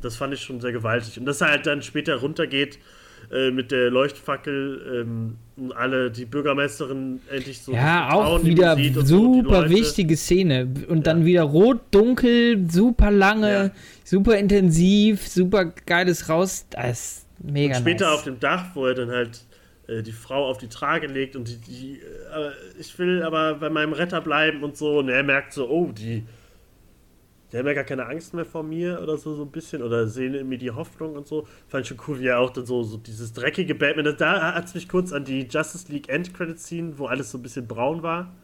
Das 0.00 0.16
fand 0.16 0.34
ich 0.34 0.40
schon 0.40 0.60
sehr 0.60 0.72
gewaltig. 0.72 1.18
Und 1.18 1.26
dass 1.26 1.40
er 1.40 1.48
halt 1.48 1.66
dann 1.66 1.82
später 1.82 2.16
runtergeht 2.16 2.78
äh, 3.32 3.50
mit 3.50 3.70
der 3.70 3.90
Leuchtfackel 3.90 5.02
ähm, 5.02 5.36
und 5.56 5.72
alle, 5.72 6.10
die 6.10 6.24
Bürgermeisterin 6.24 7.20
endlich 7.30 7.60
so. 7.60 7.72
Ja, 7.72 8.12
auch 8.12 8.44
wieder 8.44 8.76
super 9.04 9.68
so, 9.68 9.74
wichtige 9.74 10.16
Szene. 10.16 10.68
Und 10.88 10.98
ja. 10.98 11.02
dann 11.02 11.24
wieder 11.24 11.42
rot, 11.42 11.80
dunkel, 11.90 12.68
super 12.70 13.10
lange, 13.10 13.52
ja. 13.52 13.70
super 14.04 14.36
intensiv, 14.36 15.26
super 15.28 15.66
geiles 15.86 16.28
Raus. 16.28 16.66
Das 16.70 17.24
Mega 17.42 17.76
und 17.76 17.80
später 17.82 18.06
nice. 18.06 18.14
auf 18.14 18.24
dem 18.24 18.40
Dach, 18.40 18.66
wo 18.74 18.86
er 18.86 18.94
dann 18.94 19.10
halt 19.10 19.44
äh, 19.86 20.02
die 20.02 20.12
Frau 20.12 20.46
auf 20.46 20.58
die 20.58 20.68
Trage 20.68 21.06
legt 21.06 21.36
und 21.36 21.48
die, 21.48 21.56
die 21.56 21.92
äh, 22.00 22.50
ich 22.78 22.98
will 22.98 23.22
aber 23.22 23.54
bei 23.54 23.70
meinem 23.70 23.92
Retter 23.92 24.20
bleiben 24.20 24.62
und 24.62 24.76
so. 24.76 24.98
Und 24.98 25.08
er 25.08 25.22
merkt 25.22 25.52
so, 25.52 25.68
oh, 25.68 25.92
die, 25.92 26.24
die 27.54 27.58
haben 27.60 27.68
ja 27.68 27.72
gar 27.74 27.84
keine 27.84 28.06
Angst 28.06 28.34
mehr 28.34 28.44
vor 28.44 28.64
mir 28.64 29.00
oder 29.00 29.16
so, 29.16 29.36
so 29.36 29.44
ein 29.44 29.52
bisschen. 29.52 29.80
Oder 29.80 30.08
sehen 30.08 30.34
in 30.34 30.48
mir 30.48 30.58
die 30.58 30.72
Hoffnung 30.72 31.14
und 31.14 31.28
so. 31.28 31.46
Fand 31.68 31.82
ich 31.82 31.88
schon 31.88 32.00
cool, 32.08 32.18
wie 32.18 32.26
er 32.26 32.40
auch 32.40 32.50
dann 32.50 32.66
so, 32.66 32.82
so 32.82 32.96
dieses 32.96 33.32
dreckige 33.32 33.76
Batman. 33.76 34.12
Da 34.18 34.54
hat 34.54 34.64
es 34.64 34.74
mich 34.74 34.88
kurz 34.88 35.12
an 35.12 35.24
die 35.24 35.46
Justice 35.48 35.90
League 35.92 36.08
End-Credit-Scene, 36.08 36.98
wo 36.98 37.06
alles 37.06 37.30
so 37.30 37.38
ein 37.38 37.42
bisschen 37.42 37.68
braun 37.68 38.02
war, 38.02 38.34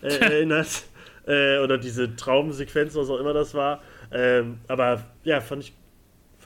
äh, 0.00 0.06
erinnert. 0.20 0.84
Äh, 1.26 1.58
oder 1.58 1.76
diese 1.76 2.14
Traumsequenz, 2.14 2.94
was 2.94 3.10
auch 3.10 3.18
immer 3.18 3.32
das 3.32 3.52
war. 3.52 3.82
Ähm, 4.12 4.58
aber 4.68 5.02
ja, 5.24 5.40
fand 5.40 5.64
ich 5.64 5.74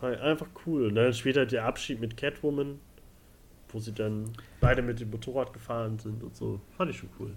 einfach 0.03 0.47
cool. 0.65 0.87
Und 0.87 0.95
dann 0.95 1.13
später 1.13 1.45
der 1.45 1.67
Abschied 1.67 2.01
mit 2.01 2.17
Catwoman, 2.17 2.81
wo 3.69 3.79
sie 3.79 3.93
dann 3.93 4.31
beide 4.63 4.81
mit 4.81 5.01
dem 5.01 5.11
Motorrad 5.11 5.53
gefahren 5.53 5.99
sind 5.99 6.23
und 6.23 6.35
so. 6.35 6.63
Fand 6.79 6.93
ich 6.93 6.97
schon 6.97 7.11
cool. 7.19 7.35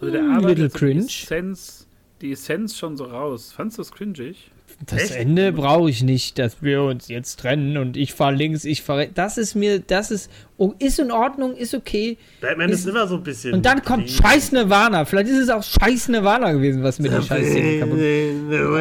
Also 0.00 0.10
der 0.12 0.24
arbeitet 0.24 0.58
Little 0.58 0.70
cringe. 0.70 1.04
Essenz, 1.04 1.88
die 2.22 2.32
Essenz 2.32 2.78
schon 2.78 2.96
so 2.96 3.04
raus. 3.04 3.52
Fandest 3.54 3.78
du 3.78 3.82
das 3.82 3.92
cringig? 3.92 4.50
Das 4.86 5.02
Echt? 5.02 5.16
Ende 5.16 5.52
brauche 5.52 5.90
ich 5.90 6.02
nicht, 6.02 6.38
dass 6.38 6.62
wir 6.62 6.82
uns 6.82 7.08
jetzt 7.08 7.38
trennen 7.38 7.76
und 7.76 7.96
ich 7.96 8.14
fahre 8.14 8.34
links, 8.34 8.64
ich 8.64 8.82
fahre. 8.82 9.08
Das 9.14 9.38
ist 9.38 9.54
mir, 9.54 9.80
das 9.80 10.10
ist, 10.10 10.30
oh, 10.56 10.74
ist 10.78 10.98
in 10.98 11.12
Ordnung, 11.12 11.54
ist 11.54 11.74
okay. 11.74 12.16
Batman 12.40 12.70
ist, 12.70 12.80
ist 12.80 12.88
immer 12.88 13.06
so 13.06 13.16
ein 13.16 13.22
bisschen. 13.22 13.54
Und 13.54 13.66
dann 13.66 13.82
kommt 13.82 14.10
Scheiß 14.10 14.52
Nirvana. 14.52 15.04
Vielleicht 15.04 15.28
ist 15.28 15.38
es 15.38 15.50
auch 15.50 15.62
Scheiß 15.62 16.08
Nirvana 16.08 16.52
gewesen, 16.52 16.82
was 16.82 16.98
mit 16.98 17.12
der 17.12 17.22
Scheiße 17.22 17.78
kaputt. 17.80 18.00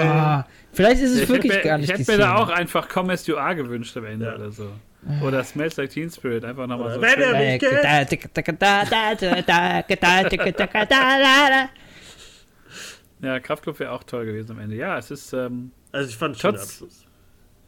Ah, 0.01 0.45
Vielleicht 0.73 1.01
ist 1.01 1.11
es 1.11 1.21
ich 1.23 1.29
wirklich 1.29 1.53
hätte, 1.53 1.67
gar 1.67 1.77
nicht 1.77 1.91
Ich 1.91 1.99
hätte 1.99 2.11
mir 2.11 2.17
da 2.17 2.35
auch 2.35 2.49
einfach 2.49 2.87
Come 2.87 3.13
As 3.13 3.27
You 3.27 3.35
Are 3.35 3.55
gewünscht 3.55 3.95
am 3.97 4.05
Ende 4.05 4.25
ja. 4.25 4.35
oder 4.35 4.51
so. 4.51 4.67
Oder 5.23 5.43
Smells 5.43 5.77
Like 5.77 5.89
Teen 5.89 6.09
Spirit, 6.09 6.45
einfach 6.45 6.67
nochmal 6.67 6.93
so. 6.93 7.01
Ja, 13.21 13.39
Kraftclub 13.39 13.79
wäre 13.79 13.91
auch 13.91 14.03
toll 14.03 14.25
gewesen 14.25 14.51
am 14.51 14.59
Ende. 14.59 14.75
Ja, 14.75 14.97
es 14.97 15.11
ist. 15.11 15.33
Ähm, 15.33 15.71
also, 15.91 16.09
ich 16.09 16.17
fand 16.17 16.37
schon 16.37 16.55
Abschluss. 16.55 17.05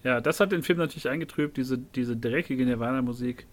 Ja, 0.04 0.20
das 0.20 0.40
hat 0.40 0.52
den 0.52 0.64
Film 0.64 0.80
natürlich 0.80 1.08
eingetrübt, 1.08 1.56
diese, 1.56 1.78
diese 1.78 2.18
dreckige 2.18 2.66
Nirvana-Musik. 2.66 3.48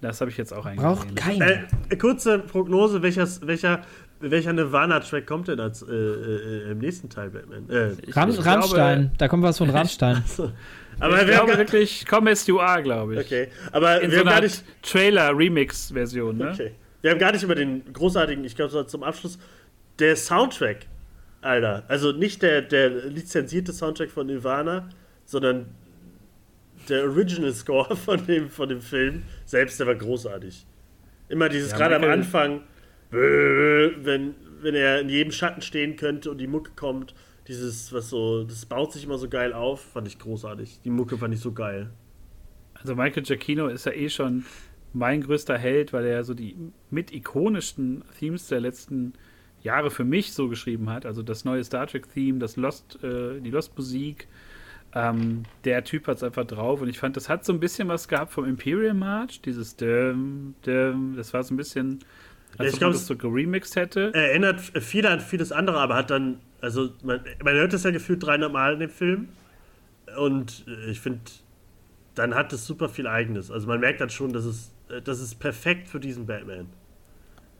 Das 0.00 0.20
habe 0.20 0.30
ich 0.30 0.36
jetzt 0.36 0.52
auch 0.52 0.66
eingesehen. 0.66 0.94
Braucht 0.94 1.16
keiner. 1.16 1.64
Äh, 1.88 1.96
kurze 1.96 2.40
Prognose: 2.40 3.02
welcher, 3.02 3.28
welcher 3.42 3.82
welcher 4.22 4.52
Nirvana-Track 4.52 5.26
kommt 5.26 5.48
denn 5.48 5.60
als, 5.60 5.82
äh, 5.82 5.92
äh, 5.92 6.70
im 6.70 6.78
nächsten 6.78 7.08
Teil 7.08 7.30
Batman? 7.30 7.68
Äh, 7.68 7.94
Ram 8.12 8.30
ich 8.30 8.44
Rammstein, 8.44 9.00
glaube, 9.00 9.16
da 9.18 9.28
kommt 9.28 9.42
was 9.42 9.58
von 9.58 9.70
Rammstein. 9.70 10.22
Aber 11.00 11.20
ich 11.20 11.26
wir 11.26 11.34
glaube 11.34 11.56
wirklich 11.58 12.06
You 12.46 12.60
Are, 12.60 12.82
glaube 12.82 13.14
ich. 13.14 13.20
Okay, 13.20 13.48
aber 13.72 14.00
In 14.00 14.10
wir 14.10 14.18
so 14.18 14.24
haben 14.24 14.30
gar 14.30 14.40
nicht 14.40 14.64
Trailer-Remix-Version, 14.82 16.36
ne? 16.36 16.50
Okay. 16.52 16.72
Wir 17.00 17.10
haben 17.10 17.18
gar 17.18 17.32
nicht 17.32 17.42
über 17.42 17.54
den 17.54 17.92
großartigen, 17.92 18.44
ich 18.44 18.54
glaube, 18.54 18.86
zum 18.86 19.02
Abschluss, 19.02 19.38
der 19.98 20.16
Soundtrack, 20.16 20.86
Alter. 21.42 21.84
Also 21.88 22.12
nicht 22.12 22.42
der, 22.42 22.62
der 22.62 22.88
lizenzierte 22.88 23.72
Soundtrack 23.72 24.10
von 24.10 24.26
Nirvana, 24.26 24.88
sondern 25.24 25.66
der 26.88 27.04
Original 27.04 27.52
Score 27.52 27.94
von 27.96 28.24
dem, 28.26 28.48
von 28.48 28.68
dem 28.68 28.80
Film. 28.80 29.24
Selbst 29.44 29.78
der 29.78 29.86
war 29.86 29.94
großartig. 29.94 30.66
Immer 31.28 31.48
dieses, 31.48 31.72
ja, 31.72 31.78
gerade 31.78 31.96
am 31.96 32.04
Anfang, 32.04 32.62
wenn, 33.10 34.34
wenn 34.60 34.74
er 34.74 35.00
in 35.00 35.08
jedem 35.08 35.32
Schatten 35.32 35.62
stehen 35.62 35.96
könnte 35.96 36.30
und 36.30 36.38
die 36.38 36.46
Mucke 36.46 36.72
kommt. 36.76 37.14
Dieses, 37.48 37.92
was 37.92 38.08
so, 38.08 38.44
das 38.44 38.64
baut 38.66 38.92
sich 38.92 39.04
immer 39.04 39.18
so 39.18 39.28
geil 39.28 39.52
auf, 39.52 39.80
fand 39.80 40.06
ich 40.06 40.18
großartig. 40.18 40.80
Die 40.84 40.90
Mucke 40.90 41.18
fand 41.18 41.34
ich 41.34 41.40
so 41.40 41.52
geil. 41.52 41.90
Also 42.74 42.94
Michael 42.94 43.24
Giacchino 43.24 43.66
ist 43.66 43.84
ja 43.84 43.92
eh 43.92 44.08
schon 44.08 44.44
mein 44.92 45.22
größter 45.22 45.58
Held, 45.58 45.92
weil 45.92 46.04
er 46.06 46.22
so 46.22 46.34
die 46.34 46.56
mit 46.90 47.12
ikonischsten 47.12 48.04
Themes 48.18 48.46
der 48.46 48.60
letzten 48.60 49.14
Jahre 49.62 49.90
für 49.90 50.04
mich 50.04 50.32
so 50.32 50.48
geschrieben 50.48 50.90
hat. 50.90 51.06
Also 51.06 51.22
das 51.22 51.44
neue 51.44 51.62
Star 51.64 51.86
Trek-Theme, 51.86 52.38
das 52.38 52.56
Lost, 52.56 52.98
äh, 53.02 53.40
die 53.40 53.50
Lost-Musik. 53.50 54.28
Ähm, 54.94 55.44
der 55.64 55.84
Typ 55.84 56.06
hat 56.06 56.18
es 56.18 56.22
einfach 56.22 56.44
drauf 56.44 56.82
und 56.82 56.88
ich 56.88 56.98
fand, 56.98 57.16
das 57.16 57.28
hat 57.28 57.44
so 57.46 57.52
ein 57.52 57.60
bisschen 57.60 57.88
was 57.88 58.08
gehabt 58.08 58.32
vom 58.32 58.44
Imperial 58.44 58.92
March, 58.92 59.40
dieses 59.40 59.74
Dum, 59.76 60.54
Dum, 60.66 61.14
das 61.16 61.32
war 61.32 61.42
so 61.42 61.54
ein 61.54 61.56
bisschen, 61.56 62.00
als 62.58 62.68
ich 62.68 62.74
ob 62.74 62.78
glaub, 62.78 62.90
man 62.90 62.98
das 62.98 63.06
so 63.06 63.16
geremixed 63.16 63.74
hätte. 63.76 64.12
Erinnert 64.12 64.60
viel 64.60 65.06
an 65.06 65.20
vieles 65.20 65.50
andere, 65.50 65.78
aber 65.78 65.94
hat 65.94 66.10
dann, 66.10 66.40
also 66.60 66.90
man, 67.02 67.20
man 67.42 67.54
hört 67.54 67.72
das 67.72 67.84
ja 67.84 67.90
gefühlt 67.90 68.22
300 68.22 68.52
Mal 68.52 68.74
in 68.74 68.80
dem 68.80 68.90
Film 68.90 69.28
und 70.18 70.64
äh, 70.68 70.90
ich 70.90 71.00
finde, 71.00 71.20
dann 72.14 72.34
hat 72.34 72.52
es 72.52 72.66
super 72.66 72.90
viel 72.90 73.06
Eigenes. 73.06 73.50
Also 73.50 73.66
man 73.66 73.80
merkt 73.80 74.02
dann 74.02 74.10
schon, 74.10 74.34
dass 74.34 74.44
es, 74.44 74.74
äh, 74.90 75.00
das 75.00 75.20
ist 75.20 75.36
perfekt 75.36 75.88
für 75.88 76.00
diesen 76.00 76.26
Batman. 76.26 76.66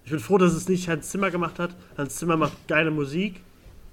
Ich 0.04 0.10
bin 0.10 0.20
froh, 0.20 0.38
dass 0.38 0.52
es 0.52 0.68
nicht 0.68 0.88
Hans 0.88 1.10
Zimmer 1.10 1.30
gemacht 1.30 1.58
hat. 1.58 1.76
Hans 1.96 2.16
Zimmer 2.16 2.36
macht 2.36 2.66
geile 2.66 2.90
Musik, 2.90 3.40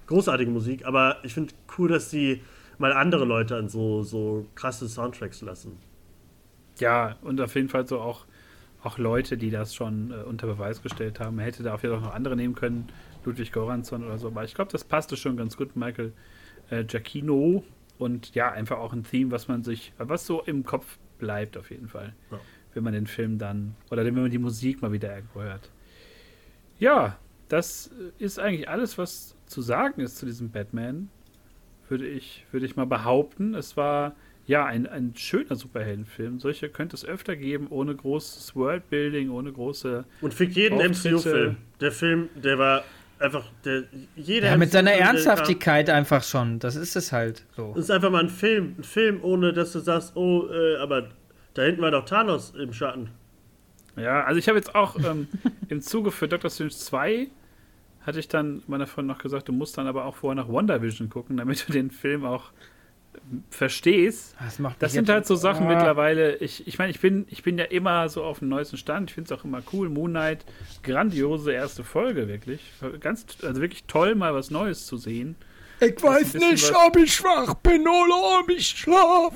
großartige 0.08 0.50
Musik, 0.50 0.86
aber 0.86 1.18
ich 1.24 1.34
finde 1.34 1.54
cool, 1.78 1.90
dass 1.90 2.10
sie 2.10 2.42
mal 2.80 2.94
andere 2.94 3.26
Leute 3.26 3.56
an 3.58 3.70
so, 3.70 4.04
so 4.04 4.46
krasse 4.56 4.88
Soundtracks 4.88 5.42
lassen. 5.42 5.78
Ja, 6.80 7.18
und 7.22 7.40
auf 7.42 7.56
jeden 7.56 7.70
Fall 7.70 7.86
so 7.88 8.00
auch, 8.00 8.26
auch 8.82 8.98
Leute, 8.98 9.38
die 9.38 9.52
das 9.52 9.76
schon 9.76 10.12
äh, 10.12 10.24
unter 10.24 10.48
Beweis 10.48 10.82
gestellt 10.82 11.20
haben. 11.20 11.38
Er 11.40 11.46
hätte 11.46 11.62
da 11.62 11.74
auf 11.74 11.84
jeden 11.84 11.96
Fall 11.96 12.04
noch 12.04 12.16
andere 12.16 12.36
nehmen 12.36 12.56
können, 12.56 12.88
Ludwig 13.26 13.52
Goransson 13.52 14.04
oder 14.04 14.18
so, 14.18 14.28
aber 14.28 14.46
ich 14.46 14.56
glaube, 14.56 14.72
das 14.72 14.84
passte 14.84 15.18
schon 15.18 15.36
ganz 15.38 15.58
gut, 15.58 15.76
Michael 15.76 16.14
äh, 16.70 16.84
Giacchino. 16.84 17.64
Und 17.98 18.34
ja, 18.34 18.50
einfach 18.50 18.78
auch 18.78 18.94
ein 18.94 19.04
Theme, 19.04 19.30
was 19.32 19.50
man 19.50 19.64
sich, 19.64 19.92
was 19.98 20.26
so 20.26 20.42
im 20.44 20.64
Kopf 20.64 20.98
bleibt 21.20 21.58
auf 21.58 21.70
jeden 21.70 21.90
Fall. 21.90 22.14
Ja. 22.32 22.40
Wenn 22.74 22.84
man 22.84 22.94
den 22.94 23.08
Film 23.08 23.38
dann, 23.38 23.76
oder 23.92 24.06
wenn 24.06 24.16
man 24.16 24.32
die 24.32 24.38
Musik 24.38 24.82
mal 24.82 24.94
wieder 24.94 25.18
hört. 25.34 25.70
Ja, 26.80 27.18
das 27.50 27.92
ist 28.18 28.40
eigentlich 28.40 28.70
alles, 28.70 28.98
was 28.98 29.36
zu 29.46 29.62
sagen 29.62 30.02
ist 30.02 30.18
zu 30.18 30.26
diesem 30.26 30.52
Batman. 30.52 31.10
Würde 31.90 32.08
ich, 32.08 32.46
würde 32.52 32.66
ich 32.66 32.76
mal 32.76 32.86
behaupten. 32.86 33.56
Es 33.56 33.76
war 33.76 34.16
ja 34.46 34.66
ein, 34.66 34.86
ein 34.88 35.14
schöner 35.16 35.56
Superheldenfilm. 35.56 36.40
Solche 36.40 36.70
könnte 36.70 36.96
es 36.96 37.04
öfter 37.06 37.36
geben, 37.36 37.68
ohne 37.70 37.96
großes 37.96 38.56
Worldbuilding, 38.56 39.30
ohne 39.32 39.52
große. 39.52 40.06
Und 40.22 40.34
für 40.34 40.44
jeden. 40.46 40.78
MCU-Film. 40.80 41.58
Der 41.82 41.92
Film, 41.92 42.30
der 42.36 42.60
war 42.60 42.84
einfach, 43.18 43.44
der, 43.66 43.84
jeder 44.16 44.50
Ja, 44.50 44.58
mit 44.58 44.72
seiner 44.72 44.92
Ernsthaftigkeit 44.92 45.90
einfach 45.90 46.24
schon. 46.24 46.60
Das 46.60 46.76
ist 46.76 46.96
es 46.96 47.12
halt 47.12 47.46
so. 47.56 47.66
kam- 47.66 47.74
Das 47.76 47.86
ist 47.86 47.92
einfach 47.92 48.12
mal 48.12 48.24
ein 48.24 48.30
Film, 48.30 48.76
ein 48.78 48.84
Film, 48.84 49.20
ohne 49.24 49.52
dass 49.52 49.74
du 49.74 49.80
sagst, 49.80 50.16
oh, 50.16 50.48
äh, 50.52 50.78
aber 50.78 51.10
da 51.56 51.64
hinten 51.64 51.82
war 51.82 51.92
doch 51.92 52.06
Thanos 52.06 52.52
im 52.52 52.72
Schatten. 52.74 53.10
Ja, 54.02 54.24
also 54.24 54.40
ich 54.40 54.48
habe 54.48 54.58
jetzt 54.58 54.76
auch 54.76 54.96
ähm, 54.98 55.28
im 55.70 55.82
Zuge 55.82 56.12
für 56.12 56.28
Doctor 56.28 56.50
Strange 56.50 56.72
2 56.72 57.28
hatte 58.02 58.20
ich 58.20 58.28
dann 58.28 58.64
meiner 58.68 58.88
Freundin 58.88 59.16
noch 59.16 59.22
gesagt, 59.22 59.48
du 59.50 59.52
musst 59.54 59.78
dann 59.78 59.86
aber 59.88 60.06
auch 60.06 60.16
vorher 60.16 60.36
nach 60.42 60.48
WandaVision 60.52 61.10
gucken, 61.10 61.38
damit 61.38 61.68
du 61.68 61.74
den 61.74 61.92
Film 61.92 62.26
auch 62.26 62.52
ähm, 63.32 63.44
verstehst. 63.50 64.36
Das, 64.40 64.58
Das 64.80 64.94
sind 64.94 65.10
halt 65.10 65.28
so 65.28 65.36
Sachen 65.36 65.66
Ah. 65.68 65.76
mittlerweile. 65.76 66.38
Ich, 66.38 66.66
ich 66.68 66.78
meine, 66.80 66.92
ich 66.92 67.00
bin, 67.02 67.26
ich 67.30 67.44
bin 67.44 67.58
ja 67.58 67.66
immer 67.66 68.08
so 68.10 68.24
auf 68.24 68.40
dem 68.40 68.48
neuesten 68.50 68.78
Stand. 68.78 69.10
Ich 69.12 69.16
finde 69.16 69.34
es 69.34 69.38
auch 69.40 69.44
immer 69.44 69.62
cool. 69.74 69.90
Moon 69.90 70.12
Knight, 70.12 70.46
grandiose 70.82 71.52
erste 71.52 71.84
Folge, 71.84 72.28
wirklich. 72.28 72.62
Ganz, 73.02 73.26
also 73.44 73.62
wirklich 73.62 73.84
toll, 73.84 74.16
mal 74.16 74.34
was 74.34 74.50
Neues 74.50 74.86
zu 74.86 74.98
sehen. 74.98 75.36
Ich 75.82 76.02
weiß 76.02 76.34
nicht, 76.36 76.74
ob 76.76 76.98
ich 76.98 77.14
schwach 77.14 77.54
bin 77.56 77.82
oder 77.82 78.40
ob 78.42 78.50
ich 78.50 78.68
schlaf. 78.68 79.34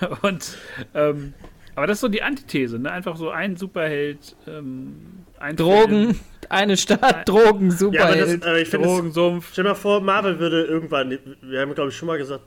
Und, 0.22 0.56
ähm, 0.94 1.34
aber 1.78 1.86
das 1.86 1.96
ist 1.98 2.00
so 2.02 2.08
die 2.08 2.22
Antithese, 2.22 2.78
ne? 2.78 2.90
Einfach 2.90 3.16
so 3.16 3.30
ein 3.30 3.56
Superheld, 3.56 4.36
ähm, 4.46 4.96
ein 5.38 5.56
Film, 5.56 5.68
Drogen, 5.68 6.20
eine 6.48 6.76
Stadt, 6.76 7.28
Drogen, 7.28 7.70
Ja, 7.92 8.04
aber, 8.04 8.16
das, 8.16 8.30
Superheld. 8.30 8.46
aber 8.46 8.58
ich 8.60 8.68
finde, 8.68 8.86
es- 8.88 8.94
Drogensumpf. 8.94 9.48
stell 9.52 9.64
dir 9.64 9.70
mal 9.70 9.74
vor, 9.76 10.00
Marvel 10.00 10.38
würde 10.38 10.64
irgendwann, 10.64 11.18
wir 11.42 11.60
haben 11.60 11.74
glaube 11.74 11.90
ich 11.90 11.96
schon 11.96 12.08
mal 12.08 12.18
gesagt, 12.18 12.44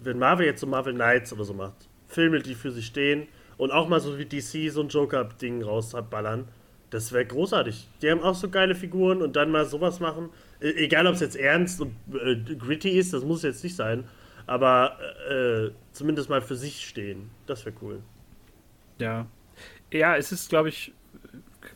wenn 0.00 0.18
Marvel 0.18 0.46
jetzt 0.46 0.60
so 0.60 0.66
Marvel 0.66 0.94
Knights 0.94 1.32
oder 1.32 1.44
so 1.44 1.54
macht, 1.54 1.88
Filme, 2.06 2.38
die 2.40 2.54
für 2.54 2.70
sich 2.70 2.86
stehen 2.86 3.26
und 3.56 3.70
auch 3.72 3.88
mal 3.88 4.00
so 4.00 4.18
wie 4.18 4.24
DC 4.26 4.70
so 4.70 4.80
ein 4.82 4.88
Joker-Ding 4.88 5.62
rausballern, 5.62 6.46
das 6.90 7.12
wäre 7.12 7.26
großartig. 7.26 7.88
Die 8.00 8.10
haben 8.10 8.22
auch 8.22 8.34
so 8.34 8.48
geile 8.48 8.74
Figuren 8.74 9.20
und 9.20 9.36
dann 9.36 9.50
mal 9.50 9.66
sowas 9.66 10.00
machen. 10.00 10.30
E 10.60 10.70
egal, 10.84 11.06
ob 11.06 11.14
es 11.14 11.20
jetzt 11.20 11.36
ernst 11.36 11.80
und 11.80 11.92
äh, 12.14 12.36
gritty 12.54 12.90
ist, 12.90 13.12
das 13.12 13.24
muss 13.24 13.42
jetzt 13.42 13.62
nicht 13.64 13.76
sein, 13.76 14.04
aber 14.46 14.96
äh, 15.30 15.70
zumindest 15.92 16.30
mal 16.30 16.40
für 16.40 16.54
sich 16.56 16.86
stehen. 16.86 17.28
Das 17.46 17.66
wäre 17.66 17.74
cool. 17.82 17.98
Ja. 18.98 19.26
Ja, 19.92 20.16
es 20.16 20.32
ist, 20.32 20.50
glaube 20.50 20.68
ich, 20.68 20.92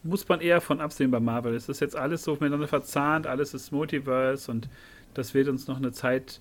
muss 0.03 0.29
man 0.29 0.41
eher 0.41 0.61
von 0.61 0.81
absehen 0.81 1.11
bei 1.11 1.21
Marvel. 1.21 1.55
Es 1.55 1.69
ist 1.69 1.81
jetzt 1.81 1.97
alles 1.97 2.25
so 2.25 2.33
miteinander 2.33 2.69
verzahnt, 2.69 3.27
alles 3.27 3.55
ist 3.55 3.73
Multiverse 3.73 4.51
und 4.51 4.69
das 5.15 5.35
wird 5.35 5.49
uns 5.49 5.67
noch 5.67 5.77
eine 5.77 5.93
Zeit 5.93 6.41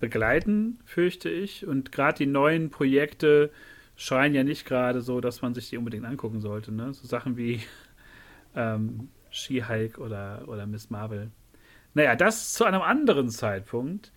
begleiten, 0.00 0.78
fürchte 0.84 1.28
ich. 1.28 1.66
Und 1.66 1.92
gerade 1.92 2.18
die 2.18 2.26
neuen 2.26 2.70
Projekte 2.70 3.50
scheinen 3.96 4.34
ja 4.34 4.44
nicht 4.44 4.66
gerade 4.66 5.00
so, 5.00 5.20
dass 5.20 5.42
man 5.42 5.54
sich 5.54 5.70
die 5.70 5.78
unbedingt 5.78 6.04
angucken 6.04 6.40
sollte. 6.40 6.72
Ne? 6.72 6.92
So 6.92 7.06
Sachen 7.06 7.36
wie 7.36 7.60
ähm, 8.56 9.08
She-Hulk 9.30 9.98
oder, 9.98 10.44
oder 10.46 10.66
Miss 10.66 10.90
Marvel. 10.90 11.30
Naja, 11.94 12.14
das 12.14 12.52
zu 12.54 12.64
einem 12.64 12.82
anderen 12.82 13.30
Zeitpunkt. 13.30 14.12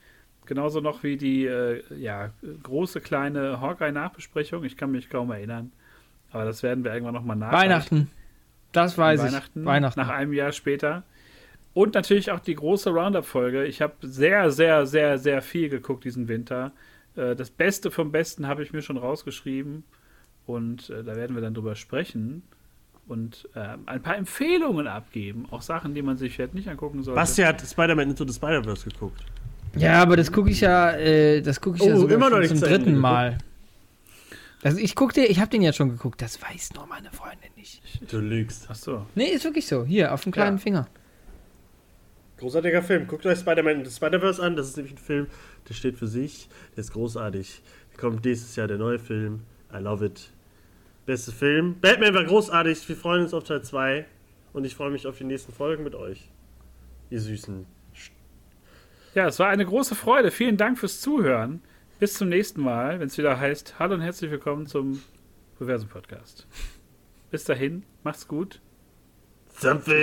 Genauso 0.45 0.81
noch 0.81 1.03
wie 1.03 1.15
die 1.15 1.45
äh, 1.45 1.83
ja, 1.95 2.31
große 2.63 3.01
kleine 3.01 3.61
Hawkeye-Nachbesprechung. 3.61 4.63
Ich 4.63 4.77
kann 4.77 4.91
mich 4.91 5.09
kaum 5.09 5.31
erinnern. 5.31 5.71
Aber 6.31 6.45
das 6.45 6.63
werden 6.63 6.83
wir 6.83 6.93
irgendwann 6.93 7.15
nochmal 7.15 7.35
nach. 7.35 7.51
Weihnachten. 7.51 8.09
Das 8.71 8.97
weiß 8.97 9.21
Weihnachten, 9.21 9.61
ich. 9.61 9.65
Weihnachten. 9.65 9.99
Nach 9.99 10.09
einem 10.09 10.33
Jahr 10.33 10.51
später. 10.51 11.03
Und 11.73 11.95
natürlich 11.95 12.31
auch 12.31 12.39
die 12.39 12.55
große 12.55 12.89
Roundup-Folge. 12.89 13.65
Ich 13.65 13.81
habe 13.81 13.93
sehr, 14.01 14.51
sehr, 14.51 14.85
sehr, 14.85 15.17
sehr 15.17 15.41
viel 15.41 15.69
geguckt 15.69 16.03
diesen 16.03 16.27
Winter. 16.27 16.71
Äh, 17.15 17.35
Das 17.35 17.49
Beste 17.49 17.89
vom 17.91 18.11
Besten 18.11 18.47
habe 18.47 18.63
ich 18.63 18.73
mir 18.73 18.81
schon 18.81 18.97
rausgeschrieben. 18.97 19.83
Und 20.45 20.89
äh, 20.89 21.03
da 21.03 21.15
werden 21.15 21.35
wir 21.35 21.41
dann 21.41 21.53
drüber 21.53 21.75
sprechen. 21.75 22.43
Und 23.07 23.49
äh, 23.55 23.77
ein 23.87 24.01
paar 24.03 24.17
Empfehlungen 24.17 24.87
abgeben. 24.87 25.47
Auch 25.49 25.61
Sachen, 25.63 25.95
die 25.95 26.01
man 26.03 26.17
sich 26.17 26.35
vielleicht 26.35 26.53
nicht 26.53 26.67
angucken 26.67 27.01
sollte. 27.01 27.15
Basti 27.15 27.41
hat 27.41 27.61
Spider-Man 27.61 28.09
Into 28.09 28.27
the 28.27 28.33
Spider-Verse 28.33 28.87
geguckt. 28.89 29.23
Ja, 29.75 30.01
aber 30.01 30.15
das 30.15 30.31
gucke 30.31 30.49
ich 30.49 30.61
ja, 30.61 30.91
äh, 30.91 31.41
das 31.41 31.61
gucke 31.61 31.77
ich 31.77 31.83
ja 31.85 31.93
Oh, 31.93 31.99
sogar 31.99 32.15
immer 32.17 32.29
noch 32.29 32.45
zum 32.47 32.59
dritten 32.59 32.85
geguckt. 32.95 33.03
Also 34.61 34.77
ich 34.79 34.95
guck 34.95 35.13
dir, 35.13 35.29
ich 35.29 35.39
habe 35.39 35.49
den 35.49 35.61
ja 35.61 35.71
schon 35.71 35.89
geguckt. 35.89 36.21
Das 36.21 36.41
weiß 36.41 36.73
nur 36.73 36.85
meine 36.87 37.11
Freundin 37.11 37.49
nicht. 37.55 37.81
Du 38.11 38.19
lügst. 38.19 38.67
Ach 38.69 38.75
so. 38.75 39.05
Nee, 39.15 39.29
ist 39.29 39.45
wirklich 39.45 39.67
so. 39.67 39.85
Hier, 39.85 40.13
auf 40.13 40.23
dem 40.23 40.31
kleinen 40.33 40.57
Ja. 40.57 40.61
Finger. 40.63 40.87
Großartiger 42.37 42.83
Film. 42.83 43.07
Guckt 43.07 43.25
euch 43.25 43.39
Spider-Man 43.39 43.85
Spider-Verse 43.85 44.41
an. 44.41 44.55
Das 44.55 44.67
ist 44.67 44.77
nämlich 44.77 44.93
ein 44.95 44.97
Film, 44.97 45.27
der 45.67 45.73
steht 45.73 45.97
für 45.97 46.07
sich. 46.07 46.49
Der 46.75 46.81
ist 46.81 46.91
großartig. 46.91 47.61
Kommt 47.97 48.23
dieses 48.25 48.55
Jahr 48.55 48.67
der 48.67 48.77
neue 48.77 48.99
Film. 48.99 49.41
I 49.73 49.77
love 49.77 50.05
it. 50.05 50.29
Beste 51.05 51.31
Film. 51.31 51.75
Batman 51.81 52.13
war 52.13 52.23
großartig. 52.25 52.87
Wir 52.87 52.95
freuen 52.95 53.23
uns 53.23 53.33
auf 53.33 53.43
Teil 53.43 53.61
2. 53.61 54.05
Und 54.53 54.65
ich 54.65 54.75
freue 54.75 54.89
mich 54.89 55.05
auf 55.07 55.17
die 55.17 55.25
nächsten 55.25 55.53
Folgen 55.53 55.83
mit 55.83 55.95
euch. 55.95 56.29
Ihr 57.09 57.19
Süßen. 57.19 57.65
Ja, 59.15 59.27
es 59.27 59.39
war 59.39 59.49
eine 59.49 59.65
große 59.65 59.95
Freude. 59.95 60.31
Vielen 60.31 60.57
Dank 60.57 60.79
fürs 60.79 61.01
Zuhören. 61.01 61.61
Bis 61.99 62.13
zum 62.13 62.29
nächsten 62.29 62.61
Mal, 62.61 63.01
wenn 63.01 63.07
es 63.07 63.17
wieder 63.17 63.37
heißt, 63.37 63.77
hallo 63.77 63.95
und 63.95 64.01
herzlich 64.01 64.31
willkommen 64.31 64.67
zum 64.67 65.01
Reversum 65.59 65.89
Podcast. 65.89 66.47
Bis 67.29 67.43
dahin, 67.43 67.83
macht's 68.03 68.25
gut. 68.25 68.61
Something 69.59 69.93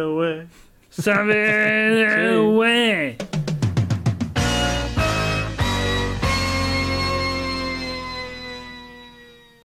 away. 0.00 0.46
Something 0.88 1.34
away. 2.38 3.18